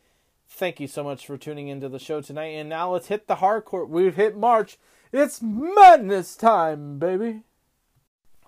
Thank 0.49 0.81
you 0.81 0.89
so 0.89 1.05
much 1.05 1.27
for 1.27 1.37
tuning 1.37 1.69
into 1.69 1.89
the 1.89 2.01
show 2.01 2.21
tonight. 2.21 2.55
And 2.55 2.69
now 2.69 2.93
let's 2.93 3.07
hit 3.07 3.29
the 3.29 3.37
hardcore. 3.37 3.89
We've 3.89 4.17
hit 4.17 4.37
March. 4.37 4.79
It's 5.13 5.41
madness 5.41 6.35
time, 6.35 6.99
baby. 6.99 7.43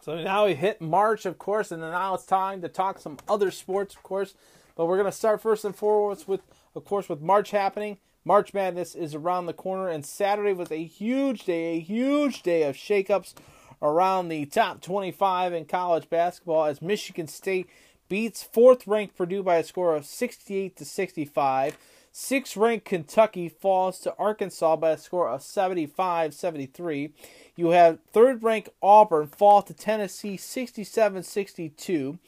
So 0.05 0.21
now 0.21 0.47
we 0.47 0.55
hit 0.55 0.81
March, 0.81 1.27
of 1.27 1.39
course, 1.39 1.71
and 1.71 1.81
now 1.81 2.15
it's 2.15 2.27
time 2.27 2.61
to 2.63 2.69
talk 2.69 2.99
some 2.99 3.19
other 3.29 3.53
sports, 3.53 3.95
of 3.95 4.03
course. 4.03 4.35
But 4.75 4.87
we're 4.87 4.97
gonna 4.97 5.13
start 5.13 5.41
first 5.41 5.65
and 5.65 5.77
foremost 5.77 6.27
with, 6.27 6.41
of 6.75 6.85
course, 6.85 7.09
with 7.09 7.21
March 7.21 7.53
happening. 7.53 7.99
March 8.25 8.53
Madness 8.53 8.97
is 8.97 9.15
around 9.15 9.47
the 9.47 9.53
corner, 9.53 9.89
and 9.89 10.05
Saturday 10.05 10.55
was 10.55 10.73
a 10.73 10.83
huge 10.83 11.45
day, 11.45 11.77
a 11.77 11.81
huge 11.81 12.43
day 12.43 12.65
of 12.65 12.75
shakeups 12.75 13.35
around 13.81 14.27
the 14.27 14.45
top 14.45 14.81
25 14.81 15.53
in 15.53 15.67
college 15.67 16.11
basketball 16.11 16.65
as 16.65 16.83
Michigan 16.83 17.29
State 17.29 17.71
beats 18.09 18.43
fourth-ranked 18.43 19.17
Purdue 19.17 19.45
by 19.45 19.59
a 19.59 19.65
score 19.65 19.95
of 19.95 20.05
68 20.05 20.77
to 20.79 20.85
65. 20.85 21.79
Sixth-ranked 22.11 22.85
Kentucky 22.85 23.49
falls 23.49 24.01
to 24.01 24.17
Arkansas 24.19 24.77
by 24.77 24.91
a 24.91 24.99
score 24.99 25.29
of 25.29 25.43
75-73. 25.43 27.13
You 27.57 27.71
have 27.71 27.99
third-ranked 28.13 28.71
Auburn 28.83 29.27
fall 29.27 29.63
to 29.63 29.75
Tennessee 29.75 30.37
67-62. 30.37 32.19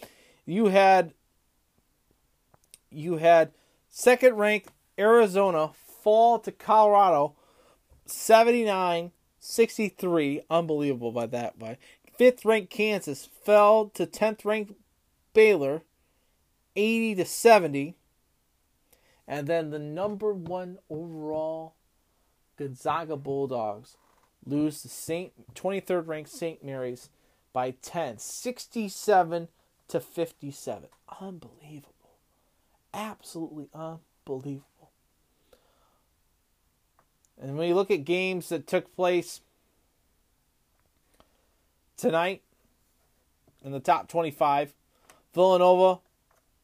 You 0.47 0.67
had 0.67 1.15
you 2.91 3.17
had 3.17 3.53
second-ranked 3.89 4.71
Arizona 4.99 5.71
fall 6.03 6.39
to 6.39 6.53
Colorado 6.53 7.35
79 8.07 9.11
63. 9.41 10.43
Unbelievable 10.49 11.13
by 11.13 11.27
that 11.27 11.59
by. 11.59 11.79
Fifth 12.17 12.45
ranked 12.45 12.71
Kansas 12.71 13.29
fell 13.45 13.91
to 13.95 14.07
10th 14.07 14.45
ranked 14.45 14.75
Baylor 15.33 15.83
80 16.77 17.17
to 17.17 17.25
70. 17.25 17.95
And 19.27 19.47
then 19.47 19.71
the 19.71 19.79
number 19.79 20.33
one 20.33 20.79
overall 20.89 21.75
Gonzaga 22.57 23.17
Bulldogs 23.17 23.97
lose 24.47 24.83
to 24.83 24.89
Saint 24.89 25.33
23rd 25.55 26.07
ranked 26.07 26.31
St. 26.31 26.65
Mary's 26.65 27.09
by 27.53 27.75
10, 27.83 28.19
67 28.19 29.49
to 29.89 30.01
57. 30.01 30.89
Unbelievable. 31.21 31.95
Absolutely 32.93 33.69
unbelievable. 33.75 34.91
And 37.41 37.57
when 37.57 37.69
you 37.69 37.75
look 37.75 37.91
at 37.91 38.05
games 38.05 38.49
that 38.49 38.67
took 38.67 38.95
place 38.95 39.41
tonight 41.97 42.43
in 43.65 43.73
the 43.73 43.81
top 43.81 44.09
25, 44.09 44.73
Villanova 45.35 46.01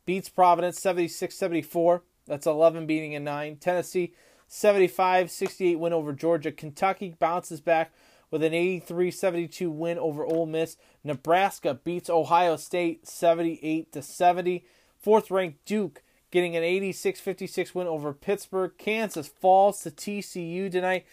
beats 0.06 0.28
Providence 0.28 0.80
76 0.80 1.34
74. 1.34 2.02
That's 2.26 2.46
11 2.46 2.86
beating 2.86 3.14
a 3.14 3.20
9. 3.20 3.56
Tennessee 3.56 4.12
75 4.52 5.30
68 5.30 5.78
win 5.78 5.92
over 5.92 6.12
Georgia. 6.12 6.50
Kentucky 6.50 7.14
bounces 7.16 7.60
back 7.60 7.92
with 8.32 8.42
an 8.42 8.52
83 8.52 9.12
72 9.12 9.70
win 9.70 9.96
over 9.96 10.24
Ole 10.24 10.44
Miss. 10.44 10.76
Nebraska 11.04 11.74
beats 11.74 12.10
Ohio 12.10 12.56
State 12.56 13.06
78 13.06 13.92
to 13.92 14.02
70. 14.02 14.66
Fourth 14.98 15.30
ranked 15.30 15.64
Duke 15.64 16.02
getting 16.32 16.56
an 16.56 16.64
86 16.64 17.20
56 17.20 17.74
win 17.76 17.86
over 17.86 18.12
Pittsburgh. 18.12 18.72
Kansas 18.76 19.28
falls 19.28 19.82
to 19.82 19.90
TCU 19.92 20.68
tonight. 20.68 21.06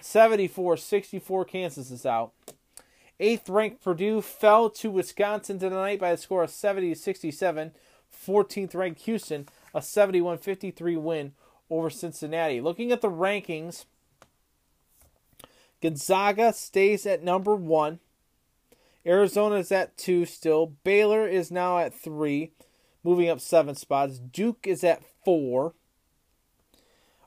74 0.00 0.76
64. 0.76 1.44
Kansas 1.44 1.92
is 1.92 2.04
out. 2.04 2.32
Eighth 3.20 3.48
ranked 3.48 3.84
Purdue 3.84 4.20
fell 4.20 4.68
to 4.68 4.90
Wisconsin 4.90 5.60
tonight 5.60 6.00
by 6.00 6.10
a 6.10 6.16
score 6.16 6.42
of 6.42 6.50
70 6.50 6.96
67. 6.96 7.70
14th 8.26 8.74
ranked 8.74 9.02
Houston, 9.02 9.46
a 9.72 9.80
71 9.80 10.38
53 10.38 10.96
win 10.96 11.32
over 11.70 11.90
Cincinnati. 11.90 12.60
Looking 12.60 12.92
at 12.92 13.00
the 13.00 13.10
rankings, 13.10 13.84
Gonzaga 15.80 16.52
stays 16.52 17.06
at 17.06 17.22
number 17.22 17.54
one. 17.54 18.00
Arizona 19.06 19.56
is 19.56 19.72
at 19.72 19.96
two 19.96 20.26
still. 20.26 20.74
Baylor 20.84 21.26
is 21.26 21.50
now 21.50 21.78
at 21.78 21.94
three 21.94 22.52
moving 23.02 23.28
up 23.28 23.40
seven 23.40 23.74
spots. 23.74 24.18
Duke 24.18 24.66
is 24.66 24.84
at 24.84 25.02
four. 25.24 25.74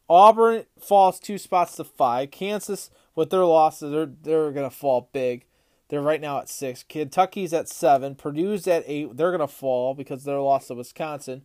Auburn 0.10 0.66
falls 0.80 1.20
two 1.20 1.38
spots 1.38 1.76
to 1.78 1.84
five. 1.84 2.32
Kansas, 2.32 2.92
with 3.16 3.30
their 3.30 3.46
losses, 3.46 3.92
they're 3.92 4.06
they're 4.06 4.52
gonna 4.52 4.70
fall 4.70 5.10
big. 5.14 5.46
They're 5.90 6.02
right 6.02 6.22
now 6.22 6.40
at 6.40 6.50
six. 6.50 6.84
Kentucky's 6.84 7.54
at 7.54 7.70
seven. 7.70 8.16
Purdue's 8.16 8.68
at 8.68 8.84
eight. 8.86 9.16
They're 9.16 9.32
gonna 9.32 9.48
fall 9.48 9.94
because 9.94 10.24
they're 10.24 10.40
lost 10.40 10.68
to 10.68 10.76
Wisconsin. 10.76 11.44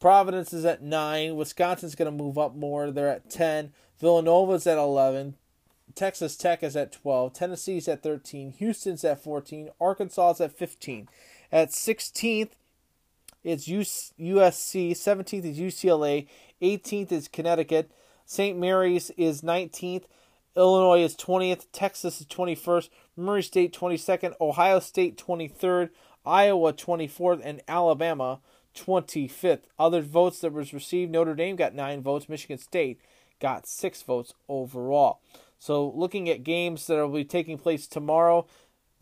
Providence 0.00 0.52
is 0.52 0.64
at 0.64 0.82
nine. 0.82 1.36
Wisconsin's 1.36 1.94
gonna 1.94 2.10
move 2.10 2.38
up 2.38 2.54
more. 2.54 2.90
They're 2.90 3.08
at 3.08 3.30
ten. 3.30 3.72
Villanova's 4.00 4.66
at 4.66 4.78
eleven. 4.78 5.36
Texas 5.94 6.36
Tech 6.36 6.62
is 6.62 6.76
at 6.76 6.92
twelve. 6.92 7.32
Tennessee's 7.32 7.88
at 7.88 8.02
thirteen. 8.02 8.52
Houston's 8.52 9.04
at 9.04 9.22
fourteen. 9.22 9.70
Arkansas's 9.80 10.40
at 10.40 10.56
fifteen. 10.56 11.08
At 11.50 11.72
sixteenth, 11.72 12.56
it's 13.46 13.68
USC. 13.68 14.90
17th 14.90 15.44
is 15.44 15.58
UCLA. 15.58 16.26
18th 16.60 17.12
is 17.12 17.28
Connecticut. 17.28 17.92
St. 18.24 18.58
Mary's 18.58 19.10
is 19.10 19.42
19th. 19.42 20.02
Illinois 20.56 21.04
is 21.04 21.14
20th. 21.14 21.66
Texas 21.70 22.20
is 22.20 22.26
21st. 22.26 22.88
Murray 23.16 23.44
State 23.44 23.72
22nd. 23.72 24.34
Ohio 24.40 24.80
State 24.80 25.16
23rd. 25.16 25.90
Iowa 26.24 26.72
24th. 26.72 27.40
And 27.44 27.62
Alabama 27.68 28.40
25th. 28.76 29.62
Other 29.78 30.02
votes 30.02 30.40
that 30.40 30.52
was 30.52 30.72
received 30.72 31.10
Notre 31.10 31.34
Dame 31.34 31.56
got 31.56 31.74
nine 31.74 32.02
votes. 32.02 32.28
Michigan 32.28 32.58
State 32.58 33.00
got 33.40 33.66
six 33.66 34.02
votes 34.02 34.34
overall. 34.48 35.20
So 35.58 35.90
looking 35.94 36.28
at 36.28 36.44
games 36.44 36.86
that 36.86 36.96
will 36.96 37.08
be 37.08 37.24
taking 37.24 37.58
place 37.58 37.86
tomorrow, 37.86 38.46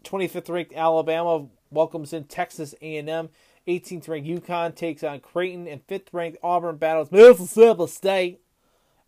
25th 0.04 0.48
ranked 0.48 0.74
Alabama 0.74 1.46
welcomes 1.70 2.12
in 2.12 2.24
Texas 2.24 2.74
A&M. 2.80 3.28
18th 3.66 4.08
ranked 4.08 4.28
UConn 4.28 4.74
takes 4.74 5.02
on 5.02 5.20
Creighton, 5.20 5.66
and 5.66 5.86
5th 5.86 6.08
ranked 6.12 6.38
Auburn 6.42 6.76
battles 6.76 7.10
Mississippi 7.10 7.86
State, 7.86 8.40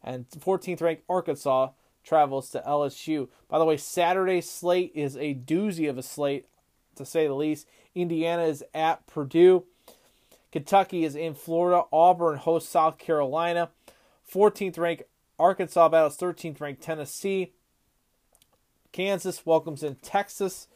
and 0.03 0.29
14th 0.31 0.81
ranked 0.81 1.05
Arkansas 1.09 1.71
travels 2.03 2.51
to 2.51 2.63
LSU. 2.67 3.29
By 3.49 3.59
the 3.59 3.65
way, 3.65 3.77
Saturday's 3.77 4.51
slate 4.51 4.93
is 4.95 5.17
a 5.17 5.35
doozy 5.35 5.91
of 5.91 5.99
a 5.99 6.03
slate, 6.03 6.47
to 6.95 7.05
say 7.05 7.27
the 7.27 7.35
least. 7.35 7.67
Indiana 7.95 8.45
is 8.45 8.65
at 8.75 9.07
Purdue. 9.07 9.65
Kentucky 10.53 11.05
is 11.05 11.15
in 11.15 11.35
Florida. 11.35 11.83
Auburn 11.93 12.39
hosts 12.39 12.71
South 12.71 12.99
Carolina. 12.99 13.71
14th 14.33 14.79
ranked 14.79 15.03
Arkansas 15.39 15.89
battles 15.89 16.17
13th 16.17 16.61
ranked 16.61 16.83
Tennessee. 16.83 17.53
Kansas 18.93 19.45
welcomes 19.45 19.83
in 19.83 19.97
Texas. 19.97 20.69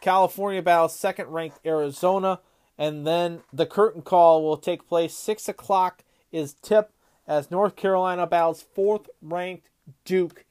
California 0.00 0.62
battles 0.62 0.94
second 0.94 1.28
ranked 1.28 1.58
Arizona. 1.64 2.40
And 2.78 3.06
then 3.06 3.40
the 3.52 3.66
curtain 3.66 4.02
call 4.02 4.42
will 4.42 4.58
take 4.58 4.86
place. 4.86 5.16
6 5.16 5.48
o'clock 5.48 6.04
is 6.30 6.52
tip 6.54 6.92
as 7.26 7.50
North 7.50 7.76
Carolina 7.76 8.26
battles 8.26 8.62
fourth 8.62 9.08
ranked 9.22 9.70
Duke 10.04 10.44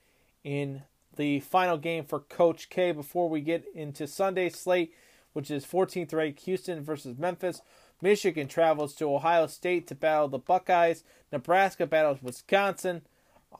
in 0.43 0.83
the 1.15 1.39
final 1.41 1.77
game 1.77 2.03
for 2.03 2.19
Coach 2.19 2.69
K 2.69 2.91
before 2.91 3.29
we 3.29 3.41
get 3.41 3.65
into 3.73 4.07
Sunday's 4.07 4.55
slate, 4.55 4.93
which 5.33 5.49
is 5.49 5.65
14th 5.65 6.13
ranked 6.13 6.41
Houston 6.41 6.83
versus 6.83 7.17
Memphis. 7.17 7.61
Michigan 8.01 8.47
travels 8.47 8.93
to 8.95 9.13
Ohio 9.13 9.47
State 9.47 9.87
to 9.87 9.95
battle 9.95 10.27
the 10.27 10.37
Buckeyes. 10.37 11.03
Nebraska 11.31 11.85
battles 11.85 12.21
Wisconsin 12.21 13.01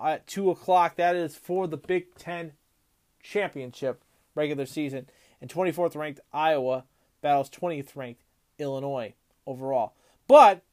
at 0.03 0.27
2 0.27 0.49
o'clock. 0.49 0.95
That 0.95 1.15
is 1.15 1.35
for 1.35 1.67
the 1.67 1.77
Big 1.77 2.15
Ten 2.15 2.53
championship 3.23 4.03
regular 4.35 4.65
season. 4.65 5.07
And 5.41 5.49
24th 5.49 5.95
ranked 5.95 6.19
Iowa 6.33 6.85
battles 7.21 7.49
20th 7.49 7.95
ranked 7.95 8.23
Illinois 8.59 9.13
overall. 9.45 9.93
But 10.27 10.63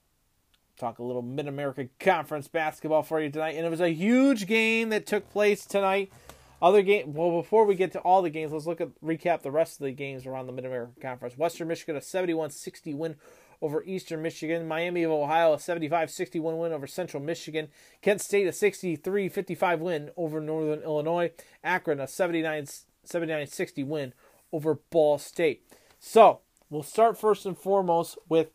talk 0.77 0.99
a 0.99 1.03
little 1.03 1.23
Mid 1.23 1.49
America 1.49 1.89
Conference 2.01 2.49
basketball 2.49 3.03
for 3.03 3.21
you 3.21 3.31
tonight, 3.31 3.57
and 3.57 3.67
it 3.67 3.71
was 3.71 3.81
a 3.81 3.93
huge 3.93 4.47
game 4.47 4.89
that 4.91 5.07
took 5.07 5.31
place 5.31 5.65
tonight. 5.65 6.13
Other 6.61 6.83
game. 6.83 7.13
Well, 7.13 7.43
before 7.43 7.65
we 7.65 7.75
get 7.75 7.91
to 7.93 7.99
all 8.01 8.23
the 8.23 8.31
games, 8.31 8.53
let's 8.53 8.67
look 8.67 8.81
at 8.81 8.89
recap 9.05 9.43
the 9.43 9.51
rest 9.51 9.81
of 9.81 9.85
the 9.85 9.91
games 9.91 10.27
around 10.27 10.47
the 10.47 10.53
Mid 10.53 10.65
America 10.65 10.93
Conference. 11.01 11.37
Western 11.37 11.67
Michigan 11.67 11.97
a 11.97 12.01
71-60 12.01 12.95
win 12.95 13.17
over 13.63 13.83
Eastern 13.85 14.21
Michigan. 14.21 14.69
Miami 14.69 15.05
of 15.05 15.13
Ohio 15.13 15.55
a 15.55 15.57
75-61 15.57 16.59
win 16.59 16.73
over 16.73 16.87
Central 16.87 17.23
Michigan. 17.23 17.69
Kent 18.03 18.21
State 18.21 18.47
a 18.47 18.51
63-55 18.51 19.79
win 19.79 20.11
over 20.17 20.41
Northern 20.41 20.83
Illinois. 20.83 21.31
Akron 21.65 22.01
a 22.01 22.05
79-60 22.05 23.87
win 23.87 24.13
over 24.53 24.75
Ball 24.91 25.17
State. 25.17 25.65
So 25.99 26.41
we'll 26.69 26.83
start 26.83 27.17
first 27.17 27.47
and 27.47 27.57
foremost 27.57 28.19
with, 28.29 28.51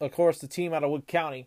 of 0.00 0.12
course, 0.12 0.38
the 0.38 0.46
team 0.46 0.74
out 0.74 0.84
of 0.84 0.90
Wood 0.90 1.06
County, 1.06 1.46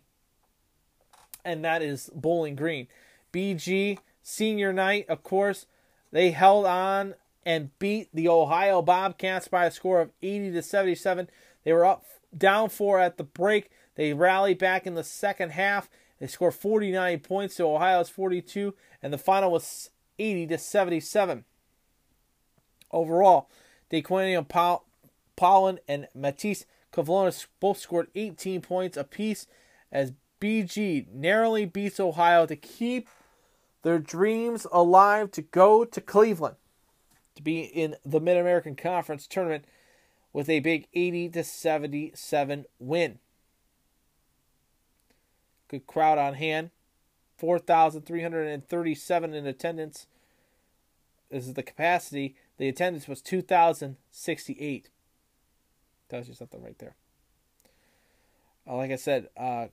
and 1.44 1.64
that 1.64 1.80
is 1.80 2.10
Bowling 2.14 2.56
Green. 2.56 2.88
BG 3.32 3.98
senior 4.22 4.72
night, 4.72 5.06
of 5.08 5.22
course, 5.22 5.66
they 6.10 6.32
held 6.32 6.66
on 6.66 7.14
and 7.44 7.78
beat 7.78 8.08
the 8.12 8.28
Ohio 8.28 8.82
Bobcats 8.82 9.48
by 9.48 9.66
a 9.66 9.70
score 9.70 10.00
of 10.00 10.10
80 10.20 10.52
to 10.52 10.62
77. 10.62 11.30
They 11.64 11.72
were 11.72 11.86
up 11.86 12.04
down 12.36 12.68
four 12.68 12.98
at 13.00 13.16
the 13.16 13.24
break. 13.24 13.70
They 13.94 14.12
rallied 14.12 14.58
back 14.58 14.86
in 14.86 14.94
the 14.94 15.04
second 15.04 15.50
half. 15.50 15.88
They 16.18 16.26
scored 16.26 16.54
49 16.54 17.20
points 17.20 17.56
to 17.56 17.64
Ohio's 17.64 18.08
42, 18.08 18.74
and 19.02 19.12
the 19.12 19.18
final 19.18 19.50
was 19.50 19.90
80 20.18 20.48
to 20.48 20.58
77. 20.58 21.44
Overall, 22.90 23.48
DeQuinion 23.90 24.48
Pow- 24.48 24.82
Pollen 25.36 25.78
and 25.86 26.08
Matisse 26.14 26.66
Kavlonis 26.92 27.46
both 27.60 27.78
scored 27.78 28.08
18 28.14 28.60
points 28.60 28.96
apiece 28.96 29.46
as 29.92 30.12
BG 30.40 31.08
narrowly 31.12 31.64
beats 31.66 32.00
Ohio 32.00 32.46
to 32.46 32.56
keep 32.56 33.08
their 33.82 33.98
dreams 33.98 34.66
alive 34.72 35.30
to 35.32 35.42
go 35.42 35.84
to 35.84 36.00
Cleveland 36.00 36.56
to 37.34 37.42
be 37.42 37.60
in 37.60 37.96
the 38.04 38.20
Mid 38.20 38.36
American 38.36 38.74
Conference 38.74 39.26
tournament 39.26 39.64
with 40.32 40.48
a 40.48 40.60
big 40.60 40.86
80 40.94 41.30
to 41.30 41.44
77 41.44 42.66
win. 42.78 43.18
Good 45.68 45.86
crowd 45.86 46.18
on 46.18 46.34
hand. 46.34 46.70
4,337 47.38 49.34
in 49.34 49.46
attendance. 49.46 50.06
This 51.30 51.46
is 51.46 51.54
the 51.54 51.62
capacity. 51.62 52.34
The 52.56 52.68
attendance 52.68 53.06
was 53.06 53.22
2,068. 53.22 54.90
Tells 56.08 56.28
you 56.28 56.34
something 56.34 56.62
right 56.62 56.78
there. 56.78 56.96
Uh, 58.66 58.76
like 58.76 58.90
I 58.90 58.96
said, 58.96 59.28
uh, 59.36 59.66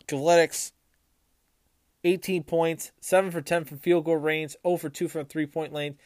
Athletics, 0.00 0.72
18 2.04 2.44
points, 2.44 2.92
7 3.00 3.30
for 3.30 3.40
10 3.40 3.64
from 3.64 3.78
field 3.78 4.04
goal 4.04 4.16
range, 4.16 4.54
0 4.62 4.76
for 4.76 4.90
2 4.90 5.08
from 5.08 5.26
three 5.26 5.46
point 5.46 5.72
lane. 5.72 5.96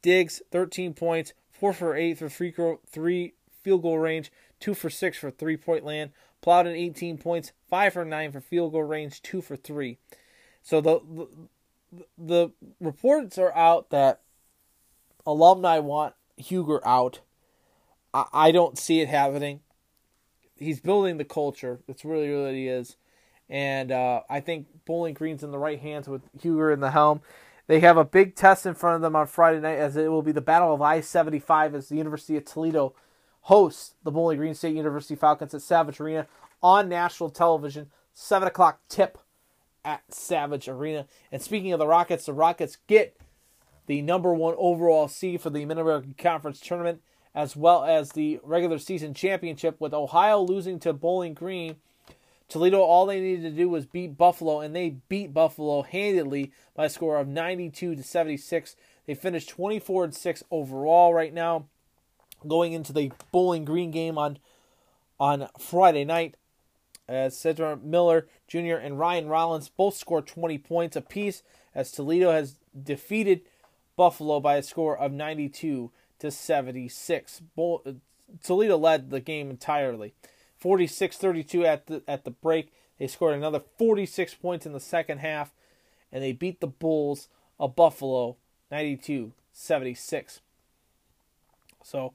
Diggs, 0.00 0.42
13 0.52 0.94
points, 0.94 1.32
4 1.58 1.72
for 1.72 1.96
8 1.96 2.18
for 2.18 2.28
free 2.28 2.50
throw, 2.50 2.80
3 2.90 3.34
field 3.62 3.82
goal 3.82 3.98
range, 3.98 4.30
2 4.60 4.74
for 4.74 4.90
6 4.90 5.18
for 5.18 5.30
three 5.30 5.56
point 5.56 5.84
land. 5.84 6.10
Plowden 6.40 6.74
18 6.74 7.18
points, 7.18 7.52
5 7.68 7.92
for 7.92 8.04
9 8.04 8.32
for 8.32 8.40
field 8.40 8.72
goal 8.72 8.84
range, 8.84 9.22
2 9.22 9.40
for 9.42 9.56
3. 9.56 9.98
So 10.62 10.80
the, 10.80 11.00
the, 11.00 11.28
the 12.16 12.50
reports 12.80 13.38
are 13.38 13.52
out 13.54 13.90
that 13.90 14.20
alumni 15.26 15.78
want 15.78 16.14
Huger 16.36 16.86
out. 16.86 17.20
I, 18.14 18.24
I 18.32 18.52
don't 18.52 18.78
see 18.78 19.00
it 19.00 19.08
happening. 19.08 19.60
He's 20.56 20.80
building 20.80 21.18
the 21.18 21.24
culture. 21.24 21.80
That's 21.86 22.04
really, 22.04 22.28
really 22.28 22.68
is. 22.68 22.96
And 23.48 23.90
uh, 23.90 24.22
I 24.28 24.40
think 24.40 24.66
Bowling 24.84 25.14
Green's 25.14 25.42
in 25.42 25.50
the 25.50 25.58
right 25.58 25.80
hands 25.80 26.06
with 26.06 26.22
Huger 26.40 26.70
in 26.70 26.80
the 26.80 26.90
helm. 26.90 27.20
They 27.68 27.80
have 27.80 27.98
a 27.98 28.04
big 28.04 28.34
test 28.34 28.66
in 28.66 28.74
front 28.74 28.96
of 28.96 29.02
them 29.02 29.14
on 29.14 29.26
Friday 29.26 29.60
night 29.60 29.78
as 29.78 29.96
it 29.96 30.10
will 30.10 30.22
be 30.22 30.32
the 30.32 30.40
Battle 30.40 30.74
of 30.74 30.82
I 30.82 31.00
75 31.00 31.74
as 31.74 31.88
the 31.88 31.96
University 31.96 32.36
of 32.36 32.46
Toledo 32.46 32.94
hosts 33.42 33.94
the 34.02 34.10
Bowling 34.10 34.38
Green 34.38 34.54
State 34.54 34.74
University 34.74 35.14
Falcons 35.14 35.52
at 35.52 35.62
Savage 35.62 36.00
Arena 36.00 36.26
on 36.62 36.88
national 36.88 37.28
television. 37.28 37.90
7 38.14 38.48
o'clock 38.48 38.80
tip 38.88 39.18
at 39.84 40.02
Savage 40.12 40.66
Arena. 40.66 41.06
And 41.30 41.42
speaking 41.42 41.72
of 41.72 41.78
the 41.78 41.86
Rockets, 41.86 42.26
the 42.26 42.32
Rockets 42.32 42.78
get 42.86 43.16
the 43.86 44.02
number 44.02 44.32
one 44.32 44.54
overall 44.56 45.06
seed 45.06 45.40
for 45.40 45.50
the 45.50 45.64
Mid 45.66 45.78
American 45.78 46.14
Conference 46.16 46.60
tournament, 46.60 47.02
as 47.34 47.54
well 47.54 47.84
as 47.84 48.12
the 48.12 48.40
regular 48.42 48.78
season 48.78 49.14
championship, 49.14 49.78
with 49.78 49.94
Ohio 49.94 50.40
losing 50.40 50.80
to 50.80 50.92
Bowling 50.92 51.34
Green. 51.34 51.76
Toledo, 52.48 52.80
all 52.80 53.04
they 53.04 53.20
needed 53.20 53.42
to 53.42 53.50
do 53.50 53.68
was 53.68 53.84
beat 53.84 54.16
Buffalo, 54.16 54.60
and 54.60 54.74
they 54.74 54.96
beat 55.08 55.34
Buffalo 55.34 55.82
handedly 55.82 56.50
by 56.74 56.86
a 56.86 56.90
score 56.90 57.18
of 57.18 57.28
92 57.28 57.94
to 57.94 58.02
76. 58.02 58.74
They 59.06 59.14
finished 59.14 59.50
24 59.50 60.04
and 60.04 60.14
6 60.14 60.44
overall 60.50 61.12
right 61.12 61.32
now, 61.32 61.66
going 62.46 62.72
into 62.72 62.92
the 62.92 63.12
Bowling 63.32 63.64
Green 63.64 63.90
game 63.90 64.16
on 64.16 64.38
on 65.20 65.48
Friday 65.58 66.04
night. 66.04 66.36
As 67.06 67.34
Setric 67.34 67.82
Millner 67.82 68.26
Jr. 68.46 68.76
and 68.76 68.98
Ryan 68.98 69.28
Rollins 69.28 69.70
both 69.70 69.96
scored 69.96 70.26
20 70.26 70.58
points 70.58 70.94
apiece, 70.94 71.42
as 71.74 71.90
Toledo 71.90 72.30
has 72.30 72.56
defeated 72.80 73.42
Buffalo 73.96 74.40
by 74.40 74.56
a 74.56 74.62
score 74.62 74.96
of 74.96 75.12
92 75.12 75.90
to 76.18 76.30
76. 76.30 77.42
Uh, 77.56 77.76
Toledo 78.42 78.76
led 78.76 79.10
the 79.10 79.20
game 79.20 79.48
entirely. 79.48 80.12
46-32 80.62 81.64
at 81.64 81.86
the 81.86 82.02
at 82.08 82.24
the 82.24 82.30
break. 82.30 82.72
They 82.98 83.06
scored 83.06 83.34
another 83.34 83.62
46 83.78 84.34
points 84.34 84.66
in 84.66 84.72
the 84.72 84.80
second 84.80 85.18
half 85.18 85.52
and 86.10 86.22
they 86.22 86.32
beat 86.32 86.60
the 86.60 86.66
Bulls 86.66 87.28
of 87.58 87.76
Buffalo 87.76 88.36
92-76. 88.72 90.40
So 91.82 92.12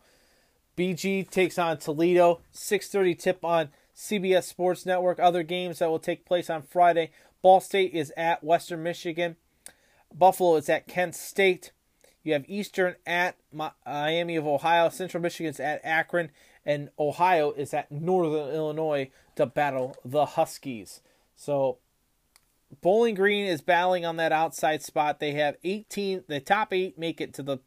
BG 0.78 1.30
takes 1.30 1.57
on 1.57 1.78
Toledo. 1.78 2.41
6:30 2.53 3.18
tip 3.18 3.45
on 3.45 3.70
CBS 3.95 4.44
Sports 4.44 4.86
Network. 4.86 5.20
Other 5.20 5.44
games 5.44 5.80
that 5.80 5.90
will 5.90 5.99
take 5.99 6.26
place 6.26 6.49
on 6.49 6.64
Friday. 6.64 7.11
Ball 7.41 7.60
State 7.60 7.94
is 7.94 8.11
at 8.18 8.44
Western 8.44 8.84
Michigan. 8.84 9.36
Buffalo 10.14 10.56
is 10.56 10.70
at 10.70 10.88
Kent 10.88 11.15
State. 11.15 11.72
You 12.24 12.34
have 12.34 12.45
Eastern 12.48 12.95
at 13.06 13.36
Miami 13.52 14.36
of 14.36 14.48
Ohio. 14.48 14.90
Central 14.90 15.22
Michigan's 15.22 15.60
at 15.60 15.82
Akron. 15.84 16.32
And 16.65 16.90
Ohio 16.98 17.52
is 17.52 17.73
at 17.73 17.91
Northern 17.91 18.53
Illinois 18.53 19.10
to 19.35 19.45
battle 19.45 19.95
the 20.06 20.26
Huskies. 20.26 21.02
So 21.35 21.77
Bowling 22.81 23.15
Green 23.15 23.45
is 23.45 23.61
battling 23.61 24.06
on 24.06 24.18
that 24.18 24.31
outside 24.31 24.81
spot. 24.81 25.19
They 25.19 25.34
have 25.34 25.57
18, 25.64 26.23
the 26.27 26.40
top 26.40 26.73
eight 26.73 26.98
make 26.98 27.19
it 27.19 27.34
to 27.35 27.44
the 27.44 27.60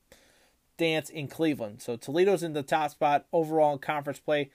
dance 0.77 1.11
in 1.11 1.29
Cleveland. 1.29 1.83
So 1.83 1.97
Toledo's 1.97 2.43
in 2.43 2.53
the 2.53 2.63
top 2.63 2.91
spot 2.91 3.27
overall 3.33 3.75
in 3.75 3.79
conference 3.79 4.21
play. 4.21 4.51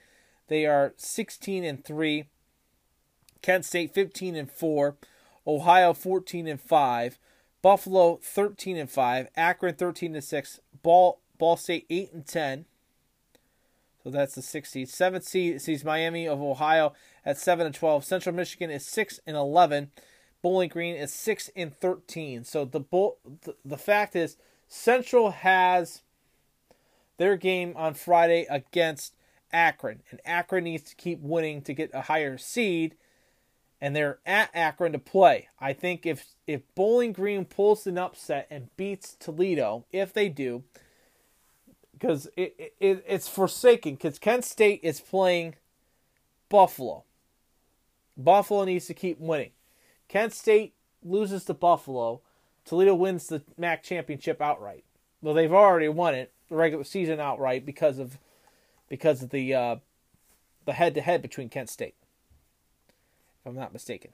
They 0.47 0.65
are 0.65 0.93
16 0.97 1.63
and 1.63 1.83
3. 1.83 2.25
Kent 3.41 3.65
State 3.65 3.93
15 3.93 4.35
and 4.35 4.51
4. 4.51 4.97
Ohio 5.47 5.93
14 5.93 6.47
and 6.47 6.61
5. 6.61 7.19
Buffalo 7.61 8.19
13 8.21 8.77
and 8.77 8.89
5. 8.89 9.27
Akron 9.35 9.75
13 9.75 10.15
and 10.15 10.23
6. 10.23 10.59
Ball 10.83 11.19
Ball 11.37 11.57
State 11.57 11.85
8 11.89 12.13
and 12.13 12.27
10. 12.27 12.65
So 14.03 14.09
that's 14.09 14.35
the 14.35 14.41
sixth 14.41 14.73
seed. 14.73 14.89
Seventh 14.89 15.23
seed 15.23 15.61
sees 15.61 15.85
Miami 15.85 16.27
of 16.27 16.41
Ohio 16.41 16.93
at 17.25 17.37
7 17.37 17.65
and 17.65 17.75
12. 17.75 18.03
Central 18.03 18.35
Michigan 18.35 18.71
is 18.71 18.85
6 18.85 19.19
and 19.27 19.37
11. 19.37 19.91
Bowling 20.41 20.69
Green 20.69 20.95
is 20.95 21.13
6 21.13 21.51
and 21.55 21.75
13. 21.75 22.43
So 22.43 22.65
the 22.65 22.79
bull, 22.79 23.17
the, 23.43 23.55
the 23.63 23.77
fact 23.77 24.15
is 24.15 24.37
Central 24.67 25.31
has 25.31 26.01
their 27.17 27.35
game 27.35 27.73
on 27.75 27.93
Friday 27.93 28.47
against 28.49 29.13
Akron, 29.53 30.01
and 30.09 30.19
Akron 30.25 30.63
needs 30.63 30.83
to 30.89 30.95
keep 30.95 31.19
winning 31.21 31.61
to 31.63 31.73
get 31.73 31.91
a 31.93 32.01
higher 32.01 32.37
seed, 32.37 32.95
and 33.79 33.95
they're 33.95 34.19
at 34.25 34.49
Akron 34.53 34.93
to 34.93 34.99
play. 34.99 35.49
I 35.59 35.73
think 35.73 36.05
if 36.05 36.27
if 36.47 36.61
Bowling 36.73 37.13
Green 37.13 37.45
pulls 37.45 37.85
an 37.85 37.97
upset 37.97 38.47
and 38.49 38.75
beats 38.77 39.15
Toledo, 39.19 39.85
if 39.91 40.13
they 40.13 40.29
do, 40.29 40.63
because 42.01 42.27
it, 42.35 42.73
it 42.79 43.05
it's 43.07 43.27
forsaken, 43.27 43.93
because 43.93 44.17
Kent 44.17 44.43
State 44.43 44.79
is 44.81 44.99
playing 44.99 45.55
Buffalo. 46.49 47.03
Buffalo 48.17 48.63
needs 48.63 48.87
to 48.87 48.95
keep 48.95 49.19
winning. 49.19 49.51
Kent 50.07 50.33
State 50.33 50.73
loses 51.03 51.45
to 51.45 51.53
Buffalo. 51.53 52.21
Toledo 52.65 52.95
wins 52.95 53.27
the 53.27 53.43
MAC 53.55 53.83
championship 53.83 54.41
outright. 54.41 54.83
Well, 55.21 55.35
they've 55.35 55.53
already 55.53 55.89
won 55.89 56.15
it 56.15 56.31
the 56.49 56.55
regular 56.55 56.83
season 56.83 57.19
outright 57.19 57.65
because 57.65 57.99
of 57.99 58.17
because 58.89 59.21
of 59.21 59.29
the 59.29 59.53
uh, 59.53 59.75
the 60.65 60.73
head 60.73 60.95
to 60.95 61.01
head 61.01 61.21
between 61.21 61.49
Kent 61.49 61.69
State. 61.69 61.95
If 63.39 63.49
I'm 63.49 63.55
not 63.55 63.73
mistaken. 63.73 64.11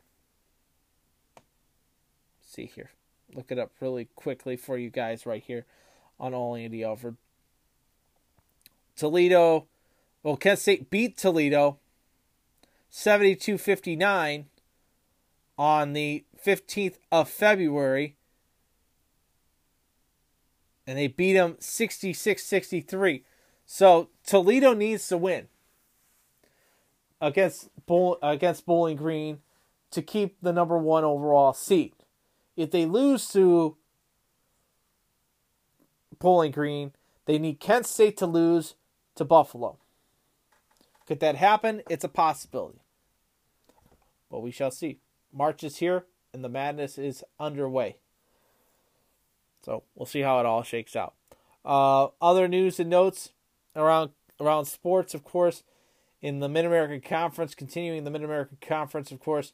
Let's 1.37 2.53
see 2.53 2.65
here. 2.65 2.91
Look 3.33 3.51
it 3.51 3.59
up 3.59 3.71
really 3.79 4.09
quickly 4.15 4.57
for 4.57 4.77
you 4.77 4.89
guys 4.89 5.25
right 5.25 5.43
here 5.43 5.65
on 6.19 6.33
All 6.33 6.55
Andy 6.55 6.83
Alford. 6.83 7.15
Toledo, 8.97 9.67
well, 10.23 10.35
Kent 10.35 10.59
State 10.59 10.89
beat 10.89 11.17
Toledo 11.17 11.77
72 12.89 13.57
59 13.57 14.47
on 15.57 15.93
the 15.93 16.25
15th 16.45 16.95
of 17.11 17.29
February. 17.29 18.15
And 20.85 20.97
they 20.97 21.07
beat 21.07 21.33
them 21.33 21.57
66 21.59 22.43
63. 22.43 23.23
So 23.65 24.09
Toledo 24.25 24.73
needs 24.73 25.07
to 25.09 25.17
win 25.17 25.47
against 27.19 27.69
Bowl, 27.85 28.17
against 28.23 28.65
Bowling 28.65 28.97
Green 28.97 29.39
to 29.91 30.01
keep 30.01 30.37
the 30.41 30.53
number 30.53 30.77
one 30.77 31.03
overall 31.03 31.53
seed. 31.53 31.93
If 32.55 32.71
they 32.71 32.85
lose 32.85 33.27
to 33.29 33.77
Bowling 36.19 36.51
Green, 36.51 36.93
they 37.25 37.37
need 37.37 37.59
Kent 37.59 37.85
State 37.85 38.17
to 38.17 38.25
lose 38.25 38.75
to 39.17 39.25
Buffalo. 39.25 39.77
Could 41.07 41.19
that 41.19 41.35
happen? 41.35 41.81
It's 41.89 42.03
a 42.03 42.09
possibility. 42.09 42.79
But 44.29 44.41
we 44.41 44.51
shall 44.51 44.71
see. 44.71 44.99
March 45.31 45.63
is 45.63 45.77
here 45.77 46.05
and 46.33 46.43
the 46.43 46.49
madness 46.49 46.97
is 46.97 47.23
underway. 47.39 47.97
So 49.63 49.83
we'll 49.95 50.05
see 50.05 50.21
how 50.21 50.39
it 50.39 50.45
all 50.45 50.63
shakes 50.63 50.95
out. 50.95 51.13
Uh, 51.65 52.07
other 52.21 52.47
news 52.47 52.79
and 52.79 52.89
notes 52.89 53.31
around 53.75 54.11
around 54.39 54.65
sports, 54.65 55.13
of 55.13 55.23
course, 55.23 55.63
in 56.21 56.39
the 56.39 56.47
Mid 56.47 56.65
American 56.65 57.01
Conference, 57.01 57.55
continuing 57.55 58.03
the 58.03 58.11
Mid 58.11 58.23
American 58.23 58.57
Conference, 58.61 59.11
of 59.11 59.19
course, 59.19 59.51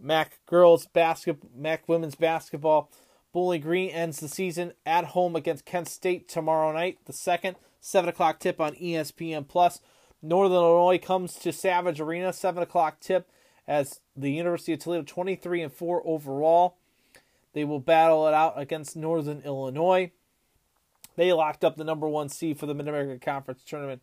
MAC 0.00 0.40
girls 0.46 0.86
basketball, 0.86 1.50
MAC 1.54 1.88
women's 1.88 2.14
basketball. 2.14 2.90
Bowling 3.32 3.62
Green 3.62 3.90
ends 3.90 4.20
the 4.20 4.28
season 4.28 4.72
at 4.84 5.06
home 5.06 5.36
against 5.36 5.64
Kent 5.64 5.88
State 5.88 6.28
tomorrow 6.28 6.72
night, 6.72 6.98
the 7.06 7.12
second. 7.12 7.56
7 7.82 8.08
o'clock 8.08 8.38
tip 8.38 8.60
on 8.60 8.74
ESPN 8.76 9.46
Plus. 9.46 9.80
Northern 10.22 10.56
Illinois 10.56 10.98
comes 10.98 11.34
to 11.34 11.52
Savage 11.52 12.00
Arena, 12.00 12.32
7 12.32 12.62
o'clock 12.62 13.00
tip 13.00 13.28
as 13.66 14.00
the 14.16 14.30
University 14.30 14.72
of 14.72 14.78
Toledo 14.78 15.02
23 15.02 15.62
and 15.62 15.72
4 15.72 16.02
overall. 16.06 16.76
They 17.54 17.64
will 17.64 17.80
battle 17.80 18.26
it 18.28 18.34
out 18.34 18.54
against 18.56 18.96
Northern 18.96 19.42
Illinois. 19.44 20.12
They 21.16 21.32
locked 21.32 21.64
up 21.64 21.76
the 21.76 21.84
number 21.84 22.08
one 22.08 22.28
seed 22.28 22.58
for 22.58 22.66
the 22.66 22.72
Mid 22.72 22.88
American 22.88 23.18
Conference 23.18 23.62
tournament 23.66 24.00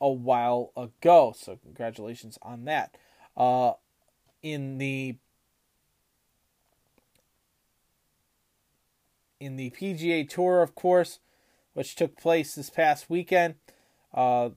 a 0.00 0.10
while 0.10 0.72
ago. 0.76 1.32
So 1.38 1.56
congratulations 1.62 2.38
on 2.42 2.64
that. 2.64 2.96
Uh, 3.36 3.74
in 4.42 4.78
the 4.78 5.16
in 9.38 9.56
the 9.56 9.70
PGA 9.70 10.28
Tour, 10.28 10.60
of 10.60 10.74
course, 10.74 11.20
which 11.74 11.94
took 11.94 12.16
place 12.16 12.54
this 12.54 12.70
past 12.70 13.08
weekend, 13.08 13.54
uh, 14.14 14.50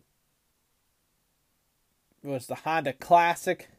was 2.24 2.48
the 2.48 2.56
Honda 2.56 2.94
Classic. 2.94 3.70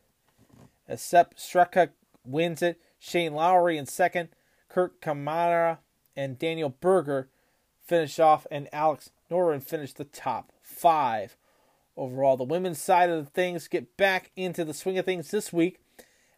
As 0.89 1.03
Sepp 1.03 1.37
Straka 1.37 1.91
wins 2.25 2.63
it, 2.63 2.81
Shane 2.99 3.35
Lowry 3.35 3.77
in 3.77 3.87
second, 3.87 4.29
Kurt 4.69 5.01
Kamara 5.01 5.79
and 6.17 6.39
Daniel 6.39 6.71
Berger 6.81 7.29
finish 7.85 8.19
off, 8.19 8.47
and 8.51 8.69
Alex 8.73 9.11
Noren 9.31 9.63
finished 9.63 9.97
the 9.97 10.05
top 10.05 10.53
five 10.63 11.37
overall. 11.97 12.37
The 12.37 12.45
women's 12.45 12.81
side 12.81 13.11
of 13.11 13.29
things 13.29 13.69
get 13.69 13.97
back 13.97 14.31
into 14.37 14.65
the 14.65 14.75
swing 14.75 14.99
of 14.99 15.05
things 15.05 15.31
this 15.31 15.53
week, 15.53 15.79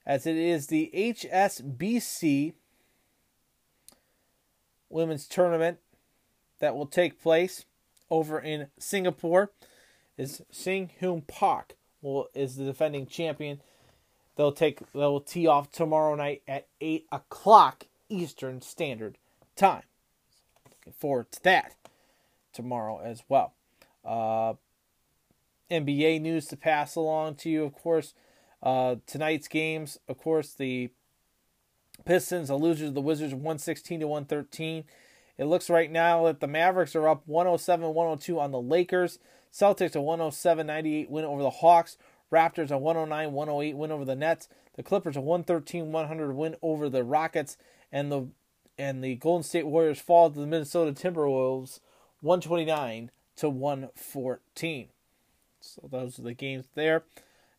as 0.07 0.27
it 0.27 0.37
is 0.37 0.67
the 0.67 0.91
HSBC 0.95 2.55
women's 4.89 5.27
tournament 5.27 5.79
that 6.61 6.75
will 6.75 6.87
take 6.87 7.21
place 7.21 7.65
over 8.11 8.39
in 8.39 8.69
Singapore. 8.79 9.51
Is 10.17 10.43
Sung 10.51 10.91
Hyun 11.01 11.27
Park 11.27 11.77
will 12.03 12.29
is 12.35 12.57
the 12.57 12.65
defending 12.65 13.07
champion. 13.07 13.61
They'll 14.37 14.53
take 14.53 14.81
they'll 14.93 15.21
tee 15.21 15.47
off 15.47 15.71
tomorrow 15.71 16.15
night 16.15 16.43
at 16.49 16.67
eight 16.81 17.07
o'clock 17.13 17.87
Eastern 18.09 18.61
Standard 18.61 19.19
Time. 19.57 19.83
Looking 20.65 20.93
forward 20.93 21.31
to 21.33 21.43
that 21.45 21.75
tomorrow 22.53 23.01
as 23.01 23.23
well. 23.29 23.55
Uh, 24.05 24.55
NBA 25.71 26.21
news 26.21 26.47
to 26.47 26.57
pass 26.57 26.97
along 26.97 27.37
to 27.37 27.51
you, 27.51 27.65
of 27.65 27.75
course. 27.75 28.15
Uh, 28.63 28.97
tonight's 29.07 29.49
games, 29.49 29.99
of 30.09 30.19
course, 30.19 30.55
the 30.55 30.91
Pistons, 32.05 32.49
the 32.49 32.57
losers 32.57 32.89
of 32.89 32.95
the 32.95 33.01
Wizards, 33.01 33.35
116 33.35 34.01
to 34.01 34.07
113. 34.07 34.85
It 35.39 35.45
looks 35.45 35.71
right 35.71 35.91
now 35.91 36.25
that 36.27 36.41
the 36.41 36.49
Mavericks 36.49 36.97
are 36.97 37.09
up 37.09 37.23
107 37.27 37.95
102 37.95 38.41
on 38.41 38.51
the 38.51 38.61
Lakers. 38.61 39.21
Celtics 39.53 39.95
a 39.95 40.01
107 40.01 40.67
98 40.67 41.11
win 41.11 41.25
over 41.25 41.43
the 41.43 41.51
Hawks. 41.51 41.97
Raptors 42.33 42.71
a 42.71 42.77
109 42.77 43.33
108 43.33 43.77
win 43.77 43.93
over 43.93 44.05
the 44.05 44.17
Nets. 44.17 44.49
The 44.75 44.83
Clippers 44.83 45.17
a 45.17 45.21
113 45.21 45.93
100 45.93 46.33
win 46.35 46.57
over 46.61 46.89
the 46.89 47.05
Rockets. 47.05 47.57
And 47.93 48.11
the 48.11 48.29
and 48.77 49.03
the 49.03 49.15
Golden 49.15 49.45
State 49.45 49.67
Warriors 49.67 50.01
fall 50.01 50.31
to 50.31 50.39
the 50.39 50.47
Minnesota 50.47 50.93
Timberwolves 50.93 51.81
129 52.21 53.11
to 53.37 53.49
114. 53.49 54.89
So 55.61 55.89
those 55.91 56.19
are 56.19 56.23
the 56.23 56.35
games 56.35 56.67
there. 56.75 57.05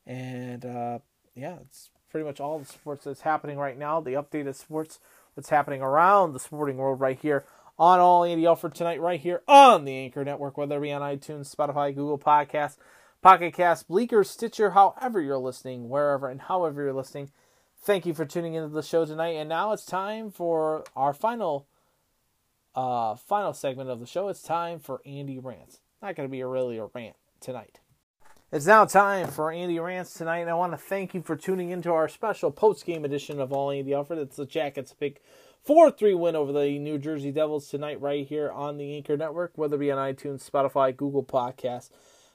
And 0.06 0.65
uh, 0.65 0.99
yeah, 1.34 1.57
it's 1.61 1.89
pretty 2.11 2.26
much 2.26 2.39
all 2.39 2.60
the 2.60 2.65
sports 2.65 3.06
that's 3.06 3.22
happening 3.22 3.57
right 3.57 3.77
now. 3.77 4.01
The 4.01 4.14
updated 4.14 4.56
sports 4.56 4.99
that's 5.35 5.49
happening 5.49 5.81
around 5.81 6.34
the 6.34 6.39
sporting 6.39 6.77
world 6.77 6.99
right 6.99 7.18
here 7.19 7.45
on 7.80 7.99
All 7.99 8.26
Andy 8.26 8.45
Alfred 8.45 8.76
tonight, 8.76 8.99
right 8.99 9.19
here 9.19 9.41
on 9.47 9.85
the 9.85 9.95
Anchor 9.95 10.26
Network, 10.26 10.57
whether 10.57 10.77
it 10.77 10.81
be 10.81 10.91
on 10.91 11.01
iTunes, 11.01 11.56
Spotify, 11.56 11.95
Google 11.95 12.19
Podcasts, 12.19 12.77
Pocket 13.22 13.53
Cast, 13.53 13.88
Breaker, 13.88 14.23
Stitcher, 14.23 14.72
however 14.72 15.22
you're 15.22 15.38
listening, 15.38 15.89
wherever 15.89 16.30
and 16.30 16.41
however 16.41 16.84
you're 16.84 16.93
listening. 16.93 17.31
Thank 17.81 18.06
you 18.06 18.14
for 18.14 18.26
tuning 18.26 18.53
into 18.53 18.69
the 18.69 18.84
show 18.84 19.06
tonight. 19.06 19.35
And 19.35 19.47
now 19.47 19.72
it's 19.72 19.85
time 19.85 20.30
for 20.30 20.84
our 20.95 21.14
final 21.14 21.68
uh 22.76 23.15
final 23.15 23.53
segment 23.53 23.89
of 23.89 23.99
the 23.99 24.06
show. 24.06 24.27
It's 24.27 24.41
time 24.41 24.80
for 24.80 25.01
Andy 25.06 25.39
Rants. 25.39 25.80
Not 26.01 26.15
gonna 26.15 26.30
be 26.30 26.41
a 26.41 26.47
really 26.47 26.77
a 26.77 26.85
rant 26.85 27.15
tonight. 27.39 27.80
It's 28.51 28.65
now 28.65 28.85
time 28.85 29.27
for 29.27 29.51
Andy 29.51 29.80
Rants 29.80 30.14
tonight, 30.14 30.39
and 30.39 30.49
I 30.49 30.56
want 30.56 30.73
to 30.73 30.77
thank 30.77 31.14
you 31.14 31.22
for 31.22 31.35
tuning 31.35 31.69
into 31.69 31.91
our 31.91 32.07
special 32.07 32.49
post-game 32.51 33.06
edition 33.06 33.39
of 33.39 33.53
All 33.53 33.69
Andy 33.69 33.93
Alfred. 33.93 34.19
It's 34.19 34.38
the 34.38 34.45
Jackets' 34.45 34.91
big 34.91 35.19
4-3 35.68 36.18
win 36.18 36.36
over 36.36 36.52
the 36.52 36.80
New 36.80 36.98
Jersey 36.98 37.31
Devils 37.31 37.69
tonight 37.69 38.02
right 38.02 38.26
here 38.26 38.52
on 38.52 38.77
the 38.77 38.95
Anchor 38.95 39.18
Network, 39.18 39.52
whether 39.56 39.76
it 39.76 39.80
be 39.80 39.91
on 39.91 39.98
iTunes, 39.98 40.49
Spotify, 40.49 40.95
Google 40.95 41.23
Podcasts, 41.23 41.90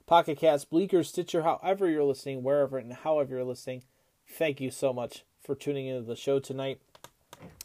Pocket 0.07 0.39
Cast, 0.39 0.71
Breaker, 0.71 1.03
Stitcher, 1.03 1.43
however 1.43 1.89
you're 1.89 2.05
listening, 2.05 2.43
wherever 2.43 2.79
and 2.79 2.93
however 2.93 3.35
you're 3.35 3.45
listening. 3.45 3.83
Thank 4.29 4.61
you 4.61 4.71
so 4.71 4.93
much 4.93 5.25
for 5.43 5.55
tuning 5.55 5.87
into 5.87 6.03
the 6.03 6.17
show 6.17 6.39
tonight. 6.39 6.81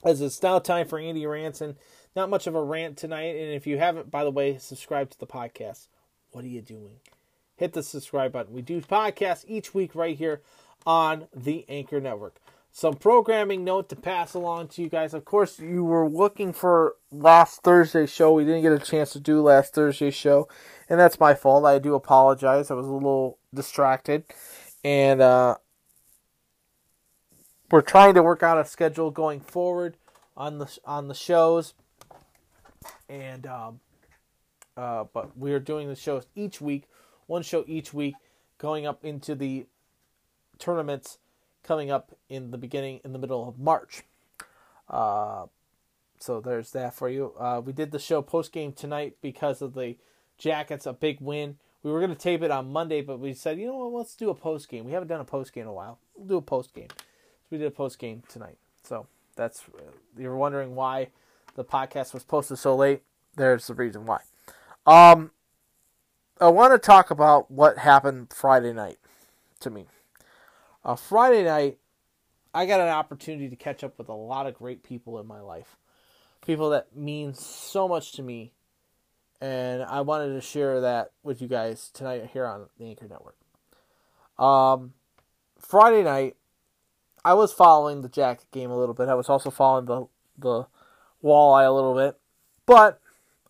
As 0.04 0.22
it's 0.22 0.42
now 0.42 0.60
time 0.60 0.88
for 0.88 1.00
Andy 1.00 1.26
Rants. 1.26 1.62
not 2.16 2.30
much 2.30 2.48
of 2.48 2.56
a 2.56 2.64
rant 2.64 2.98
tonight. 2.98 3.36
And 3.36 3.54
if 3.54 3.68
you 3.68 3.78
haven't, 3.78 4.10
by 4.10 4.24
the 4.24 4.32
way, 4.32 4.58
subscribe 4.58 5.10
to 5.12 5.20
the 5.20 5.28
podcast. 5.28 5.88
What 6.32 6.44
are 6.44 6.50
you 6.50 6.62
doing? 6.62 6.98
hit 7.60 7.74
the 7.74 7.84
subscribe 7.84 8.32
button. 8.32 8.54
We 8.54 8.62
do 8.62 8.82
podcasts 8.82 9.44
each 9.48 9.74
week 9.74 9.94
right 9.94 10.18
here 10.18 10.42
on 10.88 11.28
the 11.36 11.66
Anchor 11.68 12.00
Network. 12.00 12.40
Some 12.72 12.96
programming 12.96 13.64
note 13.64 13.90
to 13.90 13.96
pass 13.96 14.34
along 14.34 14.70
to 14.70 14.82
you 14.82 14.90
guys. 14.90 15.14
Of 15.14 15.26
course, 15.26 15.60
you 15.60 15.84
were 15.84 16.08
looking 16.08 16.54
for 16.54 16.96
last 17.12 17.62
Thursday's 17.64 18.12
show. 18.12 18.34
We 18.34 18.46
didn't 18.46 18.62
get 18.62 18.72
a 18.72 18.80
chance 18.80 19.12
to 19.14 19.20
do 19.20 19.42
last 19.42 19.74
Thursday's 19.74 20.16
show, 20.16 20.48
and 20.88 21.00
that's 21.00 21.20
my 21.20 21.34
fault. 21.34 21.66
I 21.66 21.80
do 21.80 21.96
apologize. 21.96 22.72
I 22.72 22.76
was 22.76 22.88
a 22.88 22.92
little 22.92 23.40
distracted, 23.54 24.24
and 24.84 25.22
uh, 25.22 25.56
we're 27.72 27.82
trying 27.82 28.14
to 28.14 28.24
work 28.24 28.44
out 28.44 28.60
a 28.60 28.66
schedule 28.66 29.12
going 29.12 29.40
forward 29.40 29.98
on 30.38 30.60
the 30.60 30.78
on 30.86 31.08
the 31.08 31.16
shows, 31.16 31.74
and 33.10 33.46
um, 33.48 33.80
uh, 34.78 35.06
but 35.12 35.36
we 35.38 35.52
are 35.54 35.60
doing 35.60 35.90
the 35.90 35.96
shows 35.96 36.28
each 36.36 36.62
week 36.62 36.86
one 37.30 37.44
show 37.44 37.64
each 37.68 37.94
week 37.94 38.16
going 38.58 38.88
up 38.88 39.06
into 39.06 39.36
the 39.36 39.68
tournaments 40.58 41.20
coming 41.64 41.92
up 41.92 42.16
in 42.30 42.52
the 42.52 42.58
beginning 42.58 43.00
in 43.04 43.14
the 43.14 43.20
middle 43.20 43.48
of 43.48 43.60
march. 43.60 44.04
Uh, 44.90 45.46
so 46.20 46.42
there's 46.42 46.72
that 46.72 46.94
for 46.94 47.10
you. 47.10 47.34
Uh, 47.40 47.62
we 47.64 47.74
did 47.74 47.92
the 47.92 48.00
show 48.00 48.22
post 48.22 48.52
game 48.52 48.74
tonight 48.74 49.18
because 49.22 49.62
of 49.62 49.74
the 49.74 49.96
jackets 50.38 50.86
a 50.86 50.94
big 50.94 51.20
win. 51.22 51.58
We 51.84 51.92
were 51.92 52.00
going 52.00 52.14
to 52.14 52.18
tape 52.18 52.42
it 52.42 52.52
on 52.52 52.74
monday 52.74 53.02
but 53.02 53.20
we 53.20 53.34
said 53.34 53.58
you 53.58 53.68
know 53.68 53.78
what? 53.78 54.00
Let's 54.00 54.16
do 54.16 54.30
a 54.30 54.36
post 54.36 54.68
game 54.68 54.86
we 54.86 54.92
haven't 54.92 55.08
done 55.08 55.22
a 55.22 55.26
post 55.26 55.54
game 55.54 55.64
in 55.64 55.70
a 55.70 55.74
while. 55.74 56.00
We'll 56.16 56.28
do 56.28 56.38
a 56.38 56.42
post 56.42 56.74
game 56.74 56.90
so 56.90 57.48
we 57.52 57.58
did 57.58 57.68
a 57.68 57.72
post 57.72 58.00
game 58.00 58.24
tonight. 58.28 58.58
So 58.84 59.08
that's 59.36 59.64
you're 60.18 60.36
wondering 60.36 60.76
why 60.76 61.10
the 61.56 61.64
podcast 61.64 62.14
was 62.14 62.24
posted 62.24 62.58
so 62.58 62.76
late. 62.76 63.04
There's 63.36 63.68
the 63.68 63.74
reason 63.74 64.06
why. 64.06 64.22
Um 64.86 65.32
I 66.42 66.48
want 66.48 66.74
to 66.74 66.80
talk 66.80 67.12
about 67.12 67.52
what 67.52 67.78
happened 67.78 68.32
Friday 68.34 68.72
night 68.72 68.98
to 69.60 69.70
me. 69.70 69.86
Uh, 70.84 70.96
Friday 70.96 71.44
night, 71.44 71.78
I 72.54 72.66
got 72.66 72.80
an 72.80 72.88
opportunity 72.88 73.50
to 73.50 73.56
catch 73.56 73.84
up 73.84 73.98
with 73.98 74.10
a 74.10 74.14
lot 74.14 74.48
of 74.48 74.56
great 74.56 74.84
people 74.84 75.20
in 75.20 75.28
my 75.28 75.42
life, 75.42 75.78
people 76.46 76.70
that 76.72 76.96
mean 76.96 77.34
so 77.34 77.88
much 77.88 78.14
to 78.14 78.24
me, 78.24 78.54
and 79.42 79.84
I 79.84 80.02
wanted 80.02 80.34
to 80.34 80.42
share 80.42 80.82
that 80.82 81.12
with 81.24 81.42
you 81.42 81.48
guys 81.48 81.90
tonight 81.94 82.30
here 82.32 82.46
on 82.46 82.68
the 82.78 82.86
Anchor 82.86 83.08
Network. 83.08 83.36
Um, 84.38 84.94
Friday 85.60 86.04
night, 86.04 86.38
I 87.24 87.34
was 87.34 87.52
following 87.52 88.02
the 88.02 88.10
Jacket 88.10 88.48
game 88.52 88.72
a 88.72 88.78
little 88.78 88.96
bit. 88.96 89.10
I 89.10 89.14
was 89.14 89.30
also 89.30 89.50
following 89.50 89.86
the 89.86 90.08
the 90.38 90.68
Walleye 91.22 91.68
a 91.68 91.72
little 91.72 91.94
bit, 91.94 92.18
but 92.66 93.02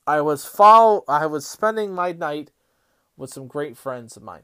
I 0.07 0.21
was 0.21 0.43
follow. 0.43 1.03
I 1.07 1.27
was 1.27 1.45
spending 1.45 1.93
my 1.93 2.11
night 2.11 2.49
with 3.15 3.31
some 3.31 3.47
great 3.47 3.77
friends 3.77 4.17
of 4.17 4.23
mine. 4.23 4.43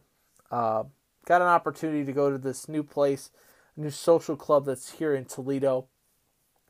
Uh, 0.52 0.84
got 1.26 1.41
an 1.41 1.47
opportunity 1.47 2.06
to 2.06 2.14
go 2.14 2.30
to 2.30 2.38
this 2.38 2.69
new 2.69 2.84
place, 2.84 3.31
a 3.76 3.81
new 3.81 3.89
social 3.89 4.35
club 4.35 4.65
that's 4.65 4.93
here 4.93 5.14
in 5.14 5.26
Toledo. 5.26 5.88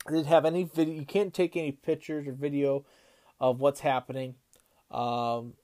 I 0.06 0.12
didn't 0.12 0.26
have 0.26 0.44
any 0.44 0.64
video. 0.64 0.94
You 0.94 1.06
can't 1.06 1.34
take 1.34 1.56
any 1.56 1.72
pictures 1.72 2.26
or 2.26 2.32
video 2.32 2.84
of 3.40 3.60
what's 3.60 3.80
happening. 3.80 4.36
Um, 4.90 5.54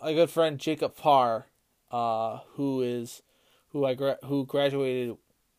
a 0.00 0.12
good 0.12 0.30
friend 0.30 0.58
Jacob 0.58 0.96
Parr, 0.96 1.46
uh, 1.90 2.40
who 2.54 2.82
is 2.82 3.22
who 3.70 3.84
I 3.84 3.94
gra- 3.94 4.18
who 4.24 4.46
graduated 4.46 5.16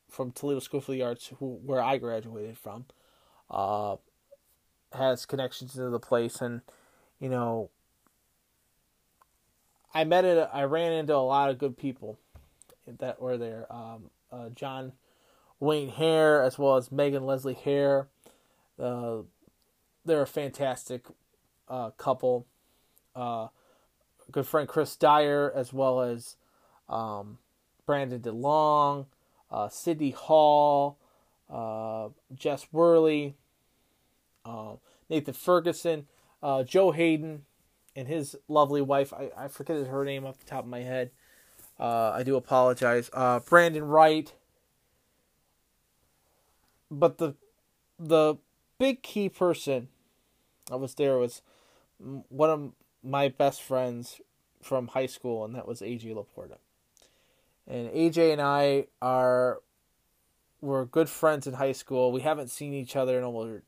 from 0.09 0.31
Toledo 0.31 0.59
School 0.59 0.79
of 0.79 0.87
the 0.87 1.01
Arts, 1.01 1.31
who 1.39 1.59
where 1.63 1.81
I 1.81 1.97
graduated 1.97 2.57
from, 2.57 2.85
uh, 3.49 3.97
has 4.93 5.25
connections 5.25 5.73
to 5.73 5.89
the 5.89 5.99
place, 5.99 6.41
and 6.41 6.61
you 7.19 7.29
know 7.29 7.69
I 9.93 10.03
met 10.03 10.25
it. 10.25 10.49
I 10.51 10.63
ran 10.63 10.91
into 10.91 11.15
a 11.15 11.17
lot 11.17 11.51
of 11.51 11.59
good 11.59 11.77
people 11.77 12.17
that 12.99 13.21
were 13.21 13.37
there. 13.37 13.71
Um, 13.71 14.09
uh, 14.31 14.49
John 14.49 14.93
Wayne 15.59 15.89
Hare, 15.89 16.41
as 16.41 16.57
well 16.57 16.77
as 16.77 16.91
Megan 16.91 17.25
Leslie 17.25 17.53
Hare. 17.53 18.07
Uh, 18.79 19.19
they're 20.05 20.21
a 20.21 20.27
fantastic 20.27 21.05
uh, 21.67 21.91
couple. 21.91 22.47
Uh, 23.15 23.47
good 24.31 24.47
friend 24.47 24.67
Chris 24.67 24.95
Dyer, 24.95 25.51
as 25.53 25.71
well 25.71 26.01
as 26.01 26.37
um, 26.89 27.37
Brandon 27.85 28.19
DeLong, 28.19 29.05
uh, 29.51 29.69
Sydney 29.69 30.11
Hall, 30.11 30.97
uh, 31.49 32.09
Jess 32.33 32.67
Worley, 32.71 33.35
Nathan 35.09 35.33
Ferguson, 35.33 36.07
Joe 36.65 36.91
Hayden, 36.91 37.43
and 37.95 38.07
his 38.07 38.35
lovely 38.47 38.81
wife. 38.81 39.13
I, 39.13 39.29
I 39.37 39.47
forget 39.47 39.85
her 39.87 40.05
name 40.05 40.25
off 40.25 40.39
the 40.39 40.45
top 40.45 40.63
of 40.63 40.69
my 40.69 40.79
head. 40.79 41.11
Uh, 41.81 42.11
I 42.13 42.21
do 42.21 42.35
apologize. 42.35 43.09
Uh, 43.11 43.39
Brandon 43.39 43.83
Wright. 43.83 44.33
But 46.91 47.17
the 47.17 47.35
the 47.97 48.35
big 48.77 49.01
key 49.01 49.29
person 49.29 49.87
that 50.67 50.77
was 50.77 50.93
there 50.93 51.17
was 51.17 51.41
one 51.99 52.49
of 52.49 52.71
my 53.03 53.29
best 53.29 53.61
friends 53.63 54.21
from 54.61 54.89
high 54.89 55.07
school, 55.07 55.43
and 55.43 55.55
that 55.55 55.67
was 55.67 55.81
AJ 55.81 56.13
Laporta. 56.13 56.57
And 57.67 57.89
AJ 57.89 58.33
and 58.33 58.41
I 58.41 58.85
are 59.01 59.61
were 60.59 60.85
good 60.85 61.09
friends 61.09 61.47
in 61.47 61.53
high 61.53 61.71
school. 61.71 62.11
We 62.11 62.21
haven't 62.21 62.49
seen 62.49 62.73
each 62.73 62.95
other 62.95 63.17
in 63.17 63.23
almost 63.23 63.63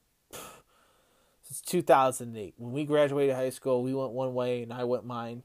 since 1.43 1.61
2008. 1.61 2.53
When 2.57 2.73
we 2.73 2.85
graduated 2.85 3.35
high 3.35 3.49
school, 3.49 3.81
we 3.81 3.95
went 3.95 4.11
one 4.11 4.35
way 4.35 4.61
and 4.61 4.71
I 4.71 4.83
went 4.83 5.05
mine. 5.05 5.41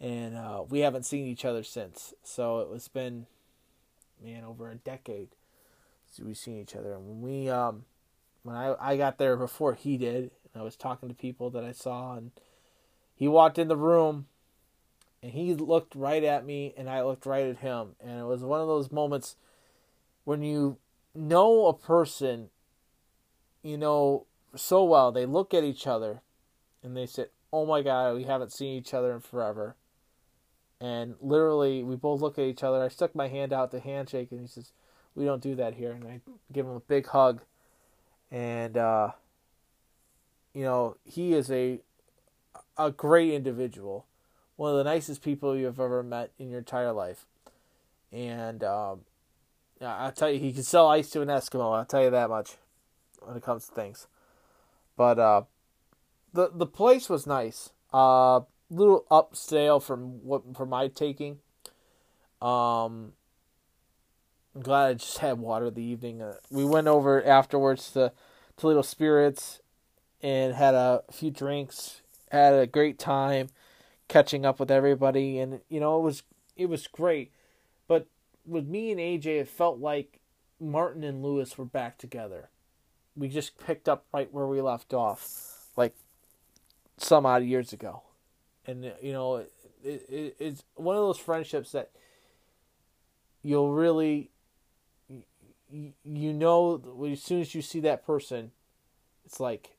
And 0.00 0.36
uh, 0.36 0.64
we 0.68 0.80
haven't 0.80 1.04
seen 1.04 1.26
each 1.26 1.44
other 1.44 1.62
since. 1.62 2.14
So 2.22 2.60
it 2.60 2.68
was 2.68 2.88
been, 2.88 3.26
man, 4.22 4.44
over 4.44 4.70
a 4.70 4.74
decade 4.74 5.28
since 6.10 6.26
we've 6.26 6.36
seen 6.36 6.58
each 6.58 6.74
other. 6.74 6.94
And 6.94 7.06
when 7.06 7.20
we, 7.20 7.50
um, 7.50 7.84
when 8.42 8.56
I, 8.56 8.74
I 8.80 8.96
got 8.96 9.18
there 9.18 9.36
before 9.36 9.74
he 9.74 9.96
did, 9.98 10.30
and 10.52 10.60
I 10.60 10.62
was 10.62 10.76
talking 10.76 11.08
to 11.08 11.14
people 11.14 11.50
that 11.50 11.64
I 11.64 11.72
saw, 11.72 12.16
and 12.16 12.30
he 13.14 13.28
walked 13.28 13.58
in 13.58 13.68
the 13.68 13.76
room 13.76 14.26
and 15.22 15.32
he 15.32 15.54
looked 15.54 15.94
right 15.94 16.24
at 16.24 16.46
me 16.46 16.72
and 16.76 16.88
I 16.88 17.02
looked 17.02 17.26
right 17.26 17.46
at 17.46 17.58
him. 17.58 17.94
And 18.00 18.18
it 18.18 18.24
was 18.24 18.42
one 18.42 18.60
of 18.60 18.66
those 18.66 18.90
moments 18.90 19.36
when 20.24 20.42
you 20.42 20.78
know 21.14 21.66
a 21.66 21.74
person, 21.74 22.48
you 23.62 23.76
know, 23.76 24.26
so 24.54 24.84
well, 24.84 25.12
they 25.12 25.26
look 25.26 25.52
at 25.52 25.64
each 25.64 25.86
other 25.86 26.22
and 26.82 26.96
they 26.96 27.06
said, 27.06 27.28
Oh 27.52 27.66
my 27.66 27.82
God, 27.82 28.16
we 28.16 28.24
haven't 28.24 28.52
seen 28.52 28.78
each 28.78 28.94
other 28.94 29.12
in 29.12 29.20
forever. 29.20 29.76
And 30.80 31.14
literally, 31.20 31.82
we 31.82 31.96
both 31.96 32.20
look 32.20 32.38
at 32.38 32.44
each 32.44 32.62
other. 32.62 32.82
I 32.82 32.88
stuck 32.88 33.14
my 33.14 33.28
hand 33.28 33.52
out 33.52 33.70
to 33.72 33.80
handshake, 33.80 34.28
and 34.30 34.40
he 34.40 34.46
says, 34.46 34.72
We 35.14 35.24
don't 35.24 35.42
do 35.42 35.54
that 35.56 35.74
here. 35.74 35.92
And 35.92 36.06
I 36.06 36.20
give 36.52 36.66
him 36.66 36.72
a 36.72 36.80
big 36.80 37.06
hug. 37.08 37.42
And, 38.30 38.78
uh, 38.78 39.10
you 40.54 40.64
know, 40.64 40.96
he 41.04 41.34
is 41.34 41.50
a 41.50 41.80
a 42.78 42.90
great 42.90 43.32
individual, 43.32 44.06
one 44.56 44.70
of 44.72 44.78
the 44.78 44.84
nicest 44.84 45.22
people 45.22 45.56
you've 45.56 45.78
ever 45.78 46.02
met 46.02 46.30
in 46.38 46.48
your 46.48 46.58
entire 46.58 46.92
life. 46.92 47.26
And 48.10 48.64
um, 48.64 49.02
I'll 49.80 50.12
tell 50.12 50.30
you, 50.30 50.38
he 50.38 50.52
can 50.52 50.62
sell 50.62 50.88
ice 50.88 51.10
to 51.10 51.22
an 51.22 51.28
Eskimo. 51.28 51.76
I'll 51.76 51.84
tell 51.84 52.02
you 52.02 52.10
that 52.10 52.30
much 52.30 52.56
when 53.20 53.36
it 53.36 53.42
comes 53.42 53.66
to 53.66 53.74
things. 53.74 54.06
But 54.96 55.18
uh, 55.18 55.42
the 56.32 56.50
the 56.52 56.66
place 56.66 57.08
was 57.08 57.26
nice. 57.26 57.70
Uh, 57.92 58.40
little 58.70 59.04
upscale 59.10 59.82
from 59.82 60.24
what 60.24 60.56
from 60.56 60.70
my 60.70 60.88
taking. 60.88 61.38
Um, 62.40 63.12
I'm 64.54 64.62
glad 64.62 64.86
I 64.88 64.94
just 64.94 65.18
had 65.18 65.38
water 65.38 65.70
the 65.70 65.82
evening. 65.82 66.22
Uh, 66.22 66.34
we 66.50 66.64
went 66.64 66.86
over 66.86 67.24
afterwards 67.24 67.90
to 67.92 68.12
Toledo 68.56 68.82
Spirits 68.82 69.60
and 70.22 70.54
had 70.54 70.74
a 70.74 71.02
few 71.10 71.30
drinks. 71.30 72.02
Had 72.30 72.54
a 72.54 72.66
great 72.66 72.98
time 72.98 73.48
catching 74.08 74.44
up 74.46 74.60
with 74.60 74.70
everybody, 74.70 75.38
and 75.38 75.60
you 75.68 75.80
know 75.80 75.98
it 75.98 76.02
was 76.02 76.22
it 76.56 76.66
was 76.66 76.86
great. 76.86 77.32
But 77.88 78.06
with 78.46 78.66
me 78.66 78.90
and 78.90 79.00
AJ, 79.00 79.26
it 79.40 79.48
felt 79.48 79.78
like 79.78 80.20
Martin 80.60 81.02
and 81.04 81.22
Lewis 81.22 81.58
were 81.58 81.64
back 81.64 81.98
together. 81.98 82.50
We 83.16 83.28
just 83.28 83.58
picked 83.58 83.88
up 83.88 84.04
right 84.12 84.32
where 84.32 84.46
we 84.46 84.60
left 84.60 84.94
off, 84.94 85.68
like 85.76 85.94
some 86.98 87.26
odd 87.26 87.42
years 87.42 87.72
ago, 87.72 88.02
and 88.70 88.92
you 89.02 89.12
know 89.12 89.36
it, 89.36 89.52
it, 89.84 90.36
it's 90.38 90.62
one 90.74 90.96
of 90.96 91.02
those 91.02 91.18
friendships 91.18 91.72
that 91.72 91.90
you'll 93.42 93.72
really 93.72 94.30
you, 95.72 96.32
know 96.32 97.08
as 97.10 97.22
soon 97.22 97.40
as 97.40 97.54
you 97.54 97.62
see 97.62 97.80
that 97.80 98.04
person, 98.04 98.52
it's 99.24 99.40
like 99.40 99.76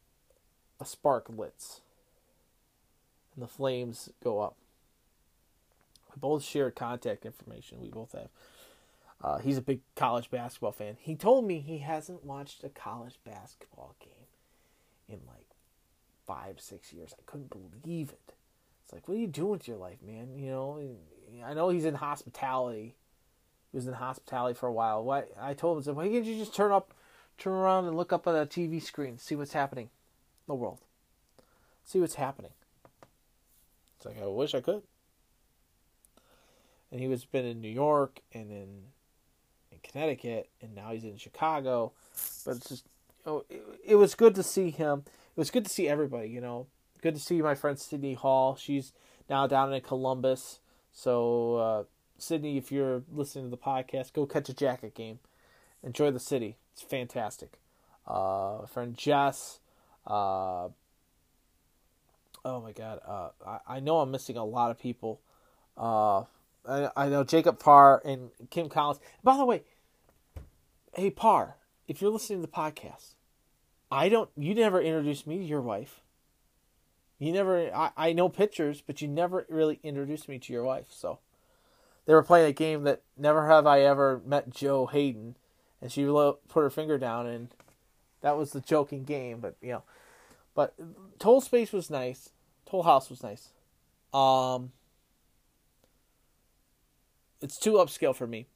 a 0.80 0.86
spark 0.86 1.28
lits 1.30 1.82
and 3.36 3.44
the 3.44 3.48
flames 3.48 4.10
go 4.24 4.40
up. 4.40 4.56
We 6.14 6.20
both 6.20 6.44
shared 6.44 6.76
contact 6.76 7.26
information. 7.26 7.82
We 7.82 7.90
both 7.90 8.14
have. 8.14 8.30
Uh, 9.24 9.38
he's 9.38 9.58
a 9.58 9.62
big 9.62 9.82
college 9.96 10.32
basketball 10.32 10.72
fan. 10.72 10.98
He 11.00 11.16
told 11.16 11.46
me 11.46 11.60
he 11.60 11.80
hasn't 11.80 12.26
watched 12.26 12.64
a 12.64 12.70
college 12.70 13.20
basketball 13.24 13.96
game 14.00 14.10
in 15.08 15.20
like 15.28 15.46
five, 16.26 16.60
six 16.60 16.92
years. 16.92 17.14
I 17.18 17.22
couldn't 17.26 17.52
believe 17.52 18.10
it. 18.10 18.34
It's 18.92 18.98
like, 18.98 19.08
what 19.08 19.16
are 19.16 19.22
you 19.22 19.28
doing 19.28 19.52
with 19.52 19.68
your 19.70 19.78
life, 19.78 20.00
man? 20.06 20.38
You 20.38 20.52
know, 20.52 20.82
I 21.46 21.54
know 21.54 21.70
he's 21.70 21.86
in 21.86 21.96
hospitality. 21.96 22.96
He 23.72 23.78
was 23.78 23.88
in 23.88 23.94
hospitality 23.94 24.54
for 24.54 24.68
a 24.68 24.74
while. 24.74 25.02
Why? 25.04 25.24
I 25.40 25.54
told 25.54 25.78
him, 25.78 25.82
I 25.82 25.86
said, 25.86 25.96
why 25.96 26.10
can't 26.10 26.26
you 26.26 26.38
just 26.38 26.54
turn 26.54 26.74
up, 26.74 26.94
turn 27.38 27.54
around 27.54 27.86
and 27.86 27.96
look 27.96 28.12
up 28.12 28.28
at 28.28 28.36
a 28.36 28.46
TV 28.46 28.82
screen, 28.82 29.18
see 29.18 29.36
what's 29.36 29.54
happening 29.54 29.86
in 29.86 30.48
the 30.48 30.56
world, 30.56 30.80
see 31.86 32.02
what's 32.02 32.16
happening. 32.16 32.52
It's 33.96 34.06
like 34.06 34.22
I 34.22 34.28
wish 34.28 34.54
I 34.54 34.60
could. 34.60 34.82
And 36.92 37.00
he 37.00 37.08
was 37.08 37.24
been 37.24 37.46
in 37.46 37.62
New 37.62 37.70
York 37.70 38.20
and 38.34 38.52
in 38.52 38.68
in 39.72 39.78
Connecticut, 39.84 40.50
and 40.62 40.76
now 40.76 40.92
he's 40.92 41.06
in 41.06 41.16
Chicago. 41.16 41.94
But 42.46 42.58
it's 42.58 42.68
just, 42.68 42.86
you 43.26 43.32
know, 43.32 43.46
it, 43.50 43.64
it 43.86 43.96
was 43.96 44.16
good 44.16 44.36
to 44.36 44.44
see 44.44 44.70
him. 44.70 45.04
It 45.08 45.40
was 45.40 45.50
good 45.50 45.64
to 45.64 45.72
see 45.72 45.88
everybody. 45.88 46.28
You 46.28 46.42
know, 46.42 46.68
good 47.02 47.16
to 47.16 47.22
see 47.22 47.42
my 47.42 47.56
friend 47.56 47.78
Sydney 47.78 48.14
Hall. 48.14 48.56
She's 48.56 48.94
now 49.30 49.48
down 49.48 49.74
in 49.74 49.82
Columbus. 49.82 50.60
So 50.92 51.56
uh, 51.56 51.84
Sydney, 52.18 52.58
if 52.58 52.72
you're 52.72 53.04
listening 53.12 53.46
to 53.46 53.52
the 53.52 53.58
podcast, 53.58 54.14
go 54.14 54.26
catch 54.26 54.50
a 54.50 54.54
jacket 54.54 54.94
game. 54.94 55.20
Enjoy 55.84 56.12
the 56.12 56.20
city. 56.20 56.58
It's 56.74 56.82
fantastic. 56.82 57.60
Uh, 58.08 58.60
my 58.62 58.68
friend 58.68 58.96
Jess. 58.96 59.60
Uh, 60.06 60.70
oh 62.44 62.62
my 62.62 62.72
god, 62.72 63.00
uh, 63.08 63.30
I, 63.46 63.76
I 63.76 63.80
know 63.80 64.00
I'm 64.00 64.12
missing 64.12 64.38
a 64.38 64.46
lot 64.46 64.72
of 64.72 64.80
people. 64.80 65.22
Uh, 65.78 66.24
I, 66.68 66.90
I 66.96 67.10
know 67.10 67.24
Jacob 67.24 67.60
Parr 67.60 68.02
and 68.04 68.30
Kim 68.50 68.70
Collins. 68.70 69.00
By 69.24 69.38
the 69.38 69.46
way, 69.46 69.64
hey 70.94 71.10
Parr, 71.10 71.56
if 71.88 72.02
you're 72.02 72.12
listening 72.12 72.42
to 72.42 72.48
the 72.48 72.54
podcast, 72.54 73.14
I 73.92 74.10
don't. 74.10 74.30
You 74.36 74.56
never 74.56 74.82
introduced 74.82 75.28
me 75.28 75.38
to 75.38 75.44
your 75.44 75.62
wife. 75.62 76.01
You 77.22 77.32
never. 77.32 77.72
I, 77.72 77.92
I 77.96 78.14
know 78.14 78.30
pictures, 78.30 78.82
but 78.82 79.00
you 79.00 79.08
never 79.08 79.46
really 79.48 79.80
introduced 79.84 80.28
me 80.28 80.40
to 80.40 80.52
your 80.52 80.64
wife. 80.64 80.88
So 80.90 81.20
they 82.08 82.16
were 82.16 82.24
playing 82.24 82.50
a 82.50 82.52
game 82.52 82.82
that 82.86 83.04
never 83.16 83.48
have 83.48 83.68
I 83.68 83.82
ever 83.82 84.20
met 84.26 84.50
Joe 84.50 84.88
Hayden, 84.88 85.36
and 85.80 85.92
she 85.92 86.04
put 86.04 86.42
her 86.56 86.72
finger 86.72 86.98
down, 86.98 87.28
and 87.28 87.50
that 88.22 88.38
was 88.38 88.54
the 88.54 88.60
joking 88.60 89.04
game. 89.04 89.40
But 89.40 89.56
you 89.62 89.70
know, 89.70 89.84
but 90.56 90.74
Toll 91.20 91.42
Space 91.42 91.72
was 91.72 91.92
nice. 91.92 92.32
Toll 92.66 92.82
House 92.82 93.12
was 93.12 93.22
nice. 93.22 93.50
Um, 94.16 94.72
it's 97.40 97.60
too 97.60 97.74
upscale 97.74 98.16
for 98.16 98.26
me. 98.26 98.48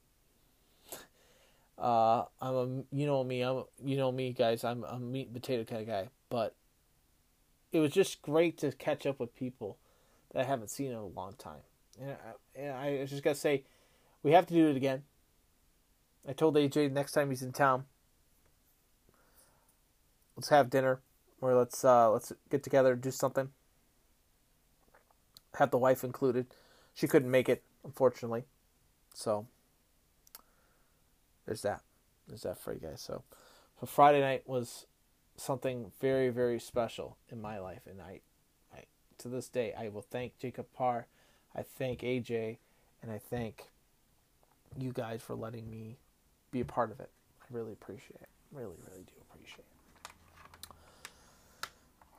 Uh, 1.78 2.24
I'm 2.40 2.54
a 2.56 2.66
you 2.90 3.06
know 3.06 3.22
me. 3.22 3.42
I'm 3.42 3.62
you 3.84 3.96
know 3.96 4.10
me, 4.10 4.32
guys. 4.32 4.64
I'm 4.64 4.82
I'm 4.82 5.02
a 5.04 5.06
meat 5.06 5.28
and 5.28 5.40
potato 5.40 5.62
kind 5.62 5.82
of 5.82 5.86
guy. 5.86 6.08
But 6.30 6.56
it 7.76 7.80
was 7.80 7.92
just 7.92 8.22
great 8.22 8.56
to 8.58 8.72
catch 8.72 9.06
up 9.06 9.20
with 9.20 9.36
people 9.36 9.76
that 10.32 10.40
I 10.40 10.44
haven't 10.44 10.70
seen 10.70 10.90
in 10.90 10.96
a 10.96 11.06
long 11.06 11.34
time. 11.34 11.60
And 12.00 12.10
I, 12.10 12.60
and 12.60 12.72
I 12.72 13.04
just 13.06 13.22
gotta 13.22 13.36
say, 13.36 13.64
we 14.22 14.32
have 14.32 14.46
to 14.46 14.54
do 14.54 14.68
it 14.68 14.76
again. 14.76 15.02
I 16.28 16.32
told 16.32 16.56
AJ 16.56 16.90
next 16.90 17.12
time 17.12 17.30
he's 17.30 17.42
in 17.42 17.52
town, 17.52 17.84
let's 20.36 20.48
have 20.48 20.70
dinner, 20.70 21.00
or 21.40 21.54
let's 21.54 21.84
uh, 21.84 22.10
let's 22.10 22.32
get 22.50 22.62
together 22.62 22.94
and 22.94 23.00
do 23.00 23.10
something. 23.10 23.50
Have 25.58 25.70
the 25.70 25.78
wife 25.78 26.02
included. 26.02 26.46
She 26.94 27.06
couldn't 27.06 27.30
make 27.30 27.48
it, 27.48 27.62
unfortunately. 27.84 28.44
So 29.14 29.46
there's 31.46 31.62
that. 31.62 31.82
There's 32.26 32.42
that 32.42 32.58
for 32.58 32.72
you 32.72 32.80
guys. 32.80 33.00
So, 33.00 33.22
so 33.78 33.86
Friday 33.86 34.20
night 34.20 34.42
was 34.46 34.86
something 35.36 35.92
very, 36.00 36.28
very 36.28 36.58
special 36.58 37.16
in 37.30 37.40
my 37.40 37.58
life, 37.58 37.82
and 37.88 38.00
I, 38.00 38.20
I 38.74 38.84
to 39.18 39.28
this 39.28 39.48
day 39.48 39.74
I 39.78 39.88
will 39.88 40.02
thank 40.02 40.38
Jacob 40.38 40.66
Parr, 40.74 41.06
I 41.54 41.62
thank 41.62 42.00
AJ, 42.00 42.58
and 43.02 43.10
I 43.10 43.18
thank 43.18 43.64
you 44.78 44.92
guys 44.92 45.22
for 45.22 45.34
letting 45.34 45.70
me 45.70 45.98
be 46.50 46.60
a 46.60 46.64
part 46.64 46.90
of 46.90 47.00
it. 47.00 47.10
I 47.42 47.46
really 47.50 47.72
appreciate 47.72 48.20
it. 48.20 48.28
Really, 48.52 48.76
really 48.90 49.04
do 49.04 49.12
appreciate 49.30 49.60
it. 49.60 49.76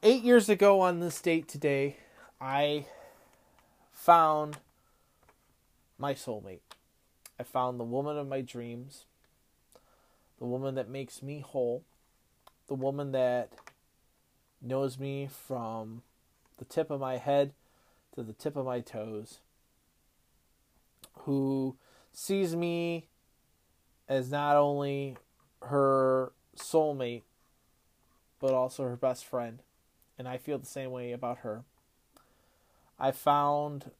Eight 0.03 0.23
years 0.23 0.47
ago 0.49 0.79
on 0.79 0.99
this 0.99 1.19
date 1.21 1.47
today, 1.47 1.97
I 2.39 2.85
found 3.91 4.57
my 5.97 6.13
soulmate. 6.13 6.59
I 7.39 7.43
found 7.43 7.79
the 7.79 7.83
woman 7.83 8.17
of 8.17 8.27
my 8.27 8.41
dreams, 8.41 9.05
the 10.39 10.45
woman 10.45 10.75
that 10.75 10.89
makes 10.89 11.21
me 11.21 11.39
whole, 11.39 11.83
the 12.67 12.75
woman 12.75 13.11
that 13.11 13.51
knows 14.61 14.99
me 14.99 15.27
from 15.27 16.01
the 16.57 16.65
tip 16.65 16.89
of 16.89 16.99
my 16.99 17.17
head 17.17 17.53
to 18.15 18.23
the 18.23 18.33
tip 18.33 18.55
of 18.55 18.65
my 18.65 18.79
toes, 18.79 19.39
who 21.19 21.75
sees 22.11 22.55
me 22.55 23.07
as 24.09 24.31
not 24.31 24.55
only 24.55 25.17
her 25.63 26.31
soulmate, 26.55 27.23
but 28.39 28.53
also 28.53 28.83
her 28.83 28.95
best 28.95 29.25
friend. 29.25 29.61
And 30.17 30.27
I 30.27 30.37
feel 30.37 30.57
the 30.57 30.65
same 30.65 30.91
way 30.91 31.11
about 31.11 31.39
her. 31.39 31.63
I 32.99 33.11
found 33.11 33.91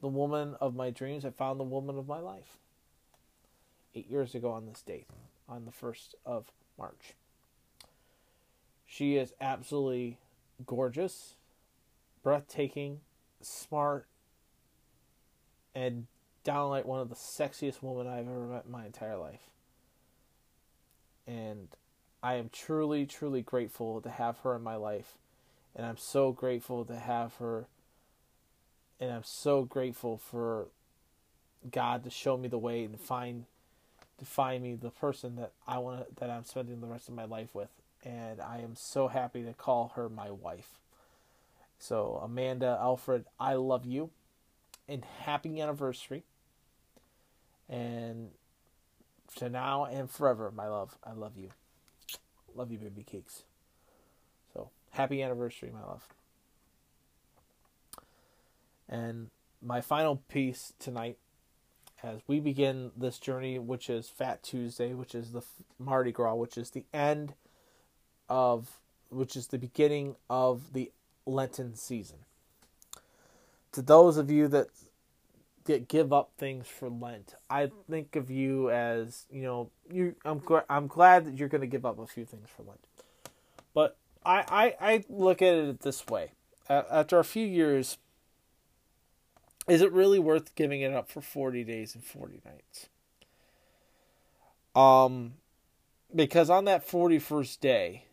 the 0.00 0.08
woman 0.08 0.56
of 0.60 0.74
my 0.74 0.90
dreams. 0.90 1.24
I 1.24 1.30
found 1.30 1.58
the 1.58 1.64
woman 1.64 1.96
of 1.96 2.06
my 2.06 2.18
life. 2.18 2.58
Eight 3.94 4.10
years 4.10 4.34
ago 4.34 4.50
on 4.50 4.66
this 4.66 4.82
date, 4.82 5.06
on 5.48 5.64
the 5.64 5.70
1st 5.70 6.14
of 6.26 6.52
March. 6.78 7.14
She 8.92 9.16
is 9.16 9.32
absolutely 9.40 10.18
gorgeous, 10.66 11.36
breathtaking, 12.22 13.00
smart, 13.40 14.06
and 15.74 16.08
downright 16.44 16.84
one 16.84 17.00
of 17.00 17.08
the 17.08 17.14
sexiest 17.14 17.82
women 17.82 18.06
I've 18.06 18.28
ever 18.28 18.46
met 18.48 18.64
in 18.66 18.70
my 18.70 18.84
entire 18.84 19.16
life. 19.16 19.48
And 21.26 21.68
I 22.22 22.34
am 22.34 22.50
truly, 22.52 23.06
truly 23.06 23.40
grateful 23.40 24.02
to 24.02 24.10
have 24.10 24.40
her 24.40 24.54
in 24.56 24.62
my 24.62 24.76
life. 24.76 25.16
And 25.74 25.86
I'm 25.86 25.96
so 25.96 26.30
grateful 26.30 26.84
to 26.84 26.96
have 26.98 27.36
her. 27.36 27.64
And 29.00 29.10
I'm 29.10 29.24
so 29.24 29.64
grateful 29.64 30.18
for 30.18 30.66
God 31.70 32.04
to 32.04 32.10
show 32.10 32.36
me 32.36 32.46
the 32.46 32.58
way 32.58 32.84
and 32.84 33.00
find 33.00 33.46
to 34.18 34.26
find 34.26 34.62
me 34.62 34.74
the 34.74 34.90
person 34.90 35.36
that 35.36 35.52
I 35.66 35.78
want 35.78 36.14
that 36.16 36.28
I'm 36.28 36.44
spending 36.44 36.82
the 36.82 36.86
rest 36.88 37.08
of 37.08 37.14
my 37.14 37.24
life 37.24 37.54
with. 37.54 37.70
And 38.04 38.40
I 38.40 38.58
am 38.58 38.74
so 38.74 39.08
happy 39.08 39.44
to 39.44 39.52
call 39.52 39.92
her 39.94 40.08
my 40.08 40.30
wife. 40.30 40.80
So 41.78 42.20
Amanda 42.22 42.78
Alfred, 42.80 43.24
I 43.38 43.54
love 43.54 43.84
you 43.84 44.10
and 44.88 45.04
happy 45.04 45.60
anniversary. 45.60 46.24
And 47.68 48.30
to 49.36 49.48
now 49.48 49.84
and 49.84 50.10
forever, 50.10 50.52
my 50.54 50.68
love, 50.68 50.98
I 51.04 51.12
love 51.12 51.36
you. 51.36 51.50
Love 52.54 52.70
you, 52.70 52.78
baby 52.78 53.02
cakes. 53.02 53.44
So 54.52 54.70
happy 54.90 55.22
anniversary, 55.22 55.70
my 55.72 55.84
love. 55.84 56.06
And 58.88 59.30
my 59.62 59.80
final 59.80 60.16
piece 60.28 60.74
tonight, 60.78 61.16
as 62.02 62.20
we 62.26 62.40
begin 62.40 62.90
this 62.96 63.18
journey, 63.18 63.58
which 63.58 63.88
is 63.88 64.08
Fat 64.08 64.42
Tuesday, 64.42 64.92
which 64.92 65.14
is 65.14 65.32
the 65.32 65.42
Mardi 65.78 66.12
Gras, 66.12 66.34
which 66.34 66.58
is 66.58 66.70
the 66.70 66.84
end 66.92 67.34
of, 68.28 68.80
which 69.10 69.36
is 69.36 69.48
the 69.48 69.58
beginning 69.58 70.16
of 70.30 70.72
the 70.72 70.90
Lenten 71.26 71.74
season. 71.74 72.18
To 73.72 73.82
those 73.82 74.16
of 74.16 74.30
you 74.30 74.48
that 74.48 74.68
that 75.64 75.88
give 75.88 76.12
up 76.12 76.30
things 76.38 76.66
for 76.66 76.88
Lent. 76.88 77.34
I 77.48 77.70
think 77.88 78.16
of 78.16 78.30
you 78.30 78.70
as 78.70 79.26
you 79.30 79.42
know 79.42 79.70
you. 79.90 80.14
I'm 80.24 80.40
gl- 80.40 80.64
I'm 80.68 80.86
glad 80.86 81.24
that 81.26 81.38
you're 81.38 81.48
going 81.48 81.60
to 81.60 81.66
give 81.66 81.86
up 81.86 81.98
a 81.98 82.06
few 82.06 82.24
things 82.24 82.48
for 82.54 82.62
Lent, 82.64 82.80
but 83.72 83.96
I 84.24 84.74
I, 84.80 84.92
I 84.92 85.04
look 85.08 85.40
at 85.40 85.54
it 85.54 85.80
this 85.80 86.06
way. 86.08 86.32
A- 86.68 86.84
After 86.90 87.18
a 87.18 87.24
few 87.24 87.46
years, 87.46 87.98
is 89.68 89.82
it 89.82 89.92
really 89.92 90.18
worth 90.18 90.54
giving 90.54 90.80
it 90.80 90.92
up 90.92 91.08
for 91.08 91.20
40 91.20 91.64
days 91.64 91.94
and 91.94 92.04
40 92.04 92.40
nights? 92.44 92.88
Um, 94.74 95.34
because 96.14 96.50
on 96.50 96.64
that 96.64 96.86
41st 96.86 97.60
day, 97.60 98.04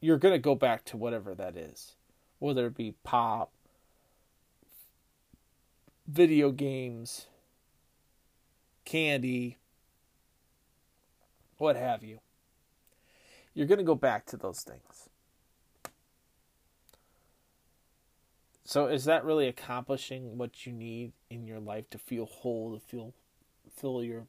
you're 0.00 0.18
going 0.18 0.34
to 0.34 0.38
go 0.38 0.54
back 0.54 0.84
to 0.86 0.96
whatever 0.96 1.34
that 1.34 1.56
is, 1.56 1.94
whether 2.38 2.66
it 2.66 2.76
be 2.76 2.94
pop, 3.04 3.50
video 6.06 6.50
games, 6.50 7.26
candy, 8.84 9.58
what 11.58 11.76
have 11.76 12.02
you. 12.02 12.20
You're 13.54 13.66
going 13.66 13.78
to 13.78 13.84
go 13.84 13.94
back 13.94 14.26
to 14.26 14.36
those 14.36 14.60
things. 14.60 15.08
So 18.64 18.86
is 18.86 19.04
that 19.04 19.24
really 19.24 19.48
accomplishing 19.48 20.38
what 20.38 20.64
you 20.64 20.72
need 20.72 21.12
in 21.28 21.46
your 21.46 21.58
life 21.58 21.90
to 21.90 21.98
feel 21.98 22.24
whole, 22.24 22.72
to 22.72 22.80
feel 22.80 23.12
feel 23.76 24.04
your 24.04 24.26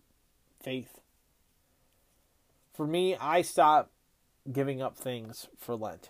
faith? 0.63 0.99
For 2.73 2.87
me, 2.87 3.15
I 3.15 3.43
stopped 3.43 3.91
giving 4.51 4.81
up 4.81 4.97
things 4.97 5.47
for 5.57 5.75
Lent. 5.75 6.09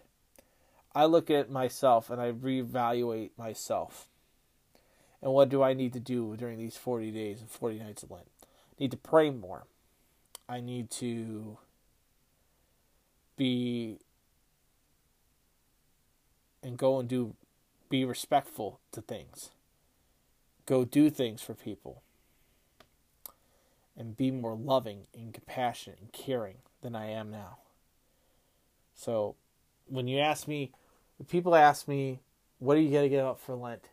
I 0.93 1.05
look 1.05 1.29
at 1.29 1.49
myself 1.49 2.09
and 2.09 2.21
I 2.21 2.31
reevaluate 2.31 3.31
myself 3.37 4.09
and 5.21 5.31
what 5.31 5.49
do 5.49 5.61
I 5.61 5.73
need 5.73 5.93
to 5.93 5.99
do 5.99 6.35
during 6.35 6.57
these 6.57 6.77
40 6.77 7.11
days 7.11 7.41
and 7.41 7.49
40 7.49 7.79
nights 7.79 8.03
of 8.03 8.11
Lent? 8.11 8.27
I 8.43 8.75
need 8.79 8.91
to 8.91 8.97
pray 8.97 9.29
more. 9.29 9.65
I 10.49 10.59
need 10.59 10.89
to 10.91 11.57
be 13.37 13.99
and 16.63 16.77
go 16.77 16.99
and 16.99 17.07
do 17.07 17.35
be 17.89 18.03
respectful 18.03 18.79
to 18.91 19.01
things. 19.01 19.51
Go 20.65 20.85
do 20.85 21.09
things 21.09 21.41
for 21.41 21.53
people. 21.53 22.01
And 23.95 24.17
be 24.17 24.31
more 24.31 24.55
loving 24.55 25.01
and 25.13 25.33
compassionate 25.33 25.99
and 25.99 26.11
caring 26.11 26.57
than 26.81 26.95
I 26.95 27.09
am 27.09 27.29
now. 27.29 27.57
So 29.01 29.33
when 29.87 30.07
you 30.07 30.19
ask 30.19 30.47
me 30.47 30.73
people 31.27 31.55
ask 31.55 31.87
me, 31.87 32.19
what 32.59 32.77
are 32.77 32.79
you 32.79 32.91
gonna 32.91 33.09
give 33.09 33.25
up 33.25 33.39
for 33.39 33.55
Lent? 33.55 33.89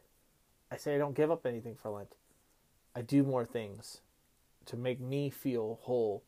I 0.71 0.77
say 0.77 0.95
I 0.95 0.99
don't 0.99 1.17
give 1.17 1.31
up 1.31 1.47
anything 1.47 1.77
for 1.81 1.89
Lent. 1.91 2.15
I 2.95 3.01
do 3.01 3.23
more 3.23 3.47
things 3.47 4.03
to 4.67 4.77
make 4.77 5.01
me 5.01 5.31
feel 5.31 5.79
whole, 5.85 6.23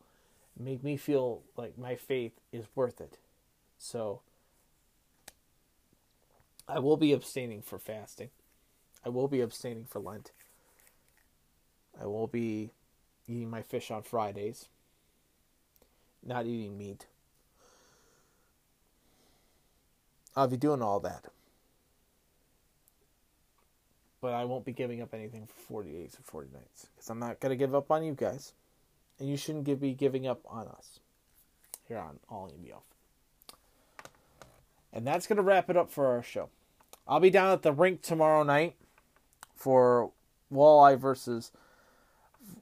make 0.58 0.82
me 0.82 0.96
feel 0.96 1.42
like 1.58 1.76
my 1.76 1.94
faith 1.94 2.32
is 2.52 2.64
worth 2.74 3.02
it. 3.02 3.18
So 3.78 4.22
I 6.66 6.78
will 6.78 6.96
be 6.96 7.12
abstaining 7.12 7.60
for 7.60 7.78
fasting. 7.78 8.30
I 9.04 9.10
will 9.10 9.28
be 9.28 9.42
abstaining 9.42 9.84
for 9.84 9.98
Lent. 9.98 10.32
I 12.00 12.06
will 12.06 12.28
be 12.28 12.70
eating 13.28 13.50
my 13.50 13.60
fish 13.60 13.90
on 13.90 14.04
Fridays. 14.04 14.70
Not 16.24 16.46
eating 16.46 16.78
meat. 16.78 17.04
I'll 20.36 20.48
be 20.48 20.56
doing 20.56 20.82
all 20.82 21.00
that 21.00 21.24
but 24.20 24.34
I 24.34 24.44
won't 24.44 24.64
be 24.64 24.72
giving 24.72 25.00
up 25.00 25.14
anything 25.14 25.46
for 25.46 25.54
40 25.72 25.90
days 25.90 26.16
or 26.18 26.22
40 26.22 26.50
nights 26.52 26.86
because 26.94 27.08
I'm 27.08 27.18
not 27.18 27.40
going 27.40 27.50
to 27.50 27.56
give 27.56 27.74
up 27.74 27.90
on 27.90 28.04
you 28.04 28.12
guys. 28.12 28.52
And 29.18 29.28
you 29.28 29.36
shouldn't 29.36 29.64
give, 29.64 29.80
be 29.80 29.92
giving 29.92 30.26
up 30.26 30.40
on 30.48 30.66
us 30.66 31.00
here 31.86 31.98
on 31.98 32.18
All 32.28 32.50
Be 32.62 32.72
Off. 32.72 32.82
And 34.92 35.06
that's 35.06 35.26
going 35.26 35.36
to 35.36 35.42
wrap 35.42 35.68
it 35.68 35.76
up 35.76 35.90
for 35.90 36.06
our 36.06 36.22
show. 36.22 36.48
I'll 37.06 37.20
be 37.20 37.30
down 37.30 37.52
at 37.52 37.62
the 37.62 37.72
rink 37.72 38.02
tomorrow 38.02 38.42
night 38.42 38.76
for 39.54 40.10
Walleye 40.52 40.98
versus 40.98 41.52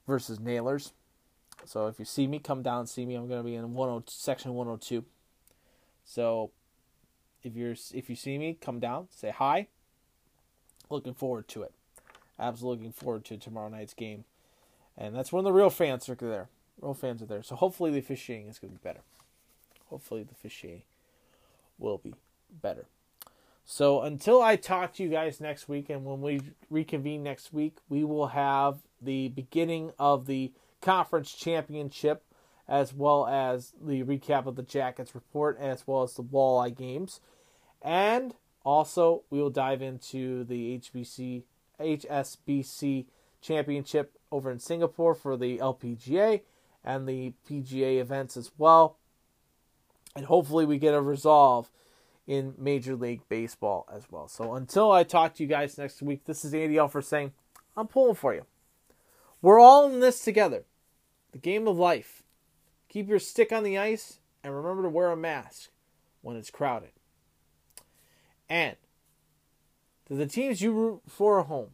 versus 0.06 0.40
Nailers. 0.40 0.92
So 1.64 1.86
if 1.86 1.98
you 1.98 2.04
see 2.04 2.26
me, 2.26 2.38
come 2.38 2.62
down 2.62 2.80
and 2.80 2.88
see 2.88 3.06
me. 3.06 3.14
I'm 3.14 3.28
going 3.28 3.40
to 3.40 3.44
be 3.44 3.54
in 3.54 3.74
10, 3.74 4.02
section 4.06 4.54
102. 4.54 5.04
So 6.04 6.50
if 7.42 7.54
you're 7.54 7.76
if 7.94 8.10
you 8.10 8.16
see 8.16 8.38
me, 8.38 8.56
come 8.60 8.80
down, 8.80 9.08
say 9.10 9.30
hi 9.30 9.68
looking 10.90 11.14
forward 11.14 11.48
to 11.48 11.62
it. 11.62 11.72
Absolutely 12.38 12.86
looking 12.86 12.92
forward 12.92 13.24
to 13.26 13.36
tomorrow 13.36 13.68
night's 13.68 13.94
game. 13.94 14.24
And 14.96 15.14
that's 15.14 15.32
when 15.32 15.44
the 15.44 15.52
real 15.52 15.70
fans 15.70 16.08
are 16.08 16.14
there. 16.14 16.48
Real 16.80 16.94
fans 16.94 17.22
are 17.22 17.26
there. 17.26 17.42
So 17.42 17.56
hopefully 17.56 17.90
the 17.90 17.98
officiating 17.98 18.48
is 18.48 18.58
going 18.58 18.72
to 18.72 18.78
be 18.78 18.82
better. 18.82 19.00
Hopefully 19.90 20.22
the 20.22 20.32
officiating 20.32 20.82
will 21.78 21.98
be 21.98 22.14
better. 22.62 22.86
So 23.64 24.02
until 24.02 24.40
I 24.40 24.56
talk 24.56 24.94
to 24.94 25.02
you 25.02 25.10
guys 25.10 25.40
next 25.40 25.68
week, 25.68 25.90
and 25.90 26.04
when 26.04 26.20
we 26.20 26.40
reconvene 26.70 27.22
next 27.22 27.52
week, 27.52 27.78
we 27.88 28.02
will 28.02 28.28
have 28.28 28.78
the 29.00 29.28
beginning 29.28 29.92
of 29.98 30.26
the 30.26 30.52
conference 30.80 31.32
championship, 31.32 32.22
as 32.68 32.92
well 32.92 33.26
as 33.26 33.72
the 33.80 34.02
recap 34.02 34.46
of 34.46 34.56
the 34.56 34.62
Jackets 34.62 35.14
report, 35.14 35.58
as 35.58 35.86
well 35.86 36.02
as 36.02 36.14
the 36.14 36.22
Walleye 36.22 36.76
games, 36.76 37.20
and 37.82 38.34
also, 38.68 39.22
we 39.30 39.40
will 39.40 39.48
dive 39.48 39.80
into 39.80 40.44
the 40.44 40.78
HBC 40.78 41.44
HSBC 41.80 43.06
Championship 43.40 44.18
over 44.30 44.50
in 44.50 44.58
Singapore 44.58 45.14
for 45.14 45.38
the 45.38 45.56
LPGA 45.56 46.42
and 46.84 47.08
the 47.08 47.32
PGA 47.48 47.98
events 47.98 48.36
as 48.36 48.50
well. 48.58 48.98
And 50.14 50.26
hopefully 50.26 50.66
we 50.66 50.78
get 50.78 50.92
a 50.92 51.00
resolve 51.00 51.70
in 52.26 52.54
Major 52.58 52.94
League 52.94 53.22
Baseball 53.28 53.88
as 53.90 54.02
well. 54.10 54.28
So 54.28 54.54
until 54.54 54.92
I 54.92 55.02
talk 55.02 55.34
to 55.36 55.42
you 55.42 55.48
guys 55.48 55.78
next 55.78 56.02
week, 56.02 56.24
this 56.26 56.44
is 56.44 56.52
Andy 56.52 56.78
Alfred 56.78 57.04
saying, 57.04 57.32
I'm 57.74 57.86
pulling 57.86 58.16
for 58.16 58.34
you. 58.34 58.44
We're 59.40 59.60
all 59.60 59.90
in 59.90 60.00
this 60.00 60.22
together. 60.22 60.64
The 61.32 61.38
game 61.38 61.68
of 61.68 61.78
life. 61.78 62.22
Keep 62.88 63.08
your 63.08 63.18
stick 63.18 63.52
on 63.52 63.62
the 63.62 63.78
ice 63.78 64.18
and 64.42 64.54
remember 64.54 64.82
to 64.84 64.88
wear 64.88 65.10
a 65.10 65.16
mask 65.16 65.70
when 66.22 66.36
it's 66.36 66.50
crowded. 66.50 66.90
And 68.48 68.76
to 70.06 70.14
the 70.14 70.26
teams 70.26 70.62
you 70.62 70.72
root 70.72 71.02
for 71.06 71.40
at 71.40 71.46
home, 71.46 71.70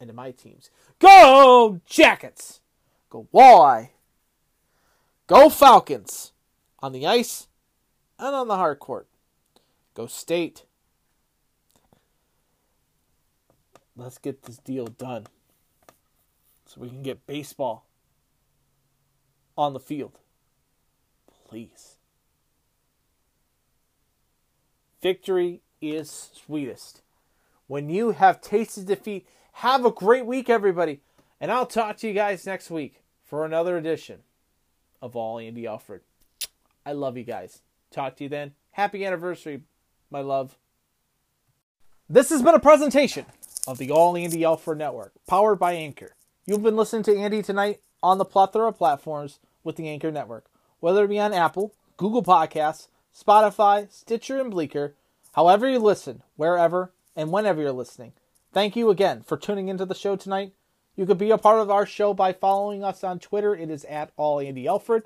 and 0.00 0.08
to 0.08 0.14
my 0.14 0.32
teams, 0.32 0.70
go 0.98 1.80
Jackets! 1.86 2.60
Go 3.08 3.28
Walleye! 3.32 3.90
Go 5.28 5.48
Falcons! 5.48 6.32
On 6.80 6.90
the 6.90 7.06
ice 7.06 7.46
and 8.18 8.34
on 8.34 8.48
the 8.48 8.56
hard 8.56 8.80
court. 8.80 9.06
Go 9.94 10.06
State. 10.06 10.64
Let's 13.94 14.18
get 14.18 14.42
this 14.42 14.58
deal 14.58 14.86
done 14.86 15.26
so 16.66 16.80
we 16.80 16.88
can 16.88 17.02
get 17.02 17.26
baseball 17.26 17.86
on 19.56 19.72
the 19.72 19.80
field. 19.80 20.18
Please. 21.48 21.96
Victory 25.00 25.60
is 25.80 26.30
sweetest. 26.32 27.02
When 27.66 27.90
you 27.90 28.12
have 28.12 28.40
tasted 28.40 28.86
defeat, 28.86 29.26
have 29.54 29.84
a 29.84 29.90
great 29.90 30.26
week, 30.26 30.48
everybody. 30.48 31.00
And 31.40 31.50
I'll 31.50 31.66
talk 31.66 31.96
to 31.98 32.08
you 32.08 32.14
guys 32.14 32.46
next 32.46 32.70
week 32.70 33.02
for 33.24 33.44
another 33.44 33.76
edition 33.76 34.20
of 35.00 35.16
All 35.16 35.38
Andy 35.38 35.66
Alfred. 35.66 36.02
I 36.86 36.92
love 36.92 37.16
you 37.16 37.24
guys. 37.24 37.62
Talk 37.90 38.16
to 38.16 38.24
you 38.24 38.30
then. 38.30 38.52
Happy 38.72 39.04
anniversary, 39.04 39.62
my 40.10 40.20
love. 40.20 40.56
This 42.08 42.30
has 42.30 42.42
been 42.42 42.54
a 42.54 42.60
presentation 42.60 43.26
of 43.66 43.78
the 43.78 43.90
All 43.90 44.16
Andy 44.16 44.44
Alfred 44.44 44.78
Network, 44.78 45.12
powered 45.26 45.58
by 45.58 45.72
Anchor. 45.72 46.14
You've 46.46 46.62
been 46.62 46.76
listening 46.76 47.02
to 47.04 47.16
Andy 47.16 47.42
tonight 47.42 47.80
on 48.02 48.18
the 48.18 48.24
plethora 48.24 48.68
of 48.68 48.78
platforms 48.78 49.38
with 49.64 49.76
the 49.76 49.88
Anchor 49.88 50.10
Network, 50.10 50.46
whether 50.80 51.04
it 51.04 51.08
be 51.08 51.20
on 51.20 51.32
Apple, 51.32 51.72
Google 51.96 52.22
Podcasts, 52.22 52.88
Spotify, 53.16 53.90
Stitcher, 53.92 54.40
and 54.40 54.50
Breaker. 54.50 54.94
However 55.32 55.68
you 55.68 55.78
listen, 55.78 56.22
wherever 56.36 56.92
and 57.14 57.30
whenever 57.30 57.62
you're 57.62 57.72
listening. 57.72 58.12
Thank 58.52 58.76
you 58.76 58.90
again 58.90 59.22
for 59.22 59.36
tuning 59.36 59.68
into 59.68 59.86
the 59.86 59.94
show 59.94 60.16
tonight. 60.16 60.52
You 60.96 61.06
could 61.06 61.18
be 61.18 61.30
a 61.30 61.38
part 61.38 61.60
of 61.60 61.70
our 61.70 61.86
show 61.86 62.12
by 62.12 62.32
following 62.32 62.84
us 62.84 63.02
on 63.02 63.18
Twitter. 63.18 63.54
It 63.54 63.70
is 63.70 63.84
at 63.86 64.12
All 64.16 64.40
Andy 64.40 64.68
Alfred, 64.68 65.04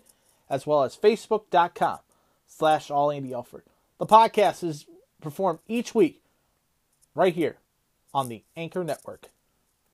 as 0.51 0.67
well 0.67 0.83
as 0.83 0.97
Facebook.com 0.97 1.99
slash 2.47 2.91
All 2.91 3.13
Andy 3.13 3.33
Alfred. 3.33 3.63
The 3.99 4.07
podcast 4.07 4.65
is 4.65 4.87
performed 5.21 5.61
each 5.69 5.95
week 5.95 6.23
right 7.15 7.35
here 7.35 7.59
on 8.13 8.29
the 8.29 8.43
Anchor 8.57 8.83
Network. 8.83 9.31